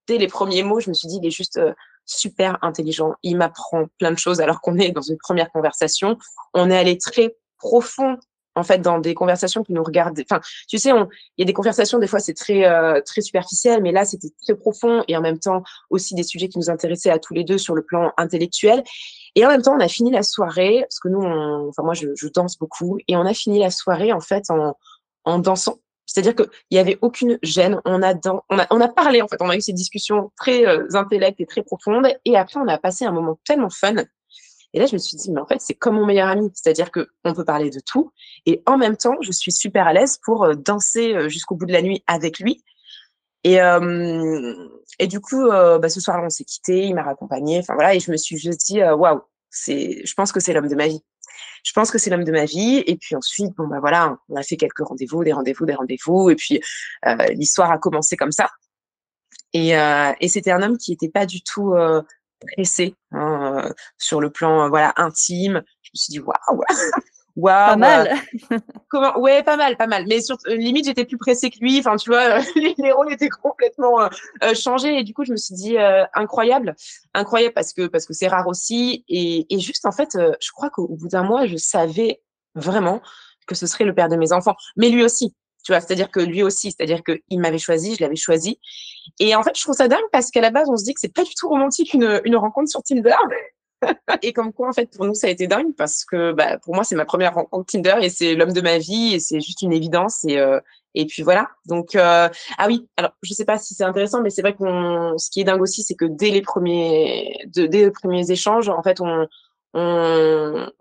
les 0.08 0.28
premiers 0.28 0.62
mots, 0.62 0.80
je 0.80 0.90
me 0.90 0.94
suis 0.94 1.08
dit, 1.08 1.20
il 1.20 1.26
est 1.26 1.32
juste 1.32 1.60
super 2.06 2.58
intelligent. 2.62 3.14
Il 3.24 3.38
m'apprend 3.38 3.86
plein 4.00 4.12
de 4.12 4.18
choses 4.18 4.42
alors 4.42 4.62
qu'on 4.62 4.78
est 4.78 4.92
dans 4.92 5.02
une 5.02 5.18
première 5.18 5.52
conversation. 5.52 6.18
On 6.54 6.70
est 6.70 6.78
allé 6.78 6.98
très 6.98 7.36
profond 7.58 8.18
en 8.56 8.64
fait, 8.64 8.80
dans 8.80 9.00
des 9.00 9.14
conversations 9.14 9.64
qui 9.64 9.74
nous 9.74 9.84
regardent. 9.84 10.20
Enfin, 10.30 10.42
tu 10.68 10.78
sais, 10.78 10.90
il 10.90 11.40
y 11.40 11.42
a 11.42 11.46
des 11.46 11.54
conversations, 11.54 12.00
des 12.00 12.08
fois, 12.08 12.20
c'est 12.20 12.34
très, 12.34 12.66
euh, 12.66 13.02
très 13.02 13.22
superficiel, 13.22 13.82
mais 13.82 13.92
là, 13.92 14.06
c'était 14.06 14.30
très 14.42 14.56
profond 14.56 15.04
et 15.08 15.18
en 15.18 15.22
même 15.22 15.40
temps 15.40 15.64
aussi 15.90 16.16
des 16.16 16.24
sujets 16.24 16.48
qui 16.48 16.58
nous 16.58 16.70
intéressaient 16.70 17.10
à 17.10 17.20
tous 17.20 17.34
les 17.34 17.44
deux 17.44 17.58
sur 17.58 17.76
le 17.76 17.84
plan 17.84 18.14
intellectuel. 18.18 18.84
Et 19.36 19.46
en 19.46 19.50
même 19.50 19.62
temps, 19.62 19.76
on 19.76 19.82
a 19.82 19.90
fini 19.90 20.10
la 20.10 20.24
soirée, 20.24 20.80
parce 20.84 21.00
que 21.00 21.10
nous, 21.10 21.22
enfin, 21.22 21.84
moi, 21.84 21.94
je, 21.94 22.08
je, 22.16 22.28
danse 22.30 22.58
beaucoup, 22.58 22.98
et 23.10 23.18
on 23.18 23.26
a 23.26 23.34
fini 23.34 23.60
la 23.60 23.72
soirée, 23.72 24.14
en 24.14 24.22
fait, 24.22 24.50
en, 24.50 24.78
en 25.26 25.40
dansant. 25.40 25.78
C'est-à-dire 26.16 26.36
qu'il 26.36 26.48
n'y 26.72 26.78
avait 26.78 26.98
aucune 27.02 27.38
gêne. 27.44 27.82
On 27.84 28.02
a, 28.02 28.88
parlé, 28.88 29.22
en 29.22 29.28
fait, 29.28 29.36
on 29.42 29.50
a 29.50 29.58
eu 29.58 29.62
ces 29.62 29.74
discussions 29.74 30.32
très 30.38 30.66
euh, 30.66 30.88
intellectuelles 30.94 31.36
et 31.40 31.46
très 31.46 31.62
profondes. 31.62 32.08
Et 32.24 32.38
après, 32.38 32.58
on 32.58 32.68
a 32.70 32.78
passé 32.78 33.04
un 33.04 33.12
moment 33.12 33.38
tellement 33.44 33.70
fun 33.70 33.96
et 34.76 34.80
là, 34.80 34.86
je 34.88 34.94
me 34.94 34.98
suis 34.98 35.16
dit, 35.16 35.32
mais 35.32 35.40
en 35.40 35.46
fait, 35.46 35.62
c'est 35.62 35.74
comme 35.74 35.96
mon 35.96 36.06
meilleur 36.06 36.28
ami. 36.28 36.52
C'est-à-dire 36.54 36.92
qu'on 36.92 37.34
peut 37.34 37.46
parler 37.46 37.70
de 37.70 37.80
tout. 37.80 38.12
Et 38.46 38.62
en 38.66 38.78
même 38.78 38.98
temps, 38.98 39.16
je 39.22 39.32
suis 39.32 39.54
super 39.54 39.88
à 39.88 39.94
l'aise 39.94 40.20
pour 40.24 40.44
euh, 40.44 40.54
danser 40.54 41.14
euh, 41.14 41.30
jusqu'au 41.30 41.56
bout 41.56 41.66
de 41.66 41.72
la 41.72 41.82
nuit 41.82 42.04
avec 42.08 42.40
lui. 42.40 42.62
Et, 43.46 43.62
euh, 43.62 44.54
du 45.08 45.22
coup, 45.22 45.48
bah, 45.48 45.88
ce 45.88 46.02
soir-là, 46.02 46.24
on 46.26 46.30
s'est 46.30 46.44
quitté, 46.44 46.88
il 46.88 46.96
m'a 46.96 47.04
raccompagné. 47.04 47.60
Enfin 47.60 47.76
voilà, 47.76 47.96
et 47.96 48.00
je 48.00 48.12
me 48.12 48.18
suis 48.18 48.38
juste 48.38 48.66
dit, 48.66 48.82
waouh, 48.82 49.22
c'est, 49.50 50.02
je 50.04 50.14
pense 50.14 50.32
que 50.32 50.40
c'est 50.40 50.52
l'homme 50.52 50.68
de 50.68 50.76
ma 50.76 50.88
vie. 50.88 51.02
Je 51.64 51.72
pense 51.74 51.92
que 51.92 51.98
c'est 51.98 52.10
l'homme 52.10 52.24
de 52.24 52.32
ma 52.32 52.46
vie. 52.46 52.84
Et 52.86 52.98
puis 52.98 53.16
ensuite, 53.16 53.54
bon 53.56 53.68
bah 53.68 53.80
voilà, 53.80 54.18
on 54.30 54.36
a 54.36 54.44
fait 54.44 54.58
quelques 54.58 54.80
rendez-vous, 54.80 55.24
des 55.24 55.34
rendez-vous, 55.34 55.66
des 55.66 55.76
rendez-vous. 55.76 56.30
Et 56.30 56.36
puis 56.36 56.62
l'histoire 57.32 57.72
a 57.72 57.78
commencé 57.78 58.16
comme 58.18 58.32
ça. 58.32 58.50
Et, 59.54 59.70
et 59.72 60.28
c'était 60.28 60.52
un 60.52 60.62
homme 60.62 60.78
qui 60.78 60.92
n'était 60.92 61.10
pas 61.10 61.26
du 61.26 61.42
tout 61.42 61.74
pressé 62.46 62.96
hein, 63.12 63.66
euh, 63.66 63.74
sur 63.98 64.22
le 64.22 64.30
plan 64.30 64.66
euh, 64.66 64.70
voilà 64.70 64.94
intime. 64.98 65.64
Je 65.82 65.90
me 65.94 65.98
suis 65.98 66.12
dit 66.12 66.20
waouh, 66.20 66.64
waouh. 67.36 67.72
Pas 67.72 67.76
mal. 67.76 68.14
comment 68.90 69.20
Ouais, 69.20 69.44
pas 69.44 69.58
mal, 69.58 69.78
pas 69.78 69.88
mal. 69.88 70.06
Mais 70.08 70.22
sur, 70.22 70.38
euh, 70.48 70.56
limite, 70.56 70.86
j'étais 70.86 71.06
plus 71.06 71.18
pressée 71.18 71.50
que 71.50 71.60
lui. 71.60 71.80
Enfin, 71.80 71.96
tu 71.96 72.10
vois, 72.10 72.40
les, 72.56 72.92
rôles 72.92 73.14
étaient 73.14 73.30
complètement 73.30 74.10
changés. 74.54 75.00
Et 75.00 75.04
du 75.04 75.14
coup, 75.14 75.24
je 75.26 75.32
me 75.32 75.38
suis 75.38 75.56
dit 75.56 75.78
incroyable, 76.14 76.76
incroyable 77.14 77.54
parce 77.54 77.74
que 77.74 77.88
parce 77.88 78.06
que 78.06 78.14
c'est 78.14 78.28
rare 78.28 78.48
aussi. 78.48 79.04
Et, 79.08 79.46
et 79.54 79.60
juste 79.60 79.86
en 79.86 79.92
fait, 79.92 80.10
je 80.14 80.52
crois 80.52 80.70
qu'au 80.70 80.88
bout 80.88 81.08
d'un 81.08 81.24
mois, 81.24 81.46
je 81.46 81.58
savais 81.58 82.22
vraiment 82.56 83.02
que 83.46 83.56
ce 83.56 83.68
serait 83.68 83.86
le 83.86 83.94
père 83.94 84.10
de 84.10 84.16
mes 84.16 84.32
enfants. 84.32 84.56
Mais 84.76 84.90
lui 84.90 85.04
aussi, 85.04 85.36
tu 85.64 85.72
vois, 85.72 85.82
c'est-à-dire 85.82 86.12
que 86.12 86.20
lui 86.20 86.44
aussi, 86.44 86.72
c'est-à-dire 86.72 87.02
qu'il 87.04 87.40
m'avait 87.40 87.58
choisi, 87.58 87.96
je 87.96 88.02
l'avais 88.04 88.16
choisi. 88.16 88.60
Et 89.20 89.36
en 89.36 89.44
fait, 89.44 89.58
je 89.58 89.62
trouve 89.62 89.76
ça 89.76 89.88
dingue 89.88 90.00
parce 90.12 90.30
qu'à 90.30 90.42
la 90.42 90.52
base, 90.52 90.70
on 90.70 90.78
se 90.78 90.84
dit 90.84 90.94
que 90.94 91.00
c'est 91.00 91.14
pas 91.14 91.24
du 91.24 91.34
tout 91.34 91.50
romantique 91.50 91.94
une, 91.94 92.22
une 92.24 92.36
rencontre 92.36 92.70
sur 92.70 92.84
Tinder. 92.84 93.16
Et 94.22 94.34
comme 94.34 94.54
quoi, 94.54 94.70
en 94.70 94.74
fait, 94.74 94.96
pour 94.96 95.06
nous, 95.06 95.14
ça 95.14 95.28
a 95.28 95.30
été 95.30 95.48
dingue 95.48 95.76
parce 95.76 96.06
que 96.06 96.32
bah, 96.32 96.58
pour 96.60 96.76
moi, 96.76 96.84
c'est 96.84 96.96
ma 96.96 97.06
première 97.06 97.34
rencontre 97.34 97.72
Tinder 97.72 97.96
et 98.02 98.10
c'est 98.10 98.36
l'homme 98.36 98.54
de 98.54 98.62
ma 98.62 98.78
vie 98.78 99.16
et 99.16 99.20
c'est 99.20 99.40
juste 99.40 99.62
une 99.62 99.74
évidence. 99.74 100.24
Et, 100.26 100.38
euh, 100.38 100.60
puis 100.94 101.24
voilà. 101.24 101.50
Donc, 101.66 101.96
euh, 101.96 102.30
ah 102.58 102.68
oui, 102.68 102.88
alors 102.98 103.12
je 103.22 103.34
sais 103.34 103.46
pas 103.46 103.58
si 103.58 103.74
c'est 103.74 103.84
intéressant, 103.84 104.22
mais 104.22 104.30
c'est 104.30 104.42
vrai 104.42 104.54
qu'on, 104.54 105.18
ce 105.18 105.30
qui 105.30 105.42
est 105.42 105.44
dingue 105.44 105.62
aussi, 105.62 105.84
c'est 105.84 105.96
que 105.96 106.06
dès 106.06 106.30
les 106.30 106.42
premiers, 106.42 107.38
de, 107.54 108.32
échanges, 108.32 108.70
en 108.70 108.82
fait, 108.82 109.02
on, 109.02 109.28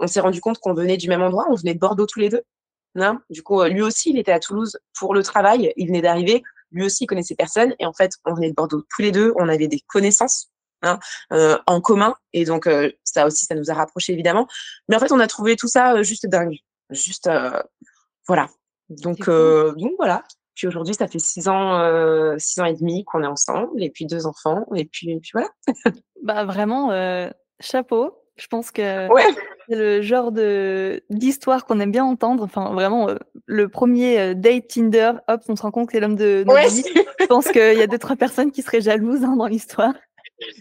s'est 0.06 0.20
rendu 0.20 0.40
compte 0.40 0.58
qu'on 0.58 0.74
venait 0.74 0.96
du 0.96 1.08
même 1.08 1.22
endroit, 1.22 1.46
on 1.50 1.54
venait 1.54 1.74
de 1.74 1.80
Bordeaux 1.80 2.06
tous 2.06 2.20
les 2.20 2.28
deux. 2.28 2.42
Du 3.30 3.42
coup, 3.42 3.60
euh, 3.60 3.68
lui 3.68 3.82
aussi, 3.82 4.10
il 4.10 4.18
était 4.18 4.32
à 4.32 4.40
Toulouse 4.40 4.78
pour 4.98 5.14
le 5.14 5.22
travail. 5.22 5.72
Il 5.76 5.88
venait 5.88 6.02
d'arriver. 6.02 6.42
Lui 6.70 6.84
aussi, 6.84 7.04
il 7.04 7.06
connaissait 7.06 7.34
personne. 7.34 7.74
Et 7.78 7.86
en 7.86 7.92
fait, 7.92 8.12
on 8.24 8.34
venait 8.34 8.50
de 8.50 8.54
Bordeaux 8.54 8.82
tous 8.94 9.02
les 9.02 9.12
deux. 9.12 9.32
On 9.36 9.48
avait 9.48 9.68
des 9.68 9.80
connaissances 9.88 10.48
hein, 10.84 10.98
euh, 11.32 11.58
en 11.66 11.80
commun. 11.80 12.14
Et 12.32 12.44
donc, 12.44 12.66
euh, 12.66 12.90
ça 13.04 13.26
aussi, 13.26 13.44
ça 13.44 13.54
nous 13.54 13.70
a 13.70 13.74
rapprochés, 13.74 14.12
évidemment. 14.12 14.46
Mais 14.88 14.96
en 14.96 14.98
fait, 15.00 15.12
on 15.12 15.20
a 15.20 15.26
trouvé 15.26 15.56
tout 15.56 15.68
ça 15.68 16.02
juste 16.02 16.26
dingue. 16.26 16.56
Juste, 16.90 17.30
voilà. 18.26 18.48
Donc, 18.88 19.26
donc, 19.26 19.92
voilà. 19.98 20.22
Puis 20.54 20.68
aujourd'hui, 20.68 20.94
ça 20.94 21.08
fait 21.08 21.18
six 21.18 21.48
ans, 21.48 22.38
six 22.38 22.60
ans 22.60 22.66
et 22.66 22.74
demi 22.74 23.04
qu'on 23.04 23.22
est 23.22 23.26
ensemble. 23.26 23.82
Et 23.82 23.90
puis 23.90 24.06
deux 24.06 24.26
enfants. 24.26 24.66
Et 24.74 24.84
puis, 24.84 25.10
et 25.10 25.20
puis 25.20 25.30
voilà. 25.32 25.48
bah, 26.22 26.44
vraiment, 26.44 26.90
chapeau. 27.60 28.24
Je 28.36 28.48
pense 28.48 28.72
que 28.72 29.08
c'est 29.68 29.76
le 29.76 30.02
genre 30.02 30.32
de 30.32 31.02
d'histoire 31.08 31.64
qu'on 31.64 31.78
aime 31.78 31.92
bien 31.92 32.04
entendre. 32.04 32.42
Enfin, 32.42 32.72
vraiment, 32.74 33.08
euh, 33.08 33.16
le 33.46 33.68
premier 33.68 34.18
euh, 34.18 34.34
date 34.34 34.66
Tinder, 34.68 35.12
hop, 35.28 35.40
on 35.48 35.54
se 35.54 35.62
rend 35.62 35.70
compte 35.70 35.86
que 35.86 35.92
c'est 35.92 36.00
l'homme 36.00 36.16
de 36.16 36.42
notre 36.44 36.68
vie. 36.68 36.84
Je 37.20 37.26
pense 37.26 37.46
qu'il 37.48 37.78
y 37.78 37.82
a 37.82 37.86
deux, 37.86 37.98
trois 37.98 38.16
personnes 38.16 38.50
qui 38.50 38.62
seraient 38.62 38.80
jalouses 38.80 39.22
hein, 39.22 39.36
dans 39.36 39.46
l'histoire. 39.46 39.94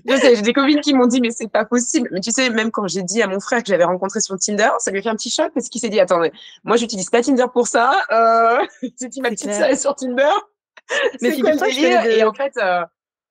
J'ai 0.05 0.41
des 0.41 0.53
copines 0.53 0.81
qui 0.81 0.93
m'ont 0.93 1.07
dit, 1.07 1.21
mais 1.21 1.31
c'est 1.31 1.47
pas 1.47 1.65
possible. 1.65 2.09
Mais 2.12 2.19
tu 2.19 2.31
sais, 2.31 2.49
même 2.49 2.71
quand 2.71 2.88
j'ai 2.88 3.03
dit 3.03 3.21
à 3.21 3.27
mon 3.27 3.39
frère 3.39 3.63
que 3.63 3.69
j'avais 3.69 3.83
rencontré 3.83 4.21
sur 4.21 4.38
Tinder, 4.38 4.69
ça 4.79 4.91
lui 4.91 4.99
a 4.99 5.01
fait 5.01 5.09
un 5.09 5.15
petit 5.15 5.29
choc 5.29 5.51
parce 5.53 5.69
qu'il 5.69 5.81
s'est 5.81 5.89
dit, 5.89 5.99
attendez, 5.99 6.31
moi, 6.63 6.77
j'utilise 6.77 7.09
pas 7.09 7.21
Tinder 7.21 7.45
pour 7.51 7.67
ça. 7.67 7.93
Euh, 8.12 8.65
j'ai 8.99 9.09
dit, 9.09 9.21
ma 9.21 9.29
petite 9.29 9.51
sœur 9.51 9.69
est 9.69 9.75
sur 9.75 9.95
Tinder. 9.95 10.29
Mais 11.21 11.31
figure-toi 11.31 11.67
que 11.67 12.17
et 12.17 12.23
en 12.23 12.33
fait, 12.33 12.53
euh, 12.57 12.83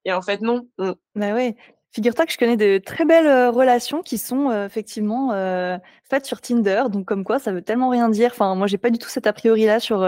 et 0.05 0.13
en 0.13 0.23
fait, 0.23 0.41
non. 0.41 0.67
Bah 0.79 1.35
ouais. 1.35 1.57
Figure-toi 1.95 2.25
que 2.25 2.33
je 2.33 2.39
connais 2.39 2.57
de 2.57 2.79
très 2.79 3.05
belles 3.05 3.27
euh, 3.27 3.51
relations 3.51 4.01
qui 4.01 4.17
sont 4.17 4.49
euh, 4.49 4.65
effectivement 4.65 5.33
euh, 5.33 5.77
faites 6.09 6.25
sur 6.25 6.41
Tinder, 6.41 6.85
donc 6.91 7.05
comme 7.05 7.23
quoi 7.23 7.39
ça 7.39 7.53
veut 7.53 7.61
tellement 7.61 7.91
rien 7.91 8.09
dire. 8.09 8.31
Enfin, 8.33 8.55
moi 8.55 8.67
j'ai 8.67 8.79
pas 8.79 8.89
du 8.89 8.99
tout 8.99 9.11
cet 9.11 9.27
a 9.27 9.35
priori 9.35 9.67
là 9.67 9.79
sur 9.79 10.03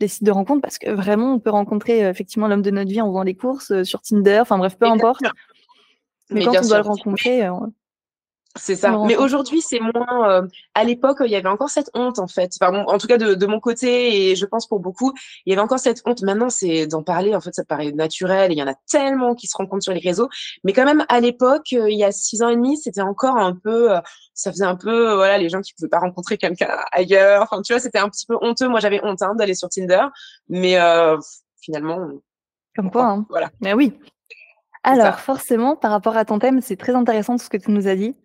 les 0.00 0.08
sites 0.08 0.22
de 0.22 0.30
rencontres 0.30 0.62
parce 0.62 0.78
que 0.78 0.88
vraiment 0.90 1.34
on 1.34 1.40
peut 1.40 1.50
rencontrer 1.50 2.00
effectivement 2.08 2.46
l'homme 2.46 2.62
de 2.62 2.70
notre 2.70 2.90
vie 2.90 3.00
en 3.00 3.08
faisant 3.08 3.24
des 3.24 3.34
courses 3.34 3.82
sur 3.82 4.02
Tinder. 4.02 4.38
Enfin 4.40 4.56
bref, 4.56 4.78
peu 4.78 4.86
importe. 4.86 5.22
Mais, 6.30 6.44
quand 6.44 6.56
on 6.56 6.68
doit 6.68 6.78
le 6.78 6.88
rencontrer, 6.88 7.48
c'est 8.56 8.74
ça. 8.74 8.96
Mais 9.06 9.16
aujourd'hui, 9.16 9.60
c'est 9.60 9.80
moins. 9.80 10.30
Euh, 10.30 10.46
à 10.74 10.84
l'époque, 10.84 11.18
il 11.24 11.30
y 11.30 11.36
avait 11.36 11.48
encore 11.48 11.68
cette 11.68 11.90
honte, 11.94 12.18
en 12.18 12.26
fait. 12.26 12.52
Enfin, 12.60 12.84
en 12.86 12.98
tout 12.98 13.06
cas, 13.06 13.18
de, 13.18 13.34
de, 13.34 13.46
mon 13.46 13.60
côté, 13.60 14.30
et 14.30 14.36
je 14.36 14.46
pense 14.46 14.66
pour 14.66 14.80
beaucoup, 14.80 15.12
il 15.44 15.50
y 15.50 15.52
avait 15.52 15.62
encore 15.62 15.78
cette 15.78 16.02
honte. 16.06 16.22
Maintenant, 16.22 16.48
c'est 16.48 16.86
d'en 16.86 17.02
parler. 17.02 17.34
En 17.34 17.40
fait, 17.40 17.54
ça 17.54 17.64
paraît 17.64 17.92
naturel. 17.92 18.52
Il 18.52 18.58
y 18.58 18.62
en 18.62 18.66
a 18.66 18.74
tellement 18.90 19.34
qui 19.34 19.46
se 19.46 19.56
rencontrent 19.56 19.82
sur 19.82 19.92
les 19.92 20.00
réseaux. 20.00 20.28
Mais 20.64 20.72
quand 20.72 20.84
même, 20.84 21.04
à 21.08 21.20
l'époque, 21.20 21.72
euh, 21.74 21.90
il 21.90 21.98
y 21.98 22.04
a 22.04 22.12
six 22.12 22.42
ans 22.42 22.48
et 22.48 22.56
demi, 22.56 22.76
c'était 22.78 23.02
encore 23.02 23.36
un 23.36 23.54
peu. 23.54 23.92
Euh, 23.92 24.00
ça 24.34 24.50
faisait 24.50 24.64
un 24.64 24.76
peu, 24.76 25.14
voilà, 25.14 25.38
les 25.38 25.48
gens 25.48 25.60
qui 25.60 25.72
pouvaient 25.74 25.88
pas 25.88 26.00
rencontrer 26.00 26.38
quelqu'un 26.38 26.68
ailleurs. 26.92 27.42
Enfin, 27.42 27.62
tu 27.62 27.72
vois, 27.72 27.80
c'était 27.80 27.98
un 27.98 28.08
petit 28.08 28.26
peu 28.26 28.36
honteux. 28.40 28.68
Moi, 28.68 28.80
j'avais 28.80 29.00
honte 29.04 29.22
hein, 29.22 29.34
d'aller 29.34 29.54
sur 29.54 29.68
Tinder, 29.68 30.06
mais 30.48 30.78
finalement. 31.60 32.08
Comme 32.74 32.90
quoi, 32.90 33.06
hein. 33.06 33.26
Voilà. 33.30 33.50
Mais 33.60 33.72
oui. 33.72 33.98
Alors, 34.86 35.18
forcément, 35.18 35.76
par 35.76 35.90
rapport 35.90 36.16
à 36.16 36.24
ton 36.24 36.38
thème, 36.38 36.60
c'est 36.62 36.76
très 36.76 36.94
intéressant 36.94 37.36
tout 37.36 37.44
ce 37.44 37.50
que 37.50 37.56
tu 37.56 37.70
nous 37.72 37.88
as 37.88 37.96
dit. 37.96 38.16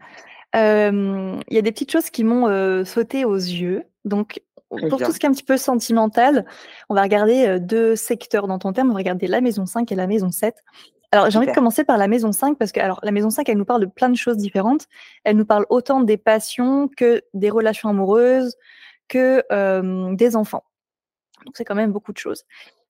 Il 0.54 1.44
y 1.50 1.58
a 1.58 1.62
des 1.62 1.72
petites 1.72 1.92
choses 1.92 2.10
qui 2.10 2.24
m'ont 2.24 2.86
sauté 2.86 3.26
aux 3.26 3.36
yeux. 3.36 3.84
Donc, 4.06 4.42
pour 4.70 5.00
tout 5.00 5.12
ce 5.12 5.20
qui 5.20 5.26
est 5.26 5.30
un 5.30 5.34
petit 5.34 5.44
peu 5.44 5.58
sentimental, 5.58 6.46
on 6.88 6.96
va 6.96 7.02
regarder 7.02 7.60
deux 7.60 7.96
secteurs 7.96 8.48
dans 8.48 8.60
ton 8.60 8.74
thème. 8.74 8.90
On 8.90 8.94
va 8.94 9.00
regarder 9.00 9.28
la 9.28 9.42
maison 9.42 9.66
5 9.66 9.92
et 9.92 9.96
la 9.96 10.08
maison 10.08 10.30
7. 10.32 10.56
Alors, 11.12 11.30
j'ai 11.30 11.38
envie 11.38 11.48
de 11.48 11.52
commencer 11.52 11.84
par 11.84 11.98
la 11.98 12.08
maison 12.08 12.32
5 12.32 12.58
parce 12.58 12.72
que 12.72 12.80
alors, 12.80 13.00
la 13.04 13.12
maison 13.12 13.30
5, 13.30 13.50
elle 13.50 13.58
nous 13.58 13.66
parle 13.66 13.82
de 13.82 13.86
plein 13.88 14.08
de 14.10 14.16
choses 14.16 14.38
différentes. 14.38 14.88
Elle 15.24 15.36
nous 15.36 15.46
parle 15.46 15.66
autant 15.70 16.02
des 16.02 16.18
passions 16.18 16.88
que 16.88 17.22
des 17.34 17.50
relations 17.50 17.90
amoureuses, 17.90 18.56
que 19.10 19.44
des 20.14 20.36
enfants. 20.36 20.64
Donc, 21.46 21.58
c'est 21.58 21.66
quand 21.66 21.76
même 21.76 21.92
beaucoup 21.92 22.14
de 22.14 22.18
choses. 22.18 22.44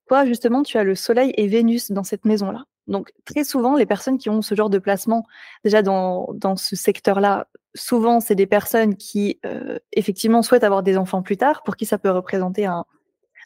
Toi, 0.07 0.25
justement, 0.25 0.63
tu 0.63 0.77
as 0.77 0.83
le 0.83 0.95
Soleil 0.95 1.33
et 1.37 1.47
Vénus 1.47 1.91
dans 1.91 2.03
cette 2.03 2.25
maison-là. 2.25 2.65
Donc, 2.87 3.11
très 3.25 3.43
souvent, 3.43 3.75
les 3.75 3.85
personnes 3.85 4.17
qui 4.17 4.29
ont 4.29 4.41
ce 4.41 4.55
genre 4.55 4.69
de 4.69 4.79
placement, 4.79 5.25
déjà 5.63 5.81
dans, 5.81 6.29
dans 6.33 6.55
ce 6.55 6.75
secteur-là, 6.75 7.47
souvent, 7.75 8.19
c'est 8.19 8.35
des 8.35 8.47
personnes 8.47 8.95
qui, 8.95 9.39
euh, 9.45 9.77
effectivement, 9.93 10.41
souhaitent 10.41 10.63
avoir 10.63 10.83
des 10.83 10.97
enfants 10.97 11.21
plus 11.21 11.37
tard, 11.37 11.63
pour 11.63 11.75
qui 11.77 11.85
ça 11.85 11.97
peut 11.97 12.09
représenter 12.09 12.65
un, 12.65 12.85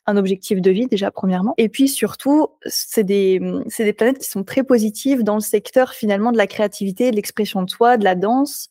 un 0.07 0.17
objectif 0.17 0.61
de 0.61 0.71
vie, 0.71 0.87
déjà, 0.87 1.11
premièrement. 1.11 1.53
Et 1.57 1.69
puis, 1.69 1.87
surtout, 1.87 2.47
c'est 2.65 3.03
des, 3.03 3.39
des 3.77 3.93
planètes 3.93 4.19
qui 4.19 4.29
sont 4.29 4.43
très 4.43 4.63
positives 4.63 5.23
dans 5.23 5.35
le 5.35 5.41
secteur, 5.41 5.93
finalement, 5.93 6.31
de 6.31 6.37
la 6.37 6.47
créativité, 6.47 7.11
de 7.11 7.15
l'expression 7.15 7.61
de 7.61 7.69
soi, 7.69 7.97
de 7.97 8.03
la 8.03 8.15
danse, 8.15 8.69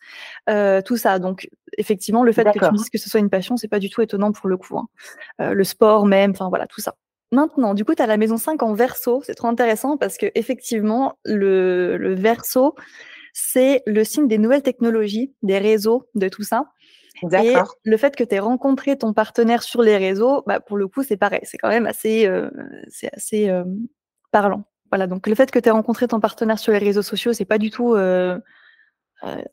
euh, 0.49 0.81
tout 0.81 0.97
ça. 0.97 1.19
Donc, 1.19 1.49
effectivement, 1.77 2.25
le 2.25 2.33
fait 2.33 2.45
que 2.45 2.59
tu 2.59 2.65
me 2.65 2.77
dises 2.79 2.91
que 2.91 2.99
ce 2.99 3.11
soit 3.11 3.21
une 3.21 3.31
passion, 3.31 3.57
c'est 3.57 3.69
pas 3.69 3.81
du 3.81 3.91
tout 3.91 4.01
étonnant 4.01 4.33
pour 4.33 4.49
le 4.49 4.57
coup. 4.57 4.79
Hein. 4.79 4.87
Euh, 5.41 5.55
le 5.55 5.65
sport 5.65 6.07
même, 6.07 6.31
enfin, 6.33 6.49
voilà, 6.49 6.67
tout 6.67 6.81
ça. 6.81 6.95
Maintenant, 7.35 7.75
du 7.75 7.85
coup, 7.85 7.95
tu 7.95 8.03
as 8.03 8.07
la 8.07 8.17
maison 8.17 8.37
5 8.37 8.63
en 8.63 8.75
verso. 8.75 9.23
C'est 9.25 9.35
trop 9.35 9.49
intéressant 9.49 9.97
parce 9.97 10.17
que 10.17 10.27
effectivement, 10.35 11.19
le, 11.25 11.97
le 11.97 12.15
verso, 12.15 12.75
c'est 13.33 13.83
le 13.87 14.05
signe 14.05 14.29
des 14.29 14.39
nouvelles 14.39 14.63
technologies, 14.63 15.35
des 15.43 15.59
réseaux, 15.59 16.09
de 16.15 16.29
tout 16.29 16.45
ça. 16.45 16.67
Et 17.33 17.55
le 17.85 17.97
fait 17.97 18.17
que 18.17 18.25
tu 18.25 18.35
aies 18.35 18.41
rencontré 18.41 18.97
ton 18.97 19.13
partenaire 19.13 19.63
sur 19.63 19.83
les 19.83 19.97
réseaux, 19.97 20.43
bah, 20.47 20.61
pour 20.61 20.77
le 20.77 20.89
coup, 20.89 21.03
c'est 21.03 21.17
pareil. 21.17 21.41
C'est 21.45 21.59
quand 21.59 21.69
même 21.69 21.87
assez, 21.87 22.27
euh, 22.27 22.51
c'est 22.89 23.13
assez 23.15 23.49
euh, 23.49 23.65
parlant. 24.31 24.65
Voilà, 24.91 25.07
donc 25.07 25.27
le 25.27 25.35
fait 25.35 25.51
que 25.51 25.59
tu 25.59 25.69
aies 25.69 25.73
rencontré 25.73 26.07
ton 26.07 26.21
partenaire 26.21 26.59
sur 26.59 26.73
les 26.73 26.79
réseaux 26.79 27.03
sociaux, 27.03 27.33
c'est 27.33 27.45
pas 27.45 27.59
du 27.59 27.71
tout 27.71 27.95
euh, 27.95 28.39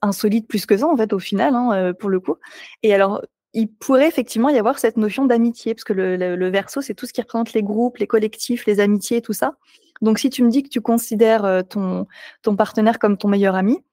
insolite 0.01 0.47
plus 0.47 0.65
que 0.65 0.77
ça, 0.77 0.87
en 0.87 0.97
fait, 0.97 1.13
au 1.13 1.19
final, 1.19 1.55
hein, 1.55 1.93
pour 1.99 2.09
le 2.09 2.19
coup. 2.19 2.35
Et 2.83 2.93
alors, 2.93 3.21
il 3.53 3.71
pourrait 3.71 4.07
effectivement 4.07 4.49
y 4.49 4.57
avoir 4.57 4.79
cette 4.79 4.97
notion 4.97 5.25
d'amitié, 5.25 5.73
parce 5.73 5.83
que 5.83 5.93
le, 5.93 6.15
le, 6.15 6.49
verso, 6.49 6.81
c'est 6.81 6.93
tout 6.93 7.05
ce 7.05 7.13
qui 7.13 7.21
représente 7.21 7.53
les 7.53 7.63
groupes, 7.63 7.97
les 7.97 8.07
collectifs, 8.07 8.65
les 8.65 8.79
amitiés, 8.79 9.21
tout 9.21 9.33
ça. 9.33 9.55
Donc, 10.01 10.19
si 10.19 10.29
tu 10.29 10.43
me 10.43 10.49
dis 10.49 10.63
que 10.63 10.69
tu 10.69 10.81
considères 10.81 11.45
euh, 11.45 11.61
ton, 11.61 12.07
ton 12.41 12.55
partenaire 12.55 12.97
comme 12.97 13.17
ton 13.17 13.27
meilleur 13.27 13.55
ami, 13.55 13.83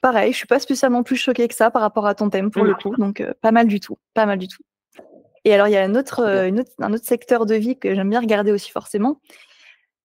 pareil, 0.00 0.32
je 0.32 0.38
suis 0.38 0.46
pas 0.46 0.58
spécialement 0.58 1.02
plus 1.02 1.16
choquée 1.16 1.48
que 1.48 1.54
ça 1.54 1.70
par 1.70 1.82
rapport 1.82 2.06
à 2.06 2.14
ton 2.14 2.30
thème 2.30 2.50
pour 2.50 2.64
le 2.64 2.74
coup. 2.74 2.94
Donc, 2.96 3.20
euh, 3.20 3.32
pas 3.40 3.52
mal 3.52 3.66
du 3.66 3.78
tout, 3.78 3.98
pas 4.14 4.26
mal 4.26 4.38
du 4.38 4.48
tout. 4.48 4.62
Et 5.44 5.52
alors, 5.52 5.68
il 5.68 5.72
y 5.72 5.76
a 5.76 5.84
un 5.84 5.94
autre, 5.94 6.24
un 6.24 6.92
autre 6.92 7.04
secteur 7.04 7.44
de 7.44 7.54
vie 7.54 7.78
que 7.78 7.94
j'aime 7.94 8.08
bien 8.08 8.20
regarder 8.20 8.50
aussi 8.50 8.70
forcément. 8.70 9.20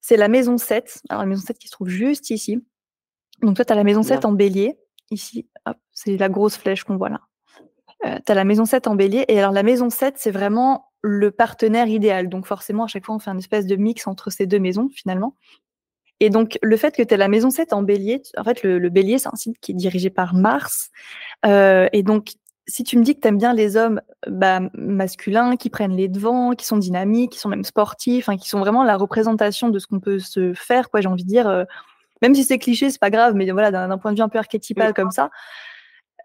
C'est 0.02 0.18
la 0.18 0.28
maison 0.28 0.58
7. 0.58 1.04
Alors, 1.08 1.24
la 1.24 1.30
maison 1.30 1.42
7 1.42 1.58
qui 1.58 1.68
se 1.68 1.72
trouve 1.72 1.88
juste 1.88 2.30
ici. 2.30 2.62
Donc, 3.42 3.56
toi, 3.56 3.64
tu 3.64 3.72
as 3.72 3.76
la 3.76 3.86
maison 3.86 4.04
7 4.04 4.26
en 4.26 4.34
bélier. 4.34 4.78
Ici, 5.12 5.48
c'est 5.94 6.18
la 6.18 6.28
grosse 6.28 6.58
flèche 6.58 6.84
qu'on 6.84 6.98
voit 6.98 7.10
là. 7.10 7.22
Tu 8.04 8.32
as 8.32 8.36
la 8.36 8.44
maison 8.44 8.66
7 8.66 8.88
en 8.88 8.96
bélier. 8.96 9.26
Et 9.28 9.40
alors, 9.40 9.52
la 9.52 9.64
maison 9.64 9.90
7, 9.90 10.16
c'est 10.18 10.32
vraiment 10.32 10.86
le 11.02 11.32
partenaire 11.32 11.88
idéal. 11.88 12.30
Donc, 12.30 12.46
forcément, 12.46 12.84
à 12.84 12.88
chaque 12.88 13.06
fois, 13.06 13.16
on 13.16 13.20
fait 13.20 13.30
un 13.30 13.38
espèce 13.38 13.66
de 13.66 13.76
mix 13.76 14.08
entre 14.08 14.30
ces 14.30 14.46
deux 14.46 14.60
maisons, 14.60 14.90
finalement. 14.94 15.36
Et 16.20 16.30
donc, 16.30 16.60
le 16.62 16.78
fait 16.78 16.96
que 16.96 17.04
tu 17.04 17.14
aies 17.14 17.18
la 17.18 17.30
maison 17.30 17.50
7 17.50 17.74
en 17.74 17.82
bélier, 17.82 18.22
en 18.38 18.44
fait, 18.44 18.64
le, 18.64 18.90
bélier, 18.90 19.18
c'est 19.18 19.30
un 19.30 19.36
signe 19.36 19.54
qui 19.62 19.72
est 19.72 19.76
dirigé 19.76 20.10
par 20.10 20.34
Mars. 20.34 20.90
Euh, 21.46 21.88
et 21.94 22.04
donc, 22.04 22.34
si 22.68 22.84
tu 22.84 22.98
me 22.98 23.04
dis 23.04 23.16
que 23.16 23.22
tu 23.22 23.28
aimes 23.28 23.38
bien 23.38 23.54
les 23.54 23.78
hommes 23.78 24.02
bah, 24.28 24.60
masculins 24.74 25.56
qui 25.56 25.70
prennent 25.70 25.96
les 25.96 26.08
devants, 26.08 26.52
qui 26.52 26.66
sont 26.66 26.78
dynamiques, 26.78 27.32
qui 27.32 27.40
sont 27.40 27.50
même 27.50 27.64
sportifs, 27.64 28.30
hein, 28.30 28.38
qui 28.38 28.50
sont 28.50 28.60
vraiment 28.60 28.84
la 28.84 28.98
représentation 28.98 29.70
de 29.70 29.80
ce 29.80 29.88
qu'on 29.88 30.00
peut 30.00 30.20
se 30.20 30.54
faire, 30.54 30.90
quoi, 30.90 31.02
j'ai 31.02 31.08
envie 31.08 31.24
de 31.24 31.30
dire, 31.30 31.48
euh, 31.48 31.64
même 32.22 32.36
si 32.36 32.44
c'est 32.44 32.60
cliché, 32.60 32.90
c'est 32.90 33.00
pas 33.00 33.10
grave, 33.10 33.34
mais 33.34 33.50
voilà, 33.50 33.72
d'un 33.72 33.98
point 33.98 34.12
de 34.12 34.18
vue 34.18 34.24
un 34.24 34.30
peu 34.30 34.38
archétypal 34.38 34.94
comme 34.94 35.12
ça, 35.12 35.30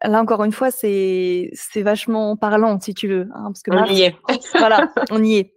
là 0.08 0.20
encore 0.20 0.44
une 0.44 0.52
fois, 0.52 0.70
c'est 0.70 1.50
vachement 1.76 2.36
parlant, 2.36 2.78
si 2.80 2.94
tu 2.94 3.08
veux. 3.08 3.28
Hein, 3.34 3.44
parce 3.46 3.62
que 3.62 3.70
on 3.72 3.84
y 3.86 4.02
est. 4.02 4.16
voilà, 4.58 4.92
on 5.10 5.22
y 5.22 5.36
est. 5.36 5.54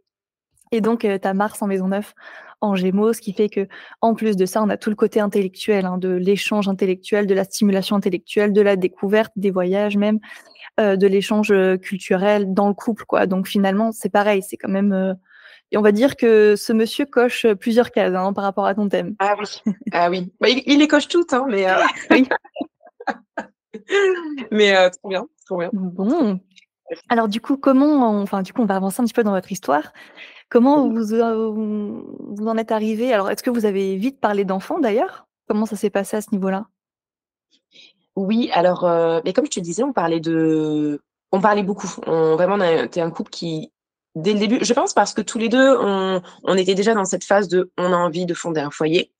Et 0.71 0.81
donc, 0.81 1.05
euh, 1.05 1.17
tu 1.21 1.27
as 1.27 1.33
Mars 1.33 1.61
en 1.61 1.67
maison 1.67 1.87
9 1.87 2.13
en 2.61 2.75
Gémeaux, 2.75 3.13
ce 3.13 3.21
qui 3.21 3.33
fait 3.33 3.49
que, 3.49 3.67
en 4.01 4.15
plus 4.15 4.35
de 4.35 4.45
ça, 4.45 4.61
on 4.63 4.69
a 4.69 4.77
tout 4.77 4.89
le 4.89 4.95
côté 4.95 5.19
intellectuel, 5.19 5.85
hein, 5.85 5.97
de 5.97 6.09
l'échange 6.09 6.67
intellectuel, 6.67 7.27
de 7.27 7.35
la 7.35 7.43
stimulation 7.43 7.95
intellectuelle, 7.95 8.53
de 8.53 8.61
la 8.61 8.75
découverte, 8.75 9.31
des 9.35 9.51
voyages 9.51 9.97
même, 9.97 10.19
euh, 10.79 10.95
de 10.95 11.07
l'échange 11.07 11.51
euh, 11.51 11.77
culturel 11.77 12.53
dans 12.53 12.67
le 12.67 12.73
couple, 12.73 13.05
quoi. 13.05 13.25
Donc 13.25 13.47
finalement, 13.47 13.91
c'est 13.91 14.09
pareil, 14.09 14.41
c'est 14.41 14.57
quand 14.57 14.69
même. 14.69 14.93
Euh, 14.93 15.13
et 15.71 15.77
on 15.77 15.81
va 15.81 15.91
dire 15.91 16.15
que 16.15 16.55
ce 16.55 16.71
monsieur 16.71 17.05
coche 17.05 17.45
plusieurs 17.59 17.91
cases 17.91 18.15
hein, 18.15 18.31
par 18.31 18.43
rapport 18.43 18.65
à 18.65 18.73
ton 18.73 18.87
thème. 18.87 19.15
Ah 19.19 19.35
oui, 19.37 19.73
ah 19.91 20.09
oui. 20.09 20.31
Bah, 20.39 20.47
il, 20.49 20.79
les 20.79 20.87
coche 20.87 21.07
toutes, 21.07 21.33
hein, 21.33 21.45
mais. 21.49 21.65
oui. 22.11 22.27
mais 24.51 24.89
trop 24.91 25.09
bien, 25.09 25.27
trop 25.45 25.57
bien. 25.59 25.69
Bon. 25.73 26.39
Alors 27.09 27.27
du 27.27 27.41
coup, 27.41 27.57
comment, 27.57 28.21
enfin 28.21 28.41
du 28.41 28.53
coup, 28.53 28.61
on 28.61 28.65
va 28.65 28.75
avancer 28.75 29.01
un 29.01 29.05
petit 29.05 29.13
peu 29.13 29.23
dans 29.23 29.31
votre 29.31 29.51
histoire. 29.51 29.91
Comment 30.49 30.87
vous, 30.87 32.03
vous 32.19 32.47
en 32.47 32.57
êtes 32.57 32.71
arrivé 32.71 33.13
Alors, 33.13 33.29
est-ce 33.29 33.43
que 33.43 33.49
vous 33.49 33.65
avez 33.65 33.97
vite 33.97 34.21
parlé 34.21 34.45
d'enfants 34.45 34.79
d'ailleurs? 34.79 35.27
Comment 35.47 35.65
ça 35.65 35.75
s'est 35.75 35.89
passé 35.89 36.15
à 36.15 36.21
ce 36.21 36.31
niveau-là? 36.31 36.67
Oui, 38.15 38.49
alors, 38.53 38.83
mais 39.25 39.33
comme 39.33 39.45
je 39.45 39.51
te 39.51 39.59
disais, 39.59 39.83
on 39.83 39.91
parlait 39.91 40.21
de, 40.21 41.01
on 41.31 41.41
parlait 41.41 41.63
beaucoup. 41.63 41.89
On, 42.05 42.35
vraiment, 42.35 42.55
on 42.55 42.83
était 42.83 43.01
un 43.01 43.11
couple 43.11 43.29
qui, 43.29 43.71
dès 44.15 44.33
le 44.33 44.39
début, 44.39 44.59
je 44.61 44.73
pense 44.73 44.93
parce 44.93 45.13
que 45.13 45.21
tous 45.21 45.37
les 45.37 45.49
deux, 45.49 45.77
on, 45.79 46.21
on 46.43 46.57
était 46.57 46.75
déjà 46.75 46.93
dans 46.93 47.05
cette 47.05 47.23
phase 47.23 47.47
de, 47.47 47.71
on 47.77 47.91
a 47.91 47.95
envie 47.95 48.25
de 48.25 48.33
fonder 48.33 48.61
un 48.61 48.71
foyer. 48.71 49.11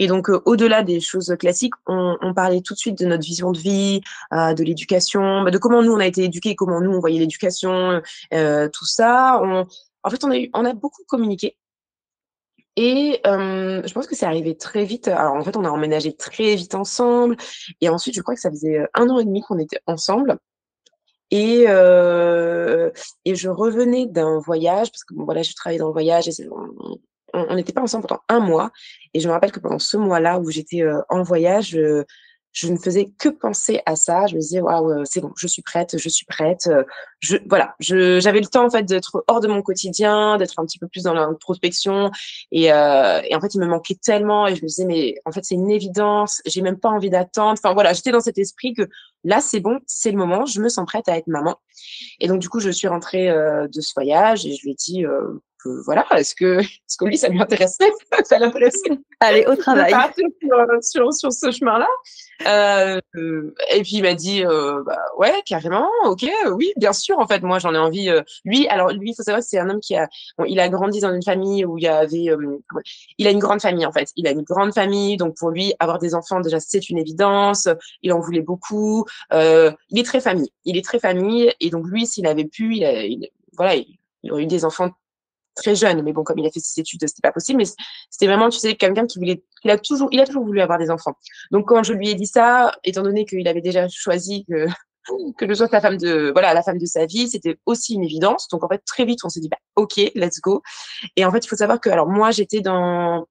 Et 0.00 0.08
donc, 0.08 0.28
au-delà 0.46 0.82
des 0.82 0.98
choses 0.98 1.36
classiques, 1.38 1.74
on, 1.86 2.32
parlait 2.34 2.62
tout 2.62 2.74
de 2.74 2.78
suite 2.78 2.98
de 2.98 3.06
notre 3.06 3.22
vision 3.22 3.52
de 3.52 3.58
vie, 3.58 4.00
euh, 4.32 4.54
de 4.54 4.64
l'éducation, 4.64 5.42
bah, 5.42 5.50
de 5.50 5.58
comment 5.58 5.82
nous 5.82 5.92
on 5.92 6.00
a 6.00 6.06
été 6.06 6.24
éduqués, 6.24 6.56
comment 6.56 6.80
nous 6.80 6.90
on 6.90 7.00
voyait 7.00 7.20
l'éducation, 7.20 8.00
euh, 8.32 8.68
tout 8.68 8.86
ça. 8.86 9.40
En 10.02 10.10
fait, 10.10 10.24
on 10.24 10.30
a, 10.30 10.38
eu, 10.38 10.50
on 10.54 10.64
a 10.64 10.72
beaucoup 10.72 11.04
communiqué. 11.06 11.56
Et 12.76 13.20
euh, 13.26 13.82
je 13.84 13.92
pense 13.92 14.06
que 14.06 14.16
c'est 14.16 14.24
arrivé 14.24 14.56
très 14.56 14.84
vite. 14.84 15.08
Alors, 15.08 15.34
en 15.34 15.44
fait, 15.44 15.54
on 15.56 15.64
a 15.66 15.70
emménagé 15.70 16.14
très 16.14 16.54
vite 16.54 16.74
ensemble. 16.74 17.36
Et 17.82 17.90
ensuite, 17.90 18.14
je 18.14 18.22
crois 18.22 18.34
que 18.34 18.40
ça 18.40 18.50
faisait 18.50 18.78
euh, 18.78 18.86
un 18.94 19.08
an 19.10 19.18
et 19.18 19.24
demi 19.26 19.42
qu'on 19.42 19.58
était 19.58 19.80
ensemble. 19.86 20.38
Et, 21.30 21.64
euh, 21.68 22.90
et 23.26 23.34
je 23.34 23.50
revenais 23.50 24.06
d'un 24.06 24.38
voyage, 24.40 24.90
parce 24.90 25.04
que 25.04 25.14
voilà, 25.14 25.42
je 25.42 25.54
travaillais 25.54 25.78
dans 25.78 25.88
le 25.88 25.92
voyage 25.92 26.28
n'était 27.54 27.72
pas 27.72 27.82
ensemble 27.82 28.06
pendant 28.06 28.22
un 28.28 28.40
mois. 28.40 28.70
Et 29.14 29.20
je 29.20 29.28
me 29.28 29.32
rappelle 29.32 29.52
que 29.52 29.60
pendant 29.60 29.78
ce 29.78 29.96
mois-là 29.96 30.38
où 30.38 30.50
j'étais 30.50 30.82
en 31.08 31.22
voyage, 31.22 31.76
je 32.52 32.66
ne 32.66 32.76
faisais 32.76 33.12
que 33.18 33.28
penser 33.28 33.80
à 33.86 33.96
ça. 33.96 34.26
Je 34.26 34.34
me 34.34 34.40
disais, 34.40 34.60
waouh, 34.60 34.90
euh, 34.90 35.02
c'est 35.04 35.20
bon, 35.20 35.32
je 35.36 35.46
suis 35.46 35.62
prête, 35.62 35.96
je 35.96 36.08
suis 36.08 36.26
prête. 36.26 36.66
Euh, 36.66 36.84
je, 37.20 37.36
voilà, 37.48 37.74
j'avais 37.78 38.40
le 38.40 38.46
temps 38.46 38.66
en 38.66 38.70
fait 38.70 38.82
d'être 38.82 39.24
hors 39.28 39.40
de 39.40 39.46
mon 39.46 39.62
quotidien, 39.62 40.36
d'être 40.36 40.58
un 40.58 40.64
petit 40.64 40.78
peu 40.78 40.88
plus 40.88 41.04
dans 41.04 41.14
l'introspection. 41.14 42.10
Et, 42.50 42.72
euh, 42.72 43.20
et 43.24 43.36
en 43.36 43.40
fait, 43.40 43.54
il 43.54 43.60
me 43.60 43.66
manquait 43.66 43.94
tellement. 43.94 44.48
Et 44.48 44.56
je 44.56 44.62
me 44.62 44.68
disais, 44.68 44.84
mais 44.84 45.14
en 45.24 45.32
fait, 45.32 45.44
c'est 45.44 45.54
une 45.54 45.70
évidence. 45.70 46.42
J'ai 46.44 46.62
même 46.62 46.78
pas 46.78 46.88
envie 46.88 47.10
d'attendre. 47.10 47.52
Enfin 47.52 47.72
voilà, 47.72 47.92
j'étais 47.92 48.12
dans 48.12 48.20
cet 48.20 48.38
esprit 48.38 48.74
que 48.74 48.88
là, 49.22 49.40
c'est 49.40 49.60
bon, 49.60 49.78
c'est 49.86 50.10
le 50.10 50.18
moment. 50.18 50.44
Je 50.44 50.60
me 50.60 50.68
sens 50.68 50.86
prête 50.86 51.08
à 51.08 51.16
être 51.16 51.28
maman. 51.28 51.56
Et 52.18 52.26
donc 52.26 52.40
du 52.40 52.48
coup, 52.48 52.60
je 52.60 52.70
suis 52.70 52.88
rentrée 52.88 53.30
euh, 53.30 53.68
de 53.68 53.80
ce 53.80 53.92
voyage 53.94 54.44
et 54.44 54.54
je 54.54 54.62
lui 54.62 54.72
ai 54.72 54.74
dit, 54.74 55.06
euh, 55.06 55.40
voilà, 55.84 56.06
est-ce 56.16 56.34
que, 56.34 56.60
est-ce 56.60 56.96
que 56.96 57.04
lui, 57.04 57.18
ça 57.18 57.28
lui 57.28 57.40
intéresserait 57.40 57.90
Ça 58.24 58.38
l'intéressait. 58.40 58.98
Allez, 59.20 59.44
au 59.46 59.56
travail. 59.56 59.92
Sur, 60.80 61.12
sur, 61.12 61.32
ce 61.32 61.50
chemin-là. 61.50 61.88
Euh, 62.46 63.00
et 63.72 63.82
puis 63.82 63.96
il 63.96 64.02
m'a 64.02 64.14
dit, 64.14 64.44
euh, 64.44 64.82
bah, 64.84 64.98
ouais, 65.18 65.42
carrément, 65.44 65.88
ok, 66.04 66.26
oui, 66.52 66.72
bien 66.76 66.92
sûr. 66.92 67.18
En 67.18 67.26
fait, 67.26 67.42
moi, 67.42 67.58
j'en 67.58 67.74
ai 67.74 67.78
envie. 67.78 68.08
Euh, 68.08 68.22
lui, 68.44 68.66
alors 68.68 68.90
lui, 68.90 69.10
il 69.10 69.14
faut 69.14 69.22
savoir, 69.22 69.42
c'est 69.42 69.58
un 69.58 69.68
homme 69.68 69.80
qui 69.80 69.94
a, 69.96 70.08
bon, 70.38 70.44
il 70.44 70.58
a 70.60 70.68
grandi 70.68 71.00
dans 71.00 71.12
une 71.14 71.22
famille 71.22 71.64
où 71.64 71.76
il 71.76 71.84
y 71.84 71.88
avait, 71.88 72.30
euh, 72.30 72.58
il 73.18 73.26
a 73.26 73.30
une 73.30 73.38
grande 73.38 73.60
famille 73.60 73.84
en 73.84 73.92
fait. 73.92 74.08
Il 74.16 74.26
a 74.26 74.30
une 74.30 74.42
grande 74.42 74.72
famille, 74.72 75.16
donc 75.16 75.36
pour 75.36 75.50
lui, 75.50 75.74
avoir 75.78 75.98
des 75.98 76.14
enfants 76.14 76.40
déjà, 76.40 76.60
c'est 76.60 76.88
une 76.88 76.98
évidence. 76.98 77.68
Il 78.02 78.12
en 78.12 78.20
voulait 78.20 78.40
beaucoup. 78.40 79.04
il 79.32 79.98
est 79.98 80.06
très 80.06 80.20
famille. 80.20 80.50
Il 80.64 80.76
est 80.76 80.84
très 80.84 80.98
famille, 80.98 81.52
et 81.60 81.70
donc 81.70 81.86
lui, 81.86 82.06
s'il 82.06 82.26
avait 82.26 82.46
pu, 82.46 82.76
il, 82.76 82.84
a, 82.84 83.04
il 83.04 83.28
voilà, 83.52 83.74
il 84.22 84.32
aurait 84.32 84.44
eu 84.44 84.46
des 84.46 84.64
enfants 84.64 84.90
très 85.60 85.74
jeune, 85.74 86.02
mais 86.02 86.12
bon, 86.12 86.24
comme 86.24 86.38
il 86.38 86.46
a 86.46 86.50
fait 86.50 86.60
ses 86.60 86.80
études, 86.80 87.00
c'était 87.06 87.22
pas 87.22 87.32
possible. 87.32 87.58
Mais 87.58 87.66
c'était 88.10 88.26
vraiment, 88.26 88.48
tu 88.48 88.58
sais, 88.58 88.74
quelqu'un 88.74 89.06
qui 89.06 89.18
voulait, 89.18 89.42
il 89.64 89.70
a 89.70 89.78
toujours, 89.78 90.08
il 90.12 90.20
a 90.20 90.26
toujours 90.26 90.44
voulu 90.44 90.60
avoir 90.60 90.78
des 90.78 90.90
enfants. 90.90 91.14
Donc 91.50 91.68
quand 91.68 91.82
je 91.82 91.92
lui 91.92 92.08
ai 92.08 92.14
dit 92.14 92.26
ça, 92.26 92.72
étant 92.84 93.02
donné 93.02 93.24
qu'il 93.24 93.46
avait 93.48 93.60
déjà 93.60 93.88
choisi 93.88 94.44
que 94.46 94.66
que 95.38 95.48
je 95.48 95.54
sois 95.54 95.68
la 95.72 95.80
femme 95.80 95.96
de, 95.96 96.30
voilà, 96.32 96.54
la 96.54 96.62
femme 96.62 96.78
de 96.78 96.86
sa 96.86 97.06
vie, 97.06 97.28
c'était 97.28 97.58
aussi 97.66 97.94
une 97.94 98.04
évidence. 98.04 98.48
Donc 98.48 98.64
en 98.64 98.68
fait, 98.68 98.82
très 98.86 99.04
vite, 99.04 99.20
on 99.24 99.28
s'est 99.28 99.40
dit, 99.40 99.48
bah, 99.48 99.58
ok, 99.76 99.96
let's 100.14 100.40
go. 100.40 100.62
Et 101.16 101.24
en 101.24 101.32
fait, 101.32 101.44
il 101.44 101.48
faut 101.48 101.56
savoir 101.56 101.80
que, 101.80 101.90
alors 101.90 102.08
moi, 102.08 102.30
j'étais 102.30 102.60
dans 102.60 103.26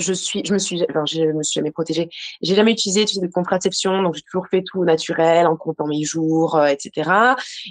je 0.00 0.12
suis, 0.12 0.42
je 0.44 0.52
me 0.52 0.58
suis, 0.58 0.84
enfin, 0.90 1.04
je 1.06 1.22
me 1.22 1.42
suis 1.42 1.58
jamais 1.58 1.70
protégée. 1.70 2.08
J'ai 2.42 2.54
jamais 2.54 2.72
utilisé, 2.72 3.04
de 3.04 3.26
contraception, 3.32 4.02
donc 4.02 4.14
j'ai 4.14 4.22
toujours 4.22 4.46
fait 4.48 4.62
tout 4.62 4.84
naturel, 4.84 5.46
en 5.46 5.56
comptant 5.56 5.86
mes 5.86 6.04
jours, 6.04 6.56
euh, 6.56 6.66
etc. 6.66 7.10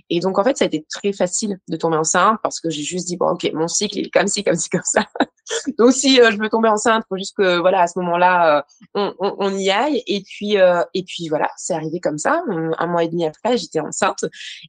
Et 0.09 0.19
donc 0.19 0.39
en 0.39 0.43
fait, 0.43 0.57
ça 0.57 0.65
a 0.65 0.67
été 0.67 0.86
très 0.89 1.13
facile 1.13 1.59
de 1.67 1.78
tomber 1.78 1.97
enceinte 1.97 2.39
parce 2.43 2.59
que 2.59 2.69
j'ai 2.69 2.84
juste 2.84 3.07
dit 3.07 3.17
bon, 3.17 3.30
ok, 3.30 3.49
mon 3.53 3.67
cycle 3.67 3.99
il 3.99 4.07
est 4.07 4.09
comme 4.09 4.28
ci, 4.28 4.43
comme 4.43 4.55
ci, 4.55 4.69
comme 4.69 4.82
ça. 4.84 5.05
donc 5.78 5.93
si 5.93 6.22
euh, 6.22 6.32
je 6.32 6.38
veux 6.38 6.50
tomber 6.50 6.70
enceinte, 6.70 7.04
faut 7.10 7.18
juste 7.18 7.36
que 7.38 7.60
voilà, 7.60 7.82
à 7.82 7.88
ce 7.88 8.00
moment-là, 8.00 8.60
euh, 8.95 9.12
on, 9.20 9.36
on, 9.39 9.56
y 9.56 9.70
aille. 9.70 10.04
Et 10.08 10.22
puis 10.22 10.58
et 10.93 11.04
puis 11.04 11.28
voilà, 11.30 11.50
c'est 11.58 11.74
arrivé 11.74 12.00
comme 12.00 12.18
ça. 12.18 12.43
Un 12.78 12.88
mois 12.88 13.04
et 13.04 13.08
demi 13.08 13.26
après, 13.26 13.58
j'étais 13.58 13.80
enceinte 13.80 14.26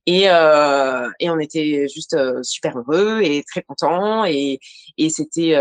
et 0.06 0.24
et 0.24 1.30
on 1.30 1.38
était 1.38 1.86
juste 1.88 2.16
super 2.42 2.78
heureux 2.78 3.20
et 3.22 3.42
très 3.44 3.62
contents 3.62 4.24
et 4.24 4.60
et 4.96 5.10
c'était 5.10 5.56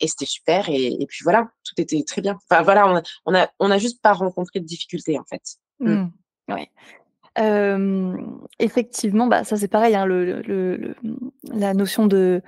et 0.00 0.08
c'était 0.08 0.26
super 0.26 0.68
et, 0.68 0.96
et 1.00 1.06
puis 1.06 1.20
voilà 1.24 1.48
tout 1.66 1.80
était 1.80 2.02
très 2.04 2.22
bien. 2.22 2.38
Enfin 2.48 2.62
voilà, 2.62 2.88
on, 2.88 3.02
on 3.26 3.34
a, 3.34 3.48
on 3.58 3.70
a 3.70 3.78
juste 3.78 4.00
pas 4.00 4.12
rencontré 4.12 4.60
de 4.60 4.64
difficultés 4.64 5.18
en 5.18 5.24
fait. 5.24 5.42
Mm. 5.80 6.06
Mmh. 7.38 8.16
effectivement, 8.58 9.26
bah, 9.26 9.44
ça 9.44 9.56
c'est 9.56 9.68
pareil, 9.68 9.94
hein, 9.94 10.06
le, 10.06 10.94
la 11.52 11.74
notion 11.74 12.06
de, 12.06 12.40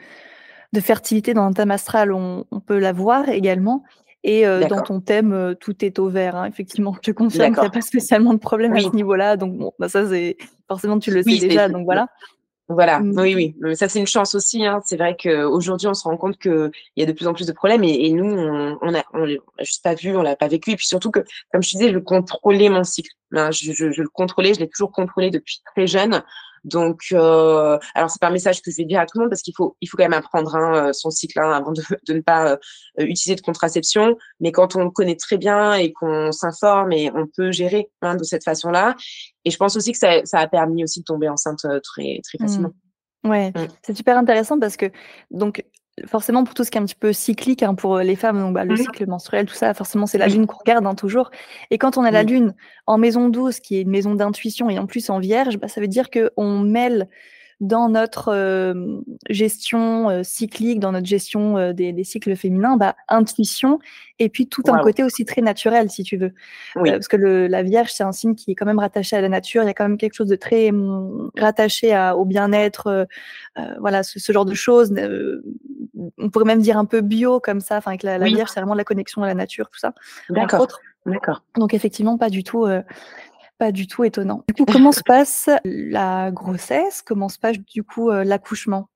de 0.72 0.80
fertilité 0.80 1.34
dans 1.34 1.44
un 1.44 1.52
thème 1.52 1.70
astral, 1.70 2.12
on, 2.12 2.44
peut 2.66 2.78
la 2.78 2.92
voir 2.92 3.28
également. 3.28 3.84
Et 4.24 4.44
dans 4.44 4.82
ton 4.82 5.00
thème, 5.00 5.54
tout 5.60 5.84
est 5.84 5.98
au 5.98 6.08
vert. 6.08 6.36
Hein, 6.36 6.46
effectivement, 6.46 6.94
je 7.02 7.12
confirme 7.12 7.54
qu'il 7.54 7.62
n'y 7.62 7.68
a 7.68 7.70
pas 7.70 7.80
spécialement 7.80 8.34
de 8.34 8.38
problème 8.38 8.74
à 8.74 8.80
ce 8.80 8.94
niveau-là. 8.94 9.36
Donc, 9.36 9.56
bon, 9.56 9.72
bah, 9.78 9.88
ça, 9.88 10.06
c'est 10.08 10.36
forcément, 10.66 10.98
tu 10.98 11.10
le 11.10 11.22
sais 11.22 11.38
déjà. 11.38 11.68
Donc, 11.68 11.84
voilà. 11.84 12.08
Voilà, 12.70 13.00
mmh. 13.00 13.14
oui, 13.16 13.54
oui. 13.62 13.76
Ça, 13.76 13.88
c'est 13.88 13.98
une 13.98 14.06
chance 14.06 14.34
aussi. 14.34 14.66
Hein. 14.66 14.80
C'est 14.84 14.98
vrai 14.98 15.16
qu'aujourd'hui, 15.18 15.86
on 15.86 15.94
se 15.94 16.04
rend 16.04 16.18
compte 16.18 16.36
qu'il 16.38 16.70
y 16.96 17.02
a 17.02 17.06
de 17.06 17.12
plus 17.12 17.26
en 17.26 17.32
plus 17.32 17.46
de 17.46 17.52
problèmes 17.52 17.82
et, 17.82 18.12
nous, 18.12 18.26
on 18.26 18.90
n'a 18.90 19.04
on, 19.14 19.26
juste 19.60 19.82
pas 19.82 19.94
vu, 19.94 20.14
on 20.14 20.22
l'a 20.22 20.36
pas 20.36 20.48
vécu. 20.48 20.72
Et 20.72 20.76
puis 20.76 20.86
surtout 20.86 21.10
que, 21.10 21.20
comme 21.50 21.62
je 21.62 21.70
disais, 21.70 21.90
je 21.90 21.98
contrôlais 21.98 22.68
mon 22.68 22.84
cycle. 22.84 23.10
Hein. 23.32 23.50
Je, 23.52 23.72
je, 23.72 23.90
je, 23.90 24.02
le 24.02 24.08
contrôlais, 24.10 24.52
je 24.52 24.60
l'ai 24.60 24.68
toujours 24.68 24.92
contrôlé 24.92 25.30
depuis 25.30 25.62
très 25.64 25.86
jeune. 25.86 26.22
Donc, 26.64 27.00
euh, 27.12 27.78
alors 27.94 28.10
c'est 28.10 28.20
pas 28.20 28.28
un 28.28 28.32
message 28.32 28.62
que 28.62 28.70
je 28.70 28.76
vais 28.76 28.84
dire 28.84 29.00
à 29.00 29.06
tout 29.06 29.18
le 29.18 29.24
monde 29.24 29.30
parce 29.30 29.42
qu'il 29.42 29.54
faut, 29.56 29.76
il 29.80 29.88
faut 29.88 29.96
quand 29.96 30.04
même 30.04 30.12
apprendre 30.12 30.54
hein, 30.54 30.88
euh, 30.88 30.92
son 30.92 31.10
cycle 31.10 31.38
hein, 31.40 31.50
avant 31.52 31.72
de, 31.72 31.82
de, 32.06 32.14
ne 32.14 32.20
pas 32.20 32.52
euh, 32.52 32.56
utiliser 32.98 33.36
de 33.36 33.40
contraception. 33.40 34.16
Mais 34.40 34.52
quand 34.52 34.76
on 34.76 34.84
le 34.84 34.90
connaît 34.90 35.16
très 35.16 35.38
bien 35.38 35.74
et 35.74 35.92
qu'on 35.92 36.32
s'informe 36.32 36.92
et 36.92 37.10
on 37.14 37.26
peut 37.26 37.52
gérer 37.52 37.88
hein, 38.02 38.16
de 38.16 38.24
cette 38.24 38.44
façon-là. 38.44 38.96
Et 39.44 39.50
je 39.50 39.56
pense 39.56 39.76
aussi 39.76 39.92
que 39.92 39.98
ça, 39.98 40.24
ça, 40.24 40.40
a 40.40 40.48
permis 40.48 40.84
aussi 40.84 41.00
de 41.00 41.04
tomber 41.04 41.28
enceinte 41.28 41.64
euh, 41.64 41.80
très, 41.80 42.20
très 42.24 42.38
facilement. 42.38 42.68
Mmh. 43.24 43.28
Ouais, 43.30 43.50
mmh. 43.50 43.68
c'est 43.82 43.96
super 43.96 44.16
intéressant 44.16 44.58
parce 44.58 44.76
que 44.76 44.86
donc 45.30 45.64
forcément 46.06 46.44
pour 46.44 46.54
tout 46.54 46.64
ce 46.64 46.70
qui 46.70 46.78
est 46.78 46.80
un 46.80 46.84
petit 46.84 46.94
peu 46.94 47.12
cyclique 47.12 47.62
hein, 47.62 47.74
pour 47.74 47.98
les 47.98 48.16
femmes, 48.16 48.40
donc, 48.40 48.54
bah, 48.54 48.64
le 48.64 48.74
mmh. 48.74 48.78
cycle 48.78 49.06
menstruel, 49.06 49.46
tout 49.46 49.54
ça, 49.54 49.74
forcément 49.74 50.06
c'est 50.06 50.18
la 50.18 50.28
lune 50.28 50.46
qu'on 50.46 50.58
regarde 50.58 50.86
hein, 50.86 50.94
toujours. 50.94 51.30
Et 51.70 51.78
quand 51.78 51.96
on 51.98 52.04
a 52.04 52.10
la 52.10 52.22
lune 52.22 52.54
en 52.86 52.98
maison 52.98 53.28
12, 53.28 53.60
qui 53.60 53.78
est 53.78 53.82
une 53.82 53.90
maison 53.90 54.14
d'intuition, 54.14 54.70
et 54.70 54.78
en 54.78 54.86
plus 54.86 55.10
en 55.10 55.18
vierge, 55.18 55.58
bah, 55.58 55.68
ça 55.68 55.80
veut 55.80 55.88
dire 55.88 56.08
qu'on 56.10 56.58
mêle 56.58 57.08
dans 57.60 57.88
notre 57.88 59.04
gestion 59.28 60.22
cyclique, 60.22 60.80
dans 60.80 60.92
notre 60.92 61.06
gestion 61.06 61.72
des, 61.72 62.04
cycles 62.04 62.36
féminins, 62.36 62.76
bah, 62.76 62.94
intuition 63.08 63.80
et 64.20 64.28
puis 64.28 64.46
tout 64.48 64.62
un 64.68 64.78
côté 64.78 65.02
aussi 65.02 65.24
très 65.24 65.40
naturel, 65.40 65.90
si 65.90 66.02
tu 66.02 66.16
veux. 66.16 66.32
parce 66.74 67.08
que 67.08 67.16
la 67.16 67.62
Vierge, 67.62 67.90
c'est 67.92 68.04
un 68.04 68.12
signe 68.12 68.34
qui 68.34 68.52
est 68.52 68.54
quand 68.54 68.66
même 68.66 68.78
rattaché 68.78 69.16
à 69.16 69.20
la 69.20 69.28
nature. 69.28 69.62
Il 69.62 69.66
y 69.66 69.70
a 69.70 69.74
quand 69.74 69.88
même 69.88 69.98
quelque 69.98 70.14
chose 70.14 70.28
de 70.28 70.36
très 70.36 70.70
mmh, 70.70 71.30
rattaché 71.36 71.96
au 72.16 72.24
bien-être, 72.24 73.06
voilà, 73.80 74.02
ce, 74.02 74.32
genre 74.32 74.44
de 74.44 74.54
choses. 74.54 74.94
on 76.18 76.30
pourrait 76.30 76.44
même 76.44 76.60
dire 76.60 76.78
un 76.78 76.84
peu 76.84 77.00
bio 77.00 77.40
comme 77.40 77.60
ça. 77.60 77.78
Enfin, 77.78 77.92
avec 77.92 78.02
la, 78.02 78.18
Vierge, 78.18 78.50
c'est 78.52 78.60
vraiment 78.60 78.74
la 78.74 78.84
connexion 78.84 79.22
à 79.22 79.26
la 79.26 79.34
nature, 79.34 79.68
tout 79.70 79.78
ça. 79.78 79.94
D'accord. 80.30 80.68
D'accord. 81.06 81.42
Donc 81.56 81.74
effectivement, 81.74 82.18
pas 82.18 82.28
du 82.28 82.44
tout 82.44 82.66
pas 83.58 83.72
du 83.72 83.86
tout 83.86 84.04
étonnant. 84.04 84.44
Du 84.48 84.54
coup, 84.54 84.64
comment 84.64 84.92
se 84.92 85.02
passe 85.02 85.50
la 85.64 86.30
grossesse? 86.30 87.02
Comment 87.02 87.28
se 87.28 87.38
passe 87.38 87.58
du 87.58 87.82
coup 87.82 88.10
euh, 88.10 88.24
l'accouchement? 88.24 88.88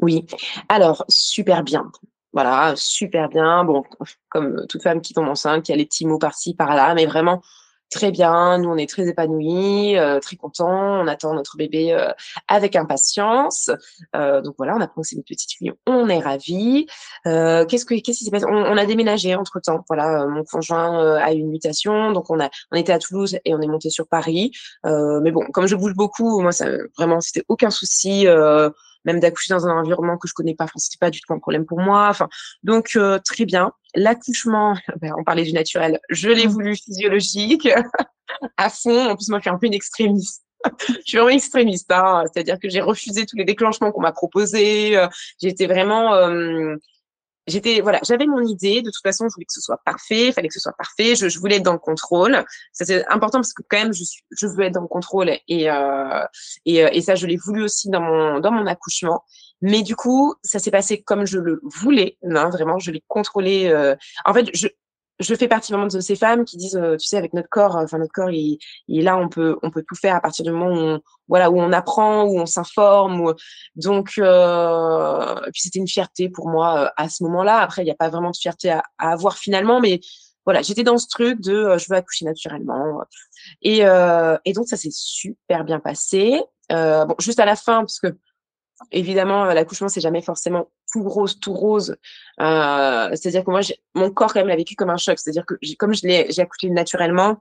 Oui, 0.00 0.26
alors 0.68 1.04
super 1.08 1.62
bien. 1.62 1.90
Voilà, 2.32 2.74
super 2.76 3.28
bien. 3.28 3.64
Bon, 3.64 3.84
comme 4.28 4.66
toute 4.68 4.82
femme 4.82 5.00
qui 5.00 5.14
tombe 5.14 5.28
enceinte, 5.28 5.64
qui 5.64 5.72
a 5.72 5.76
les 5.76 5.86
petits 5.86 6.06
mots 6.06 6.18
par-ci, 6.18 6.54
par-là, 6.54 6.94
mais 6.94 7.06
vraiment 7.06 7.42
très 7.90 8.10
bien. 8.10 8.58
Nous, 8.58 8.68
on 8.68 8.76
est 8.76 8.88
très 8.88 9.08
épanouis, 9.08 9.96
euh, 9.96 10.20
très 10.20 10.36
contents. 10.36 11.00
On 11.00 11.06
attend 11.06 11.34
notre 11.34 11.56
bébé 11.56 11.92
euh, 11.92 12.10
avec 12.48 12.76
impatience. 12.76 13.70
Euh, 14.16 14.40
donc 14.42 14.54
voilà, 14.58 14.76
on 14.76 14.80
a 14.80 14.88
pensé 14.88 15.16
une 15.16 15.22
petite 15.22 15.52
fille. 15.52 15.72
On 15.86 16.08
est 16.08 16.18
ravis. 16.18 16.86
qu'est-ce 17.24 17.84
que 17.84 17.94
qu'est-ce 17.94 18.18
qui 18.18 18.24
s'est 18.24 18.30
passé? 18.30 18.46
On, 18.48 18.76
a 18.76 18.86
déménagé 18.86 19.34
entre 19.34 19.60
temps. 19.60 19.84
Voilà, 19.88 20.26
mon 20.26 20.44
conjoint 20.44 21.16
a 21.16 21.32
eu 21.32 21.38
une 21.38 21.50
mutation, 21.50 22.12
donc 22.12 22.30
on 22.30 22.40
a 22.40 22.50
on 22.72 22.76
était 22.76 22.92
à 22.92 22.98
Toulouse 22.98 23.38
et 23.44 23.54
on 23.54 23.60
est 23.60 23.66
monté 23.66 23.90
sur 23.90 24.06
Paris. 24.08 24.52
mais 24.84 25.30
bon, 25.30 25.44
comme 25.52 25.66
je 25.66 25.76
bouge 25.76 25.94
beaucoup, 25.94 26.40
moi 26.40 26.52
ça 26.52 26.66
vraiment 26.96 27.20
c'était 27.20 27.44
aucun 27.48 27.70
souci 27.70 28.26
même 29.04 29.20
d'accoucher 29.20 29.54
dans 29.54 29.66
un 29.66 29.78
environnement 29.78 30.18
que 30.18 30.28
je 30.28 30.34
connais 30.34 30.54
pas. 30.54 30.64
Enfin, 30.64 30.78
c'était 30.78 30.98
pas 30.98 31.10
du 31.10 31.20
tout 31.20 31.32
un 31.32 31.38
problème 31.38 31.66
pour 31.66 31.80
moi. 31.80 32.08
Enfin, 32.08 32.28
donc 32.62 32.90
euh, 32.96 33.18
très 33.24 33.44
bien. 33.44 33.72
L'accouchement, 33.94 34.76
ben, 35.00 35.12
on 35.18 35.24
parlait 35.24 35.44
du 35.44 35.52
naturel. 35.52 36.00
Je 36.10 36.28
l'ai 36.30 36.46
mmh. 36.46 36.50
voulu 36.50 36.76
physiologique 36.76 37.68
à 38.56 38.70
fond. 38.70 39.10
En 39.10 39.16
plus, 39.16 39.28
moi, 39.28 39.38
je 39.38 39.42
suis 39.42 39.50
un 39.50 39.58
peu 39.58 39.66
une 39.66 39.74
extrémiste. 39.74 40.44
je 40.88 40.94
suis 41.04 41.18
vraiment 41.18 41.34
extrémiste, 41.34 41.92
hein. 41.92 42.24
c'est-à-dire 42.32 42.58
que 42.58 42.68
j'ai 42.68 42.80
refusé 42.80 43.26
tous 43.26 43.36
les 43.36 43.44
déclenchements 43.44 43.92
qu'on 43.92 44.00
m'a 44.00 44.12
proposés. 44.12 44.96
Euh, 44.96 45.08
J'étais 45.40 45.66
vraiment 45.66 46.14
euh, 46.14 46.76
j'étais 47.46 47.80
voilà, 47.80 48.00
j'avais 48.04 48.26
mon 48.26 48.42
idée. 48.42 48.82
De 48.82 48.90
toute 48.90 49.02
façon, 49.02 49.28
je 49.28 49.34
voulais 49.34 49.46
que 49.46 49.52
ce 49.52 49.60
soit 49.60 49.80
parfait. 49.84 50.28
Il 50.28 50.32
fallait 50.32 50.48
que 50.48 50.54
ce 50.54 50.60
soit 50.60 50.74
parfait. 50.76 51.14
Je, 51.14 51.28
je 51.28 51.38
voulais 51.38 51.56
être 51.56 51.62
dans 51.62 51.72
le 51.72 51.78
contrôle. 51.78 52.44
Ça 52.72 52.84
c'est 52.84 53.06
important 53.08 53.38
parce 53.38 53.52
que 53.52 53.62
quand 53.68 53.78
même, 53.78 53.92
je 53.92 54.04
suis, 54.04 54.22
je 54.38 54.46
veux 54.46 54.62
être 54.62 54.74
dans 54.74 54.82
le 54.82 54.88
contrôle 54.88 55.30
et 55.48 55.70
euh, 55.70 56.24
et, 56.64 56.84
euh, 56.84 56.88
et 56.92 57.00
ça, 57.00 57.14
je 57.14 57.26
l'ai 57.26 57.36
voulu 57.36 57.62
aussi 57.62 57.90
dans 57.90 58.00
mon 58.00 58.40
dans 58.40 58.52
mon 58.52 58.66
accouchement. 58.66 59.24
Mais 59.60 59.82
du 59.82 59.96
coup, 59.96 60.34
ça 60.42 60.58
s'est 60.58 60.70
passé 60.70 61.02
comme 61.02 61.26
je 61.26 61.38
le 61.38 61.60
voulais. 61.62 62.18
Non, 62.22 62.50
vraiment, 62.50 62.78
je 62.78 62.90
l'ai 62.90 63.02
contrôlé. 63.08 63.68
Euh. 63.68 63.96
En 64.24 64.34
fait, 64.34 64.48
je 64.54 64.68
je 65.20 65.34
fais 65.34 65.48
partie 65.48 65.72
vraiment 65.72 65.86
de 65.86 66.00
ces 66.00 66.16
femmes 66.16 66.44
qui 66.44 66.56
disent, 66.56 66.76
euh, 66.76 66.96
tu 66.96 67.06
sais, 67.06 67.16
avec 67.16 67.34
notre 67.34 67.48
corps, 67.48 67.76
enfin 67.76 67.98
notre 67.98 68.12
corps, 68.12 68.30
il, 68.30 68.58
est 68.88 69.02
là, 69.02 69.16
on 69.16 69.28
peut, 69.28 69.58
on 69.62 69.70
peut 69.70 69.84
tout 69.86 69.94
faire 69.94 70.16
à 70.16 70.20
partir 70.20 70.44
du 70.44 70.50
moment 70.50 70.70
où 70.70 70.78
on, 70.78 71.00
voilà, 71.28 71.50
où 71.50 71.60
on 71.60 71.72
apprend, 71.72 72.24
où 72.24 72.38
on 72.38 72.46
s'informe. 72.46 73.34
Donc, 73.76 74.12
euh, 74.18 75.34
puis 75.52 75.62
c'était 75.62 75.78
une 75.78 75.88
fierté 75.88 76.28
pour 76.28 76.48
moi 76.48 76.84
euh, 76.84 76.88
à 76.96 77.08
ce 77.08 77.22
moment-là. 77.24 77.58
Après, 77.58 77.82
il 77.82 77.84
n'y 77.86 77.92
a 77.92 77.96
pas 77.96 78.08
vraiment 78.08 78.30
de 78.30 78.36
fierté 78.36 78.70
à, 78.70 78.82
avoir 78.98 79.36
finalement, 79.38 79.80
mais 79.80 80.00
voilà, 80.44 80.62
j'étais 80.62 80.82
dans 80.82 80.98
ce 80.98 81.06
truc 81.08 81.40
de, 81.40 81.76
je 81.78 81.86
veux 81.88 81.96
accoucher 81.96 82.24
naturellement. 82.24 83.00
Et, 83.62 83.78
et 83.78 84.52
donc 84.52 84.68
ça 84.68 84.76
s'est 84.76 84.90
super 84.92 85.64
bien 85.64 85.80
passé. 85.80 86.42
bon, 86.68 87.14
juste 87.18 87.40
à 87.40 87.46
la 87.46 87.56
fin, 87.56 87.80
parce 87.80 87.98
que 87.98 88.08
évidemment, 88.90 89.44
l'accouchement, 89.46 89.88
c'est 89.88 90.00
jamais 90.00 90.22
forcément 90.22 90.68
tout 90.92 91.08
rose, 91.08 91.38
tout 91.40 91.54
rose. 91.54 91.96
Euh, 92.40 93.08
c'est-à-dire 93.10 93.44
que 93.44 93.50
moi, 93.50 93.60
mon 93.94 94.10
corps 94.10 94.32
quand 94.32 94.40
même 94.40 94.48
l'a 94.48 94.56
vécu 94.56 94.74
comme 94.74 94.90
un 94.90 94.96
choc. 94.96 95.18
C'est-à-dire 95.18 95.46
que 95.46 95.54
comme 95.78 95.94
je 95.94 96.06
l'ai, 96.06 96.26
j'ai 96.30 96.42
accouché 96.42 96.70
naturellement, 96.70 97.38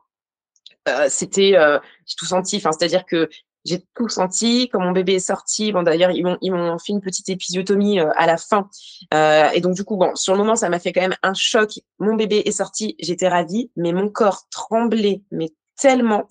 euh, 0.88 1.08
c'était, 1.10 1.56
euh, 1.56 1.80
j'ai 2.06 2.16
tout 2.18 2.26
senti. 2.26 2.58
Enfin, 2.58 2.72
c'est-à-dire 2.72 3.06
que 3.06 3.30
j'ai 3.66 3.84
tout 3.96 4.10
senti. 4.10 4.70
Quand 4.70 4.80
mon 4.80 4.92
bébé 4.92 5.16
est 5.16 5.20
sorti, 5.20 5.72
bon 5.72 5.84
d'ailleurs 5.84 6.12
ils 6.12 6.24
m'ont 6.24 6.38
ils 6.42 6.52
m'ont 6.52 6.78
fait 6.78 6.92
une 6.94 7.02
petite 7.02 7.30
épisiotomie 7.30 8.00
euh, 8.00 8.10
à 8.16 8.26
la 8.26 8.38
fin. 8.38 8.70
Euh, 9.14 9.50
et 9.52 9.62
donc 9.62 9.76
du 9.76 9.84
coup 9.84 9.98
bon 9.98 10.16
sur 10.16 10.34
le 10.34 10.40
moment 10.40 10.56
ça 10.56 10.70
m'a 10.70 10.80
fait 10.80 10.92
quand 10.92 11.02
même 11.02 11.16
un 11.24 11.34
choc. 11.34 11.80
Mon 12.00 12.16
bébé 12.16 12.44
est 12.46 12.52
sorti, 12.52 12.96
j'étais 13.00 13.28
ravie, 13.28 13.72
mais 13.76 13.94
mon 13.94 14.10
corps 14.10 14.44
tremblait 14.52 15.22
mais 15.32 15.52
tellement 15.78 16.28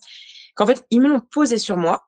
qu'en 0.54 0.66
fait 0.66 0.84
ils 0.90 1.00
me 1.00 1.08
l'ont 1.08 1.20
posé 1.20 1.58
sur 1.58 1.76
moi 1.76 2.06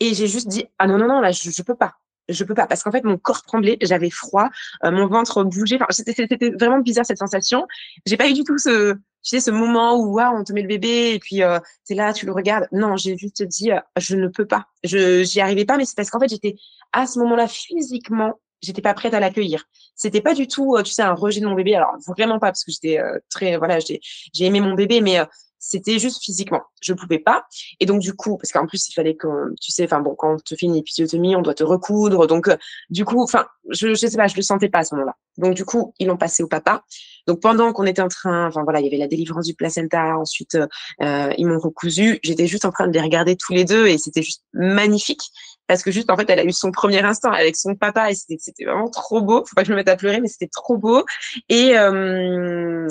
et 0.00 0.14
j'ai 0.14 0.26
juste 0.26 0.48
dit 0.48 0.66
ah 0.78 0.86
non 0.86 0.98
non 0.98 1.08
non 1.08 1.20
là 1.20 1.30
je, 1.32 1.50
je 1.50 1.62
peux 1.62 1.74
pas 1.74 1.94
je 2.28 2.44
peux 2.44 2.54
pas 2.54 2.66
parce 2.66 2.82
qu'en 2.82 2.90
fait 2.90 3.04
mon 3.04 3.18
corps 3.18 3.42
tremblait, 3.42 3.76
j'avais 3.82 4.10
froid, 4.10 4.48
euh, 4.84 4.90
mon 4.90 5.06
ventre 5.06 5.44
bougeait. 5.44 5.76
Enfin, 5.76 5.86
c'était 5.90 6.50
vraiment 6.50 6.80
bizarre 6.80 7.06
cette 7.06 7.18
sensation. 7.18 7.66
J'ai 8.06 8.16
pas 8.16 8.28
eu 8.28 8.32
du 8.32 8.44
tout 8.44 8.58
ce, 8.58 8.94
tu 8.94 8.98
sais, 9.22 9.40
ce 9.40 9.50
moment 9.50 9.96
où 9.96 10.14
waouh, 10.14 10.36
on 10.38 10.44
te 10.44 10.52
met 10.52 10.62
le 10.62 10.68
bébé 10.68 11.12
et 11.14 11.18
puis 11.18 11.42
euh, 11.42 11.58
c'est 11.84 11.94
là, 11.94 12.12
tu 12.12 12.26
le 12.26 12.32
regardes. 12.32 12.66
Non, 12.72 12.96
j'ai 12.96 13.16
juste 13.16 13.42
dit 13.42 13.72
euh, 13.72 13.80
je 13.98 14.16
ne 14.16 14.28
peux 14.28 14.46
pas. 14.46 14.66
Je 14.84 15.22
j'y 15.24 15.40
arrivais 15.40 15.64
pas, 15.64 15.76
mais 15.76 15.84
c'est 15.84 15.96
parce 15.96 16.10
qu'en 16.10 16.20
fait 16.20 16.28
j'étais 16.28 16.56
à 16.92 17.06
ce 17.06 17.18
moment-là 17.18 17.48
physiquement, 17.48 18.40
j'étais 18.62 18.82
pas 18.82 18.94
prête 18.94 19.14
à 19.14 19.20
l'accueillir. 19.20 19.64
C'était 19.94 20.20
pas 20.20 20.34
du 20.34 20.48
tout, 20.48 20.76
tu 20.82 20.92
sais, 20.92 21.02
un 21.02 21.12
rejet 21.14 21.40
de 21.40 21.46
mon 21.46 21.54
bébé. 21.54 21.74
Alors 21.76 21.94
vraiment 22.06 22.38
pas 22.38 22.48
parce 22.48 22.64
que 22.64 22.72
j'étais 22.72 23.00
très, 23.30 23.56
voilà, 23.56 23.78
j'ai 23.80 24.00
j'ai 24.32 24.46
aimé 24.46 24.60
mon 24.60 24.74
bébé, 24.74 25.00
mais 25.00 25.20
c'était 25.66 25.98
juste 25.98 26.22
physiquement. 26.22 26.62
Je 26.82 26.92
pouvais 26.92 27.18
pas. 27.18 27.46
Et 27.80 27.86
donc, 27.86 28.00
du 28.00 28.12
coup, 28.12 28.36
parce 28.36 28.52
qu'en 28.52 28.66
plus, 28.66 28.86
il 28.88 28.92
fallait 28.92 29.16
que, 29.16 29.26
tu 29.60 29.72
sais, 29.72 29.84
enfin, 29.84 30.00
bon, 30.00 30.14
quand 30.14 30.34
on 30.34 30.36
te 30.36 30.54
fait 30.54 30.66
une 30.66 30.76
épisiotomie, 30.76 31.34
on 31.36 31.42
doit 31.42 31.54
te 31.54 31.64
recoudre. 31.64 32.26
Donc, 32.26 32.48
euh, 32.48 32.56
du 32.90 33.06
coup, 33.06 33.22
enfin, 33.22 33.46
je, 33.70 33.94
je 33.94 34.06
sais 34.06 34.16
pas, 34.16 34.26
je 34.26 34.36
le 34.36 34.42
sentais 34.42 34.68
pas 34.68 34.80
à 34.80 34.84
ce 34.84 34.94
moment-là. 34.94 35.14
Donc, 35.38 35.54
du 35.54 35.64
coup, 35.64 35.94
ils 35.98 36.06
l'ont 36.06 36.18
passé 36.18 36.42
au 36.42 36.48
papa. 36.48 36.84
Donc, 37.26 37.40
pendant 37.40 37.72
qu'on 37.72 37.86
était 37.86 38.02
en 38.02 38.08
train, 38.08 38.46
enfin, 38.46 38.62
voilà, 38.62 38.80
il 38.80 38.84
y 38.84 38.88
avait 38.88 38.98
la 38.98 39.08
délivrance 39.08 39.46
du 39.46 39.54
placenta. 39.54 40.18
Ensuite, 40.18 40.58
euh, 41.00 41.32
ils 41.38 41.46
m'ont 41.46 41.58
recousu. 41.58 42.20
J'étais 42.22 42.46
juste 42.46 42.66
en 42.66 42.70
train 42.70 42.86
de 42.86 42.92
les 42.92 43.00
regarder 43.00 43.34
tous 43.34 43.54
les 43.54 43.64
deux 43.64 43.86
et 43.86 43.96
c'était 43.96 44.22
juste 44.22 44.44
magnifique 44.52 45.22
parce 45.66 45.82
que 45.82 45.90
juste 45.90 46.10
en 46.10 46.16
fait 46.16 46.28
elle 46.28 46.40
a 46.40 46.44
eu 46.44 46.52
son 46.52 46.70
premier 46.70 47.02
instant 47.02 47.30
avec 47.30 47.56
son 47.56 47.74
papa 47.74 48.10
et 48.10 48.14
c'était 48.14 48.64
vraiment 48.64 48.88
trop 48.88 49.22
beau. 49.22 49.44
Faut 49.46 49.54
pas 49.54 49.62
que 49.62 49.68
je 49.68 49.72
me 49.72 49.76
mette 49.76 49.88
à 49.88 49.96
pleurer 49.96 50.20
mais 50.20 50.28
c'était 50.28 50.48
trop 50.48 50.76
beau. 50.76 51.04
Et 51.48 51.78
euh, 51.78 52.88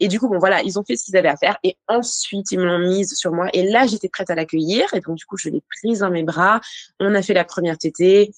et 0.00 0.08
du 0.08 0.18
coup 0.18 0.28
bon 0.28 0.38
voilà 0.38 0.62
ils 0.62 0.78
ont 0.78 0.84
fait 0.84 0.96
ce 0.96 1.04
qu'ils 1.04 1.16
avaient 1.16 1.28
à 1.28 1.36
faire 1.36 1.58
et 1.62 1.76
ensuite 1.86 2.50
ils 2.50 2.58
me 2.58 2.64
l'ont 2.64 2.78
mise 2.78 3.14
sur 3.14 3.32
moi. 3.32 3.48
Et 3.52 3.68
là 3.70 3.86
j'étais 3.86 4.08
prête 4.08 4.30
à 4.30 4.34
l'accueillir 4.34 4.92
et 4.94 5.00
donc 5.00 5.16
du 5.16 5.26
coup 5.26 5.36
je 5.36 5.50
l'ai 5.50 5.62
prise 5.80 6.00
dans 6.00 6.10
mes 6.10 6.22
bras. 6.22 6.60
On 7.00 7.14
a 7.14 7.22
fait 7.22 7.34
la 7.34 7.44
première 7.44 7.76
tétée. 7.76 8.32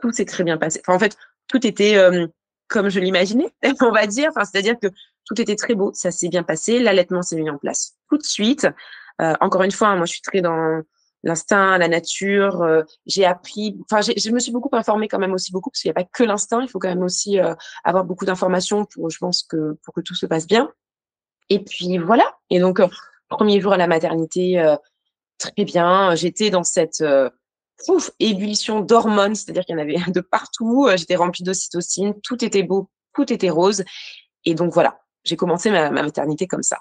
Tout 0.00 0.12
s'est 0.12 0.24
très 0.24 0.44
bien 0.44 0.56
passé. 0.56 0.80
Enfin 0.86 0.96
en 0.96 0.98
fait 0.98 1.16
tout 1.48 1.66
était 1.66 1.96
euh, 1.96 2.26
comme 2.68 2.88
je 2.88 3.00
l'imaginais 3.00 3.52
on 3.80 3.90
va 3.90 4.06
dire. 4.06 4.30
Enfin 4.30 4.44
c'est 4.44 4.58
à 4.58 4.62
dire 4.62 4.76
que 4.80 4.88
tout 5.26 5.40
était 5.40 5.56
très 5.56 5.74
beau. 5.74 5.92
Ça 5.94 6.10
s'est 6.10 6.28
bien 6.28 6.42
passé. 6.42 6.78
L'allaitement 6.78 7.20
s'est 7.20 7.36
mis 7.36 7.50
en 7.50 7.58
place 7.58 7.96
tout 8.08 8.16
de 8.16 8.24
suite. 8.24 8.66
Euh, 9.20 9.34
encore 9.40 9.62
une 9.62 9.72
fois 9.72 9.88
hein, 9.88 9.96
moi 9.96 10.06
je 10.06 10.12
suis 10.12 10.22
très 10.22 10.40
dans 10.40 10.82
l'instinct, 11.26 11.76
la 11.76 11.88
nature. 11.88 12.62
Euh, 12.62 12.82
j'ai 13.04 13.24
appris, 13.24 13.76
enfin, 13.90 14.00
je 14.00 14.30
me 14.30 14.38
suis 14.38 14.52
beaucoup 14.52 14.70
informée 14.72 15.08
quand 15.08 15.18
même 15.18 15.34
aussi 15.34 15.52
beaucoup 15.52 15.70
parce 15.70 15.82
qu'il 15.82 15.90
n'y 15.90 15.98
a 15.98 16.02
pas 16.02 16.08
que 16.10 16.22
l'instinct. 16.22 16.62
Il 16.62 16.68
faut 16.68 16.78
quand 16.78 16.88
même 16.88 17.02
aussi 17.02 17.38
euh, 17.38 17.54
avoir 17.84 18.04
beaucoup 18.04 18.24
d'informations 18.24 18.86
pour, 18.86 19.10
je 19.10 19.18
pense 19.18 19.42
que 19.42 19.76
pour 19.84 19.92
que 19.92 20.00
tout 20.00 20.14
se 20.14 20.24
passe 20.24 20.46
bien. 20.46 20.72
Et 21.50 21.62
puis 21.62 21.98
voilà. 21.98 22.36
Et 22.48 22.60
donc 22.60 22.80
euh, 22.80 22.88
premier 23.28 23.60
jour 23.60 23.72
à 23.72 23.76
la 23.76 23.88
maternité, 23.88 24.76
très 25.38 25.64
bien. 25.64 26.14
J'étais 26.14 26.50
dans 26.50 26.64
cette 26.64 27.04
ébullition 28.20 28.80
d'hormones, 28.80 29.34
c'est-à-dire 29.34 29.64
qu'il 29.64 29.76
y 29.76 29.78
en 29.78 29.82
avait 29.82 29.96
de 30.12 30.20
partout. 30.20 30.88
J'étais 30.94 31.16
remplie 31.16 31.42
d'ocytocine, 31.42 32.14
tout 32.22 32.44
était 32.44 32.62
beau, 32.62 32.88
tout 33.14 33.32
était 33.32 33.50
rose. 33.50 33.84
Et 34.44 34.54
donc 34.54 34.72
voilà, 34.72 35.00
j'ai 35.24 35.36
commencé 35.36 35.72
ma, 35.72 35.90
ma 35.90 36.04
maternité 36.04 36.46
comme 36.46 36.62
ça. 36.62 36.78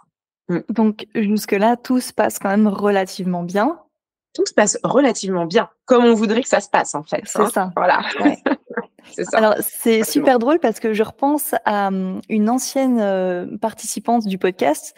Mm. 0.50 0.60
Donc 0.70 1.08
jusque-là, 1.16 1.78
tout 1.78 2.00
se 2.00 2.14
passe 2.14 2.38
quand 2.38 2.50
même 2.50 2.68
relativement 2.68 3.42
bien 3.42 3.80
tout 4.36 4.46
se 4.46 4.54
passe 4.54 4.78
relativement 4.84 5.46
bien, 5.46 5.70
comme 5.86 6.04
on 6.04 6.14
voudrait 6.14 6.42
que 6.42 6.50
ça 6.50 6.60
se 6.60 6.70
passe 6.70 6.94
en 6.94 7.04
fait. 7.04 7.22
C'est 7.24 7.40
hein. 7.40 7.50
ça. 7.52 7.72
Voilà. 7.76 8.02
ça. 9.14 9.38
Alors 9.38 9.56
c'est 9.62 10.04
super 10.04 10.40
drôle 10.40 10.60
parce 10.60 10.82
que 10.82 10.94
je 10.94 11.04
repense 11.04 11.56
à 11.64 11.88
hum, 11.88 12.20
une 12.30 12.50
ancienne 12.50 13.00
euh, 13.00 13.58
participante 13.58 14.28
du 14.28 14.38
podcast. 14.38 14.94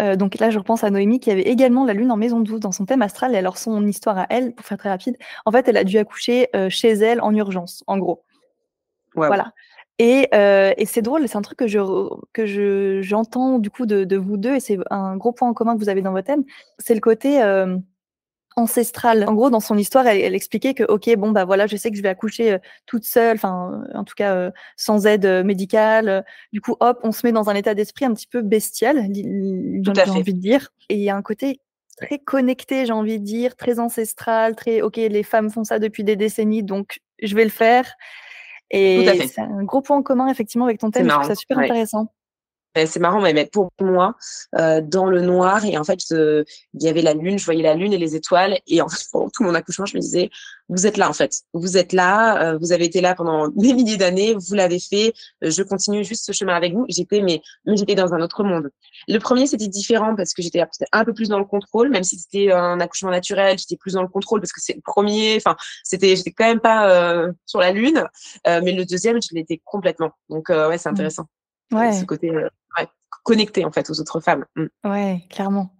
Euh, 0.00 0.14
donc 0.14 0.38
là, 0.38 0.50
je 0.50 0.58
repense 0.58 0.84
à 0.84 0.90
Noémie 0.90 1.20
qui 1.20 1.30
avait 1.30 1.42
également 1.42 1.86
la 1.86 1.94
lune 1.94 2.12
en 2.12 2.18
maison 2.18 2.40
12 2.40 2.60
dans 2.60 2.70
son 2.70 2.84
thème 2.84 3.00
astral. 3.00 3.34
Et 3.34 3.38
alors 3.38 3.56
son 3.56 3.84
histoire 3.86 4.18
à 4.18 4.26
elle, 4.28 4.54
pour 4.54 4.66
faire 4.66 4.76
très 4.76 4.90
rapide, 4.90 5.16
en 5.46 5.52
fait, 5.52 5.66
elle 5.68 5.78
a 5.78 5.84
dû 5.84 5.96
accoucher 5.96 6.48
euh, 6.54 6.68
chez 6.68 6.90
elle 6.90 7.22
en 7.22 7.34
urgence, 7.34 7.82
en 7.86 7.96
gros. 7.96 8.22
Voilà. 9.14 9.52
Et, 9.98 10.28
et 10.32 10.86
c'est 10.86 11.02
drôle, 11.02 11.28
c'est 11.28 11.36
un 11.36 11.42
truc 11.42 11.58
que 11.58 11.68
je 11.68 11.78
que 12.32 12.44
je 12.44 13.02
j'entends 13.02 13.58
du 13.60 13.70
coup 13.70 13.86
de, 13.86 14.02
de, 14.02 14.16
vous 14.16 14.36
deux, 14.36 14.56
et 14.56 14.60
c'est 14.60 14.78
un 14.90 15.16
gros 15.16 15.32
point 15.32 15.48
en 15.48 15.52
commun 15.52 15.74
que 15.74 15.80
vous 15.80 15.90
avez 15.90 16.02
dans 16.02 16.10
votre 16.10 16.26
thème, 16.26 16.44
c'est 16.78 16.94
le 16.94 17.00
côté 17.00 17.40
ancestrale. 18.56 19.24
En 19.28 19.34
gros, 19.34 19.50
dans 19.50 19.60
son 19.60 19.76
histoire, 19.76 20.06
elle, 20.06 20.34
expliquait 20.34 20.74
que, 20.74 20.84
ok, 20.84 21.14
bon, 21.16 21.30
bah 21.30 21.44
voilà, 21.44 21.66
je 21.66 21.76
sais 21.76 21.90
que 21.90 21.96
je 21.96 22.02
vais 22.02 22.08
accoucher 22.08 22.52
euh, 22.52 22.58
toute 22.86 23.04
seule, 23.04 23.36
enfin, 23.36 23.82
en 23.94 24.04
tout 24.04 24.14
cas, 24.14 24.34
euh, 24.34 24.50
sans 24.76 25.06
aide 25.06 25.24
euh, 25.26 25.44
médicale. 25.44 26.24
Du 26.52 26.60
coup, 26.60 26.76
hop, 26.80 27.00
on 27.02 27.12
se 27.12 27.26
met 27.26 27.32
dans 27.32 27.50
un 27.50 27.54
état 27.54 27.74
d'esprit 27.74 28.04
un 28.04 28.14
petit 28.14 28.26
peu 28.26 28.42
bestial, 28.42 29.08
j'ai 29.12 30.10
envie 30.10 30.34
de 30.34 30.40
dire. 30.40 30.70
Et 30.88 30.96
il 30.96 31.02
y 31.02 31.10
a 31.10 31.16
un 31.16 31.22
côté 31.22 31.60
très 31.96 32.18
connecté, 32.18 32.86
j'ai 32.86 32.92
envie 32.92 33.18
de 33.18 33.24
dire, 33.24 33.56
très 33.56 33.78
ancestral, 33.78 34.56
très 34.56 34.82
OK, 34.82 34.96
les 34.96 35.22
femmes 35.22 35.50
font 35.50 35.64
ça 35.64 35.78
depuis 35.78 36.04
des 36.04 36.16
décennies, 36.16 36.62
donc 36.62 37.00
je 37.22 37.34
vais 37.34 37.44
le 37.44 37.50
faire. 37.50 37.94
Et 38.70 39.28
c'est 39.28 39.42
un 39.42 39.64
gros 39.64 39.82
point 39.82 40.02
commun 40.02 40.28
effectivement 40.28 40.64
avec 40.64 40.80
ton 40.80 40.90
thème. 40.90 41.04
Je 41.04 41.14
trouve 41.14 41.26
ça 41.26 41.34
super 41.34 41.58
intéressant 41.58 42.08
c'est 42.74 43.00
marrant, 43.00 43.20
mais 43.20 43.46
pour 43.46 43.70
moi, 43.80 44.14
euh, 44.58 44.80
dans 44.80 45.06
le 45.06 45.20
noir, 45.20 45.64
et 45.64 45.76
en 45.76 45.84
fait, 45.84 45.98
il 46.10 46.44
y 46.74 46.88
avait 46.88 47.02
la 47.02 47.14
lune, 47.14 47.38
je 47.38 47.44
voyais 47.44 47.62
la 47.62 47.74
lune 47.74 47.92
et 47.92 47.98
les 47.98 48.16
étoiles, 48.16 48.58
et 48.66 48.80
en 48.80 48.88
fait, 48.88 49.04
pendant 49.12 49.28
tout 49.28 49.42
mon 49.42 49.54
accouchement, 49.54 49.86
je 49.86 49.96
me 49.96 50.00
disais, 50.00 50.30
vous 50.68 50.86
êtes 50.86 50.96
là, 50.96 51.10
en 51.10 51.12
fait, 51.12 51.42
vous 51.52 51.76
êtes 51.76 51.92
là, 51.92 52.42
euh, 52.42 52.58
vous 52.58 52.72
avez 52.72 52.86
été 52.86 53.00
là 53.00 53.14
pendant 53.14 53.48
des 53.48 53.74
milliers 53.74 53.98
d'années, 53.98 54.34
vous 54.34 54.54
l'avez 54.54 54.78
fait, 54.78 55.12
je 55.42 55.62
continue 55.62 56.02
juste 56.02 56.24
ce 56.24 56.32
chemin 56.32 56.54
avec 56.54 56.72
vous. 56.72 56.86
J'étais, 56.88 57.20
mais, 57.20 57.42
mais 57.66 57.76
j'étais 57.76 57.94
dans 57.94 58.14
un 58.14 58.20
autre 58.20 58.42
monde. 58.42 58.70
Le 59.06 59.18
premier, 59.18 59.46
c'était 59.46 59.68
différent 59.68 60.16
parce 60.16 60.32
que 60.32 60.40
j'étais 60.40 60.62
un 60.92 61.04
peu 61.04 61.12
plus 61.12 61.28
dans 61.28 61.38
le 61.38 61.44
contrôle, 61.44 61.90
même 61.90 62.04
si 62.04 62.18
c'était 62.18 62.52
un 62.52 62.80
accouchement 62.80 63.10
naturel, 63.10 63.58
j'étais 63.58 63.76
plus 63.76 63.94
dans 63.94 64.02
le 64.02 64.08
contrôle 64.08 64.40
parce 64.40 64.52
que 64.52 64.60
c'est 64.62 64.74
le 64.74 64.80
premier. 64.80 65.36
Enfin, 65.36 65.56
c'était, 65.84 66.16
j'étais 66.16 66.32
quand 66.32 66.46
même 66.46 66.60
pas 66.60 66.88
euh, 66.88 67.32
sur 67.44 67.60
la 67.60 67.72
lune, 67.72 68.04
mais 68.46 68.72
le 68.72 68.86
deuxième, 68.86 69.20
je 69.20 69.28
l'étais 69.32 69.60
complètement. 69.64 70.12
Donc, 70.30 70.48
ouais, 70.48 70.78
c'est 70.78 70.88
mmh. 70.88 70.92
intéressant. 70.92 71.26
Ouais. 71.72 71.92
Ce 71.92 72.04
côté 72.04 72.30
connecter 73.22 73.64
en 73.64 73.72
fait 73.72 73.88
aux 73.90 74.00
autres 74.00 74.20
femmes. 74.20 74.44
Mm. 74.56 74.66
Ouais, 74.84 75.24
clairement. 75.30 75.74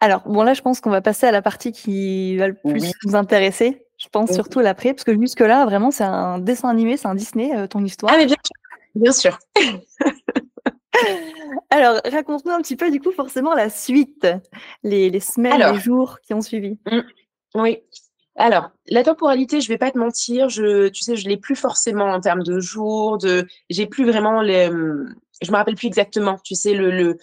Alors 0.00 0.22
bon 0.26 0.42
là, 0.42 0.54
je 0.54 0.62
pense 0.62 0.80
qu'on 0.80 0.90
va 0.90 1.00
passer 1.00 1.26
à 1.26 1.32
la 1.32 1.42
partie 1.42 1.72
qui 1.72 2.36
va 2.36 2.48
le 2.48 2.54
plus 2.54 2.92
nous 3.04 3.16
intéresser. 3.16 3.86
Je 3.98 4.08
pense 4.08 4.32
surtout 4.32 4.60
à 4.60 4.62
l'après, 4.62 4.94
parce 4.94 5.04
que 5.04 5.20
jusque 5.20 5.40
là, 5.40 5.66
vraiment, 5.66 5.90
c'est 5.90 6.04
un 6.04 6.38
dessin 6.38 6.70
animé, 6.70 6.96
c'est 6.96 7.08
un 7.08 7.14
Disney, 7.14 7.54
euh, 7.54 7.66
ton 7.66 7.84
histoire. 7.84 8.10
Ah 8.14 8.16
mais 8.16 8.24
bien 8.24 8.36
sûr, 8.42 8.56
bien 8.94 9.12
sûr. 9.12 9.38
Alors, 11.70 12.00
raconte-nous 12.10 12.52
un 12.52 12.62
petit 12.62 12.76
peu, 12.76 12.90
du 12.90 12.98
coup, 13.00 13.12
forcément, 13.12 13.54
la 13.54 13.68
suite, 13.68 14.26
les, 14.82 15.10
les 15.10 15.20
semaines, 15.20 15.74
les 15.74 15.78
jours 15.78 16.18
qui 16.20 16.32
ont 16.32 16.40
suivi. 16.40 16.78
Mm. 16.90 17.00
Oui. 17.56 17.82
Alors, 18.36 18.70
la 18.88 19.02
temporalité, 19.02 19.60
je 19.60 19.68
vais 19.68 19.76
pas 19.76 19.90
te 19.90 19.98
mentir, 19.98 20.48
je, 20.48 20.88
tu 20.88 21.02
sais, 21.02 21.16
je 21.16 21.28
l'ai 21.28 21.36
plus 21.36 21.56
forcément 21.56 22.06
en 22.06 22.20
termes 22.20 22.42
de 22.42 22.58
jours, 22.58 23.18
de, 23.18 23.46
j'ai 23.68 23.84
plus 23.86 24.06
vraiment 24.06 24.40
les, 24.40 24.70
je 25.40 25.50
me 25.50 25.56
rappelle 25.56 25.74
plus 25.74 25.86
exactement, 25.86 26.38
tu 26.44 26.54
sais, 26.54 26.74
le, 26.74 27.18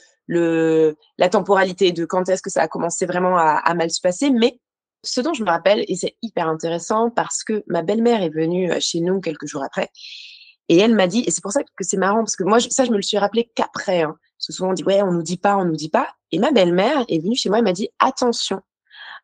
la 1.18 1.30
temporalité 1.30 1.92
de 1.92 2.06
quand 2.06 2.28
est-ce 2.30 2.42
que 2.42 2.50
ça 2.50 2.64
a 2.64 2.68
commencé 2.68 3.06
vraiment 3.06 3.38
à, 3.38 3.62
à, 3.64 3.74
mal 3.74 3.90
se 3.92 4.02
passer. 4.02 4.30
Mais 4.30 4.60
ce 5.04 5.22
dont 5.22 5.34
je 5.34 5.44
me 5.44 5.50
rappelle, 5.50 5.86
et 5.88 5.96
c'est 5.96 6.18
hyper 6.22 6.48
intéressant 6.48 7.10
parce 7.10 7.44
que 7.44 7.64
ma 7.68 7.82
belle-mère 7.82 8.22
est 8.22 8.30
venue 8.30 8.72
euh, 8.72 8.78
chez 8.80 9.00
nous 9.00 9.22
quelques 9.22 9.46
jours 9.46 9.64
après, 9.64 9.90
et 10.70 10.78
elle 10.78 10.96
m'a 10.96 11.08
dit, 11.08 11.24
et 11.26 11.32
c'est 11.32 11.42
pour 11.42 11.52
ça 11.52 11.64
que 11.64 11.70
c'est 11.82 11.98
marrant, 11.98 12.20
parce 12.20 12.36
que 12.36 12.44
moi, 12.44 12.60
ça, 12.60 12.84
je 12.84 12.92
me 12.92 12.98
le 12.98 13.02
suis 13.02 13.18
rappelé 13.18 13.50
qu'après. 13.56 14.02
Hein. 14.02 14.18
Parce 14.38 14.48
que 14.48 14.54
souvent, 14.54 14.72
on 14.72 14.74
dit, 14.74 14.84
ouais, 14.84 15.02
on 15.02 15.12
nous 15.12 15.24
dit 15.24 15.38
pas, 15.38 15.56
on 15.58 15.66
nous 15.66 15.76
dit 15.76 15.90
pas. 15.90 16.10
Et 16.32 16.40
ma 16.40 16.52
belle-mère 16.52 17.06
est 17.08 17.20
venue 17.20 17.36
chez 17.36 17.50
moi, 17.50 17.60
elle 17.60 17.64
m'a 17.64 17.74
dit, 17.74 17.90
attention, 18.00 18.62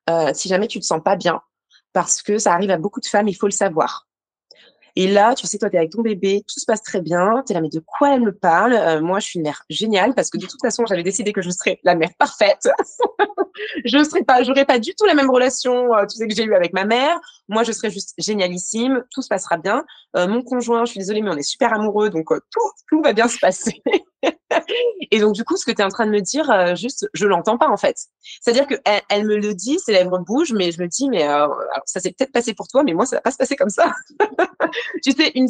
euh, 0.10 0.32
si 0.34 0.48
jamais 0.48 0.68
tu 0.68 0.80
te 0.80 0.86
sens 0.86 1.02
pas 1.04 1.16
bien, 1.16 1.42
parce 1.92 2.22
que 2.22 2.38
ça 2.38 2.54
arrive 2.54 2.72
à 2.72 2.78
beaucoup 2.78 3.02
de 3.02 3.06
femmes, 3.06 3.28
il 3.28 3.36
faut 3.36 3.48
le 3.48 3.52
savoir. 3.52 4.08
Et 4.96 5.08
là, 5.08 5.34
tu 5.34 5.48
sais, 5.48 5.58
toi, 5.58 5.70
tu 5.70 5.76
es 5.76 5.80
avec 5.80 5.92
ton 5.92 6.02
bébé, 6.02 6.44
tout 6.48 6.60
se 6.60 6.66
passe 6.66 6.84
très 6.84 7.02
bien. 7.02 7.44
Tu 7.46 7.52
es 7.52 7.56
là, 7.56 7.62
mais 7.62 7.70
de 7.70 7.80
quoi 7.80 8.14
elle 8.14 8.22
me 8.22 8.32
parle? 8.32 8.74
Euh, 8.74 9.02
Moi, 9.02 9.20
je 9.20 9.26
suis 9.26 9.40
une 9.40 9.44
mère 9.44 9.64
géniale 9.70 10.14
parce 10.14 10.30
que 10.30 10.38
de 10.38 10.46
toute 10.46 10.62
façon, 10.62 10.86
j'avais 10.86 11.04
décidé 11.04 11.34
que 11.34 11.42
je 11.42 11.50
serais 11.50 11.80
la 11.84 11.96
mère 11.96 12.12
parfaite. 12.18 12.70
je 13.86 14.04
serais 14.04 14.24
pas, 14.24 14.44
j'aurais 14.44 14.66
pas 14.66 14.80
du 14.80 14.94
tout 14.96 15.06
la 15.06 15.14
même 15.14 15.30
relation, 15.30 15.96
euh, 15.96 16.06
que 16.06 16.36
j'ai 16.36 16.44
eu 16.44 16.54
avec 16.54 16.74
ma 16.74 16.86
mère. 16.86 17.20
Moi, 17.50 17.64
je 17.64 17.72
serais 17.72 17.90
juste 17.90 18.14
génialissime. 18.18 19.04
Tout 19.12 19.22
se 19.22 19.28
passera 19.28 19.58
bien. 19.58 19.84
Euh, 20.16 20.28
mon 20.28 20.42
conjoint, 20.42 20.86
je 20.86 20.92
suis 20.92 21.00
désolée, 21.00 21.22
mais 21.22 21.32
on 21.32 21.38
est 21.38 21.44
super 21.44 21.74
amoureux, 21.74 22.10
donc 22.10 22.28
tout, 22.30 22.72
tout 22.90 23.02
va 23.02 23.14
bien 23.14 23.28
se 23.28 23.38
passer. 23.40 23.82
et 25.12 25.20
donc, 25.20 25.34
du 25.34 25.44
coup, 25.44 25.58
ce 25.58 25.66
que 25.66 25.72
tu 25.72 25.82
es 25.82 25.84
en 25.84 25.90
train 25.90 26.06
de 26.06 26.12
me 26.12 26.22
dire, 26.22 26.50
euh, 26.50 26.76
juste, 26.76 27.10
je 27.14 27.28
l'entends 27.28 27.58
pas, 27.58 27.68
en 27.68 27.78
fait. 27.78 27.98
C'est-à-dire 28.42 28.68
qu'elle 28.68 29.02
elle 29.10 29.26
me 29.26 29.38
le 29.38 29.54
dit, 29.54 29.80
ses 29.80 29.92
lèvres 29.92 30.20
bougent, 30.20 30.54
mais 30.54 30.72
je 30.72 30.82
me 30.82 30.88
dis, 30.88 31.10
mais 31.10 31.28
euh, 31.28 31.48
ça 31.86 32.00
s'est 32.00 32.12
peut-être 32.12 32.32
passé 32.32 32.54
pour 32.54 32.68
toi, 32.68 32.84
mais 32.84 32.94
moi, 32.94 33.06
ça 33.06 33.18
va 33.18 33.22
pas 33.22 33.32
se 33.32 33.38
passer 33.38 33.56
comme 33.56 33.70
ça. 33.70 33.94
tu 35.04 35.12
sais, 35.12 35.32
une, 35.36 35.48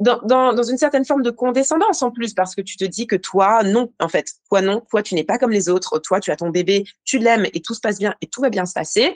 dans, 0.00 0.20
dans, 0.24 0.52
dans, 0.52 0.62
une 0.62 0.76
certaine 0.76 1.04
forme 1.04 1.22
de 1.22 1.30
condescendance 1.30 2.02
en 2.02 2.10
plus, 2.10 2.34
parce 2.34 2.54
que 2.54 2.60
tu 2.60 2.76
te 2.76 2.84
dis 2.84 3.06
que 3.06 3.16
toi, 3.16 3.62
non, 3.62 3.92
en 4.00 4.08
fait, 4.08 4.32
toi, 4.48 4.60
non, 4.60 4.82
toi, 4.90 5.02
tu 5.02 5.14
n'es 5.14 5.24
pas 5.24 5.38
comme 5.38 5.52
les 5.52 5.68
autres, 5.68 5.98
toi, 5.98 6.20
tu 6.20 6.30
as 6.30 6.36
ton 6.36 6.50
bébé, 6.50 6.84
tu 7.04 7.18
l'aimes 7.18 7.46
et 7.52 7.60
tout 7.60 7.74
se 7.74 7.80
passe 7.80 7.98
bien 7.98 8.14
et 8.20 8.26
tout 8.26 8.40
va 8.40 8.50
bien 8.50 8.66
se 8.66 8.72
passer. 8.72 9.14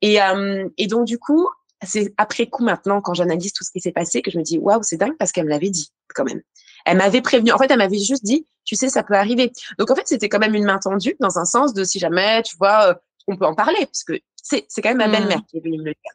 Et, 0.00 0.22
euh, 0.22 0.66
et 0.78 0.86
donc, 0.86 1.04
du 1.04 1.18
coup, 1.18 1.48
c'est 1.82 2.14
après 2.16 2.46
coup 2.46 2.64
maintenant, 2.64 3.00
quand 3.00 3.14
j'analyse 3.14 3.52
tout 3.52 3.64
ce 3.64 3.70
qui 3.70 3.80
s'est 3.80 3.92
passé, 3.92 4.22
que 4.22 4.30
je 4.30 4.38
me 4.38 4.42
dis, 4.42 4.58
waouh, 4.58 4.82
c'est 4.82 4.96
dingue 4.96 5.16
parce 5.18 5.32
qu'elle 5.32 5.44
me 5.44 5.50
l'avait 5.50 5.70
dit 5.70 5.90
quand 6.14 6.24
même. 6.24 6.40
Elle 6.86 6.98
m'avait 6.98 7.22
prévenu. 7.22 7.52
En 7.52 7.58
fait, 7.58 7.70
elle 7.70 7.78
m'avait 7.78 7.98
juste 7.98 8.24
dit, 8.24 8.46
tu 8.64 8.76
sais, 8.76 8.88
ça 8.88 9.02
peut 9.02 9.14
arriver. 9.14 9.52
Donc, 9.78 9.90
en 9.90 9.94
fait, 9.94 10.06
c'était 10.06 10.28
quand 10.28 10.38
même 10.38 10.54
une 10.54 10.64
main 10.64 10.78
tendue 10.78 11.16
dans 11.20 11.38
un 11.38 11.44
sens 11.44 11.74
de 11.74 11.84
si 11.84 11.98
jamais, 11.98 12.42
tu 12.42 12.56
vois, 12.56 12.90
euh, 12.90 12.94
on 13.26 13.36
peut 13.36 13.46
en 13.46 13.54
parler, 13.54 13.86
parce 13.86 14.04
que 14.04 14.14
c'est, 14.42 14.66
c'est 14.68 14.82
quand 14.82 14.90
même 14.90 14.98
ma 14.98 15.08
mmh. 15.08 15.12
belle-mère 15.12 15.40
qui 15.48 15.56
est 15.56 15.60
venue 15.60 15.78
me 15.78 15.84
le 15.84 15.92
dire. 15.92 16.12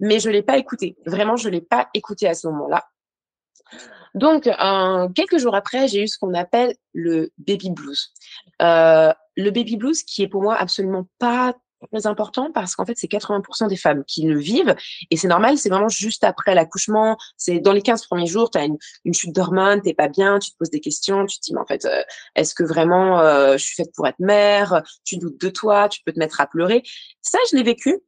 Mais 0.00 0.20
je 0.20 0.30
l'ai 0.30 0.42
pas 0.42 0.58
écouté. 0.58 0.96
Vraiment, 1.06 1.36
je 1.36 1.48
l'ai 1.48 1.60
pas 1.60 1.88
écouté 1.94 2.28
à 2.28 2.34
ce 2.34 2.46
moment-là. 2.48 2.86
Donc, 4.14 4.48
quelques 5.14 5.38
jours 5.38 5.54
après, 5.54 5.88
j'ai 5.88 6.02
eu 6.02 6.08
ce 6.08 6.18
qu'on 6.18 6.34
appelle 6.34 6.74
le 6.92 7.30
baby 7.38 7.70
blues. 7.70 8.12
Euh, 8.62 9.12
le 9.36 9.50
baby 9.50 9.76
blues 9.76 10.02
qui 10.02 10.22
est 10.22 10.28
pour 10.28 10.42
moi 10.42 10.54
absolument 10.56 11.06
pas 11.18 11.54
très 11.90 12.06
important 12.06 12.52
parce 12.52 12.74
qu'en 12.74 12.84
fait, 12.84 12.94
c'est 12.96 13.10
80% 13.10 13.68
des 13.68 13.76
femmes 13.76 14.04
qui 14.04 14.26
le 14.26 14.38
vivent 14.38 14.74
et 15.10 15.16
c'est 15.16 15.28
normal, 15.28 15.56
c'est 15.56 15.70
vraiment 15.70 15.88
juste 15.88 16.24
après 16.24 16.54
l'accouchement, 16.54 17.16
c'est 17.38 17.58
dans 17.58 17.72
les 17.72 17.80
15 17.80 18.04
premiers 18.06 18.26
jours, 18.26 18.50
tu 18.50 18.58
as 18.58 18.64
une, 18.64 18.76
chute 19.14 19.34
d'hormones, 19.34 19.80
t'es 19.80 19.94
pas 19.94 20.08
bien, 20.08 20.38
tu 20.38 20.50
te 20.50 20.56
poses 20.58 20.68
des 20.68 20.80
questions, 20.80 21.24
tu 21.24 21.38
te 21.38 21.42
dis 21.42 21.54
mais 21.54 21.60
en 21.60 21.66
fait, 21.66 21.86
euh, 21.86 22.02
est-ce 22.34 22.54
que 22.54 22.64
vraiment 22.64 23.20
euh, 23.20 23.52
je 23.52 23.64
suis 23.64 23.76
faite 23.76 23.92
pour 23.94 24.06
être 24.06 24.18
mère? 24.18 24.82
Tu 25.04 25.16
doutes 25.16 25.40
de 25.40 25.48
toi, 25.48 25.88
tu 25.88 26.00
peux 26.04 26.12
te 26.12 26.18
mettre 26.18 26.42
à 26.42 26.46
pleurer. 26.46 26.82
Ça, 27.22 27.38
je 27.50 27.56
l'ai 27.56 27.62
vécu, 27.62 27.98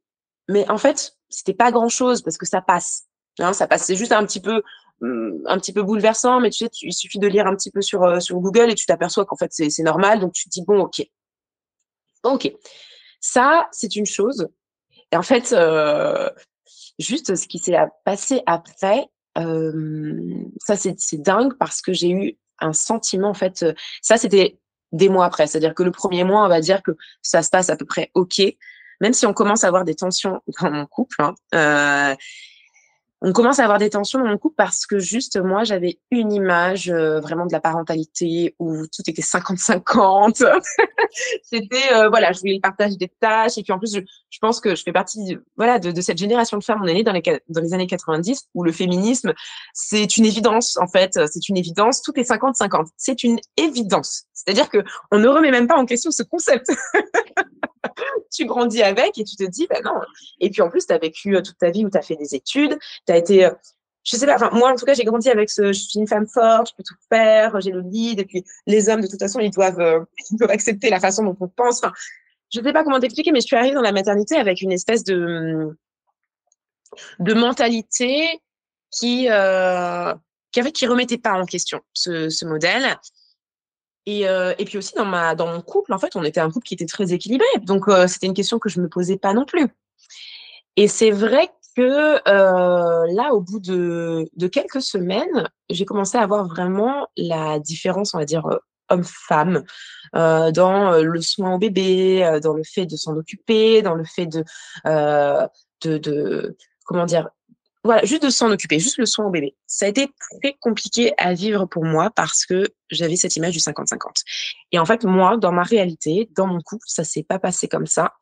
mais 0.47 0.69
en 0.69 0.77
fait, 0.77 1.13
c'était 1.29 1.55
pas 1.55 1.71
grand-chose 1.71 2.21
parce 2.21 2.37
que 2.37 2.45
ça 2.45 2.61
passe. 2.61 3.05
Hein, 3.39 3.53
ça 3.53 3.65
passe, 3.65 3.85
c'est 3.85 3.95
juste 3.95 4.11
un 4.11 4.23
petit 4.23 4.39
peu 4.39 4.61
un 5.03 5.57
petit 5.57 5.73
peu 5.73 5.83
bouleversant, 5.83 6.39
mais 6.39 6.49
tu 6.49 6.65
sais, 6.65 6.69
il 6.81 6.93
suffit 6.93 7.19
de 7.19 7.27
lire 7.27 7.45
un 7.47 7.55
petit 7.55 7.71
peu 7.71 7.81
sur, 7.81 8.03
euh, 8.03 8.19
sur 8.19 8.39
Google 8.39 8.69
et 8.69 8.75
tu 8.75 8.85
t'aperçois 8.85 9.25
qu'en 9.25 9.35
fait, 9.35 9.51
c'est 9.51 9.83
normal. 9.83 10.19
Donc, 10.19 10.33
tu 10.33 10.45
te 10.45 10.49
dis, 10.49 10.63
bon, 10.63 10.79
OK. 10.79 11.05
OK. 12.23 12.53
Ça, 13.19 13.67
c'est 13.71 13.95
une 13.95 14.05
chose. 14.05 14.47
Et 15.11 15.17
en 15.17 15.21
fait, 15.21 15.51
euh, 15.51 16.29
juste 16.99 17.35
ce 17.35 17.47
qui 17.47 17.59
s'est 17.59 17.77
passé 18.05 18.41
après, 18.45 19.05
euh, 19.37 20.13
ça 20.59 20.75
c'est 20.75 21.17
dingue 21.17 21.53
parce 21.57 21.81
que 21.81 21.91
j'ai 21.91 22.09
eu 22.09 22.37
un 22.59 22.73
sentiment, 22.73 23.29
en 23.29 23.33
fait, 23.33 23.65
ça 24.01 24.17
c'était 24.17 24.57
des 24.91 25.09
mois 25.09 25.25
après. 25.25 25.47
C'est-à-dire 25.47 25.75
que 25.75 25.83
le 25.83 25.91
premier 25.91 26.23
mois, 26.23 26.45
on 26.45 26.49
va 26.49 26.61
dire 26.61 26.81
que 26.81 26.91
ça 27.21 27.41
se 27.41 27.49
passe 27.49 27.69
à 27.69 27.75
peu 27.75 27.85
près 27.85 28.09
OK, 28.13 28.41
même 29.01 29.13
si 29.13 29.25
on 29.25 29.33
commence 29.33 29.63
à 29.63 29.67
avoir 29.67 29.83
des 29.83 29.95
tensions 29.95 30.41
dans 30.61 30.71
mon 30.71 30.85
couple. 30.85 31.21
Hein, 31.51 32.15
on 33.23 33.33
commence 33.33 33.59
à 33.59 33.63
avoir 33.63 33.79
des 33.79 33.89
tensions 33.89 34.19
dans 34.19 34.27
mon 34.27 34.37
couple 34.37 34.55
parce 34.57 34.85
que 34.85 34.99
juste 34.99 35.39
moi 35.41 35.63
j'avais 35.63 35.99
une 36.11 36.31
image 36.31 36.89
euh, 36.89 37.19
vraiment 37.19 37.45
de 37.45 37.51
la 37.51 37.59
parentalité 37.59 38.55
où 38.59 38.85
tout 38.87 39.01
était 39.07 39.21
50-50. 39.21 40.43
C'était 41.43 41.93
euh, 41.93 42.09
voilà, 42.09 42.31
je 42.33 42.39
voulais 42.39 42.55
le 42.55 42.61
partage 42.61 42.97
des 42.97 43.11
tâches 43.19 43.57
et 43.57 43.63
puis 43.63 43.73
en 43.73 43.79
plus 43.79 43.95
je, 43.95 44.01
je 44.29 44.39
pense 44.39 44.59
que 44.59 44.75
je 44.75 44.83
fais 44.83 44.91
partie 44.91 45.37
voilà 45.57 45.79
de, 45.79 45.91
de, 45.91 46.01
cette 46.01 46.17
génération 46.17 46.57
de 46.57 46.63
femmes 46.63 46.81
on 46.83 46.87
est 46.87 47.03
dans 47.03 47.13
les 47.13 47.23
dans 47.49 47.61
les 47.61 47.73
années 47.73 47.87
90 47.87 48.49
où 48.53 48.63
le 48.63 48.71
féminisme 48.71 49.33
c'est 49.73 50.17
une 50.17 50.25
évidence 50.25 50.77
en 50.77 50.87
fait, 50.87 51.19
c'est 51.31 51.49
une 51.49 51.57
évidence, 51.57 52.01
tout 52.01 52.17
est 52.19 52.29
50-50. 52.29 52.87
C'est 52.97 53.23
une 53.23 53.39
évidence. 53.57 54.23
C'est-à-dire 54.33 54.69
que 54.69 54.79
on 55.11 55.19
ne 55.19 55.27
remet 55.27 55.51
même 55.51 55.67
pas 55.67 55.77
en 55.77 55.85
question 55.85 56.11
ce 56.11 56.23
concept. 56.23 56.71
tu 58.31 58.45
grandis 58.45 58.81
avec 58.81 59.17
et 59.17 59.23
tu 59.23 59.35
te 59.35 59.43
dis, 59.43 59.67
bah 59.67 59.79
non. 59.83 59.99
Et 60.39 60.49
puis 60.49 60.61
en 60.61 60.69
plus, 60.69 60.85
tu 60.85 60.93
as 60.93 60.97
vécu 60.97 61.35
euh, 61.35 61.41
toute 61.41 61.57
ta 61.57 61.69
vie 61.71 61.85
où 61.85 61.89
tu 61.89 61.97
as 61.97 62.01
fait 62.01 62.15
des 62.15 62.35
études, 62.35 62.77
tu 63.05 63.13
as 63.13 63.17
été, 63.17 63.45
euh, 63.45 63.51
je 64.03 64.17
sais 64.17 64.25
pas, 64.25 64.35
enfin, 64.35 64.49
moi 64.51 64.71
en 64.71 64.75
tout 64.75 64.85
cas, 64.85 64.93
j'ai 64.93 65.03
grandi 65.03 65.29
avec 65.29 65.49
ce, 65.49 65.67
je 65.67 65.79
suis 65.79 65.99
une 65.99 66.07
femme 66.07 66.27
forte, 66.27 66.69
je 66.69 66.75
peux 66.75 66.83
tout 66.83 66.95
faire, 67.09 67.59
j'ai 67.61 67.71
le 67.71 67.81
lead, 67.81 68.19
et 68.19 68.25
puis 68.25 68.43
les 68.67 68.89
hommes, 68.89 69.01
de 69.01 69.07
toute 69.07 69.19
façon, 69.19 69.39
ils 69.39 69.51
doivent, 69.51 69.79
euh, 69.79 69.99
ils 70.31 70.37
doivent 70.37 70.51
accepter 70.51 70.89
la 70.89 70.99
façon 70.99 71.23
dont 71.23 71.37
on 71.39 71.47
pense. 71.47 71.83
Enfin, 71.83 71.93
je 72.53 72.61
sais 72.61 72.73
pas 72.73 72.83
comment 72.83 72.99
t'expliquer, 72.99 73.31
mais 73.31 73.41
je 73.41 73.47
suis 73.47 73.55
arrivée 73.55 73.75
dans 73.75 73.81
la 73.81 73.91
maternité 73.91 74.35
avec 74.35 74.61
une 74.61 74.71
espèce 74.71 75.03
de, 75.03 75.75
de 77.19 77.33
mentalité 77.33 78.27
qui, 78.91 79.27
euh, 79.29 80.13
qui, 80.51 80.59
avait, 80.59 80.71
qui 80.71 80.85
remettait 80.85 81.17
pas 81.17 81.33
en 81.33 81.45
question 81.45 81.81
ce, 81.93 82.29
ce 82.29 82.45
modèle. 82.45 82.97
Et, 84.05 84.27
euh, 84.27 84.53
et 84.57 84.65
puis 84.65 84.77
aussi 84.77 84.93
dans 84.95 85.05
ma 85.05 85.33
dans 85.35 85.47
mon 85.47 85.61
couple, 85.61 85.93
en 85.93 85.97
fait, 85.97 86.15
on 86.15 86.23
était 86.23 86.41
un 86.41 86.51
couple 86.51 86.65
qui 86.65 86.73
était 86.73 86.85
très 86.85 87.13
équilibré. 87.13 87.47
Donc 87.61 87.87
euh, 87.87 88.07
c'était 88.07 88.27
une 88.27 88.33
question 88.33 88.59
que 88.59 88.69
je 88.69 88.81
me 88.81 88.89
posais 88.89 89.17
pas 89.17 89.33
non 89.33 89.45
plus. 89.45 89.67
Et 90.75 90.87
c'est 90.87 91.11
vrai 91.11 91.49
que 91.75 91.81
euh, 92.27 93.13
là, 93.13 93.33
au 93.33 93.41
bout 93.41 93.59
de, 93.59 94.29
de 94.35 94.47
quelques 94.47 94.81
semaines, 94.81 95.49
j'ai 95.69 95.85
commencé 95.85 96.17
à 96.17 96.21
avoir 96.21 96.47
vraiment 96.47 97.07
la 97.17 97.59
différence, 97.59 98.13
on 98.13 98.19
va 98.19 98.25
dire, 98.25 98.45
euh, 98.45 98.57
homme-femme, 98.89 99.63
euh, 100.15 100.51
dans 100.51 100.93
euh, 100.93 101.03
le 101.03 101.21
soin 101.21 101.55
au 101.55 101.57
bébé, 101.57 102.39
dans 102.43 102.53
le 102.53 102.63
fait 102.63 102.85
de 102.85 102.95
s'en 102.95 103.15
occuper, 103.15 103.81
dans 103.81 103.95
le 103.95 104.03
fait 104.03 104.27
de, 104.27 104.43
de, 105.83 105.97
de 105.97 106.57
comment 106.85 107.05
dire, 107.05 107.29
voilà, 107.83 108.05
juste 108.05 108.23
de 108.23 108.29
s'en 108.29 108.49
occuper, 108.49 108.79
juste 108.79 108.97
le 108.97 109.05
soin 109.05 109.25
au 109.25 109.29
bébé. 109.29 109.55
Ça 109.67 109.85
a 109.85 109.89
été 109.89 110.09
très 110.41 110.55
compliqué 110.61 111.13
à 111.17 111.33
vivre 111.33 111.65
pour 111.65 111.83
moi 111.83 112.09
parce 112.15 112.45
que 112.45 112.65
j'avais 112.89 113.17
cette 113.17 113.35
image 113.35 113.53
du 113.53 113.59
50-50. 113.59 113.97
Et 114.71 114.79
en 114.79 114.85
fait, 114.85 115.03
moi, 115.03 115.35
dans 115.37 115.51
ma 115.51 115.63
réalité, 115.63 116.29
dans 116.35 116.47
mon 116.47 116.61
couple, 116.61 116.85
ça 116.87 117.03
s'est 117.03 117.23
pas 117.23 117.39
passé 117.39 117.67
comme 117.67 117.85
ça. 117.85 118.13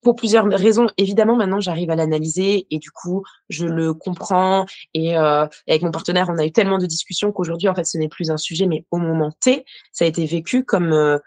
Pour 0.00 0.14
plusieurs 0.14 0.46
raisons. 0.46 0.86
Évidemment, 0.96 1.34
maintenant, 1.34 1.58
j'arrive 1.58 1.90
à 1.90 1.96
l'analyser 1.96 2.68
et 2.70 2.78
du 2.78 2.92
coup, 2.92 3.24
je 3.48 3.66
le 3.66 3.92
comprends. 3.94 4.64
Et, 4.94 5.18
euh, 5.18 5.44
avec 5.66 5.82
mon 5.82 5.90
partenaire, 5.90 6.28
on 6.28 6.38
a 6.38 6.46
eu 6.46 6.52
tellement 6.52 6.78
de 6.78 6.86
discussions 6.86 7.32
qu'aujourd'hui, 7.32 7.68
en 7.68 7.74
fait, 7.74 7.84
ce 7.84 7.98
n'est 7.98 8.08
plus 8.08 8.30
un 8.30 8.36
sujet, 8.36 8.66
mais 8.66 8.84
au 8.92 8.98
moment 8.98 9.32
T, 9.40 9.64
ça 9.90 10.04
a 10.04 10.08
été 10.08 10.24
vécu 10.24 10.64
comme, 10.64 10.92
euh, 10.92 11.18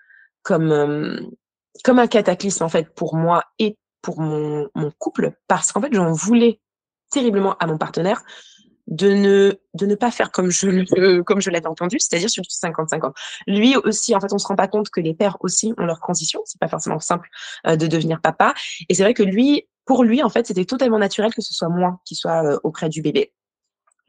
comme, 0.44 0.72
euh, 0.72 1.20
comme 1.84 2.00
un 2.00 2.08
cataclysme, 2.08 2.64
en 2.64 2.70
fait, 2.70 2.96
pour 2.96 3.18
moi 3.18 3.44
et 3.60 3.76
pour 4.02 4.22
mon, 4.22 4.70
mon 4.74 4.92
couple, 4.98 5.34
parce 5.50 5.74
qu'en 5.74 5.82
fait, 5.82 5.94
j'en 5.94 6.14
voulais 6.14 6.62
terriblement 7.12 7.56
à 7.60 7.68
mon 7.68 7.78
partenaire 7.78 8.24
de 8.88 9.10
ne 9.10 9.54
de 9.74 9.86
ne 9.86 9.96
pas 9.96 10.12
faire 10.12 10.32
comme 10.32 10.50
je 10.50 10.68
le 10.68 11.24
comme 11.24 11.42
je 11.42 11.50
l'avais 11.50 11.68
entendu, 11.68 11.98
c'est-à-dire 12.00 12.30
sur 12.30 12.44
50-50. 12.44 13.14
Lui 13.48 13.76
aussi, 13.78 14.16
en 14.16 14.20
fait, 14.20 14.34
on 14.34 14.38
se 14.38 14.48
rend 14.48 14.56
pas 14.56 14.68
compte 14.68 14.90
que 14.90 15.00
les 15.00 15.14
pères 15.14 15.38
aussi 15.40 15.74
ont 15.78 15.86
leur 15.86 16.00
transition. 16.00 16.42
C'est 16.46 16.60
pas 16.60 16.68
forcément 16.68 17.00
simple 17.00 17.30
euh, 17.68 17.76
de 17.76 17.88
devenir 17.88 18.20
papa. 18.22 18.54
Et 18.90 18.94
c'est 18.94 19.04
vrai 19.04 19.14
que 19.14 19.24
lui, 19.24 19.68
pour 19.86 20.04
lui, 20.04 20.22
en 20.24 20.30
fait, 20.30 20.46
c'était 20.48 20.66
totalement 20.66 21.00
naturel 21.00 21.34
que 21.34 21.42
ce 21.42 21.54
soit 21.54 21.70
moi 21.70 22.02
qui 22.06 22.16
soit 22.16 22.44
euh, 22.44 22.60
auprès 22.64 22.90
du 22.90 23.02
bébé 23.02 23.34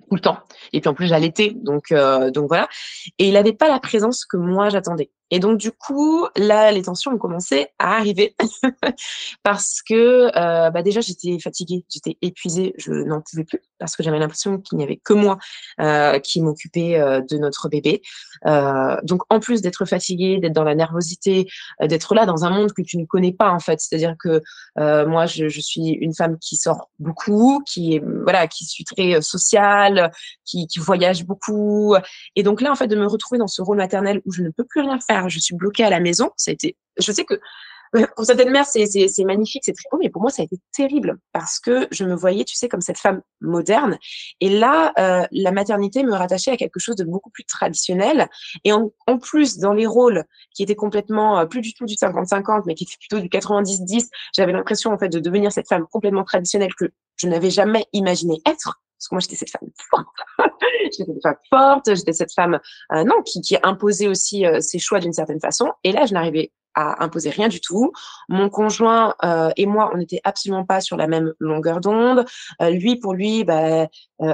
tout 0.09 0.17
le 0.17 0.21
temps. 0.21 0.39
Et 0.73 0.81
puis 0.81 0.89
en 0.89 0.95
plus, 0.95 1.07
j'allaitais, 1.07 1.53
donc 1.55 1.93
euh, 1.93 2.31
donc 2.31 2.49
voilà. 2.49 2.69
Et 3.19 3.29
il 3.29 3.35
n'avait 3.35 3.53
pas 3.53 3.69
la 3.69 3.79
présence 3.79 4.25
que 4.25 4.37
moi 4.37 4.69
j'attendais. 4.69 5.11
Et 5.33 5.41
donc, 5.41 5.57
du 5.57 5.73
coup, 5.73 6.27
là, 6.37 6.71
les 6.73 6.83
tensions 6.83 7.11
ont 7.11 7.19
commencé 7.19 7.69
à 7.79 7.97
arriver. 7.97 8.37
Parce 9.43 9.81
que 9.81 10.27
euh, 10.37 10.71
bah 10.71 10.83
déjà, 10.83 11.01
j'étais 11.01 11.39
fatiguée, 11.41 11.87
j'étais 11.89 12.19
épuisée, 12.21 12.75
je 12.77 12.93
n'en 12.93 13.23
pouvais 13.23 13.45
plus 13.45 13.61
parce 13.79 13.97
que 13.97 14.05
j'avais 14.05 14.21
l'impression 14.21 14.59
qu'il 14.59 14.79
n'y 14.79 14.85
avait 14.85 15.01
que 15.03 15.13
moi 15.13 15.39
euh, 15.81 16.21
qui 16.21 16.41
m'occupais 16.41 17.01
euh, 17.01 17.21
de 17.21 17.37
notre 17.37 17.69
bébé. 17.69 18.03
Donc, 19.03 19.23
en 19.31 19.41
plus 19.41 19.63
d'être 19.63 19.87
fatiguée, 19.87 20.39
d'être 20.39 20.53
dans 20.53 20.65
la 20.65 20.75
nervosité, 20.75 21.49
d'être 21.81 22.15
là 22.15 22.27
dans 22.27 22.45
un 22.45 22.51
monde 22.51 22.73
que 22.73 22.83
tu 22.83 22.99
ne 22.99 23.07
connais 23.07 23.33
pas 23.33 23.51
en 23.51 23.59
fait, 23.59 23.81
c'est-à-dire 23.81 24.15
que 24.19 24.43
moi, 24.77 25.27
je, 25.27 25.49
suis 25.49 25.89
une 25.89 26.15
femme 26.15 26.39
qui 26.39 26.57
sort 26.57 26.91
beaucoup, 26.99 27.63
qui 27.67 27.95
est 27.95 28.03
voilà, 28.25 28.47
qui 28.47 28.67
suis 28.67 28.85
très 28.85 29.23
sociale, 29.23 30.13
qui 30.45 30.69
voyage 30.77 31.25
beaucoup, 31.25 31.97
et 32.37 32.43
donc 32.43 32.61
là, 32.61 32.71
en 32.71 32.75
fait, 32.77 32.89
de 32.89 32.97
me 32.97 33.07
retrouver 33.07 33.39
dans 33.39 33.47
ce 33.47 33.63
rôle 33.63 33.79
maternel 33.79 34.21
où 34.27 34.33
je 34.33 34.43
ne 34.43 34.51
peux 34.51 34.65
plus 34.65 34.81
rien 34.81 34.99
faire 35.01 35.22
je 35.29 35.39
suis 35.39 35.55
bloquée 35.55 35.85
à 35.85 35.91
la 35.91 36.01
maison. 36.01 36.31
Ça 36.37 36.51
a 36.51 36.55
été, 36.55 36.77
je 36.99 37.13
sais 37.13 37.25
que 37.25 37.41
pour 38.17 38.25
certaines 38.25 38.51
mères, 38.51 38.67
c'est, 38.67 38.87
c'est, 38.87 39.25
magnifique, 39.25 39.63
c'est 39.65 39.75
très 39.75 39.89
beau, 39.91 39.99
mais 40.01 40.09
pour 40.09 40.23
moi, 40.23 40.31
ça 40.31 40.43
a 40.43 40.45
été 40.45 40.57
terrible 40.75 41.19
parce 41.33 41.59
que 41.59 41.87
je 41.91 42.05
me 42.05 42.15
voyais, 42.15 42.45
tu 42.45 42.55
sais, 42.55 42.69
comme 42.69 42.81
cette 42.81 42.99
femme 42.99 43.21
moderne. 43.41 43.99
Et 44.41 44.49
là, 44.49 44.93
euh, 44.99 45.27
la 45.31 45.53
maternité 45.53 46.03
me 46.03 46.13
rattachait 46.13 46.53
à 46.53 46.57
quelque 46.57 46.81
chose 46.81 46.97
de 46.97 47.05
beaucoup 47.05 47.31
plus 47.31 47.45
traditionnel. 47.45 48.29
Et 48.65 48.73
en, 48.73 48.93
en 49.07 49.19
plus, 49.19 49.59
dans 49.59 49.75
les 49.75 49.87
rôles 49.87 50.25
qui 50.55 50.63
étaient 50.63 50.75
complètement, 50.75 51.41
euh, 51.41 51.47
plus 51.47 51.61
du 51.61 51.75
tout 51.75 51.85
du 51.85 51.95
50-50, 51.95 52.63
mais 52.67 52.75
qui 52.75 52.85
étaient 52.85 52.97
plutôt 52.99 53.21
du 53.21 53.29
90-10, 53.29 54.09
j'avais 54.35 54.53
l'impression, 54.53 54.91
en 54.91 54.99
fait, 54.99 55.11
de 55.11 55.19
devenir 55.19 55.53
cette 55.53 55.69
femme 55.69 55.87
complètement 55.91 56.25
traditionnelle 56.25 56.75
que 56.75 56.87
je 57.17 57.29
n'avais 57.29 57.51
jamais 57.51 57.85
imaginé 57.93 58.41
être 58.47 58.81
parce 59.03 59.09
que 59.09 59.15
moi 59.17 59.21
j'étais 59.21 59.35
cette 59.35 59.51
femme 59.51 59.69
forte, 59.91 60.07
j'étais 60.85 61.13
cette 61.13 61.23
femme 61.23 61.37
forte, 61.51 61.95
j'étais 61.95 62.13
cette 62.13 62.33
femme 62.33 62.61
euh, 62.93 63.03
non 63.03 63.23
qui, 63.23 63.41
qui 63.41 63.57
imposait 63.65 64.07
aussi 64.07 64.47
euh, 64.47 64.61
ses 64.61 64.79
choix 64.79 65.01
d'une 65.01 65.13
certaine 65.13 65.41
façon. 65.41 65.73
Et 65.83 65.91
là, 65.91 66.07
je 66.07 66.15
n'arrivais 66.15 66.53
à 66.75 67.03
imposer 67.05 67.31
rien 67.31 67.49
du 67.49 67.61
tout. 67.61 67.93
Mon 68.29 68.49
conjoint 68.49 69.15
euh, 69.25 69.51
et 69.57 69.67
moi, 69.67 69.91
on 69.93 69.99
n'était 69.99 70.21
absolument 70.25 70.65
pas 70.65 70.81
sur 70.81 70.97
la 70.97 71.07
même 71.07 71.33
longueur 71.39 71.81
d'onde. 71.81 72.25
Euh, 72.61 72.71
lui, 72.71 72.97
pour 72.97 73.15
lui, 73.15 73.45
bah, 73.45 73.83
euh, 73.83 73.87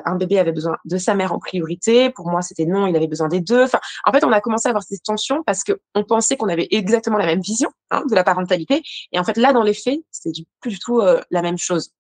un 0.05 0.17
bébé 0.17 0.39
avait 0.39 0.53
besoin 0.53 0.77
de 0.85 0.99
sa 0.99 1.15
mère 1.15 1.33
en 1.33 1.39
priorité. 1.39 2.11
Pour 2.11 2.29
moi, 2.29 2.43
c'était 2.43 2.67
non, 2.67 2.87
il 2.87 2.97
avait 2.97 3.09
besoin 3.09 3.29
des 3.29 3.41
deux. 3.41 3.65
Enfin, 3.65 3.81
en 4.05 4.13
fait, 4.13 4.25
on 4.25 4.33
a 4.33 4.41
commencé 4.41 4.69
à 4.69 4.71
avoir 4.71 4.83
ces 4.83 4.99
tensions 4.99 5.43
parce 5.45 5.65
que 5.65 5.81
on 5.95 6.05
pensait 6.05 6.37
qu'on 6.37 6.49
avait 6.49 6.69
exactement 6.71 7.19
la 7.19 7.27
même 7.27 7.41
vision 7.41 7.71
hein, 7.91 8.03
de 8.09 8.15
la 8.15 8.25
parentalité. 8.25 8.83
Et 9.13 9.19
en 9.19 9.25
fait, 9.25 9.37
là, 9.37 9.53
dans 9.53 9.63
les 9.63 9.75
faits, 9.75 10.01
c'était 10.11 10.45
plus 10.61 10.71
du 10.71 10.79
tout 10.79 11.01
la 11.31 11.43
même 11.43 11.59
chose. 11.59 11.93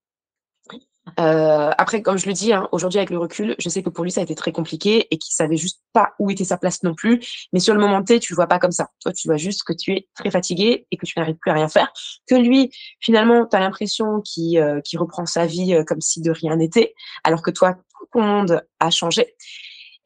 Euh, 1.20 1.70
après, 1.76 2.02
comme 2.02 2.18
je 2.18 2.26
le 2.26 2.32
dis, 2.32 2.52
hein, 2.52 2.68
aujourd'hui 2.72 2.98
avec 2.98 3.10
le 3.10 3.18
recul, 3.18 3.54
je 3.58 3.68
sais 3.68 3.82
que 3.82 3.90
pour 3.90 4.04
lui 4.04 4.10
ça 4.10 4.20
a 4.20 4.24
été 4.24 4.34
très 4.34 4.52
compliqué 4.52 5.06
et 5.10 5.18
qu'il 5.18 5.34
savait 5.34 5.56
juste 5.56 5.80
pas 5.92 6.14
où 6.18 6.30
était 6.30 6.44
sa 6.44 6.56
place 6.56 6.82
non 6.82 6.94
plus. 6.94 7.48
Mais 7.52 7.60
sur 7.60 7.74
le 7.74 7.80
moment 7.80 8.02
T, 8.02 8.20
tu 8.20 8.34
vois 8.34 8.46
pas 8.46 8.58
comme 8.58 8.72
ça. 8.72 8.88
Toi, 9.02 9.12
tu 9.12 9.28
vois 9.28 9.36
juste 9.36 9.62
que 9.64 9.72
tu 9.72 9.92
es 9.92 10.08
très 10.14 10.30
fatigué 10.30 10.86
et 10.90 10.96
que 10.96 11.06
tu 11.06 11.18
n'arrives 11.18 11.36
plus 11.36 11.50
à 11.50 11.54
rien 11.54 11.68
faire. 11.68 11.92
Que 12.28 12.34
lui, 12.34 12.70
finalement, 13.00 13.46
tu 13.46 13.56
as 13.56 13.60
l'impression 13.60 14.20
qu'il 14.20 14.58
euh, 14.58 14.80
reprend 14.96 15.26
sa 15.26 15.46
vie 15.46 15.74
euh, 15.74 15.84
comme 15.84 16.00
si 16.00 16.20
de 16.20 16.30
rien 16.30 16.56
n'était, 16.56 16.94
alors 17.24 17.42
que 17.42 17.50
toi, 17.50 17.74
tout 17.74 18.06
ton 18.12 18.22
monde 18.22 18.62
a 18.80 18.90
changé. 18.90 19.34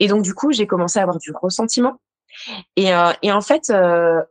Et 0.00 0.08
donc 0.08 0.22
du 0.22 0.34
coup, 0.34 0.52
j'ai 0.52 0.66
commencé 0.66 0.98
à 0.98 1.02
avoir 1.02 1.18
du 1.18 1.32
ressentiment. 1.40 2.00
Et, 2.76 2.94
euh, 2.94 3.12
et 3.22 3.32
en 3.32 3.40
fait, 3.40 3.70
euh, 3.70 4.22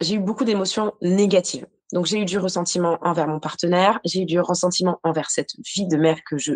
j'ai 0.00 0.16
eu 0.16 0.18
beaucoup 0.18 0.44
d'émotions 0.44 0.92
négatives. 1.00 1.66
Donc 1.92 2.06
j'ai 2.06 2.18
eu 2.18 2.24
du 2.24 2.38
ressentiment 2.38 2.98
envers 3.02 3.28
mon 3.28 3.40
partenaire, 3.40 4.00
j'ai 4.04 4.22
eu 4.22 4.24
du 4.24 4.40
ressentiment 4.40 4.98
envers 5.02 5.30
cette 5.30 5.52
vie 5.74 5.86
de 5.86 5.96
mère 5.96 6.18
que 6.24 6.38
je 6.38 6.52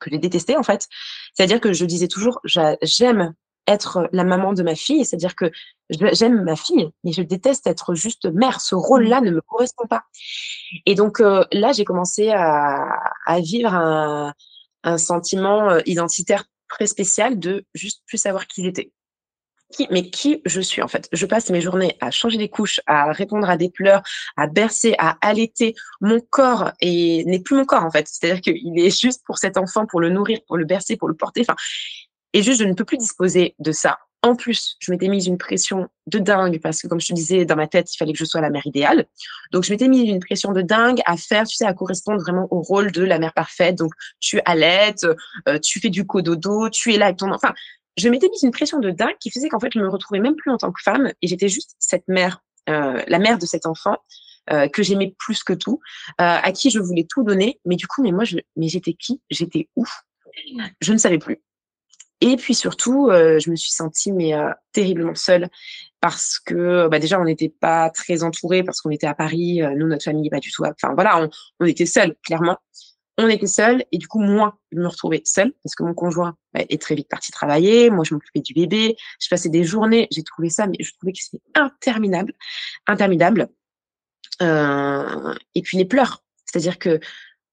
que 0.00 0.10
j'ai 0.10 0.18
détestée 0.18 0.56
en 0.56 0.62
fait. 0.62 0.86
C'est-à-dire 1.34 1.60
que 1.60 1.72
je 1.72 1.84
disais 1.84 2.08
toujours 2.08 2.40
j'aime 2.82 3.34
être 3.66 4.08
la 4.12 4.24
maman 4.24 4.52
de 4.52 4.62
ma 4.62 4.74
fille, 4.74 5.04
c'est-à-dire 5.04 5.34
que 5.34 5.50
j'aime 5.88 6.44
ma 6.44 6.56
fille, 6.56 6.90
mais 7.02 7.12
je 7.12 7.22
déteste 7.22 7.66
être 7.66 7.94
juste 7.94 8.26
mère. 8.26 8.60
Ce 8.60 8.74
rôle-là 8.74 9.20
ne 9.20 9.30
me 9.30 9.40
correspond 9.40 9.86
pas. 9.86 10.02
Et 10.86 10.94
donc 10.94 11.20
euh, 11.20 11.44
là, 11.52 11.72
j'ai 11.72 11.84
commencé 11.84 12.30
à, 12.30 12.86
à 13.26 13.40
vivre 13.40 13.72
un, 13.72 14.34
un 14.82 14.98
sentiment 14.98 15.70
euh, 15.70 15.80
identitaire 15.86 16.44
très 16.68 16.86
spécial 16.86 17.38
de 17.38 17.64
juste 17.74 18.02
plus 18.06 18.18
savoir 18.18 18.46
qui 18.46 18.62
il 18.62 18.66
était 18.66 18.92
mais 19.90 20.10
qui 20.10 20.40
je 20.44 20.60
suis 20.60 20.82
en 20.82 20.88
fait. 20.88 21.08
Je 21.12 21.26
passe 21.26 21.50
mes 21.50 21.60
journées 21.60 21.96
à 22.00 22.10
changer 22.10 22.38
des 22.38 22.48
couches, 22.48 22.80
à 22.86 23.12
répondre 23.12 23.48
à 23.48 23.56
des 23.56 23.70
pleurs, 23.70 24.02
à 24.36 24.46
bercer, 24.46 24.94
à 24.98 25.16
allaiter. 25.20 25.74
Mon 26.00 26.20
corps 26.20 26.72
n'est 26.82 27.42
plus 27.44 27.56
mon 27.56 27.64
corps 27.64 27.84
en 27.84 27.90
fait. 27.90 28.06
C'est-à-dire 28.08 28.40
qu'il 28.40 28.78
est 28.78 29.00
juste 29.00 29.22
pour 29.26 29.38
cet 29.38 29.56
enfant, 29.56 29.86
pour 29.86 30.00
le 30.00 30.10
nourrir, 30.10 30.38
pour 30.46 30.56
le 30.56 30.64
bercer, 30.64 30.96
pour 30.96 31.08
le 31.08 31.14
porter. 31.14 31.42
Enfin, 31.42 31.56
et 32.32 32.42
juste 32.42 32.60
je 32.60 32.64
ne 32.64 32.74
peux 32.74 32.84
plus 32.84 32.98
disposer 32.98 33.54
de 33.58 33.72
ça. 33.72 33.98
En 34.22 34.36
plus, 34.36 34.76
je 34.78 34.90
m'étais 34.90 35.08
mise 35.08 35.26
une 35.26 35.36
pression 35.36 35.86
de 36.06 36.18
dingue 36.18 36.58
parce 36.62 36.80
que, 36.80 36.88
comme 36.88 36.98
je 36.98 37.08
te 37.08 37.12
disais, 37.12 37.44
dans 37.44 37.56
ma 37.56 37.66
tête, 37.66 37.92
il 37.92 37.98
fallait 37.98 38.14
que 38.14 38.18
je 38.18 38.24
sois 38.24 38.40
la 38.40 38.48
mère 38.48 38.66
idéale. 38.66 39.04
Donc, 39.52 39.64
je 39.64 39.70
m'étais 39.70 39.86
mise 39.86 40.08
une 40.08 40.18
pression 40.18 40.52
de 40.52 40.62
dingue 40.62 41.02
à 41.04 41.18
faire, 41.18 41.46
tu 41.46 41.56
sais, 41.56 41.66
à 41.66 41.74
correspondre 41.74 42.22
vraiment 42.22 42.48
au 42.50 42.62
rôle 42.62 42.90
de 42.90 43.04
la 43.04 43.18
mère 43.18 43.34
parfaite. 43.34 43.74
Donc, 43.74 43.92
tu 44.20 44.40
allaites, 44.46 45.06
euh, 45.46 45.58
tu 45.58 45.78
fais 45.78 45.90
du 45.90 46.06
cododo, 46.06 46.70
tu 46.70 46.94
es 46.94 46.96
là 46.96 47.06
avec 47.06 47.18
ton 47.18 47.30
enfant 47.30 47.52
je 47.96 48.08
m'étais 48.08 48.28
mise 48.28 48.42
une 48.42 48.50
pression 48.50 48.78
de 48.80 48.90
dingue 48.90 49.16
qui 49.20 49.30
faisait 49.30 49.48
qu'en 49.48 49.60
fait, 49.60 49.70
je 49.72 49.78
me 49.78 49.88
retrouvais 49.88 50.20
même 50.20 50.36
plus 50.36 50.50
en 50.50 50.56
tant 50.56 50.72
que 50.72 50.82
femme 50.82 51.12
et 51.22 51.26
j'étais 51.26 51.48
juste 51.48 51.76
cette 51.78 52.08
mère, 52.08 52.42
euh, 52.68 53.02
la 53.06 53.18
mère 53.18 53.38
de 53.38 53.46
cet 53.46 53.66
enfant 53.66 53.96
euh, 54.50 54.68
que 54.68 54.82
j'aimais 54.82 55.14
plus 55.18 55.42
que 55.42 55.52
tout, 55.52 55.80
euh, 56.20 56.38
à 56.42 56.52
qui 56.52 56.70
je 56.70 56.78
voulais 56.78 57.06
tout 57.08 57.22
donner. 57.22 57.60
Mais 57.64 57.76
du 57.76 57.86
coup, 57.86 58.02
mais 58.02 58.12
moi, 58.12 58.24
je, 58.24 58.38
mais 58.56 58.68
j'étais 58.68 58.94
qui? 58.94 59.20
J'étais 59.30 59.68
où? 59.76 59.86
Je 60.80 60.92
ne 60.92 60.98
savais 60.98 61.18
plus. 61.18 61.42
Et 62.20 62.36
puis 62.36 62.54
surtout, 62.54 63.08
euh, 63.10 63.38
je 63.38 63.50
me 63.50 63.56
suis 63.56 63.72
sentie 63.72 64.12
mais 64.12 64.34
euh, 64.34 64.50
terriblement 64.72 65.14
seule 65.14 65.48
parce 66.00 66.38
que 66.38 66.88
bah 66.88 66.98
déjà 66.98 67.20
on 67.20 67.24
n'était 67.24 67.48
pas 67.48 67.90
très 67.90 68.22
entourés 68.22 68.62
parce 68.62 68.80
qu'on 68.80 68.90
était 68.90 69.06
à 69.06 69.14
Paris, 69.14 69.62
euh, 69.62 69.74
nous 69.76 69.86
notre 69.86 70.04
famille 70.04 70.30
pas 70.30 70.40
du 70.40 70.50
tout. 70.50 70.64
Enfin 70.64 70.94
voilà, 70.94 71.20
on, 71.20 71.28
on 71.60 71.66
était 71.66 71.86
seuls 71.86 72.14
clairement 72.24 72.56
on 73.18 73.28
était 73.28 73.46
seuls 73.46 73.84
et 73.92 73.98
du 73.98 74.08
coup 74.08 74.20
moi 74.20 74.58
je 74.72 74.78
me 74.78 74.88
retrouvais 74.88 75.22
seule 75.24 75.52
parce 75.62 75.74
que 75.74 75.82
mon 75.82 75.94
conjoint 75.94 76.36
bah, 76.52 76.62
est 76.68 76.80
très 76.80 76.94
vite 76.94 77.08
parti 77.08 77.30
travailler. 77.32 77.90
Moi 77.90 78.04
je 78.04 78.14
m'occupais 78.14 78.40
du 78.40 78.54
bébé. 78.54 78.96
Je 79.20 79.28
passais 79.28 79.48
des 79.48 79.64
journées 79.64 80.08
j'ai 80.10 80.22
trouvé 80.22 80.50
ça 80.50 80.66
mais 80.66 80.76
je 80.80 80.92
trouvais 80.94 81.12
que 81.12 81.20
c'était 81.20 81.42
interminable 81.54 82.32
interminable. 82.86 83.48
Euh, 84.42 85.34
et 85.54 85.62
puis 85.62 85.78
les 85.78 85.84
pleurs. 85.84 86.24
C'est-à-dire 86.44 86.78
que 86.78 87.00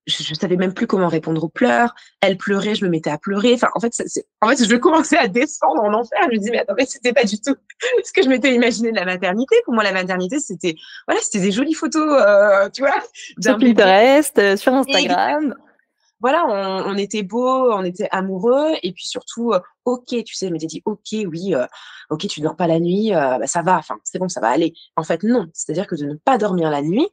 je, 0.08 0.24
je 0.24 0.34
savais 0.34 0.58
même 0.58 0.74
plus 0.74 0.88
comment 0.88 1.08
répondre 1.08 1.44
aux 1.44 1.50
pleurs. 1.50 1.94
Elle 2.22 2.38
pleurait, 2.38 2.76
je 2.76 2.84
me 2.86 2.90
mettais 2.90 3.10
à 3.10 3.18
pleurer. 3.18 3.54
Enfin, 3.54 3.70
en 3.76 3.80
fait, 3.80 3.94
c'est, 3.94 4.26
en 4.42 4.50
fait, 4.50 4.64
je 4.64 4.76
commençais 4.76 5.18
à 5.18 5.28
descendre 5.28 5.84
en 5.84 5.94
enfer. 5.94 6.20
Je 6.24 6.38
me 6.38 6.38
dis, 6.38 6.52
mais 6.52 6.60
attends, 6.60 6.74
mais 6.78 6.86
c'était 6.86 7.14
pas 7.14 7.24
du 7.24 7.40
tout 7.40 7.56
ce 8.04 8.12
que 8.12 8.24
je 8.24 8.30
m'étais 8.30 8.54
imaginé 8.54 8.92
de 8.92 8.96
la 8.96 9.06
maternité. 9.06 9.56
Pour 9.66 9.74
moi, 9.74 9.84
la 9.84 9.92
maternité, 9.92 10.40
c'était, 10.40 10.76
voilà, 11.08 11.22
c'était 11.22 11.42
des 11.42 11.52
jolies 11.52 11.74
photos, 11.74 12.22
euh, 12.26 12.70
tu 12.70 12.82
vois. 12.82 12.96
Sur 13.40 13.58
Pinterest, 13.58 14.38
euh, 14.40 14.58
sur 14.58 14.74
Instagram. 14.74 15.56
voilà, 16.20 16.46
on, 16.48 16.92
on, 16.92 16.98
était 16.98 17.24
beau, 17.24 17.72
on 17.72 17.84
était 17.84 18.08
amoureux, 18.12 18.74
et 18.84 18.94
puis 18.94 19.08
surtout, 19.08 19.54
euh, 19.54 19.60
ok, 19.86 20.24
tu 20.24 20.36
sais, 20.36 20.48
je 20.48 20.54
m'étais 20.54 20.68
dit, 20.68 20.82
ok, 20.86 21.08
oui, 21.12 21.54
euh, 21.54 21.66
ok, 22.10 22.28
tu 22.28 22.42
dors 22.42 22.56
pas 22.56 22.68
la 22.68 22.80
nuit, 22.80 23.14
euh, 23.14 23.38
bah, 23.38 23.48
ça 23.48 23.62
va, 23.62 23.78
enfin, 23.78 23.98
c'est 24.04 24.20
bon, 24.20 24.30
ça 24.30 24.42
va 24.42 24.50
aller. 24.50 24.74
En 24.96 25.04
fait, 25.04 25.24
non, 25.24 25.48
c'est-à-dire 25.54 25.88
que 25.88 25.96
de 25.96 26.06
ne 26.06 26.16
pas 26.16 26.38
dormir 26.38 26.70
la 26.70 26.82
nuit, 26.82 27.08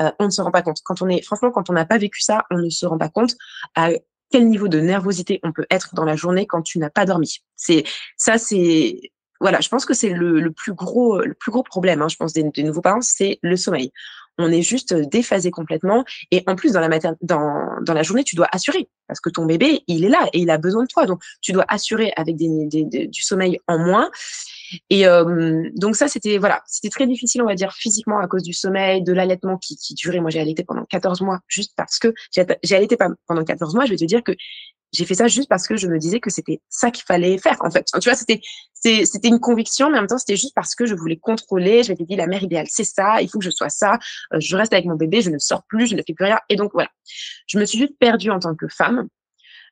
euh, 0.00 0.10
on 0.18 0.26
ne 0.26 0.30
se 0.30 0.42
rend 0.42 0.50
pas 0.50 0.62
compte. 0.62 0.78
Quand 0.84 1.02
on 1.02 1.08
est, 1.08 1.22
franchement, 1.22 1.50
quand 1.50 1.70
on 1.70 1.72
n'a 1.72 1.84
pas 1.84 1.98
vécu 1.98 2.20
ça, 2.20 2.44
on 2.50 2.58
ne 2.58 2.70
se 2.70 2.86
rend 2.86 2.98
pas 2.98 3.08
compte 3.08 3.34
à 3.74 3.90
quel 4.30 4.48
niveau 4.48 4.68
de 4.68 4.80
nervosité 4.80 5.40
on 5.42 5.52
peut 5.52 5.66
être 5.70 5.94
dans 5.94 6.04
la 6.04 6.16
journée 6.16 6.46
quand 6.46 6.62
tu 6.62 6.78
n'as 6.78 6.90
pas 6.90 7.04
dormi. 7.04 7.42
C'est 7.56 7.84
ça, 8.16 8.38
c'est 8.38 9.12
voilà, 9.42 9.60
je 9.60 9.68
pense 9.68 9.84
que 9.84 9.92
c'est 9.92 10.10
le, 10.10 10.40
le, 10.40 10.52
plus 10.52 10.72
gros, 10.72 11.20
le 11.20 11.34
plus 11.34 11.50
gros 11.50 11.64
problème. 11.64 12.00
Hein, 12.00 12.08
je 12.08 12.14
pense 12.14 12.32
des, 12.32 12.44
des 12.44 12.62
nouveaux 12.62 12.80
parents, 12.80 13.00
c'est 13.00 13.40
le 13.42 13.56
sommeil. 13.56 13.90
on 14.38 14.52
est 14.52 14.62
juste 14.62 14.94
déphasé 14.94 15.50
complètement. 15.50 16.04
Et 16.30 16.44
en 16.46 16.54
plus, 16.54 16.72
dans 16.72 16.80
la, 16.80 16.88
dans, 17.22 17.66
dans 17.82 17.92
la 17.92 18.02
journée, 18.04 18.22
tu 18.22 18.36
dois 18.36 18.46
assurer 18.52 18.88
parce 19.08 19.18
que 19.20 19.30
ton 19.30 19.44
bébé, 19.44 19.82
il 19.88 20.04
est 20.04 20.08
là 20.08 20.28
et 20.32 20.38
il 20.38 20.48
a 20.48 20.58
besoin 20.58 20.84
de 20.84 20.88
toi. 20.88 21.06
Donc, 21.06 21.22
tu 21.40 21.50
dois 21.50 21.64
assurer 21.68 22.12
avec 22.16 22.36
des, 22.36 23.08
du 23.08 23.22
sommeil 23.22 23.58
en 23.66 23.78
moins. 23.78 24.12
Et 24.90 25.06
euh, 25.06 25.68
donc 25.76 25.96
ça, 25.96 26.08
c'était 26.08 26.38
voilà, 26.38 26.62
c'était 26.66 26.90
très 26.90 27.06
difficile, 27.06 27.42
on 27.42 27.46
va 27.46 27.54
dire, 27.54 27.72
physiquement 27.72 28.18
à 28.18 28.26
cause 28.26 28.42
du 28.42 28.52
sommeil, 28.52 29.02
de 29.02 29.12
l'allaitement 29.12 29.58
qui, 29.58 29.76
qui 29.76 29.94
durait. 29.94 30.20
Moi, 30.20 30.30
j'ai 30.30 30.40
allaité 30.40 30.64
pendant 30.64 30.84
14 30.84 31.20
mois 31.20 31.40
juste 31.48 31.72
parce 31.76 31.98
que 31.98 32.12
j'ai 32.62 32.76
allaité 32.76 32.96
pendant 33.26 33.44
14 33.44 33.74
mois. 33.74 33.84
Je 33.84 33.90
vais 33.90 33.96
te 33.96 34.04
dire 34.04 34.22
que 34.22 34.32
j'ai 34.92 35.06
fait 35.06 35.14
ça 35.14 35.26
juste 35.26 35.48
parce 35.48 35.66
que 35.66 35.76
je 35.76 35.88
me 35.88 35.98
disais 35.98 36.20
que 36.20 36.30
c'était 36.30 36.60
ça 36.68 36.90
qu'il 36.90 37.04
fallait 37.04 37.38
faire 37.38 37.56
en 37.60 37.70
fait. 37.70 37.86
Tu 38.00 38.08
vois, 38.08 38.16
c'était 38.16 38.40
c'était 38.74 39.28
une 39.28 39.40
conviction, 39.40 39.90
mais 39.90 39.98
en 39.98 40.02
même 40.02 40.08
temps 40.08 40.18
c'était 40.18 40.36
juste 40.36 40.54
parce 40.54 40.74
que 40.74 40.86
je 40.86 40.94
voulais 40.94 41.16
contrôler. 41.16 41.82
Je 41.82 41.90
m'étais 41.90 42.04
dit 42.04 42.16
la 42.16 42.26
mère 42.26 42.42
idéale 42.42 42.66
c'est 42.68 42.84
ça, 42.84 43.22
il 43.22 43.28
faut 43.28 43.38
que 43.38 43.44
je 43.44 43.50
sois 43.50 43.70
ça. 43.70 43.98
Euh, 44.34 44.40
je 44.40 44.56
reste 44.56 44.72
avec 44.72 44.84
mon 44.84 44.96
bébé, 44.96 45.22
je 45.22 45.30
ne 45.30 45.38
sors 45.38 45.62
plus, 45.68 45.86
je 45.86 45.96
ne 45.96 46.02
fais 46.06 46.12
plus 46.12 46.24
rien. 46.24 46.38
Et 46.48 46.56
donc 46.56 46.72
voilà, 46.74 46.90
je 47.46 47.58
me 47.58 47.64
suis 47.64 47.78
juste 47.78 47.94
perdue 47.98 48.30
en 48.30 48.38
tant 48.38 48.54
que 48.54 48.66
femme. 48.68 49.08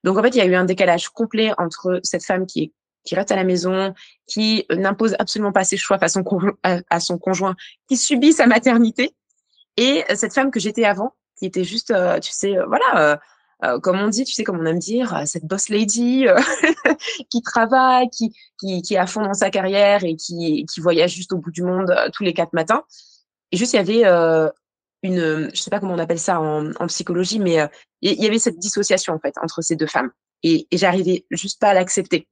Donc 0.04 0.16
en 0.16 0.22
fait 0.22 0.30
il 0.30 0.38
y 0.38 0.40
a 0.40 0.46
eu 0.46 0.54
un 0.54 0.64
décalage 0.64 1.08
complet 1.10 1.52
entre 1.58 2.00
cette 2.02 2.24
femme 2.24 2.46
qui 2.46 2.62
est 2.62 2.72
qui 3.04 3.14
reste 3.14 3.32
à 3.32 3.36
la 3.36 3.44
maison, 3.44 3.94
qui 4.26 4.66
n'impose 4.70 5.16
absolument 5.18 5.52
pas 5.52 5.64
ses 5.64 5.76
choix 5.76 5.98
à 6.00 6.08
son, 6.08 6.22
à 6.62 7.00
son 7.00 7.18
conjoint, 7.18 7.56
qui 7.88 7.96
subit 7.96 8.32
sa 8.32 8.46
maternité, 8.46 9.14
et 9.76 10.04
cette 10.14 10.34
femme 10.34 10.50
que 10.50 10.60
j'étais 10.60 10.84
avant, 10.84 11.14
qui 11.38 11.46
était 11.46 11.64
juste, 11.64 11.90
euh, 11.90 12.18
tu 12.18 12.32
sais, 12.32 12.58
euh, 12.58 12.66
voilà, 12.66 13.18
euh, 13.64 13.78
comme 13.78 14.00
on 14.00 14.08
dit, 14.08 14.24
tu 14.24 14.32
sais, 14.32 14.44
comme 14.44 14.58
on 14.58 14.64
aime 14.64 14.78
dire, 14.78 15.14
euh, 15.14 15.24
cette 15.26 15.44
boss 15.44 15.68
lady 15.68 16.26
euh, 16.26 16.38
qui 17.30 17.42
travaille, 17.42 18.08
qui, 18.08 18.34
qui, 18.58 18.80
qui 18.82 18.94
est 18.94 18.98
à 18.98 19.06
fond 19.06 19.22
dans 19.22 19.34
sa 19.34 19.50
carrière 19.50 20.02
et 20.04 20.16
qui, 20.16 20.64
qui 20.72 20.80
voyage 20.80 21.14
juste 21.14 21.32
au 21.32 21.38
bout 21.38 21.50
du 21.50 21.62
monde 21.62 21.94
tous 22.14 22.22
les 22.22 22.32
quatre 22.32 22.54
matins. 22.54 22.82
Et 23.52 23.56
juste, 23.56 23.74
il 23.74 23.76
y 23.76 23.78
avait 23.80 24.50
une, 25.02 25.50
je 25.52 25.60
sais 25.60 25.70
pas 25.70 25.80
comment 25.80 25.94
on 25.94 25.98
appelle 25.98 26.18
ça 26.18 26.40
en, 26.40 26.70
en 26.72 26.86
psychologie, 26.86 27.40
mais 27.40 27.58
il 28.00 28.22
y 28.22 28.26
avait 28.26 28.38
cette 28.38 28.58
dissociation 28.58 29.14
en 29.14 29.18
fait 29.18 29.34
entre 29.42 29.60
ces 29.60 29.76
deux 29.76 29.86
femmes. 29.86 30.10
Et, 30.42 30.66
et 30.70 30.78
j'arrivais 30.78 31.26
juste 31.30 31.60
pas 31.60 31.70
à 31.70 31.74
l'accepter. 31.74 32.28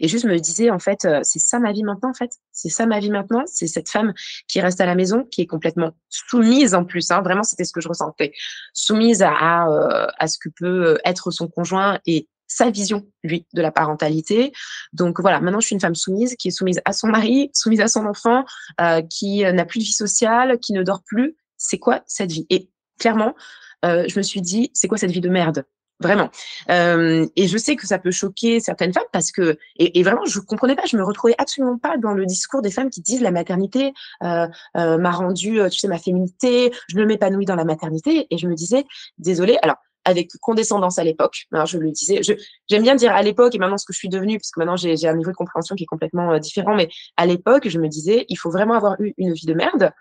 Et 0.00 0.08
juste 0.08 0.24
me 0.24 0.38
disais, 0.38 0.70
en 0.70 0.78
fait, 0.78 1.04
euh, 1.04 1.20
c'est 1.22 1.38
ça 1.38 1.58
ma 1.58 1.72
vie 1.72 1.82
maintenant, 1.82 2.10
en 2.10 2.14
fait. 2.14 2.30
C'est 2.52 2.68
ça 2.68 2.86
ma 2.86 3.00
vie 3.00 3.10
maintenant. 3.10 3.44
C'est 3.46 3.66
cette 3.66 3.88
femme 3.88 4.12
qui 4.48 4.60
reste 4.60 4.80
à 4.80 4.86
la 4.86 4.94
maison, 4.94 5.24
qui 5.24 5.42
est 5.42 5.46
complètement 5.46 5.92
soumise 6.08 6.74
en 6.74 6.84
plus. 6.84 7.10
Hein. 7.10 7.22
Vraiment, 7.22 7.42
c'était 7.42 7.64
ce 7.64 7.72
que 7.72 7.80
je 7.80 7.88
ressentais. 7.88 8.32
Soumise 8.72 9.22
à, 9.22 9.66
euh, 9.68 10.06
ce 10.26 10.38
que 10.38 10.48
peut 10.48 10.86
euh, 10.86 10.98
être 11.04 11.30
son 11.30 11.48
conjoint 11.48 11.98
et 12.06 12.28
sa 12.46 12.70
vision, 12.70 13.06
lui, 13.22 13.46
de 13.54 13.62
la 13.62 13.72
parentalité. 13.72 14.52
Donc 14.92 15.20
voilà, 15.20 15.40
maintenant 15.40 15.60
je 15.60 15.66
suis 15.66 15.74
une 15.74 15.80
femme 15.80 15.94
soumise, 15.94 16.36
qui 16.36 16.48
est 16.48 16.50
soumise 16.52 16.80
à 16.84 16.92
son 16.92 17.08
mari, 17.08 17.50
soumise 17.52 17.80
à 17.80 17.88
son 17.88 18.06
enfant, 18.06 18.44
qui 19.10 19.40
n'a 19.40 19.64
plus 19.64 19.80
de 19.80 19.84
vie 19.84 19.92
sociale, 19.92 20.58
qui 20.60 20.72
ne 20.72 20.82
dort 20.84 21.02
plus. 21.04 21.36
C'est 21.56 21.78
quoi 21.78 22.02
cette 22.06 22.30
vie? 22.30 22.46
Et 22.50 22.70
clairement, 23.00 23.34
je 23.82 24.16
me 24.16 24.22
suis 24.22 24.40
dit, 24.40 24.70
c'est 24.72 24.86
quoi 24.86 24.98
cette 24.98 25.10
vie 25.10 25.22
de 25.22 25.30
merde? 25.30 25.64
Vraiment. 26.04 26.28
Euh, 26.70 27.26
et 27.34 27.48
je 27.48 27.56
sais 27.56 27.76
que 27.76 27.86
ça 27.86 27.98
peut 27.98 28.10
choquer 28.10 28.60
certaines 28.60 28.92
femmes 28.92 29.04
parce 29.10 29.32
que, 29.32 29.56
et, 29.76 30.02
vraiment, 30.02 30.26
je 30.26 30.38
comprenais 30.38 30.76
pas, 30.76 30.82
je 30.86 30.98
me 30.98 31.02
retrouvais 31.02 31.34
absolument 31.38 31.78
pas 31.78 31.96
dans 31.96 32.12
le 32.12 32.26
discours 32.26 32.60
des 32.60 32.70
femmes 32.70 32.90
qui 32.90 33.00
disent 33.00 33.22
la 33.22 33.30
maternité 33.30 33.94
euh, 34.22 34.46
euh, 34.76 34.98
m'a 34.98 35.10
rendu, 35.12 35.60
euh, 35.60 35.70
tu 35.70 35.78
sais, 35.78 35.88
ma 35.88 35.96
féminité, 35.96 36.72
je 36.88 36.98
ne 36.98 37.06
m'épanouis 37.06 37.46
dans 37.46 37.56
la 37.56 37.64
maternité. 37.64 38.26
Et 38.30 38.36
je 38.36 38.46
me 38.46 38.54
disais, 38.54 38.84
désolée, 39.16 39.56
alors 39.62 39.76
avec 40.04 40.30
condescendance 40.40 40.98
à 40.98 41.04
l'époque. 41.04 41.46
Alors 41.52 41.66
je 41.66 41.78
le 41.78 41.90
disais, 41.90 42.20
j'aime 42.68 42.82
bien 42.82 42.94
dire 42.94 43.12
à 43.12 43.22
l'époque 43.22 43.54
et 43.54 43.58
maintenant 43.58 43.78
ce 43.78 43.86
que 43.86 43.92
je 43.92 43.98
suis 43.98 44.08
devenue, 44.08 44.38
parce 44.38 44.50
que 44.50 44.60
maintenant 44.60 44.76
j'ai 44.76 45.08
un 45.08 45.16
niveau 45.16 45.30
de 45.30 45.36
compréhension 45.36 45.74
qui 45.74 45.84
est 45.84 45.86
complètement 45.86 46.32
euh, 46.32 46.38
différent, 46.38 46.74
mais 46.74 46.88
à 47.16 47.26
l'époque 47.26 47.68
je 47.68 47.78
me 47.78 47.88
disais, 47.88 48.26
il 48.28 48.36
faut 48.36 48.50
vraiment 48.50 48.74
avoir 48.74 49.00
eu 49.00 49.14
une 49.16 49.32
vie 49.32 49.46
de 49.46 49.54
merde 49.54 49.92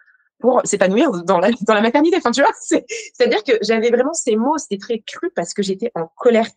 pour 0.44 0.60
s'épanouir 0.66 1.10
dans 1.24 1.40
la, 1.40 1.82
maternité. 1.82 2.18
Enfin, 2.18 2.32
tu 2.32 2.42
vois, 2.42 2.52
c'est-à-dire 2.60 3.46
que 3.46 3.54
j'avais 3.62 3.90
vraiment 3.90 4.12
ces 4.12 4.36
mots, 4.36 4.58
c'était 4.58 4.78
très 4.78 5.00
cru 5.00 5.32
parce 5.34 5.54
que 5.54 5.64
j'étais 5.64 5.90
en 5.96 6.08
colère. 6.18 6.50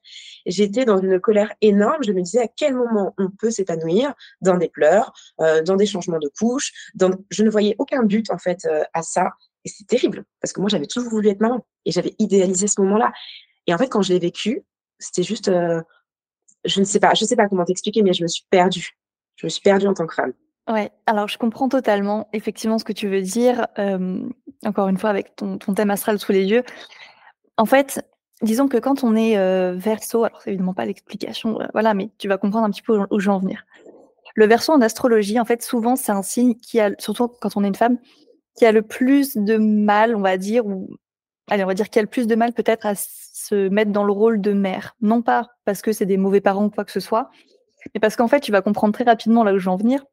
J'étais 0.45 0.85
dans 0.85 0.99
une 0.99 1.21
colère 1.21 1.55
énorme. 1.61 2.03
Je 2.05 2.11
me 2.11 2.21
disais 2.21 2.41
à 2.41 2.49
quel 2.49 2.75
moment 2.75 3.15
on 3.17 3.31
peut 3.31 3.53
s'épanouir 3.53 4.13
dans 4.41 4.57
des 4.57 4.69
pleurs, 4.69 5.13
euh, 5.41 5.63
dans 5.63 5.77
des 5.77 5.87
changements 5.87 6.19
de 6.19 6.29
couches. 6.37 6.73
Dans... 6.97 7.13
Je 7.31 7.45
ne 7.45 7.49
voyais 7.49 7.77
aucun 7.79 8.03
but, 8.03 8.29
en 8.33 8.39
fait, 8.39 8.65
euh, 8.65 8.83
à 8.93 9.03
ça. 9.03 9.31
Et 9.65 9.69
c'est 9.69 9.87
terrible 9.87 10.25
parce 10.41 10.53
que 10.53 10.61
moi, 10.61 10.69
j'avais 10.69 10.87
toujours 10.87 11.09
voulu 11.09 11.29
être 11.29 11.41
maman 11.41 11.65
et 11.85 11.93
j'avais 11.93 12.17
idéalisé 12.19 12.67
ce 12.67 12.81
moment-là. 12.81 13.13
Et 13.69 13.75
en 13.75 13.79
fait, 13.79 13.87
quand 13.87 14.03
je 14.03 14.13
l'ai 14.13 14.19
vécu, 14.19 14.65
c'était 14.99 15.23
juste, 15.23 15.47
euh, 15.47 15.81
je 16.65 16.81
ne 16.81 16.85
sais 16.85 16.99
pas, 16.99 17.15
je 17.15 17.23
ne 17.23 17.29
sais 17.29 17.37
pas 17.37 17.49
comment 17.49 17.65
t'expliquer, 17.65 18.03
mais 18.03 18.15
je 18.15 18.25
me 18.25 18.29
suis 18.29 18.47
perdue. 18.51 18.99
Je 19.37 19.47
me 19.47 19.49
suis 19.49 19.63
perdue 19.63 19.87
en 19.87 19.95
tant 19.95 20.09
que 20.09 20.15
femme. 20.15 20.33
Ouais, 20.69 20.91
alors 21.07 21.29
je 21.29 21.39
comprends 21.39 21.69
totalement 21.69 22.29
effectivement 22.33 22.79
ce 22.79 22.85
que 22.85 22.93
tu 22.93 23.09
veux 23.09 23.23
dire. 23.23 23.67
encore 24.65 24.89
une 24.89 24.99
fois, 24.99 25.11
avec 25.11 25.37
ton, 25.37 25.59
thème 25.59 25.91
astral 25.91 26.19
sous 26.19 26.33
les 26.33 26.45
yeux. 26.45 26.65
En 27.57 27.67
fait, 27.67 28.05
disons 28.43 28.69
que 28.69 28.77
quand 28.79 29.05
on 29.05 29.15
est 29.15 29.37
verso, 29.77 30.25
alors 30.25 30.43
c'est 30.43 30.51
évidemment 30.51 30.75
pas 30.75 30.85
l'explication, 30.85 31.59
voilà, 31.73 31.95
mais 31.95 32.11
tu 32.19 32.29
vas 32.29 32.37
comprendre 32.37 32.67
un 32.67 32.71
petit 32.71 32.83
peu 32.83 33.07
où, 33.11 33.21
je 33.21 33.27
veux 33.29 33.35
en 33.35 33.39
venir. 33.39 33.65
Le 34.35 34.47
verso 34.47 34.73
en 34.73 34.81
astrologie, 34.81 35.39
en 35.39 35.45
fait, 35.45 35.63
souvent 35.63 35.97
c'est 35.97 36.13
un 36.13 36.23
signe 36.23 36.55
qui 36.57 36.81
a, 36.81 36.91
surtout 36.99 37.29
quand 37.29 37.57
on 37.57 37.65
est 37.65 37.69
une 37.69 37.75
femme, 37.75 37.99
qui 38.57 38.67
a 38.67 38.73
le 38.73 38.83
plus 38.83 39.37
de 39.37 39.57
mal, 39.57 40.17
on 40.17 40.21
va 40.21 40.37
dire, 40.37 40.67
ou 40.67 40.89
allez, 41.49 41.63
on 41.63 41.69
va 41.69 41.75
dire 41.75 41.91
qui 41.91 41.99
a 41.99 42.03
le 42.03 42.09
plus 42.09 42.27
de 42.27 42.35
mal 42.35 42.53
peut-être 42.53 42.87
à 42.87 42.95
se 42.97 43.69
mettre 43.69 43.93
dans 43.93 44.05
le 44.05 44.13
rôle 44.13 44.41
de 44.41 44.53
mère. 44.53 44.97
Non 45.01 45.23
pas 45.23 45.49
parce 45.65 45.81
que 45.81 45.93
c'est 45.93 46.07
des 46.07 46.17
mauvais 46.17 46.41
parents 46.41 46.65
ou 46.65 46.71
quoi 46.71 46.85
que 46.85 46.93
ce 46.93 47.01
soit, 47.01 47.31
mais 47.95 48.01
parce 48.01 48.17
qu'en 48.17 48.29
fait, 48.29 48.41
tu 48.41 48.51
vas 48.53 48.63
comprendre 48.63 48.93
très 48.93 49.05
rapidement 49.05 49.45
là 49.45 49.55
où 49.55 49.59
je 49.59 49.65
veux 49.65 49.71
en 49.71 49.77
venir 49.77 50.05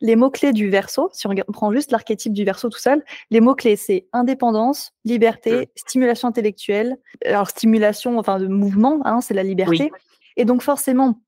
les 0.00 0.16
mots-clés 0.16 0.52
du 0.52 0.68
verso, 0.68 1.10
si 1.12 1.26
on 1.26 1.34
prend 1.52 1.72
juste 1.72 1.92
l'archétype 1.92 2.32
du 2.32 2.44
verso 2.44 2.68
tout 2.68 2.78
seul, 2.78 3.04
les 3.30 3.40
mots-clés, 3.40 3.76
c'est 3.76 4.06
indépendance, 4.12 4.92
liberté, 5.04 5.52
mmh. 5.52 5.64
stimulation 5.76 6.28
intellectuelle. 6.28 6.96
Alors, 7.24 7.48
stimulation, 7.48 8.18
enfin, 8.18 8.38
de 8.38 8.46
mouvement, 8.46 9.00
hein, 9.04 9.20
c'est 9.20 9.34
la 9.34 9.42
liberté. 9.42 9.90
Et 10.36 10.44
donc, 10.44 10.62
forcément, 10.62 11.20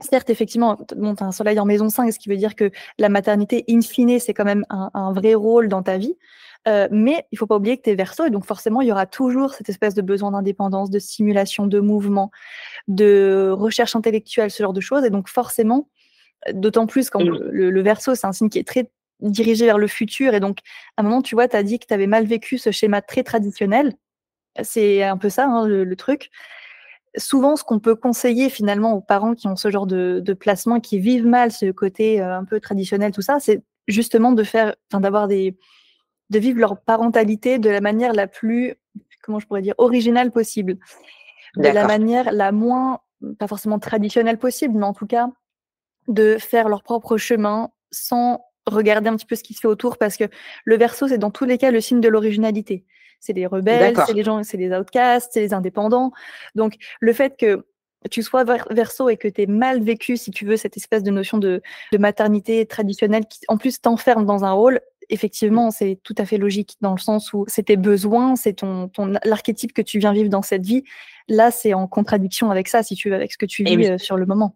Certes, 0.00 0.28
effectivement, 0.28 0.76
tu 0.76 0.94
as 0.96 1.24
un 1.24 1.32
soleil 1.32 1.58
en 1.60 1.64
maison 1.64 1.88
5, 1.88 2.12
ce 2.12 2.18
qui 2.18 2.28
veut 2.28 2.36
dire 2.36 2.56
que 2.56 2.70
la 2.98 3.08
maternité, 3.08 3.64
in 3.70 3.80
fine, 3.80 4.18
c'est 4.18 4.34
quand 4.34 4.44
même 4.44 4.64
un, 4.68 5.12
vrai 5.12 5.34
rôle 5.34 5.68
dans 5.68 5.82
ta 5.82 5.98
vie. 5.98 6.16
Euh, 6.66 6.88
mais 6.90 7.26
il 7.30 7.38
faut 7.38 7.46
pas 7.46 7.56
oublier 7.56 7.76
que 7.76 7.82
tu 7.82 7.90
es 7.90 7.94
verso, 7.94 8.24
et 8.24 8.30
donc 8.30 8.44
forcément, 8.44 8.80
il 8.80 8.88
y 8.88 8.92
aura 8.92 9.06
toujours 9.06 9.52
cette 9.54 9.68
espèce 9.68 9.94
de 9.94 10.02
besoin 10.02 10.32
d'indépendance, 10.32 10.90
de 10.90 10.98
stimulation, 10.98 11.66
de 11.66 11.78
mouvement, 11.78 12.30
de 12.88 13.50
recherche 13.52 13.94
intellectuelle, 13.94 14.50
ce 14.50 14.62
genre 14.62 14.72
de 14.72 14.80
choses. 14.80 15.04
Et 15.04 15.10
donc 15.10 15.28
forcément, 15.28 15.88
D'autant 16.52 16.86
plus 16.86 17.10
quand 17.10 17.22
le, 17.22 17.70
le, 17.70 17.82
verso, 17.82 18.14
c'est 18.14 18.26
un 18.26 18.32
signe 18.32 18.48
qui 18.48 18.58
est 18.58 18.66
très 18.66 18.90
dirigé 19.20 19.64
vers 19.66 19.78
le 19.78 19.86
futur. 19.86 20.34
Et 20.34 20.40
donc, 20.40 20.58
à 20.96 21.00
un 21.00 21.04
moment, 21.04 21.22
tu 21.22 21.34
vois, 21.34 21.48
tu 21.48 21.56
as 21.56 21.62
dit 21.62 21.78
que 21.78 21.86
tu 21.86 21.94
avais 21.94 22.06
mal 22.06 22.26
vécu 22.26 22.58
ce 22.58 22.70
schéma 22.70 23.02
très 23.02 23.22
traditionnel. 23.22 23.94
C'est 24.62 25.02
un 25.02 25.16
peu 25.16 25.30
ça, 25.30 25.46
hein, 25.46 25.66
le, 25.66 25.96
truc. 25.96 26.30
Souvent, 27.16 27.56
ce 27.56 27.64
qu'on 27.64 27.80
peut 27.80 27.94
conseiller 27.94 28.50
finalement 28.50 28.92
aux 28.92 29.00
parents 29.00 29.34
qui 29.34 29.48
ont 29.48 29.56
ce 29.56 29.70
genre 29.70 29.86
de, 29.86 30.20
de 30.20 30.32
placement, 30.32 30.80
qui 30.80 30.98
vivent 30.98 31.26
mal 31.26 31.50
ce 31.50 31.70
côté 31.70 32.20
euh, 32.20 32.38
un 32.38 32.44
peu 32.44 32.60
traditionnel, 32.60 33.12
tout 33.12 33.22
ça, 33.22 33.38
c'est 33.40 33.62
justement 33.88 34.32
de 34.32 34.42
faire, 34.42 34.74
enfin, 34.90 35.00
d'avoir 35.00 35.28
des, 35.28 35.56
de 36.30 36.38
vivre 36.38 36.58
leur 36.58 36.80
parentalité 36.80 37.58
de 37.58 37.70
la 37.70 37.80
manière 37.80 38.12
la 38.12 38.26
plus, 38.26 38.74
comment 39.22 39.38
je 39.38 39.46
pourrais 39.46 39.62
dire, 39.62 39.74
originale 39.78 40.30
possible, 40.30 40.76
de 41.56 41.68
la 41.68 41.86
manière 41.86 42.32
la 42.32 42.52
moins, 42.52 43.00
pas 43.38 43.46
forcément 43.46 43.78
traditionnelle 43.78 44.38
possible, 44.38 44.74
mais 44.76 44.86
en 44.86 44.92
tout 44.92 45.06
cas 45.06 45.28
de 46.08 46.36
faire 46.38 46.68
leur 46.68 46.82
propre 46.82 47.16
chemin 47.16 47.70
sans 47.90 48.44
regarder 48.66 49.08
un 49.08 49.16
petit 49.16 49.26
peu 49.26 49.36
ce 49.36 49.42
qui 49.42 49.54
se 49.54 49.60
fait 49.60 49.68
autour 49.68 49.98
parce 49.98 50.16
que 50.16 50.24
le 50.64 50.76
verso, 50.76 51.08
c'est 51.08 51.18
dans 51.18 51.30
tous 51.30 51.44
les 51.44 51.58
cas 51.58 51.70
le 51.70 51.80
signe 51.80 52.00
de 52.00 52.08
l'originalité. 52.08 52.84
C'est 53.20 53.32
les 53.32 53.46
rebelles, 53.46 53.96
c'est 54.06 54.12
les 54.12 54.22
gens, 54.22 54.42
c'est 54.42 54.56
les 54.56 54.70
outcasts, 54.70 55.32
c'est 55.32 55.40
les 55.40 55.54
indépendants. 55.54 56.12
Donc, 56.54 56.74
le 57.00 57.12
fait 57.12 57.36
que 57.38 57.64
tu 58.10 58.22
sois 58.22 58.44
verso 58.70 59.08
et 59.08 59.16
que 59.16 59.28
tu 59.28 59.42
aies 59.42 59.46
mal 59.46 59.82
vécu, 59.82 60.16
si 60.18 60.30
tu 60.30 60.44
veux, 60.44 60.58
cette 60.58 60.76
espèce 60.76 61.02
de 61.02 61.10
notion 61.10 61.38
de, 61.38 61.62
maternité 61.98 62.66
traditionnelle 62.66 63.24
qui, 63.26 63.40
en 63.48 63.56
plus, 63.56 63.80
t'enferme 63.80 64.26
dans 64.26 64.44
un 64.44 64.52
rôle, 64.52 64.80
effectivement, 65.08 65.70
c'est 65.70 65.98
tout 66.02 66.14
à 66.18 66.26
fait 66.26 66.36
logique 66.36 66.76
dans 66.80 66.92
le 66.92 66.98
sens 66.98 67.32
où 67.32 67.44
c'est 67.48 67.64
tes 67.64 67.76
besoins, 67.76 68.36
c'est 68.36 68.54
ton, 68.54 68.88
ton 68.88 69.14
l'archétype 69.24 69.72
que 69.72 69.82
tu 69.82 69.98
viens 69.98 70.12
vivre 70.12 70.28
dans 70.28 70.42
cette 70.42 70.64
vie. 70.64 70.84
Là, 71.28 71.50
c'est 71.50 71.72
en 71.72 71.86
contradiction 71.86 72.50
avec 72.50 72.68
ça, 72.68 72.82
si 72.82 72.94
tu 72.94 73.08
veux, 73.08 73.14
avec 73.14 73.32
ce 73.32 73.38
que 73.38 73.46
tu 73.46 73.64
vis 73.64 73.86
euh, 73.86 73.98
sur 73.98 74.16
le 74.16 74.26
moment. 74.26 74.54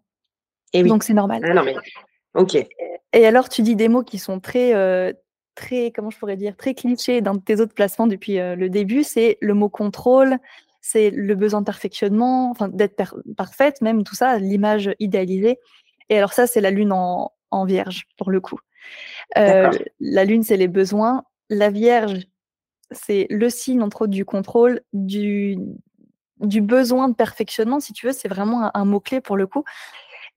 Et 0.73 0.83
Donc 0.83 1.03
c'est 1.03 1.13
normal. 1.13 1.41
Ah 1.45 1.53
non, 1.53 1.63
mais... 1.63 1.75
Ok. 2.35 2.55
Et 3.13 3.25
alors, 3.25 3.49
tu 3.49 3.61
dis 3.61 3.75
des 3.75 3.89
mots 3.89 4.03
qui 4.03 4.19
sont 4.19 4.39
très, 4.39 4.73
euh, 4.75 5.11
très, 5.55 5.91
comment 5.91 6.09
je 6.09 6.17
pourrais 6.17 6.37
dire, 6.37 6.55
très 6.55 6.73
clichés 6.73 7.21
dans 7.21 7.37
tes 7.37 7.59
autres 7.59 7.73
placements 7.73 8.07
depuis 8.07 8.39
euh, 8.39 8.55
le 8.55 8.69
début. 8.69 9.03
C'est 9.03 9.37
le 9.41 9.53
mot 9.53 9.69
contrôle, 9.69 10.37
c'est 10.81 11.09
le 11.09 11.35
besoin 11.35 11.61
de 11.61 11.65
perfectionnement, 11.65 12.51
enfin 12.51 12.67
d'être 12.69 13.15
parfaite, 13.35 13.81
même 13.81 14.03
tout 14.03 14.15
ça, 14.15 14.37
l'image 14.37 14.91
idéalisée. 14.99 15.59
Et 16.09 16.17
alors 16.17 16.33
ça, 16.33 16.47
c'est 16.47 16.61
la 16.61 16.71
lune 16.71 16.91
en, 16.91 17.31
en, 17.51 17.65
vierge 17.65 18.05
pour 18.17 18.31
le 18.31 18.41
coup. 18.41 18.59
Euh, 19.37 19.71
la 19.99 20.25
lune, 20.25 20.43
c'est 20.43 20.57
les 20.57 20.67
besoins. 20.67 21.23
La 21.49 21.69
vierge, 21.69 22.27
c'est 22.91 23.27
le 23.29 23.49
signe 23.49 23.81
entre 23.81 24.03
autres 24.03 24.11
du 24.11 24.25
contrôle, 24.25 24.81
du, 24.93 25.57
du 26.39 26.61
besoin 26.61 27.09
de 27.09 27.15
perfectionnement, 27.15 27.79
si 27.79 27.93
tu 27.93 28.05
veux. 28.07 28.13
C'est 28.13 28.27
vraiment 28.27 28.71
un 28.75 28.85
mot 28.85 28.99
clé 28.99 29.19
pour 29.19 29.35
le 29.35 29.47
coup. 29.47 29.63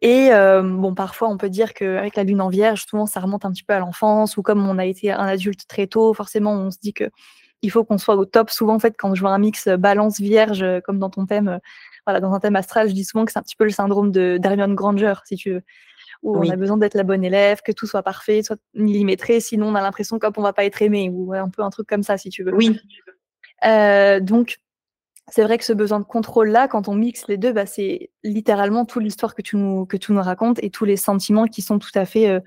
Et 0.05 0.31
bon, 0.63 0.95
parfois, 0.95 1.29
on 1.29 1.37
peut 1.39 1.49
dire 1.49 1.75
qu'avec 1.75 2.17
la 2.17 2.25
lune 2.25 2.41
en 2.41 2.49
vierge, 2.49 2.85
souvent, 2.87 3.07
ça 3.07 3.21
remonte 3.21 3.45
un 3.45 3.53
petit 3.53 3.63
peu 3.63 3.73
à 3.73 3.79
l'enfance, 3.79 4.37
ou 4.37 4.43
comme 4.43 4.69
on 4.69 4.77
a 4.79 4.85
été 4.85 5.13
un 5.13 5.27
adulte 5.27 5.67
très 5.69 5.87
tôt, 5.87 6.13
forcément, 6.13 6.53
on 6.53 6.71
se 6.71 6.79
dit 6.81 6.93
que 6.93 7.05
il 7.63 7.71
faut 7.71 7.85
qu'on 7.85 7.99
soit 7.99 8.17
au 8.17 8.25
top. 8.25 8.51
Souvent, 8.51 8.75
en 8.75 8.79
fait, 8.81 8.97
quand 8.99 9.15
je 9.15 9.21
vois 9.21 9.31
un 9.31 9.39
mix 9.39 9.69
balance 9.69 10.21
vierge, 10.21 10.65
comme 10.85 10.99
dans 10.99 11.11
ton 11.11 11.27
thème, 11.27 11.61
voilà, 12.05 12.19
dans 12.19 12.33
un 12.33 12.41
thème 12.41 12.57
astral, 12.57 12.89
je 12.89 12.95
dis 12.95 13.05
souvent 13.05 13.25
que 13.25 13.31
c'est 13.31 13.39
un 13.39 13.43
petit 13.43 13.55
peu 13.55 13.63
le 13.63 13.71
syndrome 13.71 14.11
de 14.11 14.39
d'Hermione 14.39 14.75
Granger, 14.75 15.15
si 15.25 15.37
tu 15.37 15.53
veux, 15.53 15.63
où 16.25 16.37
on 16.37 16.51
a 16.51 16.57
besoin 16.57 16.77
d'être 16.77 16.95
la 16.95 17.05
bonne 17.05 17.25
élève, 17.25 17.61
que 17.63 17.71
tout 17.71 17.87
soit 17.87 18.03
parfait, 18.03 18.43
soit 18.43 18.57
millimétré, 18.75 19.39
sinon 19.39 19.69
on 19.69 19.77
a 19.77 19.81
l'impression 19.81 20.19
qu'on 20.19 20.43
va 20.43 20.53
pas 20.53 20.65
être 20.65 20.83
aimé, 20.83 21.09
ou 21.13 21.33
un 21.33 21.49
peu 21.49 21.63
un 21.63 21.71
truc 21.71 21.87
comme 21.87 22.03
ça, 22.03 22.19
si 22.19 22.29
tu 22.31 22.43
veux. 22.43 22.53
Oui. 22.53 22.81
donc, 24.21 24.59
c'est 25.35 25.45
vrai 25.45 25.57
que 25.57 25.65
ce 25.65 25.73
besoin 25.73 25.99
de 25.99 26.05
contrôle-là, 26.05 26.69
quand 26.69 26.89
on 26.89 26.95
mixe 26.95 27.27
les 27.27 27.39
deux, 27.39 27.55
bah, 27.55 27.65
c'est 27.65 28.11
littéralement 28.23 28.85
toute 28.85 29.03
l'histoire 29.03 29.35
que 29.35 29.41
tu 29.41 29.57
nous 29.57 29.87
que 29.87 29.97
tu 29.97 30.13
nous 30.13 30.21
racontes 30.21 30.63
et 30.63 30.69
tous 30.69 30.85
les 30.85 30.99
sentiments 30.99 31.47
qui 31.47 31.63
sont 31.63 31.79
tout 31.79 31.91
à 31.95 32.05
fait 32.05 32.29
euh, 32.29 32.41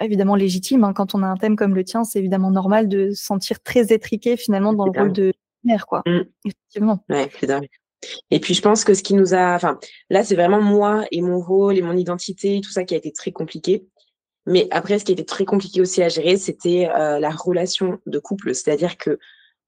évidemment 0.00 0.34
légitimes. 0.34 0.84
Hein. 0.84 0.94
Quand 0.94 1.14
on 1.14 1.22
a 1.22 1.26
un 1.26 1.36
thème 1.36 1.56
comme 1.56 1.74
le 1.74 1.84
tien, 1.84 2.04
c'est 2.04 2.18
évidemment 2.18 2.50
normal 2.50 2.88
de 2.88 3.10
se 3.10 3.22
sentir 3.22 3.62
très 3.62 3.92
étriqué 3.92 4.38
finalement 4.38 4.72
dans 4.72 4.86
le 4.86 4.98
rôle 4.98 5.12
de 5.12 5.34
mère, 5.62 5.86
quoi. 5.86 6.02
Mmh. 6.06 6.20
Effectivement. 6.46 7.04
Ouais, 7.10 7.28
et 8.30 8.40
puis 8.40 8.54
je 8.54 8.62
pense 8.62 8.84
que 8.84 8.94
ce 8.94 9.02
qui 9.02 9.12
nous 9.12 9.34
a, 9.34 9.54
enfin, 9.54 9.78
là 10.08 10.24
c'est 10.24 10.36
vraiment 10.36 10.62
moi 10.62 11.04
et 11.10 11.20
mon 11.20 11.38
rôle 11.38 11.76
et 11.76 11.82
mon 11.82 11.96
identité, 11.96 12.62
tout 12.62 12.70
ça 12.70 12.84
qui 12.84 12.94
a 12.94 12.96
été 12.96 13.12
très 13.12 13.30
compliqué. 13.32 13.86
Mais 14.46 14.68
après, 14.70 14.98
ce 14.98 15.04
qui 15.04 15.12
a 15.12 15.14
été 15.14 15.24
très 15.24 15.44
compliqué 15.44 15.82
aussi 15.82 16.02
à 16.02 16.08
gérer, 16.08 16.36
c'était 16.36 16.88
euh, 16.96 17.18
la 17.18 17.30
relation 17.30 17.98
de 18.06 18.18
couple. 18.20 18.54
C'est-à-dire 18.54 18.96
que 18.96 19.18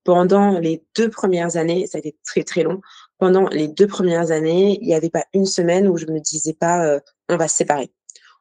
pendant 0.08 0.58
les 0.58 0.82
deux 0.96 1.10
premières 1.10 1.58
années, 1.58 1.86
ça 1.86 1.98
a 1.98 1.98
été 1.98 2.16
très 2.24 2.42
très 2.42 2.62
long. 2.62 2.80
Pendant 3.18 3.46
les 3.48 3.68
deux 3.68 3.86
premières 3.86 4.30
années, 4.30 4.78
il 4.80 4.86
n'y 4.86 4.94
avait 4.94 5.10
pas 5.10 5.26
une 5.34 5.44
semaine 5.44 5.86
où 5.86 5.98
je 5.98 6.06
me 6.06 6.18
disais 6.18 6.54
pas 6.54 6.82
euh, 6.86 6.98
on 7.28 7.36
va 7.36 7.46
se 7.46 7.56
séparer. 7.56 7.92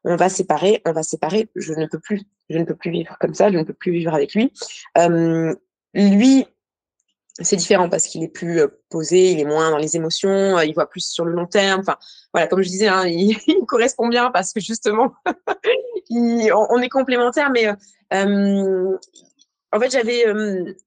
On 0.06 0.16
va 0.16 0.30
se 0.30 0.38
séparer, 0.38 0.82
on 0.86 0.94
va 0.94 1.04
se 1.04 1.10
séparer. 1.10 1.50
Je 1.58 1.74
ne 1.74 1.86
peux 1.86 2.00
plus, 2.00 2.22
je 2.50 2.58
ne 2.58 2.64
peux 2.64 2.74
plus 2.74 2.90
vivre 2.92 3.18
comme 3.20 3.34
ça, 3.34 3.52
je 3.52 3.58
ne 3.58 3.64
peux 3.64 3.74
plus 3.74 3.92
vivre 3.92 4.14
avec 4.14 4.34
lui. 4.34 4.54
Euh, 4.98 5.54
lui, 5.94 6.46
c'est 7.42 7.58
différent 7.58 7.90
parce 7.90 8.06
qu'il 8.06 8.24
est 8.24 8.30
plus 8.30 8.62
euh, 8.62 8.68
posé, 8.90 9.34
il 9.34 9.42
est 9.42 9.46
moins 9.46 9.70
dans 9.70 9.78
les 9.78 9.98
émotions, 9.98 10.62
il 10.62 10.74
voit 10.74 10.90
plus 10.90 11.06
sur 11.06 11.26
le 11.26 11.34
long 11.34 11.48
terme. 11.48 11.82
Enfin, 11.82 11.98
voilà, 12.34 12.48
comme 12.48 12.62
je 12.62 12.70
disais, 12.70 12.88
hein, 12.88 13.06
il, 13.08 13.36
correspond 13.68 14.08
bien 14.08 14.32
parce 14.32 14.54
que 14.54 14.62
justement, 14.62 15.12
on, 16.12 16.82
est 16.82 16.88
complémentaires, 16.88 17.52
mais 17.52 17.68
en 19.74 19.80
fait, 19.80 19.92
j'avais, 19.92 20.26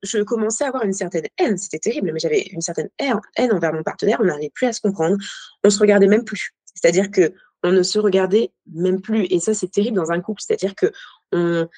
je 0.02 0.22
commençais 0.22 0.64
à 0.64 0.68
avoir 0.68 0.84
une 0.84 0.92
certaine 0.92 1.26
haine. 1.38 1.58
C'était 1.58 1.78
terrible, 1.78 2.12
mais 2.12 2.18
j'avais 2.18 2.42
une 2.52 2.62
certaine 2.62 2.88
haine, 2.98 3.52
envers 3.52 3.72
mon 3.72 3.82
partenaire. 3.82 4.18
On 4.20 4.24
n'arrivait 4.24 4.52
plus 4.54 4.66
à 4.66 4.72
se 4.72 4.80
comprendre. 4.80 5.16
On 5.64 5.70
se 5.70 5.78
regardait 5.78 6.06
même 6.06 6.24
plus. 6.24 6.54
C'est-à-dire 6.74 7.10
que 7.10 7.34
on 7.62 7.72
ne 7.72 7.82
se 7.82 7.98
regardait 7.98 8.52
même 8.72 9.02
plus. 9.02 9.26
Et 9.30 9.38
ça, 9.38 9.52
c'est 9.52 9.70
terrible 9.70 9.96
dans 9.96 10.10
un 10.10 10.20
couple. 10.20 10.40
C'est-à-dire 10.40 10.74
que 10.74 10.90
on, 11.32 11.68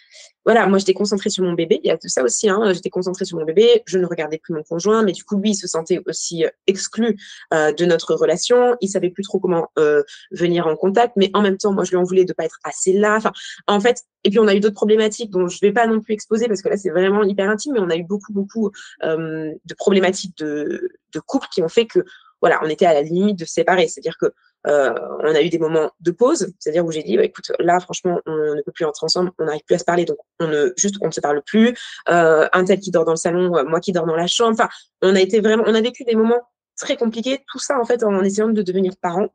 voilà, 0.44 0.66
moi 0.66 0.78
j'étais 0.78 0.94
concentrée 0.94 1.30
sur 1.30 1.44
mon 1.44 1.52
bébé. 1.52 1.80
Il 1.84 1.88
y 1.88 1.90
a 1.90 1.96
tout 1.96 2.08
ça 2.08 2.22
aussi. 2.22 2.48
Hein. 2.48 2.72
J'étais 2.72 2.90
concentrée 2.90 3.24
sur 3.24 3.38
mon 3.38 3.44
bébé. 3.44 3.82
Je 3.86 3.98
ne 3.98 4.06
regardais 4.06 4.38
plus 4.38 4.54
mon 4.54 4.62
conjoint, 4.62 5.02
mais 5.02 5.12
du 5.12 5.24
coup 5.24 5.36
lui 5.36 5.50
il 5.50 5.54
se 5.54 5.68
sentait 5.68 6.00
aussi 6.06 6.44
euh, 6.44 6.50
exclu 6.66 7.16
euh, 7.54 7.72
de 7.72 7.84
notre 7.84 8.14
relation. 8.14 8.76
Il 8.80 8.88
savait 8.88 9.10
plus 9.10 9.22
trop 9.22 9.38
comment 9.38 9.68
euh, 9.78 10.02
venir 10.32 10.66
en 10.66 10.76
contact, 10.76 11.14
mais 11.16 11.30
en 11.34 11.42
même 11.42 11.58
temps 11.58 11.72
moi 11.72 11.84
je 11.84 11.90
lui 11.90 11.96
en 11.96 12.02
voulais 12.02 12.24
de 12.24 12.32
pas 12.32 12.44
être 12.44 12.58
assez 12.64 12.92
là. 12.92 13.16
Enfin, 13.16 13.32
en 13.68 13.80
fait, 13.80 14.02
et 14.24 14.30
puis 14.30 14.40
on 14.40 14.48
a 14.48 14.54
eu 14.54 14.60
d'autres 14.60 14.74
problématiques 14.74 15.30
dont 15.30 15.46
je 15.46 15.58
vais 15.60 15.72
pas 15.72 15.86
non 15.86 16.00
plus 16.00 16.14
exposer 16.14 16.48
parce 16.48 16.62
que 16.62 16.68
là 16.68 16.76
c'est 16.76 16.90
vraiment 16.90 17.22
hyper 17.22 17.48
intime, 17.48 17.74
mais 17.74 17.80
on 17.80 17.90
a 17.90 17.96
eu 17.96 18.04
beaucoup 18.04 18.32
beaucoup 18.32 18.70
de 19.02 19.74
problématiques 19.76 20.36
de, 20.38 20.90
de 21.14 21.20
couple 21.20 21.46
qui 21.52 21.62
ont 21.62 21.68
fait 21.68 21.86
que 21.86 22.04
voilà, 22.40 22.60
on 22.64 22.68
était 22.68 22.86
à 22.86 22.92
la 22.92 23.02
limite 23.02 23.38
de 23.38 23.44
se 23.44 23.54
séparer. 23.54 23.86
C'est-à-dire 23.86 24.16
que 24.20 24.26
euh, 24.66 24.94
on 25.20 25.34
a 25.34 25.42
eu 25.42 25.48
des 25.48 25.58
moments 25.58 25.90
de 26.00 26.10
pause, 26.10 26.52
c'est-à-dire 26.58 26.84
où 26.84 26.92
j'ai 26.92 27.02
dit, 27.02 27.16
bah, 27.16 27.24
écoute, 27.24 27.50
là, 27.58 27.80
franchement, 27.80 28.20
on 28.26 28.54
ne 28.54 28.62
peut 28.62 28.72
plus 28.72 28.84
entrer 28.84 29.04
ensemble, 29.04 29.32
on 29.38 29.44
n'arrive 29.44 29.62
plus 29.64 29.74
à 29.74 29.78
se 29.78 29.84
parler, 29.84 30.04
donc 30.04 30.18
on 30.38 30.46
ne, 30.46 30.72
juste, 30.76 30.96
on 31.00 31.06
ne 31.06 31.12
se 31.12 31.20
parle 31.20 31.42
plus. 31.42 31.76
Euh, 32.08 32.48
un 32.52 32.64
tel 32.64 32.78
qui 32.78 32.90
dort 32.90 33.04
dans 33.04 33.12
le 33.12 33.16
salon, 33.16 33.56
euh, 33.56 33.64
moi 33.64 33.80
qui 33.80 33.92
dors 33.92 34.06
dans 34.06 34.16
la 34.16 34.26
chambre. 34.26 34.52
Enfin, 34.52 34.68
on 35.00 35.14
a 35.14 35.20
été 35.20 35.40
vraiment, 35.40 35.64
on 35.66 35.74
a 35.74 35.80
vécu 35.80 36.04
des 36.04 36.14
moments 36.14 36.40
très 36.76 36.96
compliqués, 36.96 37.44
tout 37.50 37.58
ça 37.58 37.78
en 37.78 37.84
fait 37.84 38.02
en 38.02 38.22
essayant 38.22 38.48
de 38.48 38.62
devenir 38.62 38.94
parent. 39.00 39.28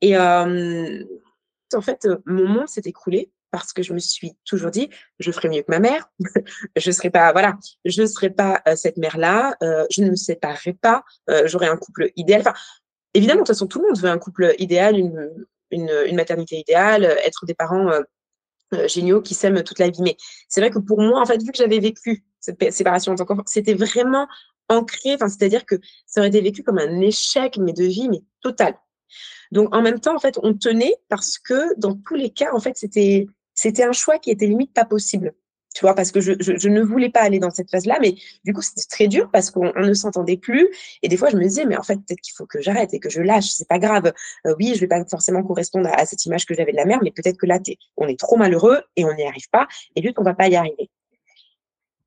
Et 0.00 0.16
en 0.16 1.80
fait, 1.82 2.06
mon 2.26 2.46
monde 2.46 2.68
s'est 2.68 2.82
écroulé 2.84 3.30
parce 3.50 3.72
que 3.72 3.82
je 3.82 3.92
me 3.92 3.98
suis 3.98 4.32
toujours 4.44 4.70
dit, 4.70 4.90
je 5.20 5.30
ferai 5.30 5.48
mieux 5.48 5.62
que 5.62 5.70
ma 5.70 5.78
mère, 5.78 6.10
je 6.76 6.90
serai 6.90 7.10
pas, 7.10 7.32
voilà, 7.32 7.56
je 7.84 8.04
serai 8.04 8.30
pas 8.30 8.60
cette 8.74 8.96
mère-là, 8.96 9.56
je 9.60 10.02
ne 10.02 10.10
me 10.10 10.16
séparerai 10.16 10.74
pas, 10.74 11.04
j'aurai 11.44 11.68
un 11.68 11.76
couple 11.76 12.10
idéal. 12.16 12.40
Enfin, 12.40 12.54
évidemment, 13.14 13.40
de 13.40 13.46
toute 13.46 13.54
façon, 13.54 13.66
tout 13.66 13.80
le 13.80 13.86
monde 13.86 13.98
veut 13.98 14.10
un 14.10 14.18
couple 14.18 14.54
idéal, 14.58 14.98
une, 14.98 15.30
maternité 16.12 16.56
idéale, 16.58 17.04
être 17.24 17.46
des 17.46 17.54
parents 17.54 17.88
euh, 17.88 18.02
euh, 18.74 18.86
géniaux 18.86 19.20
qui 19.22 19.34
s'aiment 19.34 19.62
toute 19.62 19.78
la 19.78 19.88
vie. 19.88 20.02
Mais 20.02 20.16
c'est 20.48 20.60
vrai 20.60 20.70
que 20.70 20.78
pour 20.78 21.00
moi, 21.00 21.20
en 21.20 21.26
fait, 21.26 21.42
vu 21.42 21.50
que 21.50 21.58
j'avais 21.58 21.78
vécu 21.78 22.24
cette 22.40 22.72
séparation 22.72 23.12
en 23.12 23.16
tant 23.16 23.24
qu'enfant, 23.24 23.42
c'était 23.46 23.74
vraiment 23.74 24.28
ancré, 24.68 25.16
c'est-à-dire 25.18 25.64
que 25.66 25.76
ça 26.06 26.20
aurait 26.20 26.28
été 26.28 26.40
vécu 26.40 26.62
comme 26.62 26.78
un 26.78 27.00
échec, 27.00 27.58
mais 27.58 27.72
de 27.72 27.84
vie, 27.84 28.08
mais 28.08 28.22
total. 28.42 28.76
Donc, 29.52 29.74
en 29.74 29.82
même 29.82 30.00
temps, 30.00 30.14
en 30.14 30.18
fait, 30.18 30.38
on 30.42 30.54
tenait 30.54 30.94
parce 31.08 31.38
que 31.38 31.78
dans 31.78 31.94
tous 31.94 32.14
les 32.14 32.30
cas, 32.30 32.52
en 32.52 32.60
fait, 32.60 32.76
c'était, 32.76 33.26
c'était 33.54 33.84
un 33.84 33.92
choix 33.92 34.18
qui 34.18 34.30
était 34.30 34.46
limite 34.46 34.72
pas 34.72 34.84
possible 34.84 35.34
tu 35.74 35.80
vois, 35.80 35.94
parce 35.94 36.12
que 36.12 36.20
je, 36.20 36.32
je, 36.38 36.68
ne 36.68 36.80
voulais 36.82 37.10
pas 37.10 37.20
aller 37.20 37.40
dans 37.40 37.50
cette 37.50 37.68
phase-là, 37.68 37.98
mais 38.00 38.14
du 38.44 38.52
coup, 38.54 38.62
c'était 38.62 38.86
très 38.88 39.08
dur 39.08 39.28
parce 39.32 39.50
qu'on 39.50 39.72
ne 39.74 39.92
s'entendait 39.92 40.36
plus. 40.36 40.68
Et 41.02 41.08
des 41.08 41.16
fois, 41.16 41.30
je 41.30 41.36
me 41.36 41.42
disais, 41.42 41.66
mais 41.66 41.76
en 41.76 41.82
fait, 41.82 41.96
peut-être 41.96 42.20
qu'il 42.20 42.32
faut 42.34 42.46
que 42.46 42.62
j'arrête 42.62 42.94
et 42.94 43.00
que 43.00 43.10
je 43.10 43.20
lâche, 43.20 43.50
c'est 43.50 43.68
pas 43.68 43.80
grave. 43.80 44.12
Euh, 44.46 44.54
oui, 44.58 44.72
je 44.76 44.80
vais 44.80 44.86
pas 44.86 45.04
forcément 45.04 45.42
correspondre 45.42 45.90
à, 45.92 46.06
cette 46.06 46.24
image 46.26 46.46
que 46.46 46.54
j'avais 46.54 46.70
de 46.70 46.76
la 46.76 46.84
mère, 46.84 47.00
mais 47.02 47.10
peut-être 47.10 47.36
que 47.36 47.46
là, 47.46 47.58
on 47.96 48.06
est 48.06 48.18
trop 48.18 48.36
malheureux 48.36 48.82
et 48.94 49.04
on 49.04 49.12
n'y 49.14 49.26
arrive 49.26 49.50
pas, 49.50 49.66
et 49.96 50.02
juste, 50.02 50.18
on 50.18 50.22
va 50.22 50.34
pas 50.34 50.46
y 50.46 50.54
arriver. 50.54 50.90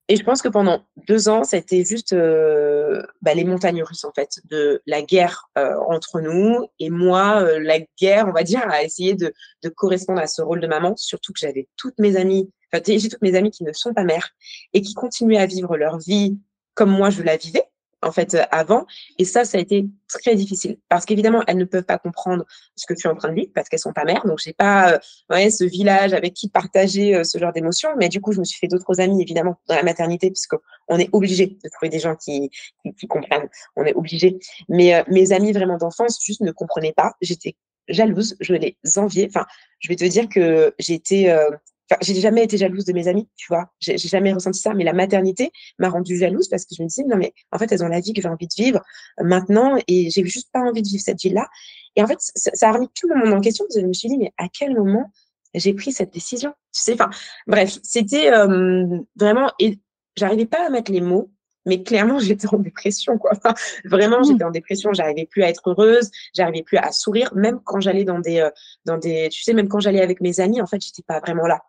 Et 0.09 0.15
je 0.15 0.23
pense 0.23 0.41
que 0.41 0.47
pendant 0.47 0.85
deux 1.05 1.27
ans, 1.27 1.43
été 1.51 1.83
juste 1.83 2.13
euh, 2.13 3.03
bah, 3.21 3.33
les 3.33 3.43
montagnes 3.43 3.83
russes, 3.83 4.05
en 4.05 4.13
fait, 4.13 4.39
de 4.49 4.81
la 4.85 5.01
guerre 5.01 5.49
euh, 5.57 5.75
entre 5.89 6.21
nous 6.21 6.65
et 6.79 6.89
moi, 6.89 7.59
la 7.59 7.79
guerre, 7.99 8.27
on 8.29 8.31
va 8.31 8.43
dire, 8.43 8.63
à 8.69 8.83
essayer 8.83 9.15
de, 9.15 9.33
de 9.63 9.67
correspondre 9.69 10.21
à 10.21 10.27
ce 10.27 10.41
rôle 10.41 10.61
de 10.61 10.67
maman, 10.67 10.95
surtout 10.95 11.33
que 11.33 11.39
j'avais 11.39 11.67
toutes 11.75 11.99
mes 11.99 12.15
amies 12.15 12.49
j'ai 12.73 13.09
toutes 13.09 13.21
mes 13.21 13.35
amies 13.35 13.51
qui 13.51 13.63
ne 13.63 13.73
sont 13.73 13.93
pas 13.93 14.03
mères 14.03 14.29
et 14.73 14.81
qui 14.81 14.93
continuent 14.93 15.37
à 15.37 15.45
vivre 15.45 15.77
leur 15.77 15.97
vie 15.97 16.37
comme 16.73 16.91
moi 16.91 17.09
je 17.09 17.23
la 17.23 17.37
vivais 17.37 17.63
en 18.01 18.11
fait 18.11 18.33
euh, 18.35 18.43
avant. 18.51 18.85
Et 19.17 19.25
ça 19.25 19.45
ça 19.45 19.57
a 19.57 19.61
été 19.61 19.85
très 20.07 20.35
difficile 20.35 20.77
parce 20.89 21.05
qu'évidemment 21.05 21.43
elles 21.47 21.57
ne 21.57 21.65
peuvent 21.65 21.83
pas 21.83 21.97
comprendre 21.97 22.45
ce 22.75 22.85
que 22.85 22.93
tu 22.93 23.07
es 23.07 23.09
en 23.09 23.15
train 23.15 23.29
de 23.29 23.35
vivre 23.35 23.51
parce 23.53 23.69
qu'elles 23.69 23.79
sont 23.79 23.93
pas 23.93 24.05
mères. 24.05 24.25
Donc 24.25 24.39
j'ai 24.39 24.53
pas 24.53 24.93
euh, 24.93 24.99
ouais, 25.29 25.49
ce 25.49 25.63
village 25.63 26.13
avec 26.13 26.33
qui 26.33 26.49
partager 26.49 27.15
euh, 27.15 27.23
ce 27.23 27.37
genre 27.37 27.51
d'émotions. 27.51 27.89
Mais 27.97 28.09
du 28.09 28.21
coup 28.21 28.31
je 28.31 28.39
me 28.39 28.45
suis 28.45 28.59
fait 28.59 28.67
d'autres 28.67 28.99
amis 29.01 29.21
évidemment 29.21 29.59
dans 29.67 29.75
la 29.75 29.83
maternité 29.83 30.29
puisque 30.29 30.55
on 30.87 30.99
est 30.99 31.09
obligé 31.11 31.47
de 31.47 31.69
trouver 31.69 31.89
des 31.89 31.99
gens 31.99 32.15
qui, 32.15 32.49
qui, 32.97 33.07
comprennent. 33.07 33.49
On 33.75 33.83
est 33.83 33.95
obligé. 33.95 34.39
Mais 34.69 35.03
mes 35.07 35.31
amis 35.31 35.51
vraiment 35.51 35.77
d'enfance 35.77 36.19
juste 36.23 36.41
ne 36.41 36.51
comprenaient 36.51 36.93
pas. 36.93 37.13
J'étais 37.21 37.55
jalouse. 37.87 38.35
Je 38.39 38.53
les 38.53 38.77
enviais. 38.97 39.27
Enfin 39.29 39.45
je 39.79 39.89
vais 39.89 39.95
te 39.95 40.05
dire 40.05 40.29
que 40.29 40.73
j'étais 40.79 41.33
Enfin, 41.89 41.99
j'ai 42.01 42.19
jamais 42.19 42.43
été 42.43 42.57
jalouse 42.57 42.83
de 42.83 42.91
mes 42.91 43.07
amis, 43.07 43.29
tu 43.37 43.47
vois. 43.47 43.71
J'ai 43.79 43.97
jamais 43.97 44.33
ressenti 44.33 44.59
ça, 44.59 44.73
mais 44.73 44.83
la 44.83 44.93
maternité 44.93 45.51
m'a 45.79 45.89
rendue 45.89 46.17
jalouse 46.17 46.49
parce 46.49 46.65
que 46.65 46.75
je 46.75 46.83
me 46.83 46.87
disais 46.87 47.03
non 47.03 47.15
mais 47.15 47.33
en 47.51 47.57
fait 47.57 47.71
elles 47.71 47.83
ont 47.83 47.87
la 47.87 48.01
vie 48.01 48.13
que 48.13 48.21
j'ai 48.21 48.27
envie 48.27 48.47
de 48.47 48.53
vivre 48.61 48.81
euh, 49.19 49.23
maintenant 49.23 49.77
et 49.87 50.09
j'ai 50.09 50.25
juste 50.25 50.49
pas 50.51 50.59
envie 50.59 50.81
de 50.81 50.87
vivre 50.87 51.03
cette 51.03 51.21
vie-là. 51.21 51.47
Et 51.95 52.03
en 52.03 52.07
fait 52.07 52.17
ça, 52.19 52.51
ça, 52.53 52.69
a 52.69 52.73
remis 52.73 52.89
tout 52.93 53.07
le 53.07 53.15
monde 53.15 53.33
en 53.33 53.41
question 53.41 53.65
parce 53.65 53.75
que 53.75 53.81
je 53.81 53.87
me 53.87 53.93
suis 53.93 54.09
dit 54.09 54.17
mais 54.17 54.33
à 54.37 54.47
quel 54.49 54.75
moment 54.75 55.11
j'ai 55.53 55.73
pris 55.73 55.91
cette 55.93 56.13
décision 56.13 56.51
Tu 56.73 56.81
sais, 56.81 56.93
enfin 56.93 57.09
bref, 57.47 57.77
c'était 57.83 58.33
euh, 58.33 58.99
vraiment 59.15 59.51
et 59.59 59.79
j'arrivais 60.17 60.45
pas 60.45 60.65
à 60.65 60.69
mettre 60.69 60.91
les 60.91 61.01
mots. 61.01 61.31
Mais 61.65 61.83
clairement, 61.83 62.17
j'étais 62.19 62.47
en 62.47 62.59
dépression, 62.59 63.17
quoi. 63.17 63.31
Enfin, 63.35 63.53
vraiment, 63.83 64.23
j'étais 64.23 64.43
en 64.45 64.51
dépression. 64.51 64.93
J'arrivais 64.93 65.25
plus 65.25 65.43
à 65.43 65.49
être 65.49 65.69
heureuse. 65.69 66.09
J'arrivais 66.33 66.63
plus 66.63 66.77
à 66.77 66.93
sourire. 66.93 67.29
Même 67.35 67.59
quand 67.65 67.81
j'allais 67.81 68.05
dans 68.05 68.19
des, 68.19 68.39
euh, 68.39 68.49
dans 68.85 68.97
des, 68.97 69.27
tu 69.29 69.43
sais, 69.43 69.53
même 69.53 69.67
quand 69.67 69.81
j'allais 69.81 70.01
avec 70.01 70.21
mes 70.21 70.39
amis, 70.39 70.61
en 70.61 70.65
fait, 70.65 70.81
j'étais 70.81 71.03
pas 71.05 71.19
vraiment 71.19 71.45
là 71.45 71.61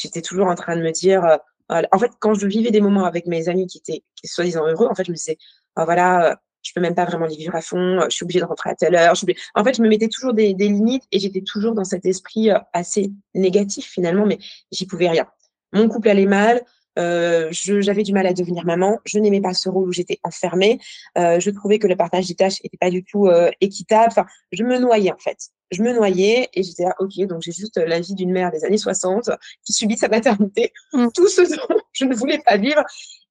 j'étais 0.00 0.22
toujours 0.22 0.46
en 0.46 0.54
train 0.54 0.76
de 0.76 0.82
me 0.82 0.92
dire, 0.92 1.24
euh, 1.24 1.82
en 1.92 1.98
fait, 1.98 2.12
quand 2.20 2.34
je 2.34 2.46
vivais 2.46 2.70
des 2.70 2.80
moments 2.80 3.04
avec 3.04 3.26
mes 3.26 3.48
amis 3.48 3.66
qui 3.66 3.78
étaient 3.78 4.02
soi-disant 4.24 4.66
heureux, 4.66 4.86
en 4.86 4.94
fait, 4.94 5.04
je 5.04 5.10
me 5.10 5.16
disais, 5.16 5.38
oh, 5.76 5.82
voilà, 5.84 6.32
euh, 6.32 6.34
je 6.62 6.72
peux 6.74 6.80
même 6.80 6.94
pas 6.94 7.04
vraiment 7.04 7.26
les 7.26 7.36
vivre 7.36 7.54
à 7.54 7.60
fond, 7.60 8.00
je 8.04 8.14
suis 8.14 8.24
obligée 8.24 8.40
de 8.40 8.44
rentrer 8.44 8.70
à 8.70 8.74
telle 8.74 8.94
heure. 8.94 9.14
En 9.54 9.64
fait, 9.64 9.74
je 9.76 9.82
me 9.82 9.88
mettais 9.88 10.08
toujours 10.08 10.32
des, 10.32 10.54
des 10.54 10.68
limites 10.68 11.04
et 11.12 11.18
j'étais 11.18 11.42
toujours 11.42 11.74
dans 11.74 11.84
cet 11.84 12.04
esprit 12.06 12.50
euh, 12.50 12.58
assez 12.72 13.12
négatif 13.34 13.86
finalement, 13.86 14.26
mais 14.26 14.38
j'y 14.72 14.86
pouvais 14.86 15.08
rien. 15.08 15.26
Mon 15.72 15.88
couple 15.88 16.08
allait 16.08 16.26
mal, 16.26 16.62
euh, 16.98 17.48
j'avais 17.50 18.02
du 18.02 18.12
mal 18.12 18.26
à 18.26 18.32
devenir 18.32 18.64
maman. 18.64 18.98
Je 19.04 19.18
n'aimais 19.18 19.40
pas 19.40 19.54
ce 19.54 19.68
rôle 19.68 19.88
où 19.88 19.92
j'étais 19.92 20.18
enfermée. 20.22 20.80
Euh, 21.18 21.40
je 21.40 21.50
trouvais 21.50 21.78
que 21.78 21.86
le 21.86 21.96
partage 21.96 22.26
des 22.26 22.34
tâches 22.34 22.62
n'était 22.62 22.78
pas 22.78 22.90
du 22.90 23.04
tout 23.04 23.26
euh, 23.26 23.50
équitable. 23.60 24.08
Enfin, 24.08 24.26
je 24.52 24.62
me 24.62 24.78
noyais 24.78 25.12
en 25.12 25.18
fait. 25.18 25.38
Je 25.70 25.82
me 25.82 25.92
noyais 25.92 26.48
et 26.54 26.62
j'étais 26.62 26.84
là, 26.84 26.94
ok, 27.00 27.18
donc 27.26 27.42
j'ai 27.42 27.52
juste 27.52 27.76
la 27.76 27.98
vie 27.98 28.14
d'une 28.14 28.30
mère 28.30 28.52
des 28.52 28.64
années 28.64 28.78
60 28.78 29.30
qui 29.64 29.72
subit 29.72 29.96
sa 29.96 30.08
maternité, 30.08 30.72
mmh. 30.92 31.08
tout 31.12 31.28
ce 31.28 31.42
dont 31.42 31.80
je 31.92 32.04
ne 32.04 32.14
voulais 32.14 32.38
pas 32.38 32.56
vivre. 32.56 32.82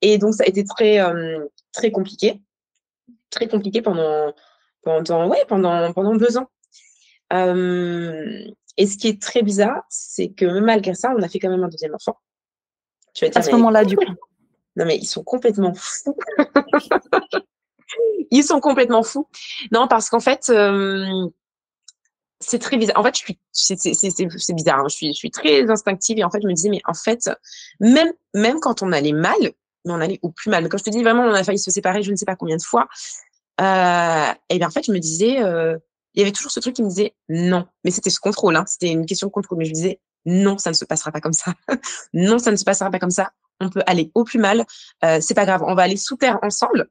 Et 0.01 0.17
donc 0.17 0.33
ça 0.33 0.43
a 0.43 0.47
été 0.47 0.65
très 0.65 0.99
euh, 0.99 1.45
très 1.71 1.91
compliqué, 1.91 2.41
très 3.29 3.47
compliqué 3.47 3.81
pendant 3.81 4.33
pendant 4.83 5.29
ouais 5.29 5.45
pendant 5.47 5.93
pendant 5.93 6.15
deux 6.15 6.37
ans. 6.37 6.49
et 7.31 8.85
ce 8.85 8.97
qui 8.97 9.07
est 9.07 9.21
très 9.21 9.41
bizarre, 9.41 9.83
c'est 9.89 10.29
que 10.29 10.59
malgré 10.59 10.93
ça, 10.93 11.13
on 11.17 11.21
a 11.21 11.29
fait 11.29 11.39
quand 11.39 11.49
même 11.49 11.63
un 11.63 11.69
deuxième 11.69 11.95
enfant. 11.95 12.17
Tu 13.15 13.25
vas 13.25 13.31
à 13.33 13.41
ce 13.41 13.51
moment-là, 13.51 13.83
du 13.85 13.97
coup. 13.97 14.05
Non, 14.77 14.83
mais 14.83 14.97
ils 14.97 15.05
sont 15.05 15.23
complètement 15.23 15.73
fous. 15.73 16.17
ils 18.29 18.43
sont 18.43 18.59
complètement 18.59 19.03
fous. 19.03 19.25
Non, 19.71 19.87
parce 19.87 20.09
qu'en 20.09 20.19
fait, 20.19 20.51
c'est 22.41 22.59
très 22.59 22.77
bizarre. 22.77 22.99
En 22.99 23.03
fait, 23.03 23.15
je 23.15 23.21
suis, 23.21 23.39
c'est 23.53 24.53
bizarre. 24.53 24.79
Hein. 24.79 24.87
Je 24.89 24.95
suis, 24.95 25.07
je 25.07 25.17
suis 25.17 25.31
très 25.31 25.69
instinctive 25.69 26.19
et 26.19 26.23
en 26.23 26.29
fait, 26.29 26.41
je 26.41 26.47
me 26.47 26.53
disais, 26.53 26.69
mais 26.69 26.81
en 26.85 26.93
fait, 26.93 27.29
même, 27.79 28.11
même 28.33 28.59
quand 28.59 28.81
on 28.81 28.91
allait 28.91 29.13
mal, 29.13 29.37
mais 29.85 29.93
on 29.93 30.01
allait 30.01 30.19
au 30.21 30.31
plus 30.31 30.49
mal. 30.49 30.63
Mais 30.63 30.69
quand 30.69 30.77
je 30.77 30.83
te 30.83 30.89
dis 30.89 31.03
vraiment, 31.03 31.23
on 31.23 31.33
a 31.33 31.43
failli 31.43 31.59
se 31.59 31.71
séparer, 31.71 32.03
je 32.03 32.11
ne 32.11 32.15
sais 32.15 32.25
pas 32.25 32.35
combien 32.35 32.57
de 32.57 32.61
fois. 32.61 32.87
Euh, 33.61 34.33
et 34.49 34.57
bien 34.57 34.67
en 34.67 34.71
fait, 34.71 34.85
je 34.85 34.91
me 34.91 34.99
disais, 34.99 35.41
euh, 35.41 35.77
il 36.13 36.19
y 36.19 36.23
avait 36.23 36.31
toujours 36.31 36.51
ce 36.51 36.59
truc 36.59 36.75
qui 36.75 36.83
me 36.83 36.89
disait 36.89 37.13
non. 37.29 37.65
Mais 37.83 37.91
c'était 37.91 38.09
ce 38.09 38.19
contrôle, 38.19 38.55
hein. 38.55 38.65
c'était 38.67 38.91
une 38.91 39.05
question 39.05 39.27
de 39.27 39.31
contrôle. 39.31 39.57
Mais 39.57 39.65
je 39.65 39.71
me 39.71 39.75
disais 39.75 39.99
non, 40.25 40.57
ça 40.57 40.71
ne 40.71 40.75
se 40.75 40.85
passera 40.85 41.11
pas 41.11 41.21
comme 41.21 41.33
ça. 41.33 41.53
non, 42.13 42.39
ça 42.39 42.51
ne 42.51 42.55
se 42.55 42.63
passera 42.63 42.89
pas 42.89 42.99
comme 42.99 43.11
ça. 43.11 43.31
On 43.59 43.69
peut 43.69 43.83
aller 43.85 44.11
au 44.15 44.23
plus 44.23 44.39
mal. 44.39 44.65
Euh, 45.03 45.19
c'est 45.21 45.33
pas 45.33 45.45
grave. 45.45 45.63
On 45.65 45.75
va 45.75 45.83
aller 45.83 45.97
sous 45.97 46.17
terre 46.17 46.39
ensemble 46.41 46.89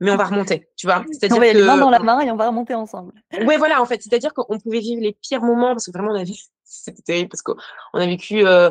mais 0.00 0.10
on 0.10 0.16
va 0.16 0.24
remonter, 0.24 0.68
tu 0.76 0.86
vois. 0.86 1.04
C'est-à-dire 1.10 1.36
on 1.36 1.40
va 1.40 1.52
les 1.52 1.62
mains 1.62 1.76
dans 1.76 1.90
la 1.90 1.98
main 1.98 2.20
et 2.20 2.30
on 2.30 2.36
va 2.36 2.48
remonter 2.48 2.74
ensemble. 2.74 3.12
Ouais, 3.46 3.56
voilà, 3.56 3.80
en 3.80 3.86
fait, 3.86 4.02
c'est-à-dire 4.02 4.32
qu'on 4.34 4.58
pouvait 4.58 4.80
vivre 4.80 5.02
les 5.02 5.16
pires 5.20 5.42
moments 5.42 5.70
parce 5.70 5.86
que 5.86 5.92
vraiment 5.92 6.12
on 6.12 6.16
a 6.16 6.24
vu, 6.24 6.34
c'était 6.64 7.02
terrible 7.02 7.30
parce 7.30 7.42
qu'on 7.42 7.54
a 7.94 8.06
vécu, 8.06 8.46
euh, 8.46 8.70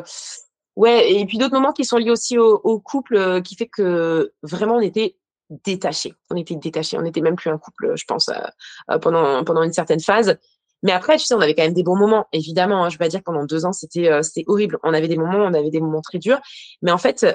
ouais, 0.76 1.12
et 1.12 1.26
puis 1.26 1.38
d'autres 1.38 1.54
moments 1.54 1.72
qui 1.72 1.84
sont 1.84 1.96
liés 1.96 2.10
aussi 2.10 2.38
au, 2.38 2.80
couple, 2.80 3.16
euh, 3.16 3.40
qui 3.40 3.56
fait 3.56 3.68
que 3.68 4.32
vraiment 4.42 4.76
on 4.76 4.80
était 4.80 5.16
détachés, 5.50 6.14
on 6.30 6.36
était 6.36 6.56
détachés, 6.56 6.98
on 6.98 7.02
n'était 7.02 7.20
même 7.20 7.36
plus 7.36 7.50
un 7.50 7.58
couple, 7.58 7.92
je 7.96 8.04
pense, 8.06 8.28
euh, 8.28 8.98
pendant 8.98 9.44
pendant 9.44 9.62
une 9.62 9.72
certaine 9.72 10.00
phase. 10.00 10.38
Mais 10.84 10.92
après, 10.92 11.16
tu 11.16 11.26
sais, 11.26 11.34
on 11.34 11.40
avait 11.40 11.54
quand 11.54 11.64
même 11.64 11.74
des 11.74 11.82
bons 11.82 11.96
moments, 11.96 12.26
évidemment. 12.32 12.84
Hein, 12.84 12.88
je 12.90 12.94
vais 12.94 13.04
pas 13.04 13.08
dire 13.08 13.22
pendant 13.24 13.44
deux 13.44 13.64
ans 13.64 13.72
c'était 13.72 14.22
c'était 14.22 14.44
horrible. 14.46 14.78
On 14.84 14.94
avait 14.94 15.08
des 15.08 15.16
moments, 15.16 15.38
on 15.38 15.54
avait 15.54 15.70
des 15.70 15.80
moments 15.80 16.02
très 16.02 16.18
durs, 16.18 16.40
mais 16.82 16.92
en 16.92 16.98
fait, 16.98 17.26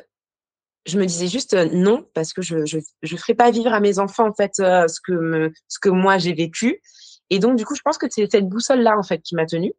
je 0.85 0.97
me 0.97 1.05
disais 1.05 1.27
juste 1.27 1.53
euh, 1.53 1.67
non 1.71 2.05
parce 2.13 2.33
que 2.33 2.41
je 2.41 2.65
je 2.65 2.79
je 3.01 3.17
ferai 3.17 3.35
pas 3.35 3.51
vivre 3.51 3.73
à 3.73 3.79
mes 3.79 3.99
enfants 3.99 4.27
en 4.27 4.33
fait 4.33 4.53
euh, 4.59 4.87
ce 4.87 4.99
que 5.01 5.51
ce 5.67 5.79
que 5.79 5.89
moi 5.89 6.17
j'ai 6.17 6.33
vécu. 6.33 6.81
Et 7.29 7.39
donc 7.39 7.57
du 7.57 7.65
coup 7.65 7.75
je 7.75 7.81
pense 7.81 7.97
que 7.97 8.07
c'est 8.09 8.29
cette 8.29 8.47
boussole 8.47 8.79
là 8.79 8.97
en 8.97 9.03
fait 9.03 9.21
qui 9.21 9.35
m'a 9.35 9.45
tenue. 9.45 9.73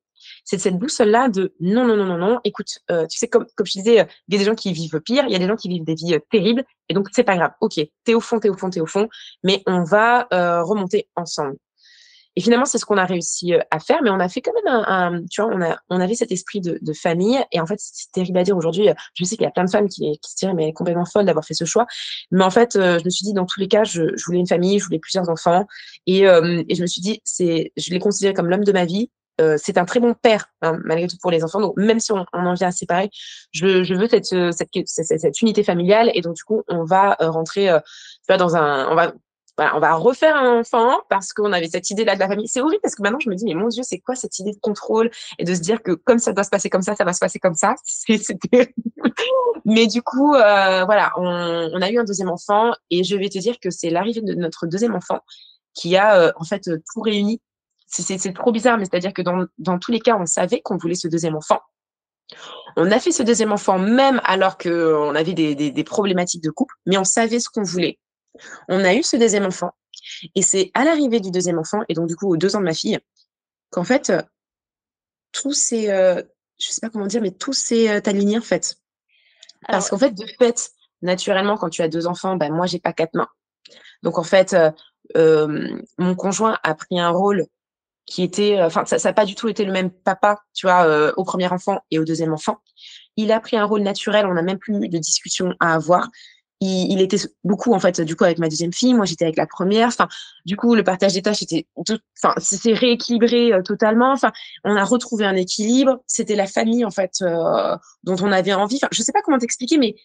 C'est 0.45 0.59
cette 0.59 0.79
boussole 0.79 1.09
là 1.09 1.29
de 1.29 1.55
non 1.61 1.87
non 1.87 1.97
non 1.97 2.05
non 2.05 2.19
non 2.19 2.41
écoute 2.45 2.79
euh, 2.91 3.07
tu 3.07 3.19
sais 3.19 3.29
comme 3.29 3.47
comme 3.57 3.67
je 3.67 3.73
disais 3.73 4.07
il 4.29 4.35
y 4.35 4.37
a 4.37 4.39
des 4.39 4.45
gens 4.45 4.55
qui 4.55 4.73
vivent 4.73 5.01
pire 5.01 5.25
il 5.27 5.33
y 5.33 5.37
a 5.37 5.39
des 5.39 5.47
gens 5.47 5.57
qui 5.57 5.69
vivent 5.69 5.85
des 5.85 5.95
vies 5.95 6.19
terribles. 6.31 6.65
Et 6.89 6.95
donc 6.95 7.09
c'est 7.13 7.25
pas 7.25 7.37
grave. 7.37 7.53
Ok 7.61 7.81
t'es 8.05 8.15
au 8.15 8.21
fond 8.21 8.39
t'es 8.39 8.51
au 8.51 8.57
fond 8.57 8.71
t'es 8.71 8.81
au 8.81 8.87
fond 8.87 9.09
mais 9.43 9.63
on 9.67 9.83
va 9.83 10.29
remonter 10.63 11.09
ensemble 11.17 11.57
et 12.37 12.41
finalement, 12.41 12.65
c'est 12.65 12.79
ce 12.79 12.85
qu'on 12.85 12.97
a 12.97 13.05
réussi 13.05 13.55
euh, 13.55 13.61
à 13.71 13.81
faire, 13.81 14.03
mais 14.03 14.11
on 14.11 14.21
a 14.21 14.29
fait 14.29 14.41
quand 14.41 14.53
même 14.65 14.85
un, 14.87 15.25
tu 15.31 15.43
vois, 15.43 15.51
on, 15.53 15.61
a, 15.63 15.79
on 15.89 16.01
avait 16.01 16.15
cet 16.15 16.31
esprit 16.31 16.61
de, 16.61 16.79
de 16.81 16.93
famille. 16.93 17.39
Et 17.53 17.61
en 17.61 17.67
fait, 17.67 17.79
c'est 17.79 18.11
terrible 18.13 18.39
à 18.39 18.45
dire 18.45 18.57
aujourd'hui. 18.57 18.89
Euh, 18.89 18.95
je 19.15 19.25
sais 19.25 19.37
qu'il 19.37 19.45
y 19.45 19.49
a 19.49 19.51
plein 19.51 19.65
de 19.65 19.71
femmes 19.71 19.89
qui, 19.89 20.19
qui 20.21 20.31
se 20.31 20.37
diraient, 20.37 20.55
mais 20.55 20.73
complètement 20.73 21.05
folle 21.05 21.25
d'avoir 21.25 21.45
fait 21.45 21.55
ce 21.55 21.65
choix. 21.65 21.87
Mais 22.31 22.45
en 22.45 22.51
fait, 22.51 22.77
euh, 22.77 22.99
je 22.99 23.05
me 23.05 23.11
suis 23.11 23.25
dit, 23.25 23.33
dans 23.33 23.47
tous 23.47 23.59
les 23.59 23.69
cas, 23.69 23.85
je, 23.85 24.17
je 24.17 24.25
voulais 24.25 24.39
une 24.39 24.47
famille, 24.47 24.79
je 24.79 24.85
voulais 24.85 25.01
plusieurs 25.01 25.29
enfants. 25.29 25.67
Et, 26.07 26.21
et 26.21 26.75
je 26.75 26.83
me 26.83 26.87
suis 26.87 27.01
dit, 27.01 27.21
c'est, 27.25 27.73
je 27.77 27.91
l'ai 27.91 27.99
considéré 27.99 28.35
comme 28.35 28.49
l'homme 28.49 28.65
de 28.65 28.73
ma 28.73 28.85
vie. 28.85 29.11
Euh, 29.41 29.57
c'est 29.59 29.79
un 29.79 29.85
très 29.85 30.01
bon 30.01 30.15
père, 30.15 30.47
hein, 30.61 30.79
malgré 30.85 31.07
tout, 31.09 31.17
pour 31.21 31.31
les 31.31 31.43
enfants. 31.43 31.61
Donc, 31.61 31.75
même 31.77 31.99
si 31.99 32.13
on, 32.13 32.27
on 32.33 32.47
en 32.47 32.55
vient 32.55 32.69
à 32.69 32.73
séparer, 32.73 33.11
je, 33.53 33.83
je 33.83 33.95
veux 33.95 34.07
cette, 34.07 34.27
cette, 34.27 34.69
cette, 34.87 35.21
cette, 35.21 35.41
unité 35.41 35.63
familiale. 35.65 36.11
Et 36.15 36.21
donc, 36.21 36.37
du 36.37 36.45
coup, 36.45 36.63
on 36.69 36.85
va 36.85 37.17
rentrer 37.21 37.71
euh, 37.71 37.81
dans 38.29 38.55
un, 38.57 38.89
on 38.91 38.95
va 38.95 39.13
on 39.75 39.81
va 39.81 39.95
refaire 39.95 40.37
un 40.37 40.61
enfant 40.61 41.01
parce 41.09 41.33
qu'on 41.33 41.53
avait 41.53 41.69
cette 41.69 41.91
idée-là 41.91 42.15
de 42.15 42.21
la 42.21 42.29
famille. 42.29 42.49
C'est 42.49 42.61
horrible 42.61 42.81
parce 42.83 42.95
que 42.95 43.03
maintenant 43.03 43.19
je 43.21 43.29
me 43.29 43.35
dis, 43.35 43.45
mais 43.45 43.55
mon 43.55 43.69
Dieu, 43.69 43.83
c'est 43.83 43.99
quoi 43.99 44.15
cette 44.15 44.39
idée 44.39 44.53
de 44.53 44.61
contrôle 44.61 45.11
et 45.39 45.45
de 45.45 45.55
se 45.55 45.61
dire 45.61 45.83
que 45.83 45.93
comme 45.93 46.19
ça 46.19 46.33
doit 46.33 46.45
se 46.45 46.51
passer 46.51 46.71
comme 46.71 46.83
ça, 46.83 46.95
ça 46.95 47.05
va 47.05 47.13
se 47.13 47.21
passer 47.21 47.39
comme 47.39 47.55
ça? 47.55 47.75
C'est 47.85 48.21
mais 49.65 49.87
du 49.87 50.03
coup, 50.03 50.35
euh, 50.35 50.85
voilà, 50.85 51.13
on, 51.17 51.71
on, 51.73 51.83
a 51.83 51.91
eu 51.91 51.99
un 51.99 52.05
deuxième 52.05 52.31
enfant 52.31 52.73
et 52.91 53.05
je 53.05 53.15
vais 53.17 53.29
te 53.29 53.39
dire 53.39 53.59
que 53.61 53.71
c'est 53.71 53.91
l'arrivée 53.91 54.23
de 54.23 54.35
notre 54.35 54.67
deuxième 54.67 54.95
enfant 54.95 55.21
qui 55.75 55.97
a 55.97 56.19
euh, 56.19 56.33
en 56.37 56.45
fait 56.45 56.63
tout 56.93 57.01
réuni. 57.01 57.41
C'est 57.87 58.33
trop 58.33 58.53
bizarre, 58.53 58.79
mais 58.79 58.85
c'est-à-dire 58.85 59.13
que 59.13 59.23
dans, 59.23 59.47
dans 59.59 59.79
tous 59.79 59.91
les 59.91 60.01
cas, 60.01 60.17
on 60.17 60.25
savait 60.25 60.61
qu'on 60.61 60.77
voulait 60.77 60.95
ce 60.95 61.09
deuxième 61.09 61.35
enfant. 61.35 61.61
On 62.77 62.91
a 62.91 63.01
fait 63.01 63.11
ce 63.11 63.23
deuxième 63.23 63.53
enfant 63.53 63.79
même 63.79 64.21
alors 64.25 64.59
qu'on 64.59 65.15
avait 65.15 65.35
des, 65.35 65.55
des, 65.55 65.71
des 65.71 65.85
problématiques 65.85 66.43
de 66.43 66.51
couple, 66.51 66.75
mais 66.87 66.97
on 66.99 67.05
savait 67.05 67.41
ce 67.41 67.49
qu'on 67.49 67.63
voulait. 67.63 67.99
On 68.69 68.85
a 68.85 68.95
eu 68.95 69.03
ce 69.03 69.17
deuxième 69.17 69.45
enfant. 69.45 69.73
Et 70.35 70.43
c'est 70.43 70.71
à 70.75 70.85
l'arrivée 70.85 71.21
du 71.21 71.31
deuxième 71.31 71.59
enfant, 71.59 71.83
et 71.89 71.95
donc 71.95 72.09
du 72.09 72.17
coup 72.17 72.33
aux 72.33 72.37
deux 72.37 72.57
ans 72.57 72.61
de 72.61 72.65
ma 72.65 72.75
fille, 72.75 72.99
qu'en 73.71 73.85
fait, 73.85 74.11
euh, 74.11 74.23
tout 75.33 75.53
s'est, 75.53 75.91
euh, 75.91 76.23
je 76.59 76.69
sais 76.69 76.81
pas 76.81 76.91
comment 76.91 77.07
dire, 77.07 77.23
mais 77.23 77.31
tout 77.31 77.53
s'est 77.53 77.89
euh, 77.89 78.01
aligné 78.05 78.39
en 78.39 78.43
fait. 78.43 78.77
Parce 79.67 79.91
qu'en 79.91 79.99
fait, 79.99 80.13
de 80.13 80.27
fait, 80.39 80.71
naturellement, 81.03 81.57
quand 81.57 81.71
tu 81.71 81.83
as 81.83 81.89
deux 81.89 82.07
enfants, 82.07 82.37
ben 82.37 82.53
moi 82.53 82.67
j'ai 82.67 82.79
pas 82.79 82.93
quatre 82.93 83.15
mains. 83.15 83.29
Donc 84.03 84.19
en 84.19 84.23
fait, 84.23 84.57
mon 85.15 86.15
conjoint 86.17 86.59
a 86.63 86.75
pris 86.75 86.99
un 86.99 87.11
rôle 87.11 87.47
qui 88.07 88.23
était, 88.23 88.61
enfin 88.63 88.85
ça 88.87 88.97
n'a 88.97 89.13
pas 89.13 89.27
du 89.27 89.35
tout 89.35 89.49
été 89.49 89.65
le 89.65 89.73
même 89.73 89.91
papa, 89.91 90.43
tu 90.55 90.67
vois, 90.67 91.13
au 91.19 91.25
premier 91.25 91.49
enfant 91.49 91.81
et 91.91 91.99
au 91.99 92.05
deuxième 92.05 92.33
enfant. 92.33 92.59
Il 93.17 93.33
a 93.33 93.41
pris 93.41 93.59
un 93.59 93.65
rôle 93.65 93.83
naturel, 93.83 94.25
on 94.27 94.33
n'a 94.33 94.43
même 94.43 94.59
plus 94.59 94.89
de 94.89 94.99
discussion 94.99 95.55
à 95.61 95.75
avoir 95.75 96.09
il, 96.61 96.93
il, 96.93 97.01
était 97.01 97.17
beaucoup 97.43 97.73
en 97.73 97.81
fait 97.81 98.01
du 98.01 98.17
coup 98.17 98.25
avec 98.25 98.39
ma 98.39 98.49
deuxième 98.49 98.73
fille. 98.73 98.95
Moi 98.95 99.07
j'étais 99.07 99.25
avec 99.25 99.37
la 99.37 99.47
première. 99.47 99.89
Enfin 99.89 100.09
du 100.45 100.57
coup 100.57 100.75
le 100.75 100.85
partage 100.85 101.15
des 101.15 101.23
tâches 101.23 101.43
était 101.43 101.67
enfin 102.23 102.35
c'est 102.39 102.75
rééquilibré 102.75 103.53
euh, 103.53 103.63
totalement. 103.63 104.13
Enfin 104.13 104.33
on 104.65 104.77
a 104.77 104.85
retrouvé 104.85 105.25
un 105.25 105.37
équilibre. 105.37 106.03
C'était 106.07 106.37
la 106.37 106.47
famille 106.47 106.85
en 106.85 106.91
fait 106.91 107.17
euh, 107.23 107.77
dont 108.05 108.17
on 108.21 108.31
avait 108.31 108.53
envie. 108.53 108.77
Enfin 108.77 108.89
je 108.93 109.03
sais 109.03 109.13
pas 109.13 109.23
comment 109.23 109.39
t'expliquer 109.39 109.79
mais 109.79 109.97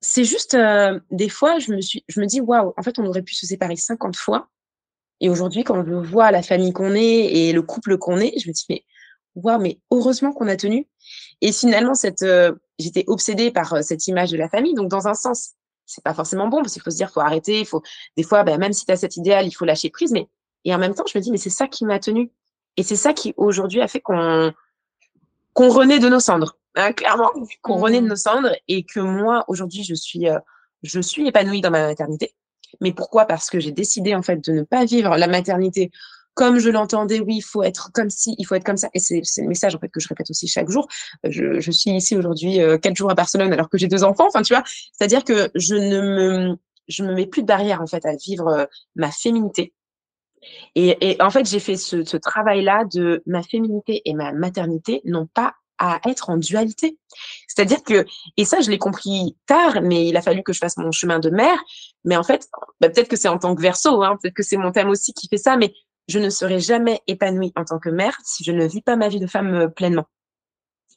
c'est 0.00 0.24
juste 0.24 0.54
euh, 0.54 0.98
des 1.10 1.28
fois 1.28 1.58
je 1.58 1.72
me 1.72 1.80
suis 1.80 2.04
je 2.08 2.20
me 2.20 2.26
dis 2.26 2.40
waouh 2.40 2.72
en 2.76 2.82
fait 2.82 2.98
on 2.98 3.06
aurait 3.06 3.22
pu 3.22 3.34
se 3.34 3.46
séparer 3.46 3.76
50 3.76 4.16
fois. 4.16 4.48
Et 5.20 5.28
aujourd'hui 5.28 5.62
quand 5.62 5.84
je 5.84 5.94
vois 5.94 6.30
la 6.30 6.42
famille 6.42 6.72
qu'on 6.72 6.94
est 6.94 7.00
et 7.00 7.52
le 7.52 7.62
couple 7.62 7.98
qu'on 7.98 8.18
est 8.18 8.38
je 8.38 8.48
me 8.48 8.52
dis 8.52 8.64
mais 8.70 8.84
waouh 9.34 9.60
mais 9.60 9.78
heureusement 9.90 10.32
qu'on 10.32 10.48
a 10.48 10.56
tenu 10.56 10.88
et 11.40 11.52
finalement 11.52 11.94
cette 11.94 12.24
j'étais 12.78 13.04
obsédée 13.06 13.50
par 13.50 13.72
euh, 13.74 13.82
cette 13.82 14.06
image 14.06 14.30
de 14.30 14.36
la 14.36 14.48
famille. 14.48 14.74
Donc, 14.74 14.88
dans 14.88 15.08
un 15.08 15.14
sens, 15.14 15.52
c'est 15.86 16.02
pas 16.02 16.14
forcément 16.14 16.48
bon 16.48 16.58
parce 16.58 16.72
qu'il 16.72 16.82
faut 16.82 16.90
se 16.90 16.96
dire, 16.96 17.10
faut 17.10 17.20
arrêter, 17.20 17.60
il 17.60 17.66
faut, 17.66 17.82
des 18.16 18.22
fois, 18.22 18.42
ben, 18.42 18.58
même 18.58 18.72
si 18.72 18.86
tu 18.86 18.92
as 18.92 18.96
cet 18.96 19.16
idéal, 19.16 19.46
il 19.46 19.52
faut 19.52 19.64
lâcher 19.64 19.90
prise. 19.90 20.12
Mais, 20.12 20.28
et 20.64 20.74
en 20.74 20.78
même 20.78 20.94
temps, 20.94 21.04
je 21.10 21.16
me 21.16 21.22
dis, 21.22 21.30
mais 21.30 21.38
c'est 21.38 21.50
ça 21.50 21.68
qui 21.68 21.84
m'a 21.84 21.98
tenue. 21.98 22.30
Et 22.76 22.82
c'est 22.82 22.96
ça 22.96 23.12
qui, 23.12 23.34
aujourd'hui, 23.36 23.80
a 23.80 23.88
fait 23.88 24.00
qu'on, 24.00 24.52
qu'on 25.52 25.68
renaît 25.68 25.98
de 25.98 26.08
nos 26.08 26.20
cendres. 26.20 26.56
Hein, 26.76 26.92
clairement, 26.92 27.30
qu'on 27.62 27.76
renaît 27.76 28.00
de 28.00 28.08
nos 28.08 28.16
cendres 28.16 28.50
et 28.66 28.82
que 28.84 28.98
moi, 28.98 29.44
aujourd'hui, 29.46 29.84
je 29.84 29.94
suis, 29.94 30.28
euh, 30.28 30.38
je 30.82 31.00
suis 31.00 31.28
épanouie 31.28 31.60
dans 31.60 31.70
ma 31.70 31.86
maternité. 31.86 32.34
Mais 32.80 32.92
pourquoi? 32.92 33.26
Parce 33.26 33.48
que 33.50 33.60
j'ai 33.60 33.70
décidé, 33.70 34.16
en 34.16 34.22
fait, 34.22 34.44
de 34.44 34.52
ne 34.52 34.62
pas 34.62 34.84
vivre 34.84 35.16
la 35.16 35.28
maternité 35.28 35.92
comme 36.34 36.58
je 36.58 36.70
l'entendais, 36.70 37.20
oui, 37.20 37.36
il 37.36 37.42
faut 37.42 37.62
être 37.62 37.90
comme 37.92 38.10
ci, 38.10 38.34
il 38.38 38.44
faut 38.44 38.54
être 38.54 38.64
comme 38.64 38.76
ça. 38.76 38.88
Et 38.94 38.98
c'est 38.98 39.22
le 39.38 39.48
message 39.48 39.74
en 39.74 39.78
fait 39.78 39.88
que 39.88 40.00
je 40.00 40.08
répète 40.08 40.30
aussi 40.30 40.46
chaque 40.46 40.68
jour. 40.68 40.86
Euh, 41.24 41.30
je, 41.30 41.60
je 41.60 41.70
suis 41.70 41.90
ici 41.90 42.16
aujourd'hui 42.16 42.60
euh, 42.60 42.78
quatre 42.78 42.96
jours 42.96 43.10
à 43.10 43.14
Barcelone 43.14 43.52
alors 43.52 43.68
que 43.68 43.78
j'ai 43.78 43.88
deux 43.88 44.04
enfants. 44.04 44.26
Enfin, 44.26 44.42
tu 44.42 44.54
vois, 44.54 44.64
c'est-à-dire 44.92 45.24
que 45.24 45.50
je 45.54 45.74
ne 45.74 46.00
me, 46.00 46.56
je 46.88 47.04
me 47.04 47.14
mets 47.14 47.26
plus 47.26 47.42
de 47.42 47.46
barrière 47.46 47.80
en 47.80 47.86
fait 47.86 48.04
à 48.04 48.14
vivre 48.16 48.48
euh, 48.48 48.64
ma 48.96 49.10
féminité. 49.10 49.72
Et, 50.74 50.96
et 51.00 51.22
en 51.22 51.30
fait, 51.30 51.48
j'ai 51.48 51.60
fait 51.60 51.76
ce, 51.76 52.04
ce 52.04 52.16
travail-là 52.18 52.84
de 52.92 53.22
ma 53.26 53.42
féminité 53.42 54.02
et 54.04 54.12
ma 54.12 54.32
maternité 54.32 55.00
n'ont 55.04 55.26
pas 55.26 55.54
à 55.78 56.00
être 56.08 56.30
en 56.30 56.36
dualité. 56.36 56.98
C'est-à-dire 57.48 57.82
que, 57.82 58.04
et 58.36 58.44
ça, 58.44 58.60
je 58.60 58.70
l'ai 58.70 58.78
compris 58.78 59.36
tard, 59.46 59.80
mais 59.82 60.06
il 60.06 60.16
a 60.16 60.22
fallu 60.22 60.42
que 60.42 60.52
je 60.52 60.58
fasse 60.58 60.76
mon 60.76 60.92
chemin 60.92 61.18
de 61.18 61.30
mère. 61.30 61.58
Mais 62.04 62.16
en 62.16 62.22
fait, 62.22 62.48
bah, 62.80 62.88
peut-être 62.90 63.08
que 63.08 63.16
c'est 63.16 63.28
en 63.28 63.38
tant 63.38 63.54
que 63.54 63.62
verso, 63.62 64.02
hein, 64.02 64.16
peut-être 64.20 64.34
que 64.34 64.42
c'est 64.42 64.56
mon 64.56 64.70
thème 64.70 64.88
aussi 64.88 65.12
qui 65.12 65.28
fait 65.28 65.36
ça, 65.38 65.56
mais 65.56 65.72
je 66.08 66.18
ne 66.18 66.30
serai 66.30 66.60
jamais 66.60 67.00
épanouie 67.06 67.52
en 67.56 67.64
tant 67.64 67.78
que 67.78 67.90
mère 67.90 68.18
si 68.24 68.44
je 68.44 68.52
ne 68.52 68.66
vis 68.66 68.82
pas 68.82 68.96
ma 68.96 69.08
vie 69.08 69.20
de 69.20 69.26
femme 69.26 69.54
euh, 69.54 69.68
pleinement. 69.68 70.06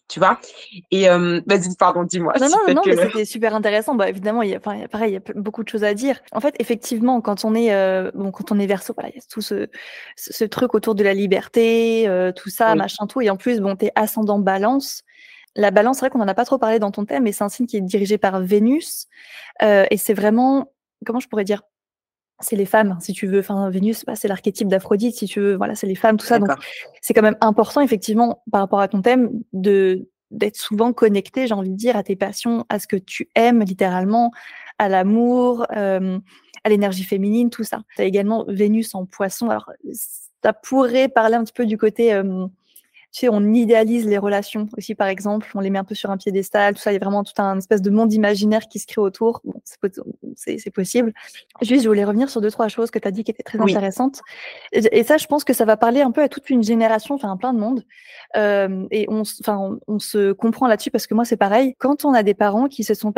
Tu 0.08 0.20
vois? 0.20 0.39
Et 0.89 1.10
euh, 1.10 1.41
vas-y, 1.45 1.76
pardon, 1.76 2.03
dis-moi. 2.03 2.34
Non, 2.39 2.47
non, 2.47 2.74
non, 2.76 2.82
mais 2.86 2.95
c'était 2.95 3.26
super 3.26 3.53
intéressant. 3.53 3.93
Bah, 3.93 4.08
évidemment, 4.08 4.41
il 4.41 4.51
y 4.51 4.53
a, 4.53 4.58
enfin, 4.58 4.88
pareil, 4.89 5.12
il 5.12 5.14
y 5.16 5.18
a 5.18 5.34
beaucoup 5.36 5.66
de 5.66 5.70
choses 5.70 5.84
à 5.84 5.93
dire. 5.93 6.22
En 6.32 6.39
fait, 6.39 6.55
effectivement, 6.60 7.20
quand 7.20 7.43
on 7.43 7.53
est, 7.53 7.74
euh, 7.74 8.10
bon, 8.14 8.32
quand 8.32 8.53
on 8.53 8.60
est 8.60 8.68
verso, 8.68 8.93
voilà, 8.93 9.10
il 9.10 9.16
y 9.16 9.20
a 9.20 9.22
tout 9.30 9.41
ce, 9.41 9.68
ce, 10.16 10.45
truc 10.45 10.76
autour 10.76 10.95
de 10.95 11.03
la 11.03 11.14
liberté, 11.14 12.07
euh, 12.07 12.32
tout 12.32 12.49
ça, 12.49 12.73
machin, 12.76 13.06
tout. 13.06 13.19
Et 13.19 13.30
en 13.30 13.36
plus, 13.36 13.60
bon, 13.60 13.76
t'es 13.76 13.91
ascendant 13.95 14.40
balance. 14.40 15.03
La 15.57 15.72
balance, 15.72 15.98
c'est 15.98 16.06
vrai 16.06 16.10
qu'on 16.10 16.22
en 16.22 16.27
a 16.27 16.36
pas 16.36 16.45
trop 16.45 16.57
parlé 16.57 16.80
dans 16.80 16.91
ton 16.91 17.03
thème, 17.03 17.23
mais 17.23 17.34
c'est 17.34 17.44
un 17.44 17.49
signe 17.49 17.65
qui 17.65 17.76
est 17.76 17.82
dirigé 17.82 18.18
par 18.18 18.40
Vénus. 18.40 19.07
Euh, 19.61 19.86
et 19.91 19.98
c'est 19.98 20.14
vraiment, 20.14 20.72
comment 21.06 21.19
je 21.19 21.27
pourrais 21.27 21.44
dire? 21.44 21.64
C'est 22.39 22.55
les 22.55 22.65
femmes, 22.65 22.97
si 23.01 23.14
tu 23.14 23.27
veux. 23.27 23.39
Enfin, 23.39 23.69
Vénus, 23.69 24.05
bah, 24.05 24.15
c'est 24.15 24.27
l'archétype 24.27 24.68
d'Aphrodite, 24.68 25.15
si 25.15 25.26
tu 25.26 25.39
veux. 25.39 25.55
Voilà, 25.55 25.76
c'est 25.76 25.88
les 25.88 25.95
femmes, 25.95 26.18
tout 26.18 26.26
ça. 26.26 26.39
Donc, 26.39 26.49
c'est 27.01 27.14
quand 27.14 27.22
même 27.22 27.38
important, 27.41 27.81
effectivement, 27.81 28.43
par 28.51 28.61
rapport 28.61 28.80
à 28.80 28.88
ton 28.88 29.01
thème, 29.01 29.31
de 29.53 30.07
d'être 30.30 30.57
souvent 30.57 30.91
connecté, 30.91 31.47
j'ai 31.47 31.53
envie 31.53 31.69
de 31.69 31.77
dire, 31.77 31.95
à 31.95 32.03
tes 32.03 32.18
passions, 32.18 32.65
à 32.68 32.80
ce 32.80 32.88
que 32.88 32.97
tu 32.97 33.30
aimes, 33.34 33.61
littéralement, 33.61 34.31
à 34.77 34.89
l'amour, 34.89 35.65
euh, 35.73 36.19
à 36.65 36.69
l'énergie 36.69 37.05
féminine, 37.05 37.49
tout 37.49 37.64
ça. 37.64 37.80
Tu 37.95 38.01
as 38.01 38.05
également 38.05 38.43
Vénus 38.49 38.93
en 38.93 39.05
poisson. 39.05 39.49
Alors, 39.49 39.72
ça 40.43 40.51
pourrait 40.51 41.07
parler 41.07 41.35
un 41.35 41.45
petit 41.45 41.53
peu 41.53 41.65
du 41.65 41.77
côté 41.77 42.22
tu 43.14 43.22
sais, 43.22 43.30
on 43.30 43.54
idéalise 43.54 44.06
les 44.06 44.18
relations 44.18 44.68
aussi, 44.78 44.94
par 44.94 45.08
exemple, 45.08 45.50
on 45.56 45.60
les 45.60 45.70
met 45.70 45.80
un 45.80 45.84
peu 45.84 45.96
sur 45.96 46.12
un 46.12 46.18
piédestal, 46.18 46.76
tout 46.76 46.82
ça, 46.82 46.92
il 46.92 46.96
y 46.96 46.98
a 46.98 47.00
vraiment 47.00 47.24
tout 47.24 47.42
un 47.42 47.58
espèce 47.58 47.82
de 47.82 47.90
monde 47.90 48.14
imaginaire 48.14 48.68
qui 48.68 48.80
se 48.80 48.86
crée 48.86 49.02
autour. 49.02 49.42
Bon, 49.44 49.62
c'est 50.36 50.72
possible. 50.72 51.14
Juste, 51.62 51.84
je 51.84 51.88
voulais 51.88 52.04
revenir 52.04 52.30
sur 52.30 52.42
deux, 52.42 52.52
trois 52.52 52.68
choses 52.68 52.92
que 52.92 53.00
tu 53.00 53.08
as 53.08 53.12
dit 53.12 53.24
qui 53.24 53.32
étaient 53.32 53.44
très 53.44 53.60
intéressantes. 53.60 54.22
Et, 54.72 55.04
ça, 55.04 55.18
je 55.18 55.26
pense 55.26 55.44
que 55.44 55.54
ça 55.54 55.66
va 55.66 55.78
parler 55.78 56.02
un 56.02 56.12
peu 56.12 56.22
à 56.22 56.30
toute 56.30 56.50
une 56.50 56.64
génération, 56.64 57.16
enfin, 57.16 57.32
à 57.32 57.38
plein 57.38 57.54
de 57.54 57.60
monde. 57.60 57.84
Euh, 58.36 58.86
et 58.92 59.06
on, 59.10 59.22
enfin, 59.22 59.78
on, 59.88 60.00
se 60.00 60.34
comprend 60.34 60.68
là-dessus 60.68 60.92
parce 60.92 61.08
que 61.08 61.14
moi, 61.14 61.26
c'est 61.26 61.38
pareil. 61.38 61.76
Quand 61.80 62.06
on 62.06 62.14
a 62.14 62.24
des 62.24 62.34
parents 62.34 62.68
qui 62.68 62.84
se 62.84 62.94
sont, 62.94 63.14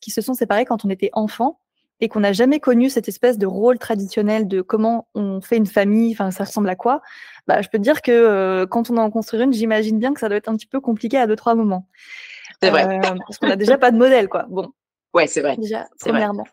qui 0.00 0.10
se 0.10 0.20
sont 0.20 0.34
séparés 0.34 0.64
quand 0.64 0.84
on 0.84 0.90
était 0.90 1.10
enfant, 1.12 1.58
et 2.00 2.08
qu'on 2.08 2.20
n'a 2.20 2.32
jamais 2.32 2.60
connu 2.60 2.88
cette 2.88 3.08
espèce 3.08 3.38
de 3.38 3.46
rôle 3.46 3.78
traditionnel 3.78 4.48
de 4.48 4.62
comment 4.62 5.08
on 5.14 5.40
fait 5.40 5.56
une 5.56 5.66
famille, 5.66 6.12
enfin 6.12 6.30
ça 6.30 6.44
ressemble 6.44 6.68
à 6.68 6.76
quoi, 6.76 7.02
bah, 7.46 7.62
je 7.62 7.68
peux 7.68 7.78
te 7.78 7.82
dire 7.82 8.02
que 8.02 8.10
euh, 8.10 8.66
quand 8.66 8.90
on 8.90 8.96
en 8.96 9.10
construit 9.10 9.40
une, 9.40 9.52
j'imagine 9.52 9.98
bien 9.98 10.14
que 10.14 10.20
ça 10.20 10.28
doit 10.28 10.38
être 10.38 10.48
un 10.48 10.56
petit 10.56 10.66
peu 10.66 10.80
compliqué 10.80 11.18
à 11.18 11.26
deux, 11.26 11.36
trois 11.36 11.54
moments. 11.54 11.86
C'est 12.62 12.70
vrai. 12.70 12.84
Euh, 12.84 13.00
parce 13.00 13.38
qu'on 13.38 13.48
n'a 13.48 13.56
déjà 13.56 13.78
pas 13.78 13.90
de 13.90 13.96
modèle, 13.96 14.28
quoi. 14.28 14.46
Bon. 14.48 14.70
Ouais, 15.14 15.26
c'est 15.26 15.40
vrai. 15.40 15.56
Déjà, 15.56 15.88
premièrement. 15.98 16.44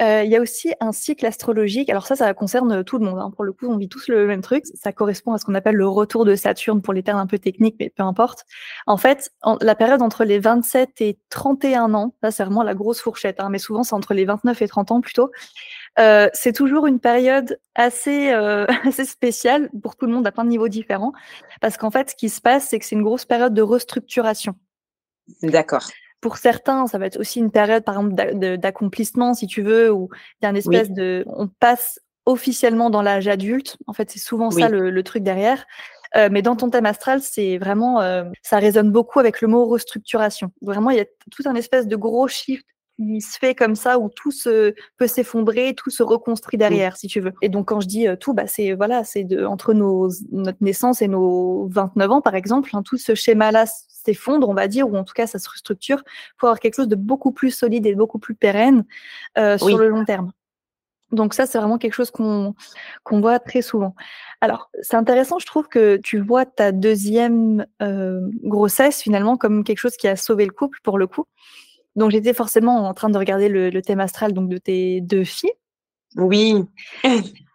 Euh, 0.00 0.22
il 0.24 0.30
y 0.30 0.36
a 0.36 0.40
aussi 0.40 0.72
un 0.80 0.92
cycle 0.92 1.24
astrologique. 1.26 1.88
Alors 1.88 2.06
ça, 2.06 2.16
ça 2.16 2.32
concerne 2.34 2.84
tout 2.84 2.98
le 2.98 3.06
monde. 3.06 3.18
Hein. 3.18 3.30
Pour 3.34 3.44
le 3.44 3.52
coup, 3.52 3.66
on 3.66 3.76
vit 3.76 3.88
tous 3.88 4.08
le 4.08 4.26
même 4.26 4.42
truc. 4.42 4.64
Ça 4.74 4.92
correspond 4.92 5.32
à 5.32 5.38
ce 5.38 5.44
qu'on 5.44 5.54
appelle 5.54 5.76
le 5.76 5.88
retour 5.88 6.24
de 6.24 6.34
Saturne 6.34 6.82
pour 6.82 6.92
les 6.92 7.02
termes 7.02 7.18
un 7.18 7.26
peu 7.26 7.38
techniques, 7.38 7.76
mais 7.80 7.90
peu 7.90 8.02
importe. 8.02 8.44
En 8.86 8.96
fait, 8.96 9.30
la 9.60 9.74
période 9.74 10.02
entre 10.02 10.24
les 10.24 10.38
27 10.38 11.00
et 11.00 11.18
31 11.30 11.94
ans, 11.94 12.14
ça 12.22 12.30
c'est 12.30 12.44
vraiment 12.44 12.62
la 12.62 12.74
grosse 12.74 13.00
fourchette, 13.00 13.40
hein, 13.40 13.48
mais 13.50 13.58
souvent 13.58 13.82
c'est 13.82 13.94
entre 13.94 14.14
les 14.14 14.24
29 14.24 14.60
et 14.62 14.68
30 14.68 14.90
ans 14.90 15.00
plutôt. 15.00 15.30
Euh, 15.98 16.28
c'est 16.34 16.52
toujours 16.52 16.86
une 16.86 17.00
période 17.00 17.58
assez, 17.74 18.32
euh, 18.32 18.66
assez 18.84 19.04
spéciale 19.04 19.70
pour 19.82 19.96
tout 19.96 20.06
le 20.06 20.12
monde 20.12 20.26
à 20.26 20.32
plein 20.32 20.44
de 20.44 20.50
niveaux 20.50 20.68
différents, 20.68 21.12
parce 21.60 21.76
qu'en 21.76 21.90
fait, 21.90 22.10
ce 22.10 22.14
qui 22.14 22.28
se 22.28 22.40
passe, 22.40 22.68
c'est 22.68 22.78
que 22.78 22.84
c'est 22.84 22.96
une 22.96 23.02
grosse 23.02 23.24
période 23.24 23.54
de 23.54 23.62
restructuration. 23.62 24.54
D'accord. 25.42 25.88
Pour 26.20 26.38
certains, 26.38 26.86
ça 26.86 26.98
va 26.98 27.06
être 27.06 27.20
aussi 27.20 27.38
une 27.38 27.50
période, 27.50 27.84
par 27.84 27.96
exemple, 27.96 28.56
d'accomplissement, 28.58 29.34
si 29.34 29.46
tu 29.46 29.62
veux, 29.62 29.92
où 29.92 30.08
il 30.40 30.44
y 30.44 30.46
a 30.46 30.50
une 30.50 30.56
espèce 30.56 30.90
de, 30.90 31.24
on 31.26 31.48
passe 31.48 32.00
officiellement 32.24 32.90
dans 32.90 33.02
l'âge 33.02 33.28
adulte. 33.28 33.76
En 33.86 33.92
fait, 33.92 34.10
c'est 34.10 34.18
souvent 34.18 34.50
ça 34.50 34.68
le, 34.68 35.02
truc 35.02 35.22
derrière. 35.22 35.64
Euh, 36.16 36.28
mais 36.30 36.42
dans 36.42 36.56
ton 36.56 36.70
thème 36.70 36.86
astral, 36.86 37.20
c'est 37.20 37.58
vraiment, 37.58 38.00
euh, 38.00 38.24
ça 38.42 38.58
résonne 38.58 38.90
beaucoup 38.90 39.18
avec 39.18 39.40
le 39.40 39.48
mot 39.48 39.66
restructuration. 39.66 40.50
Vraiment, 40.62 40.90
il 40.90 40.98
y 40.98 41.00
a 41.00 41.04
tout 41.04 41.42
un 41.46 41.54
espèce 41.54 41.86
de 41.86 41.96
gros 41.96 42.28
shift 42.28 42.66
qui 42.96 43.20
se 43.20 43.38
fait 43.38 43.54
comme 43.54 43.74
ça 43.74 43.98
où 43.98 44.08
tout 44.08 44.30
se 44.30 44.74
peut 44.96 45.06
s'effondrer, 45.06 45.74
tout 45.74 45.90
se 45.90 46.02
reconstruit 46.02 46.58
derrière, 46.58 46.96
si 46.96 47.08
tu 47.08 47.20
veux. 47.20 47.32
Et 47.42 47.48
donc 47.48 47.68
quand 47.68 47.80
je 47.80 47.86
dis 47.86 48.08
euh, 48.08 48.16
tout, 48.16 48.34
bah 48.34 48.46
c'est 48.46 48.72
voilà, 48.72 49.04
c'est 49.04 49.24
de 49.24 49.44
entre 49.44 49.74
nos 49.74 50.10
notre 50.32 50.58
naissance 50.60 51.02
et 51.02 51.08
nos 51.08 51.68
29 51.68 52.10
ans 52.10 52.20
par 52.20 52.34
exemple, 52.34 52.70
hein, 52.72 52.82
tout 52.82 52.98
ce 52.98 53.14
schéma-là 53.14 53.66
s'effondre, 53.66 54.48
on 54.48 54.54
va 54.54 54.68
dire, 54.68 54.88
ou 54.88 54.96
en 54.96 55.04
tout 55.04 55.14
cas 55.14 55.26
ça 55.26 55.38
se 55.38 55.48
restructure 55.48 56.02
pour 56.38 56.48
avoir 56.48 56.60
quelque 56.60 56.74
chose 56.74 56.88
de 56.88 56.96
beaucoup 56.96 57.32
plus 57.32 57.50
solide 57.50 57.86
et 57.86 57.94
beaucoup 57.94 58.18
plus 58.18 58.34
pérenne 58.34 58.84
euh, 59.38 59.58
sur 59.58 59.78
le 59.78 59.88
long 59.88 60.04
terme. 60.04 60.32
Donc 61.12 61.34
ça, 61.34 61.46
c'est 61.46 61.58
vraiment 61.58 61.78
quelque 61.78 61.94
chose 61.94 62.10
qu'on 62.10 62.54
qu'on 63.04 63.20
voit 63.20 63.38
très 63.38 63.62
souvent. 63.62 63.94
Alors, 64.40 64.70
c'est 64.82 64.96
intéressant, 64.96 65.38
je 65.38 65.46
trouve 65.46 65.68
que 65.68 65.98
tu 65.98 66.18
vois 66.18 66.44
ta 66.44 66.72
deuxième 66.72 67.64
euh, 67.80 68.20
grossesse 68.42 69.02
finalement 69.02 69.36
comme 69.36 69.62
quelque 69.62 69.78
chose 69.78 69.96
qui 69.96 70.08
a 70.08 70.16
sauvé 70.16 70.44
le 70.46 70.52
couple 70.52 70.80
pour 70.82 70.98
le 70.98 71.06
coup. 71.06 71.26
Donc 71.96 72.10
j'étais 72.10 72.34
forcément 72.34 72.86
en 72.88 72.94
train 72.94 73.08
de 73.08 73.18
regarder 73.18 73.48
le, 73.48 73.82
thème 73.82 74.00
astral 74.00 74.32
donc 74.32 74.48
de 74.48 74.58
tes 74.58 75.00
deux 75.00 75.24
filles. 75.24 75.52
Oui. 76.16 76.64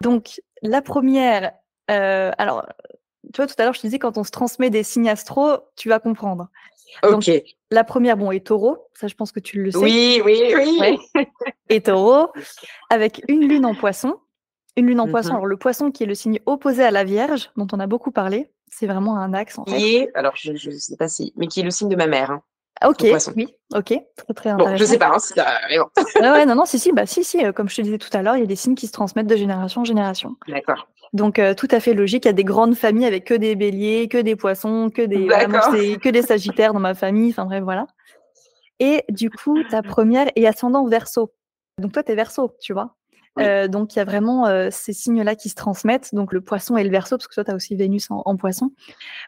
donc 0.02 0.42
la 0.62 0.82
première, 0.82 1.54
euh, 1.90 2.32
alors 2.38 2.66
tu 3.34 3.38
vois 3.38 3.48
tout 3.48 3.56
à 3.58 3.64
l'heure 3.64 3.74
je 3.74 3.82
te 3.82 3.88
disais 3.88 4.00
quand 4.00 4.18
on 4.18 4.24
se 4.24 4.32
transmet 4.32 4.70
des 4.70 4.84
signes 4.84 5.10
astro, 5.10 5.58
tu 5.76 5.90
vas 5.90 6.00
comprendre. 6.00 6.50
Ok. 7.04 7.32
la 7.70 7.84
première, 7.86 8.18
bon, 8.18 8.32
est 8.32 8.46
taureau, 8.46 8.90
ça 8.94 9.08
je 9.08 9.16
pense 9.16 9.32
que 9.32 9.40
tu 9.40 9.64
le 9.64 9.72
sais. 9.72 9.78
Oui, 9.78 10.22
oui, 10.26 10.54
oui. 10.56 10.98
Et 11.70 11.82
taureau, 11.82 12.32
avec 12.90 13.24
une 13.30 13.48
lune 13.48 13.66
en 13.66 13.76
poisson. 13.76 14.18
Une 14.78 14.88
lune 14.88 15.00
en 15.00 15.08
poisson, 15.08 15.30
mhm. 15.30 15.36
alors 15.36 15.46
le 15.46 15.58
poisson 15.58 15.92
qui 15.92 16.04
est 16.04 16.06
le 16.06 16.16
signe 16.16 16.40
opposé 16.46 16.84
à 16.84 16.92
la 16.92 17.04
Vierge, 17.04 17.52
dont 17.58 17.68
on 17.74 17.80
a 17.80 17.88
beaucoup 17.88 18.12
parlé, 18.12 18.50
c'est 18.70 18.88
vraiment 18.88 19.18
un 19.18 19.34
axe 19.34 19.60
en 19.60 19.66
fait. 19.66 20.10
alors 20.16 20.34
je 20.36 20.52
ne 20.52 20.78
sais 20.78 20.96
pas 20.96 21.10
si, 21.10 21.34
mais 21.36 21.48
qui 21.48 21.60
est 21.60 21.64
le 21.64 21.72
signe 21.72 21.90
de 21.90 21.96
ma 21.96 22.08
mère. 22.08 22.32
Hein. 22.32 22.44
Ok, 22.84 23.06
oui, 23.36 23.48
ok, 23.76 23.94
très 24.16 24.34
très 24.34 24.50
intéressant. 24.50 24.72
Bon, 24.72 24.78
je 24.78 24.86
sais 24.86 24.98
pas, 24.98 25.12
hein, 25.14 25.20
si 25.20 25.34
ouais, 26.20 26.46
non, 26.46 26.56
non, 26.56 26.66
si, 26.66 26.80
si, 26.80 26.92
bah, 26.92 27.06
si, 27.06 27.24
si, 27.24 27.46
euh, 27.46 27.52
comme 27.52 27.70
je 27.70 27.76
te 27.76 27.82
disais 27.82 28.00
tout 28.00 28.10
à 28.14 28.24
l'heure, 28.24 28.38
il 28.38 28.40
y 28.40 28.44
a 28.44 28.48
des 28.48 28.56
signes 28.56 28.74
qui 28.76 28.88
se 28.88 28.92
transmettent 28.92 29.28
de 29.28 29.36
génération 29.36 29.82
en 29.82 29.86
génération. 29.86 30.36
D'accord. 30.48 30.88
Donc, 31.14 31.40
euh, 31.40 31.54
tout 31.54 31.68
à 31.72 31.80
fait 31.80 31.94
logique. 31.94 32.26
Il 32.26 32.30
y 32.30 32.32
a 32.32 32.34
des 32.34 32.44
grandes 32.44 32.76
familles 32.76 33.06
avec 33.06 33.26
que 33.26 33.34
des 33.34 33.56
béliers, 33.56 34.08
que 34.08 34.18
des 34.18 34.36
poissons, 34.36 34.90
que 34.90 35.02
des, 35.02 35.28
que 35.98 36.10
des 36.10 36.22
sagittaires 36.22 36.74
dans 36.74 36.80
ma 36.80 36.96
famille. 36.96 37.32
Enfin, 37.32 37.46
bref, 37.46 37.64
voilà. 37.64 37.86
Et 38.80 39.04
du 39.10 39.30
coup, 39.30 39.62
ta 39.70 39.84
première 39.84 40.32
est 40.36 40.48
ascendant 40.48 40.88
verso. 40.88 41.34
Donc, 41.78 41.92
toi, 41.92 42.02
tu 42.02 42.14
es 42.14 42.16
verso, 42.16 42.56
tu 42.62 42.74
vois. 42.74 42.96
Euh, 43.40 43.68
donc, 43.68 43.96
il 43.96 44.00
y 44.00 44.02
a 44.02 44.06
vraiment 44.06 44.46
ces 44.72 44.94
signes-là 44.94 45.36
qui 45.36 45.50
se 45.50 45.56
transmettent. 45.56 46.14
Donc, 46.14 46.34
le 46.34 46.42
poisson 46.42 46.78
et 46.78 46.84
le 46.84 46.90
verso, 46.90 47.18
parce 47.18 47.28
que 47.28 47.34
toi, 47.34 47.44
tu 47.44 47.52
as 47.52 47.56
aussi 47.56 47.76
Vénus 47.76 48.12
en, 48.12 48.22
en, 48.26 48.36
poisson. 48.36 48.72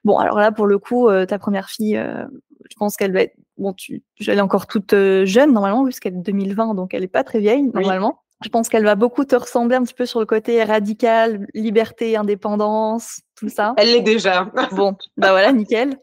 Bon, 0.04 0.18
alors 0.18 0.40
là, 0.40 0.52
pour 0.52 0.68
le 0.68 0.78
coup, 0.78 1.10
ta 1.28 1.40
première 1.40 1.70
fille, 1.70 1.96
je 1.96 2.76
pense 2.78 2.96
qu'elle 2.98 3.14
va 3.14 3.22
être 3.22 3.36
bon, 3.58 3.74
tu, 3.74 4.04
elle 4.28 4.38
est 4.38 4.42
encore 4.42 4.68
toute 4.68 4.94
euh, 4.94 5.26
jeune 5.26 5.54
normalement, 5.54 5.84
puisqu'elle 5.84 6.16
est 6.16 6.22
2020, 6.22 6.76
donc 6.76 6.94
elle 6.94 7.04
est 7.04 7.08
pas 7.08 7.24
très 7.24 7.40
vieille 7.40 7.64
normalement. 7.74 8.20
Je 8.44 8.50
pense 8.50 8.68
qu'elle 8.68 8.84
va 8.84 8.96
beaucoup 8.96 9.24
te 9.24 9.36
ressembler 9.36 9.78
un 9.78 9.84
petit 9.84 9.94
peu 9.94 10.06
sur 10.06 10.20
le 10.20 10.26
côté 10.26 10.64
radical, 10.64 11.48
liberté, 11.54 12.18
indépendance, 12.18 13.22
tout 13.36 13.48
ça. 13.48 13.74
Elle 13.78 13.94
l'est 13.94 14.02
déjà. 14.02 14.52
bon, 14.74 14.98
bah 15.16 15.32
voilà, 15.32 15.54
nickel. 15.54 15.98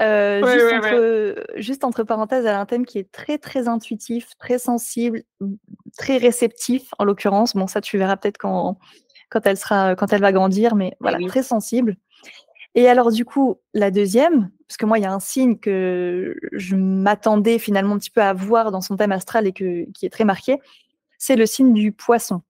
Euh, 0.00 0.44
juste, 0.46 0.74
entre, 0.74 1.44
juste, 1.56 1.84
entre, 1.84 2.02
parenthèses, 2.02 2.44
elle 2.44 2.54
a 2.54 2.60
un 2.60 2.66
thème 2.66 2.86
qui 2.86 2.98
est 2.98 3.10
très 3.10 3.38
très 3.38 3.68
intuitif, 3.68 4.30
très 4.38 4.58
sensible, 4.58 5.22
très 5.96 6.16
réceptif 6.16 6.90
en 6.98 7.04
l'occurrence. 7.04 7.54
Bon, 7.54 7.66
ça 7.66 7.80
tu 7.80 7.98
verras 7.98 8.16
peut-être 8.16 8.38
quand, 8.38 8.78
quand 9.30 9.46
elle 9.46 9.56
sera, 9.56 9.94
quand 9.94 10.12
elle 10.12 10.20
va 10.20 10.32
grandir, 10.32 10.74
mais 10.74 10.96
voilà, 11.00 11.18
très 11.28 11.42
sensible. 11.42 11.96
Et 12.74 12.88
alors, 12.88 13.10
du 13.10 13.24
coup, 13.24 13.56
la 13.72 13.90
deuxième, 13.90 14.50
parce 14.68 14.76
que 14.76 14.84
moi, 14.84 14.98
il 14.98 15.02
y 15.02 15.06
a 15.06 15.12
un 15.12 15.20
signe 15.20 15.58
que 15.58 16.36
je 16.52 16.76
m'attendais 16.76 17.58
finalement 17.58 17.94
un 17.94 17.98
petit 17.98 18.10
peu 18.10 18.20
à 18.20 18.34
voir 18.34 18.70
dans 18.70 18.82
son 18.82 18.96
thème 18.96 19.12
astral 19.12 19.46
et 19.46 19.52
que, 19.52 19.90
qui 19.92 20.04
est 20.04 20.10
très 20.10 20.24
marqué, 20.24 20.60
c'est 21.16 21.36
le 21.36 21.46
signe 21.46 21.72
du 21.72 21.92
poisson 21.92 22.42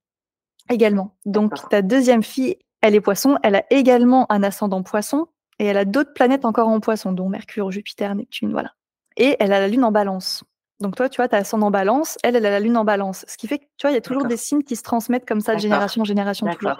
également. 0.68 1.16
Donc, 1.26 1.52
ta 1.70 1.80
deuxième 1.80 2.24
fille, 2.24 2.56
elle 2.80 2.96
est 2.96 3.00
poisson, 3.00 3.38
elle 3.44 3.54
a 3.54 3.64
également 3.70 4.30
un 4.30 4.42
ascendant 4.42 4.82
poisson 4.82 5.28
et 5.58 5.66
elle 5.66 5.76
a 5.76 5.84
d'autres 5.84 6.12
planètes 6.12 6.44
encore 6.44 6.68
en 6.68 6.80
poisson, 6.80 7.12
dont 7.12 7.28
Mercure, 7.28 7.70
Jupiter, 7.70 8.14
Neptune, 8.14 8.52
voilà. 8.52 8.72
Et 9.16 9.36
elle 9.40 9.52
a 9.52 9.60
la 9.60 9.68
lune 9.68 9.84
en 9.84 9.92
balance. 9.92 10.44
Donc 10.80 10.94
toi, 10.94 11.08
tu 11.08 11.16
vois, 11.16 11.28
tu 11.28 11.34
as 11.34 11.38
ascendant 11.38 11.70
balance, 11.70 12.18
elle, 12.22 12.36
elle 12.36 12.44
a 12.44 12.50
la 12.50 12.60
lune 12.60 12.76
en 12.76 12.84
balance. 12.84 13.24
Ce 13.28 13.38
qui 13.38 13.46
fait 13.46 13.58
que, 13.58 13.64
tu 13.78 13.86
vois, 13.86 13.92
il 13.92 13.94
y 13.94 13.98
a 13.98 14.02
toujours 14.02 14.26
des 14.26 14.36
signes 14.36 14.62
qui 14.62 14.76
se 14.76 14.82
transmettent 14.82 15.26
comme 15.26 15.40
ça 15.40 15.54
de 15.54 15.60
génération 15.60 16.02
en 16.02 16.04
génération. 16.04 16.46
Toujours. 16.48 16.76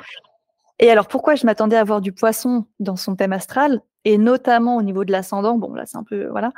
Et 0.79 0.91
alors, 0.91 1.09
pourquoi 1.09 1.35
je 1.35 1.47
m'attendais 1.47 1.77
à 1.77 1.85
voir 1.85 2.03
du 2.03 2.13
poisson 2.13 2.67
dans 2.79 2.97
son 2.97 3.17
thème 3.17 3.33
astral, 3.33 3.81
et 4.05 4.19
notamment 4.19 4.77
au 4.77 4.83
niveau 4.83 5.07
de 5.07 5.13
l'ascendant 5.13 5.57
Bon, 5.57 5.73
là, 5.73 5.87
c'est 5.87 5.97
un 5.97 6.05
peu. 6.05 6.29
Voilà. 6.29 6.53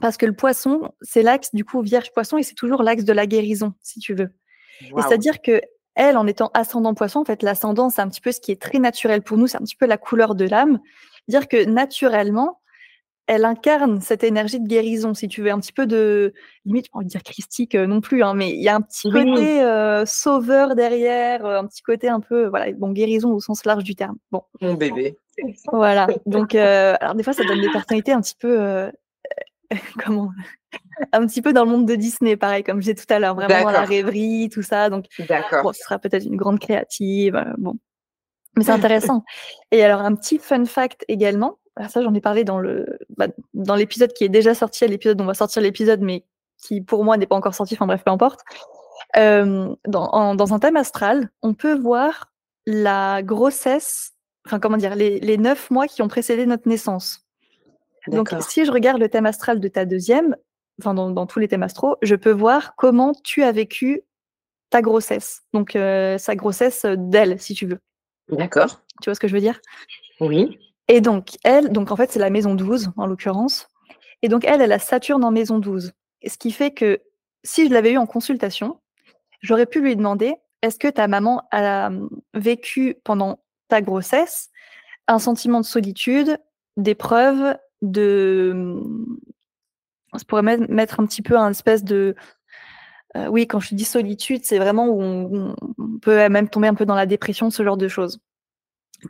parce 0.00 0.16
que 0.16 0.26
le 0.26 0.34
poisson, 0.34 0.92
c'est 1.02 1.22
l'axe, 1.22 1.52
du 1.52 1.64
coup, 1.64 1.82
vierge-poisson, 1.82 2.38
et 2.38 2.44
c'est 2.44 2.54
toujours 2.54 2.84
l'axe 2.84 3.04
de 3.04 3.12
la 3.12 3.26
guérison, 3.26 3.74
si 3.80 3.98
tu 3.98 4.14
veux. 4.14 4.30
Et 4.82 5.02
c'est-à-dire 5.02 5.42
que 5.42 5.60
elle, 5.94 6.16
en 6.16 6.26
étant 6.26 6.50
ascendant 6.54 6.94
poisson, 6.94 7.20
en 7.20 7.24
fait, 7.24 7.42
l'ascendant, 7.42 7.90
c'est 7.90 8.00
un 8.00 8.08
petit 8.08 8.20
peu 8.20 8.32
ce 8.32 8.40
qui 8.40 8.52
est 8.52 8.60
très 8.60 8.78
naturel 8.78 9.22
pour 9.22 9.36
nous, 9.36 9.46
c'est 9.46 9.58
un 9.58 9.64
petit 9.64 9.76
peu 9.76 9.86
la 9.86 9.98
couleur 9.98 10.34
de 10.34 10.44
l'âme. 10.44 10.80
Dire 11.28 11.48
que 11.48 11.64
naturellement, 11.64 12.60
elle 13.30 13.44
incarne 13.44 14.00
cette 14.00 14.24
énergie 14.24 14.58
de 14.58 14.66
guérison, 14.66 15.14
si 15.14 15.28
tu 15.28 15.40
veux, 15.40 15.52
un 15.52 15.60
petit 15.60 15.72
peu 15.72 15.86
de 15.86 16.34
limite, 16.64 16.86
je 16.86 16.90
pas 16.90 16.98
envie 16.98 17.06
de 17.06 17.10
dire 17.10 17.22
christique 17.22 17.76
euh, 17.76 17.86
non 17.86 18.00
plus, 18.00 18.24
hein, 18.24 18.34
mais 18.34 18.50
il 18.50 18.60
y 18.60 18.68
a 18.68 18.74
un 18.74 18.80
petit 18.80 19.08
côté 19.08 19.62
euh, 19.62 20.04
sauveur 20.04 20.74
derrière, 20.74 21.46
euh, 21.46 21.60
un 21.60 21.66
petit 21.66 21.82
côté 21.82 22.08
un 22.08 22.18
peu, 22.18 22.48
voilà, 22.48 22.72
bon, 22.72 22.90
guérison 22.90 23.32
au 23.32 23.38
sens 23.38 23.64
large 23.64 23.84
du 23.84 23.94
terme. 23.94 24.16
Bon. 24.32 24.42
Mon 24.60 24.74
bébé. 24.74 25.16
Voilà. 25.70 26.08
Donc, 26.26 26.56
alors 26.56 27.14
des 27.14 27.22
fois, 27.22 27.32
ça 27.32 27.44
donne 27.44 27.60
des 27.60 27.70
personnalités 27.70 28.10
un 28.10 28.20
petit 28.20 28.36
peu, 28.36 28.90
comment, 30.04 30.30
un 31.12 31.26
petit 31.26 31.42
peu 31.42 31.52
dans 31.52 31.64
le 31.64 31.70
monde 31.70 31.86
de 31.86 31.94
Disney, 31.94 32.36
pareil, 32.36 32.64
comme 32.64 32.82
j'ai 32.82 32.94
tout 32.94 33.06
à 33.08 33.18
l'heure, 33.18 33.34
vraiment 33.34 33.70
la 33.70 33.82
rêverie, 33.82 34.48
tout 34.52 34.62
ça. 34.62 34.90
Donc, 34.90 35.06
bon, 35.18 35.72
ce 35.72 35.82
sera 35.82 35.98
peut-être 35.98 36.24
une 36.24 36.36
grande 36.36 36.58
créative, 36.58 37.42
bon. 37.58 37.74
Mais 38.56 38.64
c'est 38.64 38.70
intéressant. 38.72 39.24
Et 39.70 39.84
alors, 39.84 40.00
un 40.00 40.14
petit 40.14 40.38
fun 40.38 40.64
fact 40.64 41.04
également, 41.08 41.58
ça 41.88 42.02
j'en 42.02 42.14
ai 42.14 42.20
parlé 42.20 42.44
dans 42.44 42.58
le 42.58 42.98
bah, 43.16 43.28
dans 43.54 43.74
l'épisode 43.74 44.12
qui 44.12 44.24
est 44.24 44.28
déjà 44.28 44.54
sorti, 44.54 44.86
l'épisode 44.86 45.16
dont 45.16 45.24
on 45.24 45.28
va 45.28 45.34
sortir 45.34 45.62
l'épisode, 45.62 46.00
mais 46.00 46.24
qui 46.58 46.80
pour 46.80 47.04
moi 47.04 47.16
n'est 47.16 47.26
pas 47.26 47.36
encore 47.36 47.54
sorti. 47.54 47.74
Enfin 47.74 47.86
bref, 47.86 48.02
peu 48.04 48.10
importe. 48.10 48.40
Euh, 49.16 49.74
dans, 49.86 50.34
dans, 50.34 50.54
un 50.54 50.58
thème 50.58 50.76
astral, 50.76 51.30
on 51.42 51.54
peut 51.54 51.74
voir 51.74 52.30
la 52.66 53.22
grossesse, 53.22 54.12
enfin 54.46 54.60
comment 54.60 54.76
dire, 54.76 54.94
les, 54.94 55.38
neuf 55.38 55.70
mois 55.70 55.86
qui 55.86 56.02
ont 56.02 56.08
précédé 56.08 56.46
notre 56.46 56.68
naissance. 56.68 57.26
Donc 58.08 58.34
si 58.40 58.64
je 58.64 58.72
regarde 58.72 59.00
le 59.00 59.08
thème 59.08 59.26
astral 59.26 59.60
de 59.60 59.68
ta 59.68 59.84
deuxième, 59.84 60.36
enfin 60.80 60.94
dans, 60.94 61.10
dans 61.10 61.26
tous 61.26 61.38
les 61.38 61.48
thèmes 61.48 61.62
astraux, 61.62 61.96
je 62.02 62.14
peux 62.14 62.32
voir 62.32 62.74
comment 62.76 63.12
tu 63.24 63.42
as 63.42 63.52
vécu 63.52 64.02
ta 64.70 64.82
grossesse. 64.82 65.42
Donc, 65.52 65.72
sa 65.72 66.34
grossesse 66.36 66.86
d'elle, 66.86 67.40
si 67.40 67.54
tu 67.54 67.66
veux. 67.66 67.78
D'accord. 68.30 68.80
Tu 69.02 69.10
vois 69.10 69.14
ce 69.14 69.20
que 69.20 69.28
je 69.28 69.34
veux 69.34 69.40
dire? 69.40 69.60
Oui. 70.20 70.58
Et 70.88 71.00
donc, 71.00 71.36
elle, 71.44 71.70
donc 71.70 71.90
en 71.90 71.96
fait, 71.96 72.10
c'est 72.10 72.18
la 72.20 72.30
maison 72.30 72.54
12, 72.54 72.92
en 72.96 73.06
l'occurrence. 73.06 73.68
Et 74.22 74.28
donc, 74.28 74.44
elle, 74.44 74.62
elle 74.62 74.72
a 74.72 74.78
Saturne 74.78 75.24
en 75.24 75.30
maison 75.30 75.58
12. 75.58 75.92
Ce 76.26 76.38
qui 76.38 76.52
fait 76.52 76.70
que 76.70 77.00
si 77.42 77.66
je 77.68 77.72
l'avais 77.72 77.92
eu 77.92 77.98
en 77.98 78.06
consultation, 78.06 78.80
j'aurais 79.40 79.66
pu 79.66 79.80
lui 79.80 79.96
demander 79.96 80.34
est-ce 80.62 80.78
que 80.78 80.88
ta 80.88 81.08
maman 81.08 81.42
a 81.50 81.88
hum, 81.88 82.08
vécu 82.34 82.96
pendant 83.04 83.42
ta 83.68 83.82
grossesse 83.82 84.50
un 85.08 85.18
sentiment 85.18 85.60
de 85.60 85.66
solitude, 85.66 86.38
d'épreuve, 86.76 87.56
de. 87.82 88.50
Hum, 88.52 89.18
ça 90.14 90.24
pourrait 90.26 90.42
mettre 90.42 91.00
un 91.00 91.06
petit 91.06 91.22
peu 91.22 91.36
un 91.36 91.50
espèce 91.50 91.84
de. 91.84 92.14
Euh, 93.16 93.26
oui, 93.26 93.46
quand 93.46 93.60
je 93.60 93.74
dis 93.74 93.84
solitude, 93.84 94.42
c'est 94.44 94.58
vraiment 94.58 94.88
où 94.88 95.02
on, 95.02 95.54
peut 96.00 96.28
même 96.28 96.48
tomber 96.48 96.68
un 96.68 96.74
peu 96.74 96.86
dans 96.86 96.94
la 96.94 97.06
dépression, 97.06 97.50
ce 97.50 97.64
genre 97.64 97.76
de 97.76 97.88
choses. 97.88 98.20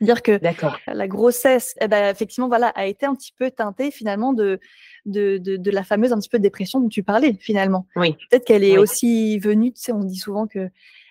Dire 0.01 0.23
que 0.23 0.39
la 0.87 1.09
grossesse, 1.09 1.75
eh 1.81 1.89
ben, 1.89 2.11
effectivement, 2.11 2.49
voilà, 2.49 2.69
a 2.69 2.87
été 2.87 3.07
un 3.07 3.15
petit 3.15 3.33
peu 3.37 3.51
teintée 3.51 3.91
finalement 3.91 4.33
de, 4.33 4.61
de, 5.05 5.39
de, 5.39 5.71
la 5.71 5.83
fameuse 5.83 6.13
un 6.13 6.19
petit 6.19 6.29
peu 6.29 6.39
dépression 6.39 6.81
dont 6.81 6.89
tu 6.89 7.03
parlais 7.03 7.37
finalement. 7.41 7.87
Oui. 7.97 8.17
Peut-être 8.31 8.45
qu'elle 8.45 8.63
est 8.63 8.79
aussi 8.79 9.39
venue, 9.39 9.73
tu 9.73 9.81
sais, 9.81 9.93
on 9.93 10.05
dit 10.05 10.17
souvent 10.17 10.47
que 10.47 10.71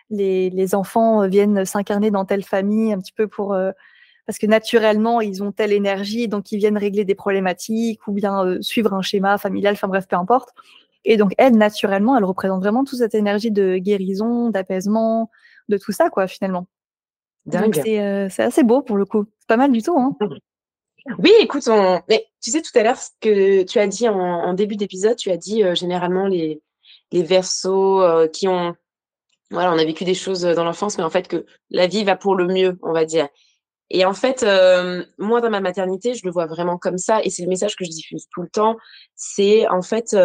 les, 0.09 0.49
les 0.49 0.75
enfants 0.75 1.27
viennent 1.27 1.65
s'incarner 1.65 2.09
dans 2.09 2.25
telle 2.25 2.43
famille 2.43 2.93
un 2.93 2.99
petit 2.99 3.13
peu 3.13 3.27
pour 3.27 3.53
euh, 3.53 3.71
parce 4.29 4.37
que 4.37 4.45
naturellement 4.45 5.21
ils 5.21 5.41
ont 5.41 5.51
telle 5.51 5.73
énergie, 5.73 6.27
donc 6.27 6.51
ils 6.51 6.59
viennent 6.59 6.77
régler 6.77 7.03
des 7.03 7.15
problématiques 7.15 8.07
ou 8.07 8.11
bien 8.11 8.45
euh, 8.45 8.61
suivre 8.61 8.93
un 8.93 9.01
schéma 9.01 9.39
familial, 9.39 9.73
enfin 9.73 9.87
bref, 9.87 10.07
peu 10.07 10.17
importe. 10.17 10.49
Et 11.03 11.17
donc 11.17 11.33
elle, 11.39 11.57
naturellement, 11.57 12.15
elle 12.15 12.25
représente 12.25 12.61
vraiment 12.61 12.83
toute 12.83 12.99
cette 12.99 13.15
énergie 13.15 13.49
de 13.49 13.77
guérison, 13.77 14.51
d'apaisement, 14.51 15.31
de 15.67 15.79
tout 15.79 15.91
ça, 15.91 16.11
quoi, 16.11 16.27
finalement. 16.27 16.67
Donc 17.47 17.75
euh, 17.79 18.27
c'est 18.29 18.43
assez 18.43 18.61
beau 18.61 18.83
pour 18.83 18.97
le 18.97 19.05
coup. 19.05 19.25
C'est 19.39 19.47
pas 19.47 19.57
mal 19.57 19.71
du 19.71 19.81
tout, 19.81 19.97
hein. 19.97 20.15
Oui, 21.17 21.31
écoute, 21.39 21.67
on... 21.67 21.99
mais 22.07 22.27
tu 22.39 22.51
sais 22.51 22.61
tout 22.61 22.77
à 22.77 22.83
l'heure 22.83 22.97
ce 22.97 23.09
que 23.21 23.63
tu 23.63 23.79
as 23.79 23.87
dit 23.87 24.07
en, 24.07 24.53
début 24.53 24.75
d'épisode, 24.75 25.15
tu 25.15 25.31
as 25.31 25.37
dit 25.37 25.63
euh, 25.63 25.73
généralement 25.73 26.27
les, 26.27 26.61
les 27.11 27.23
versos 27.23 28.03
euh, 28.03 28.27
qui 28.27 28.47
ont, 28.47 28.75
voilà, 29.49 29.73
on 29.73 29.79
a 29.79 29.85
vécu 29.85 30.03
des 30.03 30.13
choses 30.13 30.43
dans 30.43 30.65
l'enfance, 30.65 30.99
mais 30.99 31.03
en 31.03 31.09
fait 31.09 31.27
que 31.27 31.47
la 31.71 31.87
vie 31.87 32.03
va 32.03 32.15
pour 32.15 32.35
le 32.35 32.45
mieux, 32.45 32.77
on 32.83 32.93
va 32.93 33.05
dire. 33.05 33.27
Et 33.89 34.05
en 34.05 34.13
fait, 34.13 34.45
moi 35.17 35.41
dans 35.41 35.49
ma 35.49 35.61
maternité, 35.61 36.13
je 36.13 36.25
le 36.25 36.31
vois 36.31 36.45
vraiment 36.45 36.77
comme 36.77 36.97
ça, 36.97 37.21
et 37.23 37.29
c'est 37.29 37.43
le 37.43 37.49
message 37.49 37.75
que 37.75 37.85
je 37.85 37.89
diffuse 37.89 38.27
tout 38.31 38.41
le 38.41 38.49
temps. 38.49 38.77
C'est 39.15 39.67
en 39.67 39.81
fait, 39.81 40.15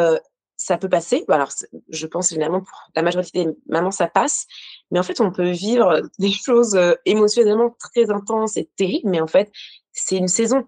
ça 0.56 0.78
peut 0.78 0.88
passer. 0.88 1.24
Alors, 1.28 1.50
je 1.88 2.06
pense 2.06 2.30
généralement 2.30 2.60
pour 2.60 2.78
la 2.94 3.02
majorité 3.02 3.46
des 3.46 3.50
mamans, 3.68 3.90
ça 3.90 4.06
passe. 4.06 4.46
Mais 4.90 4.98
en 4.98 5.02
fait, 5.02 5.20
on 5.20 5.32
peut 5.32 5.50
vivre 5.50 6.02
des 6.18 6.32
choses 6.32 6.78
émotionnellement 7.06 7.76
très 7.80 8.10
intenses 8.10 8.56
et 8.56 8.68
terribles, 8.76 9.10
mais 9.10 9.20
en 9.20 9.26
fait, 9.26 9.50
c'est 9.92 10.16
une 10.16 10.28
saison 10.28 10.66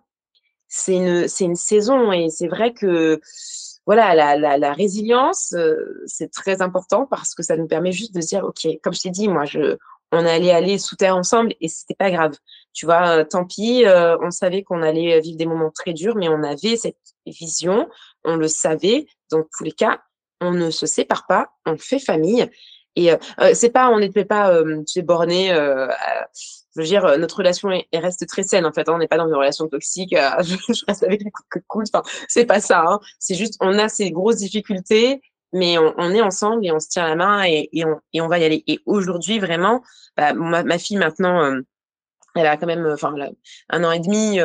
c'est 0.69 0.95
une, 0.95 1.29
c'est 1.29 1.45
une 1.45 1.57
saison 1.57 2.13
et 2.13 2.29
c'est 2.31 2.49
vrai 2.49 2.73
que 2.73 3.21
voilà, 3.87 4.15
la, 4.17 4.37
la, 4.37 4.59
la 4.59 4.73
résilience, 4.73 5.53
euh, 5.53 5.77
c'est 6.07 6.33
très 6.33 6.61
important 6.61 7.07
parce 7.07 7.35
que 7.35 7.45
ça 7.45 7.57
nous 7.57 7.69
permet 7.69 7.93
juste 7.93 8.15
de 8.15 8.21
dire, 8.21 8.45
OK, 8.45 8.67
comme 8.83 8.93
je 8.93 9.01
t'ai 9.01 9.11
dit, 9.11 9.29
moi, 9.29 9.45
je, 9.45 9.77
on 10.13 10.25
allait 10.25 10.53
aller 10.53 10.79
sous 10.79 10.97
terre 10.97 11.17
ensemble 11.17 11.55
et 11.61 11.69
c'était 11.69 11.95
pas 11.95 12.11
grave. 12.11 12.35
Tu 12.73 12.87
vois, 12.87 13.19
euh, 13.19 13.25
tant 13.25 13.45
pis, 13.45 13.85
euh, 13.85 14.17
on 14.21 14.31
savait 14.31 14.63
qu'on 14.63 14.83
allait 14.83 15.21
vivre 15.21 15.39
des 15.39 15.47
moments 15.47 15.71
très 15.71 15.93
durs, 15.93 16.17
mais 16.17 16.29
on 16.29 16.43
avait 16.43 16.77
cette 16.77 16.97
vision, 17.27 17.89
on 18.25 18.37
le 18.37 18.49
savait. 18.49 19.07
Dans 19.31 19.43
tous 19.43 19.65
les 19.65 19.73
cas, 19.73 20.01
on 20.41 20.53
ne 20.53 20.71
se 20.71 20.87
sépare 20.87 21.27
pas, 21.27 21.51
on 21.65 21.77
fait 21.77 21.99
famille. 21.99 22.49
Et 22.99 23.11
c'est 23.53 23.69
pas, 23.69 23.91
on 23.91 23.99
n'était 23.99 24.25
pas, 24.25 24.59
tu 24.63 24.85
sais, 24.87 25.03
borné 25.03 25.53
je 26.77 26.83
veux 26.83 26.87
dire, 26.87 27.07
euh, 27.07 27.17
notre 27.17 27.39
relation 27.39 27.71
est, 27.71 27.87
reste 27.95 28.27
très 28.27 28.43
saine 28.43 28.67
en 28.67 28.73
fait. 28.73 28.89
Hein. 28.89 28.95
on 28.95 28.99
n'est 28.99 29.09
pas 29.09 29.17
dans 29.17 29.27
une 29.27 29.35
relation 29.35 29.67
toxique. 29.67 30.13
Euh, 30.13 30.31
je, 30.43 30.85
reste 30.87 31.03
avec 31.03 31.23
les 31.23 31.31
coups 31.31 31.65
cool. 31.67 31.85
Enfin, 31.93 32.03
c'est 32.29 32.45
pas 32.45 32.61
ça. 32.61 32.85
Hein. 32.87 33.01
C'est 33.19 33.35
juste, 33.35 33.57
on 33.61 33.79
a 33.79 33.89
ces 33.89 34.11
grosses 34.11 34.37
difficultés, 34.37 35.23
mais 35.57 35.79
on, 35.79 36.11
est 36.11 36.21
ensemble 36.21 36.65
et 36.67 36.73
on 36.73 36.81
se 36.81 36.89
tient 36.89 37.07
la 37.07 37.17
main 37.17 37.45
et, 37.45 37.69
et, 37.73 37.85
on, 37.85 38.01
et 38.13 38.21
on 38.21 38.29
va 38.29 38.39
y 38.39 38.45
aller. 38.45 38.63
Et 38.67 38.81
aujourd'hui, 38.87 39.39
vraiment, 39.39 39.83
bah, 40.17 40.35
ma, 40.35 40.63
ma, 40.63 40.79
fille 40.79 40.97
maintenant, 40.97 41.43
euh, 41.43 41.61
elle 42.35 42.47
a 42.47 42.57
quand 42.57 42.67
même, 42.67 42.87
enfin, 42.87 43.15
un 43.71 43.85
an 43.85 43.93
et 43.93 44.01
demi. 44.01 44.39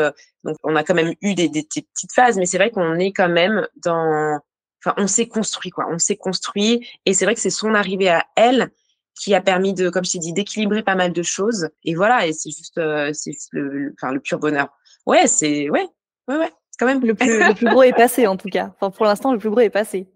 donc, 0.43 0.57
on 0.63 0.75
a 0.75 0.83
quand 0.83 0.93
même 0.93 1.13
eu 1.21 1.35
des, 1.35 1.49
des, 1.49 1.63
petites 1.63 2.13
phases, 2.13 2.37
mais 2.37 2.45
c'est 2.45 2.57
vrai 2.57 2.71
qu'on 2.71 2.97
est 2.99 3.11
quand 3.11 3.29
même 3.29 3.67
dans, 3.83 4.39
enfin, 4.83 4.95
on 4.97 5.07
s'est 5.07 5.27
construit 5.27 5.71
quoi. 5.71 5.87
On 5.89 5.99
s'est 5.99 6.17
construit 6.17 6.87
et 7.05 7.13
c'est 7.13 7.25
vrai 7.25 7.35
que 7.35 7.41
c'est 7.41 7.49
son 7.49 7.73
arrivée 7.73 8.09
à 8.09 8.25
elle 8.35 8.71
qui 9.19 9.35
a 9.35 9.41
permis 9.41 9.73
de, 9.73 9.89
comme 9.89 10.03
je 10.03 10.13
t'ai 10.13 10.19
dit, 10.19 10.33
d'équilibrer 10.33 10.83
pas 10.83 10.95
mal 10.95 11.13
de 11.13 11.23
choses. 11.23 11.69
Et 11.83 11.95
voilà, 11.95 12.25
et 12.27 12.33
c'est 12.33 12.49
juste, 12.49 12.77
euh, 12.77 13.11
c'est 13.13 13.35
le, 13.51 13.93
enfin, 13.97 14.11
le 14.13 14.19
pur 14.19 14.39
bonheur. 14.39 14.69
Ouais, 15.05 15.27
c'est, 15.27 15.69
ouais, 15.69 15.87
ouais, 16.27 16.37
ouais, 16.37 16.51
quand 16.79 16.85
même. 16.85 17.05
Le 17.05 17.13
plus, 17.13 17.39
le 17.39 17.53
plus 17.53 17.67
gros 17.67 17.83
est 17.83 17.93
passé, 17.93 18.25
en 18.27 18.37
tout 18.37 18.49
cas. 18.49 18.73
Enfin, 18.75 18.89
pour 18.89 19.05
l'instant, 19.05 19.31
le 19.31 19.39
plus 19.39 19.49
gros 19.49 19.59
est 19.59 19.69
passé. 19.69 20.07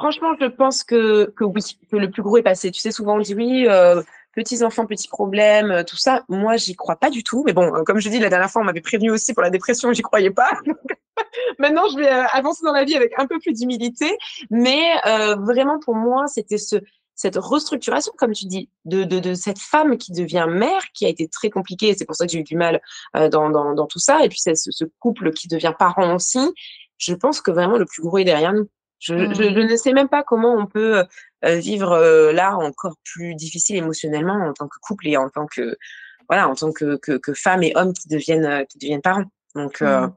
Franchement, 0.00 0.34
je 0.40 0.46
pense 0.46 0.82
que, 0.82 1.32
que 1.36 1.44
oui, 1.44 1.60
que 1.90 1.96
le 1.96 2.10
plus 2.10 2.22
gros 2.22 2.38
est 2.38 2.42
passé. 2.42 2.70
Tu 2.70 2.80
sais, 2.80 2.90
souvent 2.90 3.16
on 3.16 3.20
dit 3.20 3.34
oui, 3.34 3.66
euh, 3.68 4.02
petits 4.34 4.64
enfants, 4.64 4.86
petits 4.86 5.08
problèmes, 5.08 5.70
euh, 5.70 5.84
tout 5.84 5.96
ça. 5.96 6.24
Moi, 6.28 6.56
j'y 6.56 6.74
crois 6.74 6.96
pas 6.96 7.10
du 7.10 7.22
tout. 7.22 7.44
Mais 7.46 7.52
bon, 7.52 7.70
comme 7.84 8.00
je 8.00 8.08
dis, 8.08 8.18
la 8.18 8.30
dernière 8.30 8.50
fois, 8.50 8.62
on 8.62 8.64
m'avait 8.64 8.80
prévenu 8.80 9.10
aussi 9.10 9.34
pour 9.34 9.42
la 9.42 9.50
dépression, 9.50 9.92
j'y 9.92 10.02
croyais 10.02 10.30
pas. 10.30 10.50
Maintenant, 11.58 11.84
je 11.92 11.98
vais 11.98 12.08
avancer 12.08 12.64
dans 12.64 12.72
la 12.72 12.84
vie 12.84 12.96
avec 12.96 13.12
un 13.18 13.26
peu 13.26 13.38
plus 13.38 13.52
d'humilité. 13.52 14.16
Mais 14.50 14.80
vraiment, 15.36 15.78
pour 15.78 15.94
moi, 15.94 16.26
c'était 16.28 16.56
ce, 16.56 16.76
cette 17.20 17.36
restructuration, 17.36 18.14
comme 18.16 18.32
tu 18.32 18.46
dis, 18.46 18.70
de, 18.86 19.04
de, 19.04 19.18
de, 19.18 19.34
cette 19.34 19.58
femme 19.58 19.98
qui 19.98 20.12
devient 20.12 20.46
mère, 20.48 20.80
qui 20.94 21.04
a 21.04 21.08
été 21.10 21.28
très 21.28 21.50
compliquée, 21.50 21.94
c'est 21.94 22.06
pour 22.06 22.16
ça 22.16 22.24
que 22.24 22.32
j'ai 22.32 22.38
eu 22.38 22.44
du 22.44 22.56
mal 22.56 22.80
euh, 23.14 23.28
dans, 23.28 23.50
dans, 23.50 23.74
dans, 23.74 23.86
tout 23.86 23.98
ça, 23.98 24.24
et 24.24 24.30
puis 24.30 24.38
c'est 24.40 24.54
ce, 24.54 24.84
couple 24.98 25.30
qui 25.32 25.46
devient 25.46 25.74
parent 25.78 26.14
aussi, 26.14 26.40
je 26.96 27.12
pense 27.12 27.42
que 27.42 27.50
vraiment 27.50 27.76
le 27.76 27.84
plus 27.84 28.02
gros 28.02 28.16
est 28.16 28.24
derrière 28.24 28.54
nous. 28.54 28.70
Je, 29.00 29.14
je, 29.32 29.42
mmh. 29.42 29.66
ne 29.66 29.76
sais 29.76 29.92
même 29.92 30.08
pas 30.08 30.22
comment 30.22 30.54
on 30.54 30.66
peut 30.66 31.04
euh, 31.44 31.56
vivre 31.56 31.92
euh, 31.92 32.32
là 32.32 32.56
encore 32.56 32.96
plus 33.02 33.34
difficile 33.34 33.76
émotionnellement 33.76 34.34
en 34.34 34.52
tant 34.52 34.68
que 34.68 34.76
couple 34.82 35.08
et 35.08 35.16
en 35.16 35.30
tant 35.30 35.46
que 35.46 35.76
voilà 36.28 36.48
en 36.48 36.54
tant 36.54 36.70
que, 36.70 36.96
que, 36.96 37.12
que 37.16 37.32
femme 37.32 37.62
et 37.62 37.72
homme 37.76 37.94
qui 37.94 38.08
deviennent 38.08 38.66
qui 38.66 38.78
deviennent 38.78 39.02
parents. 39.02 39.24
Donc 39.54 39.80
mmh. 39.80 40.12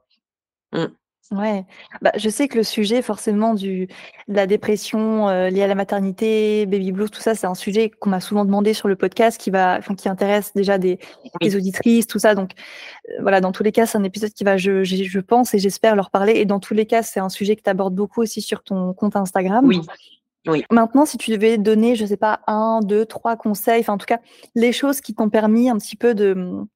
Mmh. 0.72 0.86
Ouais, 1.30 1.64
bah, 2.02 2.12
je 2.16 2.28
sais 2.28 2.48
que 2.48 2.58
le 2.58 2.62
sujet 2.62 3.00
forcément 3.00 3.54
du 3.54 3.86
de 4.28 4.34
la 4.34 4.46
dépression, 4.46 5.28
euh, 5.28 5.48
liée 5.48 5.62
à 5.62 5.66
la 5.66 5.74
maternité, 5.74 6.66
baby 6.66 6.92
blues, 6.92 7.10
tout 7.10 7.20
ça, 7.20 7.34
c'est 7.34 7.46
un 7.46 7.54
sujet 7.54 7.90
qu'on 7.90 8.10
m'a 8.10 8.20
souvent 8.20 8.44
demandé 8.44 8.74
sur 8.74 8.88
le 8.88 8.96
podcast 8.96 9.40
qui 9.40 9.50
va 9.50 9.76
enfin 9.78 9.94
qui 9.94 10.08
intéresse 10.08 10.52
déjà 10.54 10.76
des 10.76 10.98
des 11.40 11.56
auditrices, 11.56 12.06
tout 12.06 12.18
ça 12.18 12.34
donc 12.34 12.52
euh, 13.08 13.22
voilà, 13.22 13.40
dans 13.40 13.52
tous 13.52 13.62
les 13.62 13.72
cas, 13.72 13.86
c'est 13.86 13.96
un 13.96 14.04
épisode 14.04 14.32
qui 14.32 14.44
va 14.44 14.58
je 14.58 14.84
je 14.84 15.20
pense 15.20 15.54
et 15.54 15.58
j'espère 15.58 15.96
leur 15.96 16.10
parler 16.10 16.34
et 16.34 16.44
dans 16.44 16.60
tous 16.60 16.74
les 16.74 16.86
cas, 16.86 17.02
c'est 17.02 17.20
un 17.20 17.30
sujet 17.30 17.56
que 17.56 17.62
tu 17.62 17.70
abordes 17.70 17.94
beaucoup 17.94 18.20
aussi 18.20 18.42
sur 18.42 18.62
ton 18.62 18.92
compte 18.92 19.16
Instagram. 19.16 19.66
Oui. 19.66 19.80
Oui. 20.46 20.62
Maintenant, 20.70 21.06
si 21.06 21.16
tu 21.16 21.30
devais 21.30 21.56
donner, 21.56 21.96
je 21.96 22.04
sais 22.04 22.18
pas, 22.18 22.40
un, 22.46 22.80
deux, 22.82 23.06
trois 23.06 23.34
conseils, 23.36 23.80
enfin 23.80 23.94
en 23.94 23.98
tout 23.98 24.04
cas, 24.04 24.20
les 24.54 24.72
choses 24.72 25.00
qui 25.00 25.14
t'ont 25.14 25.30
permis 25.30 25.70
un 25.70 25.78
petit 25.78 25.96
peu 25.96 26.14
de 26.14 26.66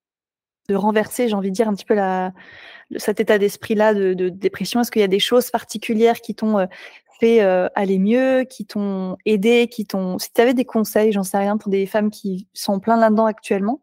de 0.69 0.74
renverser, 0.74 1.28
j'ai 1.28 1.35
envie 1.35 1.51
de 1.51 1.55
dire, 1.55 1.69
un 1.69 1.74
petit 1.74 1.85
peu 1.85 1.95
la, 1.95 2.32
cet 2.97 3.20
état 3.20 3.39
d'esprit-là 3.39 3.95
de, 3.95 4.15
de, 4.15 4.28
dépression 4.28 4.81
Est-ce 4.81 4.90
qu'il 4.90 5.01
y 5.01 5.05
a 5.05 5.09
des 5.09 5.19
choses 5.19 5.51
particulières 5.51 6.20
qui 6.20 6.35
t'ont 6.35 6.59
euh, 6.59 6.66
fait 7.20 7.43
euh, 7.43 7.69
aller 7.74 7.99
mieux, 7.99 8.45
qui 8.45 8.66
t'ont 8.66 9.16
aidé, 9.24 9.69
qui 9.69 9.86
t'ont... 9.86 10.19
Si 10.19 10.32
tu 10.32 10.40
avais 10.40 10.55
des 10.55 10.65
conseils, 10.65 11.12
j'en 11.12 11.23
sais 11.23 11.39
rien, 11.39 11.57
pour 11.57 11.70
des 11.70 11.86
femmes 11.86 12.11
qui 12.11 12.49
sont 12.53 12.81
plein 12.81 12.99
là-dedans 12.99 13.27
actuellement, 13.27 13.81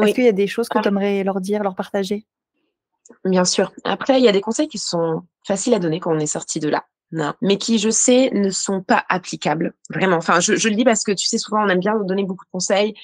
est-ce 0.00 0.14
qu'il 0.14 0.24
y 0.24 0.28
a 0.28 0.32
des 0.32 0.46
choses 0.46 0.68
que 0.68 0.78
ah. 0.78 0.82
tu 0.82 0.88
aimerais 0.88 1.22
leur 1.24 1.40
dire, 1.40 1.62
leur 1.62 1.74
partager? 1.74 2.26
Bien 3.24 3.44
sûr. 3.44 3.72
Après, 3.84 4.18
il 4.18 4.24
y 4.24 4.28
a 4.28 4.32
des 4.32 4.40
conseils 4.40 4.68
qui 4.68 4.78
sont 4.78 5.22
faciles 5.46 5.74
à 5.74 5.78
donner 5.78 6.00
quand 6.00 6.14
on 6.14 6.18
est 6.18 6.26
sorti 6.26 6.58
de 6.58 6.68
là. 6.68 6.84
Non. 7.12 7.32
mais 7.40 7.58
qui, 7.58 7.78
je 7.78 7.90
sais, 7.90 8.30
ne 8.32 8.50
sont 8.50 8.82
pas 8.82 9.04
applicables. 9.08 9.74
Vraiment. 9.88 10.16
Enfin, 10.16 10.40
je, 10.40 10.56
je, 10.56 10.68
le 10.68 10.74
dis 10.74 10.82
parce 10.82 11.04
que 11.04 11.12
tu 11.12 11.26
sais, 11.26 11.38
souvent, 11.38 11.64
on 11.64 11.68
aime 11.68 11.78
bien 11.78 11.96
donner 11.96 12.24
beaucoup 12.24 12.44
de 12.44 12.50
conseils 12.50 12.94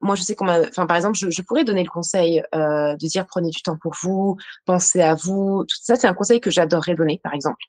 moi, 0.00 0.14
je 0.14 0.22
sais 0.22 0.34
qu'on 0.34 0.44
m'a, 0.44 0.60
enfin, 0.60 0.86
par 0.86 0.96
exemple, 0.96 1.16
je, 1.18 1.30
je, 1.30 1.42
pourrais 1.42 1.64
donner 1.64 1.82
le 1.82 1.88
conseil 1.88 2.42
euh, 2.54 2.94
de 2.96 3.06
dire 3.06 3.26
prenez 3.26 3.50
du 3.50 3.62
temps 3.62 3.76
pour 3.76 3.94
vous, 4.02 4.36
pensez 4.64 5.00
à 5.00 5.14
vous. 5.14 5.64
Tout 5.64 5.76
ça, 5.82 5.96
c'est 5.96 6.06
un 6.06 6.14
conseil 6.14 6.40
que 6.40 6.50
j'adorerais 6.50 6.94
donner, 6.94 7.20
par 7.22 7.34
exemple. 7.34 7.64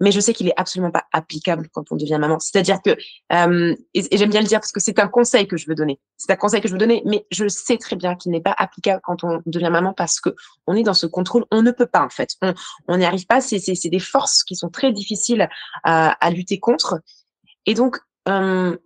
Mais 0.00 0.10
je 0.10 0.18
sais 0.18 0.32
qu'il 0.32 0.48
est 0.48 0.54
absolument 0.56 0.90
pas 0.90 1.04
applicable 1.12 1.68
quand 1.72 1.92
on 1.92 1.96
devient 1.96 2.18
maman. 2.18 2.40
C'est-à-dire 2.40 2.80
que, 2.82 2.90
euh, 3.32 3.76
et, 3.94 4.16
j'aime 4.16 4.30
bien 4.30 4.40
le 4.40 4.48
dire 4.48 4.58
parce 4.58 4.72
que 4.72 4.80
c'est 4.80 4.98
un 4.98 5.06
conseil 5.06 5.46
que 5.46 5.56
je 5.56 5.68
veux 5.68 5.76
donner. 5.76 6.00
C'est 6.16 6.32
un 6.32 6.36
conseil 6.36 6.60
que 6.60 6.66
je 6.66 6.72
veux 6.72 6.78
donner, 6.78 7.02
mais 7.04 7.24
je 7.30 7.46
sais 7.46 7.76
très 7.76 7.94
bien 7.94 8.16
qu'il 8.16 8.32
n'est 8.32 8.40
pas 8.40 8.54
applicable 8.56 9.00
quand 9.04 9.22
on 9.22 9.40
devient 9.46 9.70
maman 9.70 9.92
parce 9.92 10.20
que 10.20 10.34
on 10.66 10.74
est 10.74 10.82
dans 10.82 10.94
ce 10.94 11.06
contrôle. 11.06 11.44
On 11.52 11.62
ne 11.62 11.70
peut 11.70 11.86
pas 11.86 12.02
en 12.02 12.08
fait. 12.08 12.30
On 12.88 12.96
n'y 12.96 13.04
arrive 13.04 13.26
pas. 13.26 13.40
C'est 13.40 13.88
des 13.88 14.00
forces 14.00 14.42
qui 14.42 14.56
sont 14.56 14.70
très 14.70 14.92
difficiles 14.92 15.48
à, 15.84 16.08
à 16.12 16.30
lutter 16.30 16.58
contre. 16.58 17.00
Et 17.66 17.74
donc, 17.74 17.98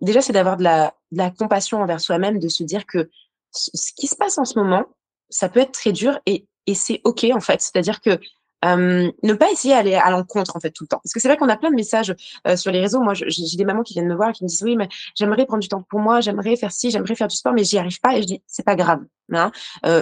déjà, 0.01 0.21
c'est 0.21 0.33
d'avoir 0.33 0.57
de 0.57 0.63
la, 0.63 0.93
compassion 1.31 1.81
envers 1.81 2.01
soi-même, 2.01 2.39
de 2.39 2.47
se 2.47 2.63
dire 2.63 2.85
que 2.85 3.09
ce 3.51 3.91
qui 3.95 4.07
se 4.07 4.15
passe 4.15 4.37
en 4.37 4.45
ce 4.45 4.59
moment, 4.59 4.85
ça 5.29 5.49
peut 5.49 5.59
être 5.59 5.71
très 5.71 5.91
dur 5.91 6.19
et, 6.25 6.47
et 6.67 6.75
c'est 6.75 7.01
OK 7.03 7.25
en 7.33 7.39
fait. 7.39 7.61
C'est-à-dire 7.61 8.01
que 8.01 8.19
ne 8.63 9.33
pas 9.33 9.51
essayer 9.51 9.73
d'aller 9.73 9.95
à 9.95 10.09
l'encontre 10.09 10.55
en 10.55 10.59
fait 10.59 10.71
tout 10.71 10.83
le 10.83 10.87
temps. 10.87 10.99
Parce 11.03 11.13
que 11.13 11.19
c'est 11.19 11.27
vrai 11.27 11.37
qu'on 11.37 11.49
a 11.49 11.57
plein 11.57 11.69
de 11.69 11.75
messages 11.75 12.13
sur 12.55 12.71
les 12.71 12.81
réseaux. 12.81 13.01
Moi, 13.01 13.13
j'ai 13.13 13.57
des 13.57 13.65
mamans 13.65 13.83
qui 13.83 13.93
viennent 13.93 14.07
me 14.07 14.15
voir 14.15 14.29
et 14.29 14.33
qui 14.33 14.43
me 14.43 14.49
disent 14.49 14.63
oui, 14.63 14.75
mais 14.75 14.89
j'aimerais 15.15 15.45
prendre 15.45 15.61
du 15.61 15.67
temps 15.67 15.83
pour 15.89 15.99
moi, 15.99 16.21
j'aimerais 16.21 16.55
faire 16.55 16.71
ci, 16.71 16.91
j'aimerais 16.91 17.15
faire 17.15 17.27
du 17.27 17.35
sport, 17.35 17.53
mais 17.53 17.63
j'y 17.63 17.77
arrive 17.77 17.99
pas. 18.01 18.17
Et 18.17 18.21
je 18.21 18.27
dis 18.27 18.43
c'est 18.47 18.65
pas 18.65 18.75
grave, 18.75 19.01
hein. 19.33 19.51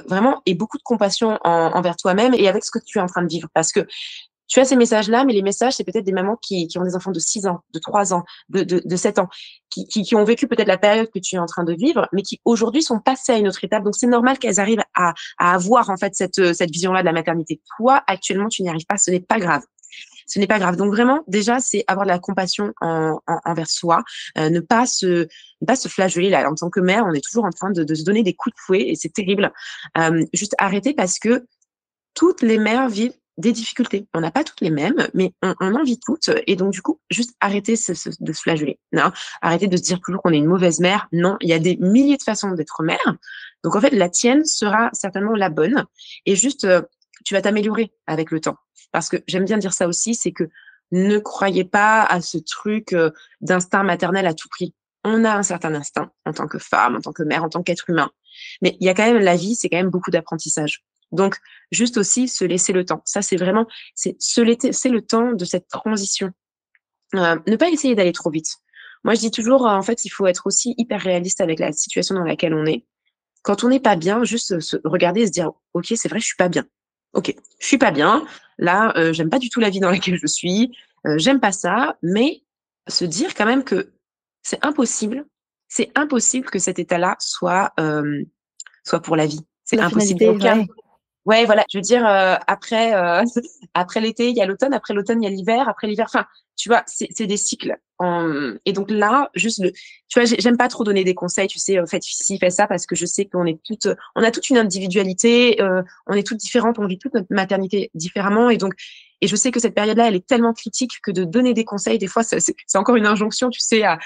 vraiment 0.08 0.42
et 0.46 0.56
beaucoup 0.56 0.78
de 0.78 0.84
compassion 0.84 1.38
envers 1.44 1.96
toi-même 1.98 2.34
et 2.34 2.48
avec 2.48 2.64
ce 2.64 2.72
que 2.72 2.80
tu 2.80 2.98
es 2.98 3.02
en 3.02 3.08
train 3.08 3.22
de 3.22 3.30
vivre. 3.30 3.50
Parce 3.54 3.72
que 3.72 3.86
tu 4.48 4.60
as 4.60 4.66
ces 4.66 4.76
messages-là, 4.76 5.26
mais 5.26 5.34
les 5.34 5.42
messages, 5.42 5.74
c'est 5.74 5.84
peut-être 5.84 6.06
des 6.06 6.12
mamans 6.12 6.38
qui, 6.42 6.68
qui, 6.68 6.78
ont 6.78 6.84
des 6.84 6.96
enfants 6.96 7.12
de 7.12 7.20
6 7.20 7.48
ans, 7.48 7.62
de 7.74 7.80
3 7.80 8.14
ans, 8.14 8.24
de, 8.50 8.64
de, 8.64 8.82
de 8.84 8.96
7 8.96 9.20
ans, 9.20 9.30
qui, 9.70 9.88
qui, 9.88 10.04
qui 10.04 10.16
ont 10.16 10.24
vécu 10.24 10.48
peut-être 10.48 10.68
la 10.68 10.78
période 10.78 11.10
que 11.12 11.20
tu 11.20 11.36
es 11.36 11.40
en 11.40 11.46
train 11.46 11.64
de 11.64 11.74
vivre, 11.74 12.08
mais 12.14 12.22
qui 12.22 12.42
aujourd'hui 12.46 12.84
sont 12.84 13.00
passées 13.00 13.34
à 13.34 13.38
une 13.38 13.48
autre 13.48 13.64
étape. 13.64 13.84
Donc, 13.84 13.96
c'est 13.96 14.08
normal 14.08 14.38
qu'elles 14.38 14.60
arrivent 14.60 14.84
à, 14.96 15.14
à, 15.38 15.54
avoir 15.54 15.90
en 15.90 15.98
fait 15.98 16.14
cette, 16.16 16.54
cette 16.54 16.72
vision-là 16.72 17.02
de 17.02 17.06
la 17.06 17.14
maternité. 17.14 17.62
Toi, 17.78 18.04
actuellement, 18.08 18.48
tu 18.48 18.62
n'y 18.64 18.70
arrives 18.70 18.86
pas, 18.86 18.98
ce 18.98 19.12
n'est 19.12 19.20
pas 19.20 19.40
grave. 19.40 19.64
Ce 20.28 20.40
n'est 20.40 20.48
pas 20.48 20.60
grave. 20.60 20.76
Donc 20.76 20.92
vraiment, 20.92 21.24
déjà, 21.28 21.60
c'est 21.60 21.84
avoir 21.88 22.06
de 22.06 22.12
la 22.12 22.20
compassion 22.20 22.74
en, 22.82 23.20
en, 23.28 23.40
envers 23.46 23.70
soi, 23.70 24.04
euh, 24.38 24.50
ne 24.50 24.60
pas 24.60 24.86
se, 24.88 25.28
ne 25.62 25.66
pas 25.68 25.76
se 25.76 25.88
flageller 25.88 26.30
là. 26.30 26.50
En 26.50 26.56
tant 26.56 26.70
que 26.70 26.80
mère, 26.80 27.06
on 27.06 27.14
est 27.14 27.24
toujours 27.24 27.46
en 27.46 27.52
train 27.52 27.72
de, 27.72 27.84
de 27.84 27.96
se 27.96 28.04
donner 28.04 28.24
des 28.24 28.34
coups 28.34 28.56
de 28.56 28.60
fouet 28.60 28.90
et 28.90 28.96
c'est 28.96 29.14
terrible. 29.14 29.54
Euh, 29.98 30.26
juste 30.34 30.56
arrêter 30.58 30.94
parce 30.94 31.20
que 31.20 31.46
toutes 32.16 32.42
les 32.42 32.58
mères 32.58 32.90
vivent 32.90 33.14
des 33.38 33.52
difficultés. 33.52 34.08
On 34.14 34.22
n'a 34.22 34.32
pas 34.32 34.44
toutes 34.44 34.62
les 34.62 34.70
mêmes, 34.70 35.08
mais 35.14 35.34
on, 35.42 35.54
on, 35.60 35.76
en 35.76 35.84
vit 35.84 36.00
toutes. 36.00 36.30
Et 36.48 36.56
donc, 36.56 36.72
du 36.72 36.82
coup, 36.82 37.00
juste 37.10 37.36
arrêter 37.40 37.74
de 37.74 38.34
se 38.34 38.42
flageller. 38.42 38.80
Non 38.92 39.12
arrêter 39.42 39.68
de 39.68 39.78
se 39.78 39.82
dire 39.82 40.00
toujours 40.00 40.22
qu'on 40.22 40.32
est 40.32 40.38
une 40.38 40.46
mauvaise 40.46 40.80
mère. 40.80 41.08
Non, 41.12 41.38
il 41.42 41.50
y 41.50 41.54
a 41.54 41.60
des 41.60 41.78
milliers 41.78 42.18
de 42.18 42.24
façons 42.24 42.52
d'être 42.52 42.84
mère. 42.84 43.16
Donc, 43.64 43.76
en 43.76 43.82
fait, 43.82 43.92
la 43.92 44.10
tienne 44.10 44.46
sera 44.46 44.90
certainement 44.94 45.36
la 45.36 45.50
bonne. 45.50 45.86
Et 46.26 46.36
juste, 46.36 46.66
euh, 46.66 46.82
tu 47.26 47.34
vas 47.34 47.42
t'améliorer 47.42 47.92
avec 48.08 48.32
le 48.32 48.40
temps. 48.40 48.58
Parce 48.92 49.10
que 49.10 49.18
j'aime 49.28 49.46
bien 49.46 49.58
dire 49.58 49.74
ça 49.74 49.88
aussi, 49.88 50.16
c'est 50.16 50.32
que 50.32 50.50
ne 50.92 51.18
croyez 51.18 51.66
pas 51.66 52.04
à 52.04 52.22
ce 52.22 52.38
truc 52.38 52.94
euh, 52.94 53.12
d'instinct 53.42 53.84
maternel 53.84 54.28
à 54.28 54.34
tout 54.34 54.48
prix. 54.50 54.74
On 55.04 55.24
a 55.24 55.36
un 55.36 55.44
certain 55.44 55.74
instinct 55.76 56.12
en 56.26 56.34
tant 56.34 56.48
que 56.48 56.60
femme, 56.60 56.96
en 56.96 57.02
tant 57.02 57.12
que 57.12 57.24
mère, 57.24 57.44
en 57.44 57.50
tant 57.50 57.64
qu'être 57.64 57.90
humain. 57.90 58.10
Mais 58.62 58.78
il 58.80 58.86
y 58.86 58.90
a 58.90 58.94
quand 58.94 59.06
même 59.06 59.22
la 59.22 59.36
vie, 59.36 59.56
c'est 59.56 59.70
quand 59.70 59.78
même 59.78 59.90
beaucoup 59.90 60.12
d'apprentissage. 60.12 60.84
Donc, 61.16 61.38
juste 61.72 61.98
aussi 61.98 62.28
se 62.28 62.46
laisser 62.46 62.74
le 62.74 62.86
temps. 62.86 63.02
Ça, 63.06 63.22
c'est 63.22 63.38
vraiment, 63.38 63.68
c'est 63.96 64.16
se 64.20 64.42
laisser 64.42 64.90
le 64.90 65.02
temps 65.02 65.34
de 65.34 65.46
cette 65.46 65.68
transition. 65.68 66.32
Euh, 67.16 67.38
ne 67.48 67.56
pas 67.56 67.70
essayer 67.70 67.96
d'aller 67.96 68.12
trop 68.12 68.30
vite. 68.30 68.58
Moi, 69.04 69.14
je 69.14 69.20
dis 69.20 69.32
toujours, 69.32 69.66
en 69.66 69.82
fait, 69.82 70.06
il 70.06 70.10
faut 70.10 70.28
être 70.28 70.48
aussi 70.48 70.74
hyper 70.78 71.02
réaliste 71.02 71.42
avec 71.42 71.60
la 71.60 71.72
situation 71.72 72.16
dans 72.16 72.24
laquelle 72.24 72.54
on 72.54 72.66
est. 72.66 72.86
Quand 73.44 73.64
on 73.64 73.70
n'est 73.70 73.80
pas 73.80 73.96
bien, 73.96 74.24
juste 74.24 74.60
se 74.60 74.78
regarder 74.84 75.22
et 75.22 75.28
se 75.28 75.32
dire, 75.32 75.52
ok, 75.74 75.94
c'est 75.96 76.10
vrai, 76.10 76.20
je 76.20 76.26
suis 76.26 76.36
pas 76.36 76.50
bien. 76.50 76.66
Ok, 77.14 77.34
je 77.60 77.66
suis 77.66 77.78
pas 77.78 77.92
bien. 77.92 78.26
Là, 78.58 78.94
euh, 78.98 79.14
j'aime 79.14 79.30
pas 79.30 79.40
du 79.40 79.50
tout 79.50 79.60
la 79.60 79.70
vie 79.70 79.80
dans 79.80 79.92
laquelle 79.92 80.18
je 80.20 80.28
suis. 80.28 80.76
Euh, 81.06 81.18
j'aime 81.18 81.40
pas 81.40 81.52
ça, 81.52 81.98
mais 82.02 82.42
se 82.88 83.06
dire 83.06 83.36
quand 83.36 83.46
même 83.46 83.64
que 83.64 83.94
c'est 84.44 84.64
impossible. 84.66 85.26
C'est 85.68 85.92
impossible 85.96 86.50
que 86.50 86.60
cet 86.60 86.80
état-là 86.80 87.16
soit 87.20 87.72
euh, 87.80 88.24
soit 88.84 89.02
pour 89.02 89.16
la 89.16 89.26
vie. 89.26 89.42
C'est 89.64 89.80
impossible. 89.80 90.24
Ouais, 90.24 90.68
voilà. 91.26 91.66
Je 91.72 91.78
veux 91.78 91.82
dire, 91.82 92.06
euh, 92.08 92.36
après, 92.48 92.94
euh, 92.94 93.24
après 93.74 94.00
l'été, 94.02 94.30
il 94.30 94.36
y 94.36 94.42
a 94.42 94.46
l'automne. 94.46 94.74
Après 94.74 94.94
l'automne, 94.94 95.22
il 95.24 95.26
y 95.26 95.32
a 95.32 95.36
l'hiver. 95.36 95.68
Après 95.68 95.88
l'hiver, 95.88 96.06
enfin, 96.08 96.26
tu 96.56 96.70
vois, 96.70 96.84
c'est 96.86 97.28
des 97.28 97.38
cycles. 97.38 97.76
et 98.66 98.74
donc 98.74 98.90
là, 98.90 99.30
juste 99.36 99.62
le, 99.62 99.72
tu 100.08 100.20
vois, 100.20 100.24
j'aime 100.26 100.58
pas 100.58 100.70
trop 100.70 100.84
donner 100.84 101.04
des 101.04 101.16
conseils. 101.16 101.48
Tu 101.48 101.60
sais, 101.60 101.78
faites 101.88 102.04
ci, 102.04 102.38
faites 102.40 102.52
ça, 102.52 102.68
parce 102.68 102.86
que 102.86 102.96
je 102.96 103.06
sais 103.06 103.26
qu'on 103.26 103.46
est 103.46 103.60
toutes, 103.66 103.88
on 104.16 104.24
a 104.24 104.32
toute 104.32 104.50
une 104.50 104.58
individualité. 104.58 105.62
Euh, 105.62 105.82
on 106.08 106.14
est 106.14 106.26
toutes 106.26 106.38
différentes. 106.38 106.80
On 106.80 106.88
vit 106.88 107.00
toute 107.00 107.14
notre 107.14 107.28
maternité 107.30 107.92
différemment. 107.94 108.50
Et 108.50 108.58
donc, 108.58 108.74
et 109.22 109.28
je 109.28 109.36
sais 109.36 109.52
que 109.52 109.60
cette 109.60 109.74
période-là, 109.74 110.08
elle 110.08 110.16
est 110.16 110.28
tellement 110.28 110.54
critique 110.54 111.02
que 111.02 111.12
de 111.12 111.24
donner 111.24 111.54
des 111.54 111.66
conseils, 111.66 111.98
des 111.98 112.08
fois, 112.08 112.22
c'est 112.24 112.54
encore 112.76 112.98
une 112.98 113.06
injonction, 113.06 113.50
tu 113.50 113.62
sais, 113.62 113.84
à, 113.84 113.98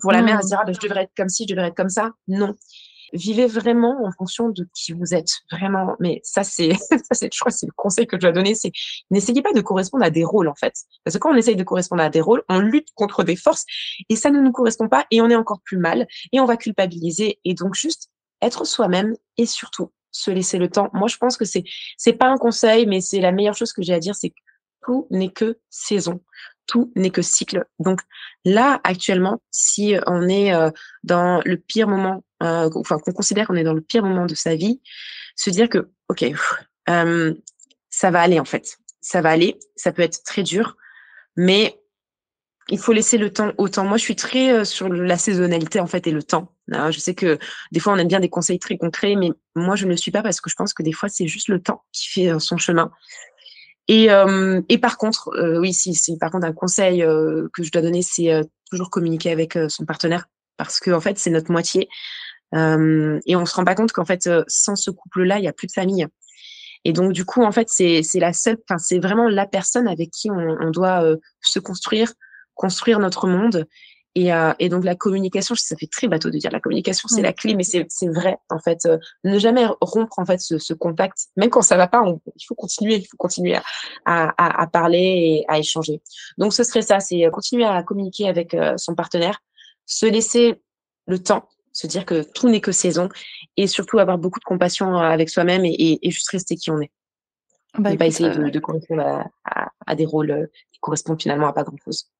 pour 0.00 0.12
la 0.12 0.22
mère 0.22 0.38
à 0.38 0.42
se 0.42 0.48
dire, 0.48 0.58
ah, 0.60 0.64
ben, 0.66 0.74
je 0.74 0.80
devrais 0.80 1.04
être 1.04 1.12
comme 1.16 1.28
ci, 1.28 1.46
je 1.48 1.54
devrais 1.54 1.68
être 1.68 1.76
comme 1.76 1.88
ça. 1.88 2.10
Non. 2.28 2.54
Vivez 3.12 3.46
vraiment 3.46 4.04
en 4.04 4.12
fonction 4.12 4.48
de 4.48 4.68
qui 4.74 4.92
vous 4.92 5.14
êtes, 5.14 5.30
vraiment. 5.50 5.96
Mais 6.00 6.20
ça, 6.24 6.44
c'est, 6.44 6.72
ça, 6.90 6.96
c'est, 7.12 7.32
je 7.32 7.38
crois, 7.38 7.52
c'est 7.52 7.66
le 7.66 7.72
conseil 7.76 8.06
que 8.06 8.16
je 8.16 8.20
dois 8.20 8.32
donner, 8.32 8.54
c'est 8.54 8.72
n'essayez 9.10 9.42
pas 9.42 9.52
de 9.52 9.60
correspondre 9.60 10.04
à 10.04 10.10
des 10.10 10.24
rôles, 10.24 10.48
en 10.48 10.54
fait. 10.54 10.74
Parce 11.04 11.16
que 11.16 11.18
quand 11.20 11.32
on 11.32 11.36
essaye 11.36 11.56
de 11.56 11.64
correspondre 11.64 12.02
à 12.02 12.10
des 12.10 12.20
rôles, 12.20 12.42
on 12.48 12.58
lutte 12.58 12.88
contre 12.94 13.24
des 13.24 13.36
forces 13.36 13.64
et 14.08 14.16
ça 14.16 14.30
ne 14.30 14.40
nous 14.40 14.52
correspond 14.52 14.88
pas 14.88 15.06
et 15.10 15.20
on 15.20 15.30
est 15.30 15.36
encore 15.36 15.60
plus 15.64 15.78
mal 15.78 16.06
et 16.32 16.40
on 16.40 16.44
va 16.44 16.56
culpabiliser. 16.56 17.40
Et 17.44 17.54
donc, 17.54 17.74
juste 17.74 18.10
être 18.42 18.64
soi-même 18.64 19.14
et 19.36 19.46
surtout 19.46 19.92
se 20.10 20.30
laisser 20.30 20.58
le 20.58 20.68
temps. 20.68 20.88
Moi, 20.92 21.08
je 21.08 21.16
pense 21.16 21.36
que 21.36 21.44
c'est, 21.44 21.64
c'est 21.98 22.14
pas 22.14 22.26
un 22.26 22.38
conseil, 22.38 22.86
mais 22.86 23.00
c'est 23.00 23.20
la 23.20 23.32
meilleure 23.32 23.56
chose 23.56 23.72
que 23.72 23.82
j'ai 23.82 23.92
à 23.92 23.98
dire, 23.98 24.14
c'est 24.14 24.30
que 24.30 24.40
tout 24.84 25.06
n'est 25.10 25.32
que 25.32 25.58
saison 25.68 26.20
tout 26.66 26.92
n'est 26.96 27.10
que 27.10 27.22
cycle. 27.22 27.64
Donc 27.78 28.00
là, 28.44 28.80
actuellement, 28.84 29.40
si 29.50 29.94
on 30.06 30.28
est 30.28 30.52
euh, 30.54 30.70
dans 31.04 31.40
le 31.44 31.56
pire 31.56 31.88
moment, 31.88 32.24
euh, 32.42 32.70
enfin 32.74 32.98
qu'on 32.98 33.12
considère 33.12 33.46
qu'on 33.46 33.54
est 33.54 33.64
dans 33.64 33.74
le 33.74 33.80
pire 33.80 34.04
moment 34.04 34.26
de 34.26 34.34
sa 34.34 34.54
vie, 34.54 34.80
se 35.36 35.50
dire 35.50 35.68
que, 35.68 35.90
ok, 36.08 36.24
euh, 36.88 37.34
ça 37.90 38.10
va 38.10 38.20
aller 38.20 38.40
en 38.40 38.44
fait, 38.44 38.78
ça 39.00 39.20
va 39.20 39.30
aller, 39.30 39.58
ça 39.76 39.92
peut 39.92 40.02
être 40.02 40.22
très 40.24 40.42
dur, 40.42 40.76
mais 41.36 41.80
il 42.68 42.78
faut 42.78 42.92
laisser 42.92 43.16
le 43.16 43.32
temps 43.32 43.52
au 43.58 43.68
temps. 43.68 43.84
Moi, 43.84 43.96
je 43.96 44.02
suis 44.02 44.16
très 44.16 44.64
sur 44.64 44.88
la 44.88 45.16
saisonnalité 45.16 45.78
en 45.78 45.86
fait 45.86 46.06
et 46.08 46.10
le 46.10 46.24
temps. 46.24 46.52
je 46.68 46.98
sais 46.98 47.14
que 47.14 47.38
des 47.70 47.78
fois 47.78 47.92
on 47.92 47.96
aime 47.96 48.08
bien 48.08 48.18
des 48.18 48.28
conseils 48.28 48.58
très 48.58 48.76
concrets, 48.76 49.14
mais 49.14 49.30
moi 49.54 49.76
je 49.76 49.84
ne 49.84 49.90
le 49.90 49.96
suis 49.96 50.10
pas 50.10 50.22
parce 50.22 50.40
que 50.40 50.50
je 50.50 50.56
pense 50.56 50.74
que 50.74 50.82
des 50.82 50.92
fois 50.92 51.08
c'est 51.08 51.28
juste 51.28 51.48
le 51.48 51.62
temps 51.62 51.84
qui 51.92 52.08
fait 52.08 52.38
son 52.40 52.56
chemin. 52.56 52.90
Et, 53.88 54.10
euh, 54.10 54.60
et 54.68 54.78
par 54.78 54.98
contre, 54.98 55.30
euh, 55.36 55.60
oui, 55.60 55.72
si, 55.72 55.94
si 55.94 56.18
par 56.18 56.30
contre 56.30 56.46
un 56.46 56.52
conseil 56.52 57.02
euh, 57.02 57.48
que 57.52 57.62
je 57.62 57.70
dois 57.70 57.82
donner, 57.82 58.02
c'est 58.02 58.40
toujours 58.70 58.90
communiquer 58.90 59.30
avec 59.30 59.58
son 59.68 59.84
partenaire. 59.84 60.26
Parce 60.56 60.80
que 60.80 60.90
en 60.90 61.00
fait 61.00 61.18
c'est 61.18 61.30
notre 61.30 61.52
moitié. 61.52 61.88
Et 62.52 63.36
on 63.36 63.44
se 63.46 63.54
rend 63.54 63.64
pas 63.64 63.74
compte 63.74 63.92
qu'en 63.92 64.04
fait 64.04 64.28
sans 64.48 64.76
ce 64.76 64.90
couple-là, 64.90 65.38
il 65.38 65.44
y 65.44 65.48
a 65.48 65.52
plus 65.52 65.66
de 65.66 65.72
famille. 65.72 66.06
Et 66.84 66.92
donc 66.92 67.12
du 67.12 67.24
coup 67.24 67.42
en 67.42 67.52
fait 67.52 67.68
c'est 67.68 68.02
c'est 68.02 68.20
la 68.20 68.32
seule, 68.32 68.58
enfin 68.68 68.78
c'est 68.78 68.98
vraiment 68.98 69.28
la 69.28 69.46
personne 69.46 69.88
avec 69.88 70.10
qui 70.10 70.30
on, 70.30 70.56
on 70.60 70.70
doit 70.70 71.04
se 71.42 71.58
construire, 71.58 72.12
construire 72.54 72.98
notre 72.98 73.26
monde 73.26 73.66
et, 74.16 74.32
euh, 74.32 74.54
et, 74.58 74.70
donc 74.70 74.82
la 74.82 74.94
communication, 74.94 75.54
ça 75.54 75.76
fait 75.76 75.88
très 75.88 76.08
bateau 76.08 76.30
de 76.30 76.38
dire 76.38 76.50
la 76.50 76.58
communication, 76.58 77.06
c'est 77.06 77.20
la 77.20 77.34
clé, 77.34 77.54
mais 77.54 77.64
c'est 77.64 77.86
vrai 78.08 78.38
en 78.48 78.58
fait. 78.58 78.86
Euh, 78.86 78.96
ne 79.24 79.38
jamais 79.38 79.66
rompre 79.82 80.18
en 80.18 80.24
fait 80.24 80.40
ce, 80.40 80.56
ce, 80.56 80.72
contact, 80.72 81.26
même 81.36 81.50
quand 81.50 81.60
ça 81.60 81.76
va 81.76 81.86
pas, 81.86 82.02
il 82.34 82.44
faut 82.46 82.54
continuer, 82.54 82.94
il 82.96 83.06
faut 83.06 83.18
continuer 83.18 83.56
à, 83.56 83.62
à, 84.06 84.62
à, 84.62 84.66
parler 84.68 84.98
et 84.98 85.44
à 85.48 85.58
échanger. 85.58 86.00
Donc 86.38 86.54
ce 86.54 86.64
serait 86.64 86.80
ça, 86.80 86.98
c'est 86.98 87.28
continuer 87.30 87.66
à 87.66 87.82
communiquer 87.82 88.26
avec 88.26 88.54
euh, 88.54 88.72
son 88.78 88.94
partenaire, 88.94 89.40
se 89.84 90.06
laisser 90.06 90.62
le 91.06 91.22
temps, 91.22 91.50
se 91.74 91.86
dire 91.86 92.06
que 92.06 92.22
tout 92.22 92.48
n'est 92.48 92.62
que 92.62 92.72
saison, 92.72 93.10
et 93.58 93.66
surtout 93.66 93.98
avoir 93.98 94.16
beaucoup 94.16 94.40
de 94.40 94.44
compassion 94.44 94.96
avec 94.96 95.28
soi-même 95.28 95.66
et, 95.66 95.98
et, 96.00 96.10
juste 96.10 96.30
rester 96.30 96.56
qui 96.56 96.70
on 96.70 96.80
est. 96.80 96.90
Bah, 97.78 97.92
et 97.92 97.98
pas 97.98 98.06
essayer 98.06 98.30
de, 98.30 98.48
de 98.48 98.58
correspondre 98.60 99.02
à, 99.44 99.68
à, 99.86 99.94
des 99.94 100.06
rôles 100.06 100.48
qui 100.72 100.80
correspondent 100.80 101.20
finalement 101.20 101.48
à 101.48 101.52
pas 101.52 101.64
grand-chose. 101.64 102.10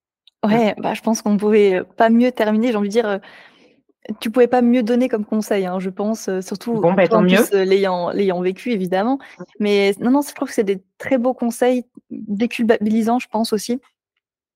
Ouais, 0.46 0.74
bah, 0.78 0.94
je 0.94 1.00
pense 1.02 1.22
qu'on 1.22 1.36
pouvait 1.36 1.82
pas 1.96 2.10
mieux 2.10 2.32
terminer. 2.32 2.70
J'ai 2.70 2.76
envie 2.76 2.88
de 2.88 2.92
dire, 2.92 3.20
tu 4.20 4.30
pouvais 4.30 4.46
pas 4.46 4.62
mieux 4.62 4.82
donner 4.82 5.08
comme 5.08 5.24
conseil, 5.24 5.66
hein, 5.66 5.78
je 5.80 5.90
pense, 5.90 6.30
surtout 6.40 6.74
bon, 6.74 6.94
bah, 6.94 7.04
l'ayant 7.52 8.10
l'ayant 8.10 8.40
vécu 8.40 8.72
évidemment. 8.72 9.18
Mmh. 9.18 9.42
Mais 9.60 9.94
non, 10.00 10.10
non, 10.10 10.20
je 10.22 10.34
trouve 10.34 10.48
que 10.48 10.54
c'est 10.54 10.64
des 10.64 10.82
très 10.98 11.18
beaux 11.18 11.34
conseils, 11.34 11.84
déculpabilisants, 12.10 13.18
je 13.18 13.28
pense 13.28 13.52
aussi. 13.52 13.80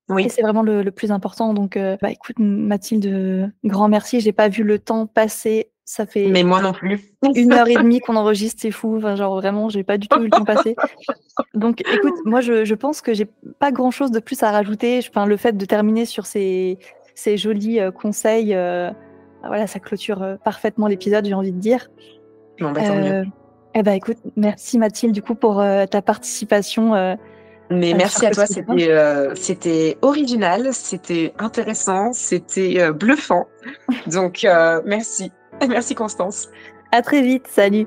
Oui. 0.08 0.26
Et 0.26 0.28
c'est 0.28 0.42
vraiment 0.42 0.62
le, 0.62 0.82
le, 0.82 0.90
plus 0.90 1.12
important. 1.12 1.54
Donc, 1.54 1.78
bah, 1.78 2.10
écoute, 2.10 2.36
Mathilde, 2.38 3.52
grand 3.64 3.88
merci. 3.88 4.20
J'ai 4.20 4.32
pas 4.32 4.48
vu 4.48 4.64
le 4.64 4.78
temps 4.80 5.06
passer 5.06 5.70
ça 5.90 6.06
fait. 6.06 6.26
Mais 6.28 6.44
moi 6.44 6.62
non 6.62 6.72
plus. 6.72 7.00
une 7.34 7.52
heure 7.52 7.66
et 7.66 7.74
demie 7.74 7.98
qu'on 7.98 8.14
enregistre, 8.14 8.60
c'est 8.62 8.70
fou. 8.70 8.98
Enfin, 8.98 9.16
genre 9.16 9.34
vraiment, 9.34 9.68
j'ai 9.68 9.82
pas 9.82 9.98
du 9.98 10.06
tout 10.06 10.20
vu 10.20 10.26
le 10.26 10.30
temps 10.30 10.44
passer. 10.44 10.76
Donc, 11.54 11.80
écoute, 11.80 12.14
moi, 12.24 12.40
je, 12.40 12.64
je 12.64 12.74
pense 12.76 13.00
que 13.00 13.12
j'ai 13.12 13.26
pas 13.58 13.72
grand 13.72 13.90
chose 13.90 14.12
de 14.12 14.20
plus 14.20 14.40
à 14.44 14.52
rajouter. 14.52 15.00
Enfin, 15.08 15.26
le 15.26 15.36
fait 15.36 15.56
de 15.56 15.64
terminer 15.64 16.04
sur 16.04 16.26
ces, 16.26 16.78
ces 17.16 17.36
jolis 17.36 17.80
euh, 17.80 17.90
conseils, 17.90 18.54
euh, 18.54 18.90
voilà, 19.44 19.66
ça 19.66 19.80
clôture 19.80 20.22
euh, 20.22 20.36
parfaitement 20.36 20.86
l'épisode, 20.86 21.26
j'ai 21.26 21.34
envie 21.34 21.50
de 21.50 21.58
dire. 21.58 21.88
Bon, 22.60 22.70
bah, 22.70 22.82
tant 22.86 22.94
mieux. 22.94 23.24
Eh 23.74 23.82
ben, 23.82 23.94
écoute, 23.94 24.18
merci 24.36 24.78
Mathilde, 24.78 25.12
du 25.12 25.22
coup, 25.22 25.34
pour 25.34 25.62
ta 25.90 26.02
participation. 26.02 27.16
Mais 27.70 27.94
merci 27.94 28.26
à 28.26 28.30
toi, 28.30 28.46
c'était 28.46 28.88
c'était 29.34 29.98
original, 30.02 30.72
c'était 30.72 31.32
intéressant, 31.38 32.12
c'était 32.12 32.92
bluffant. 32.92 33.46
Donc 34.08 34.44
merci. 34.84 35.30
Merci 35.68 35.94
Constance. 35.94 36.48
À 36.92 37.02
très 37.02 37.22
vite, 37.22 37.46
salut. 37.46 37.86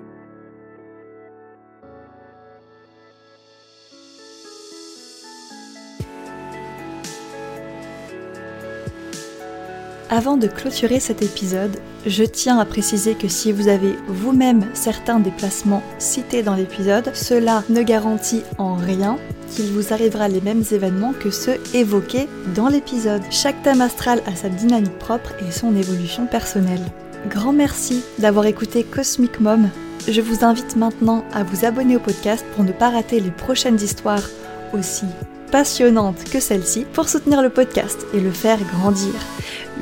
Avant 10.10 10.38
de 10.38 10.46
clôturer 10.46 11.00
cet 11.00 11.24
épisode, 11.24 11.76
je 12.06 12.24
tiens 12.24 12.60
à 12.60 12.66
préciser 12.66 13.16
que 13.16 13.28
si 13.28 13.52
vous 13.52 13.68
avez 13.68 13.96
vous-même 14.08 14.64
certains 14.76 15.20
des 15.20 15.32
placements 15.32 15.82
cités 15.98 16.44
dans 16.44 16.54
l'épisode, 16.54 17.10
cela 17.16 17.64
ne 17.70 17.82
garantit 17.82 18.44
en 18.60 18.76
rien 18.76 19.18
qu'il 19.50 19.72
vous 19.72 19.92
arrivera 19.92 20.28
les 20.28 20.42
mêmes 20.42 20.64
événements 20.72 21.14
que 21.14 21.32
ceux 21.32 21.58
évoqués 21.74 22.28
dans 22.54 22.68
l'épisode. 22.68 23.24
Chaque 23.32 23.64
thème 23.64 23.82
astral 23.82 24.22
a 24.28 24.36
sa 24.36 24.50
dynamique 24.50 25.00
propre 25.00 25.34
et 25.48 25.52
son 25.52 25.76
évolution 25.76 26.28
personnelle. 26.28 26.86
Grand 27.28 27.54
merci 27.54 28.04
d'avoir 28.20 28.46
écouté 28.46 28.84
Cosmic 28.84 29.40
Mom. 29.40 29.70
Je 30.08 30.20
vous 30.20 30.44
invite 30.44 30.76
maintenant 30.76 31.24
à 31.34 31.44
vous 31.44 31.66
abonner 31.66 31.96
au 31.96 32.00
podcast 32.00 32.46
pour 32.54 32.66
ne 32.66 32.74
pas 32.74 32.90
rater 32.90 33.22
les 33.22 33.32
prochaines 33.32 33.82
histoires 33.82 34.28
aussi 34.74 35.06
passionnantes 35.52 36.24
que 36.32 36.40
celle-ci 36.40 36.86
pour 36.94 37.08
soutenir 37.08 37.44
le 37.44 37.50
podcast 37.50 38.08
et 38.14 38.20
le 38.20 38.32
faire 38.32 38.58
grandir. 38.74 39.14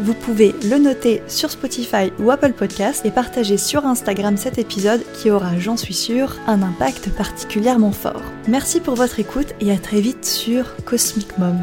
Vous 0.02 0.14
pouvez 0.14 0.54
le 0.70 0.78
noter 0.78 1.24
sur 1.28 1.50
Spotify 1.50 2.12
ou 2.20 2.30
Apple 2.30 2.52
Podcast 2.52 3.06
et 3.06 3.12
partager 3.12 3.58
sur 3.58 3.86
Instagram 3.86 4.36
cet 4.36 4.58
épisode 4.58 5.02
qui 5.14 5.32
aura, 5.32 5.58
j'en 5.58 5.78
suis 5.78 5.94
sûre, 5.94 6.36
un 6.46 6.62
impact 6.62 7.10
particulièrement 7.12 7.94
fort. 7.94 8.22
Merci 8.50 8.82
pour 8.82 8.96
votre 8.96 9.20
écoute 9.20 9.54
et 9.62 9.72
à 9.72 9.78
très 9.78 10.02
vite 10.02 10.26
sur 10.26 10.76
Cosmic 10.84 11.38
Mom. 11.38 11.58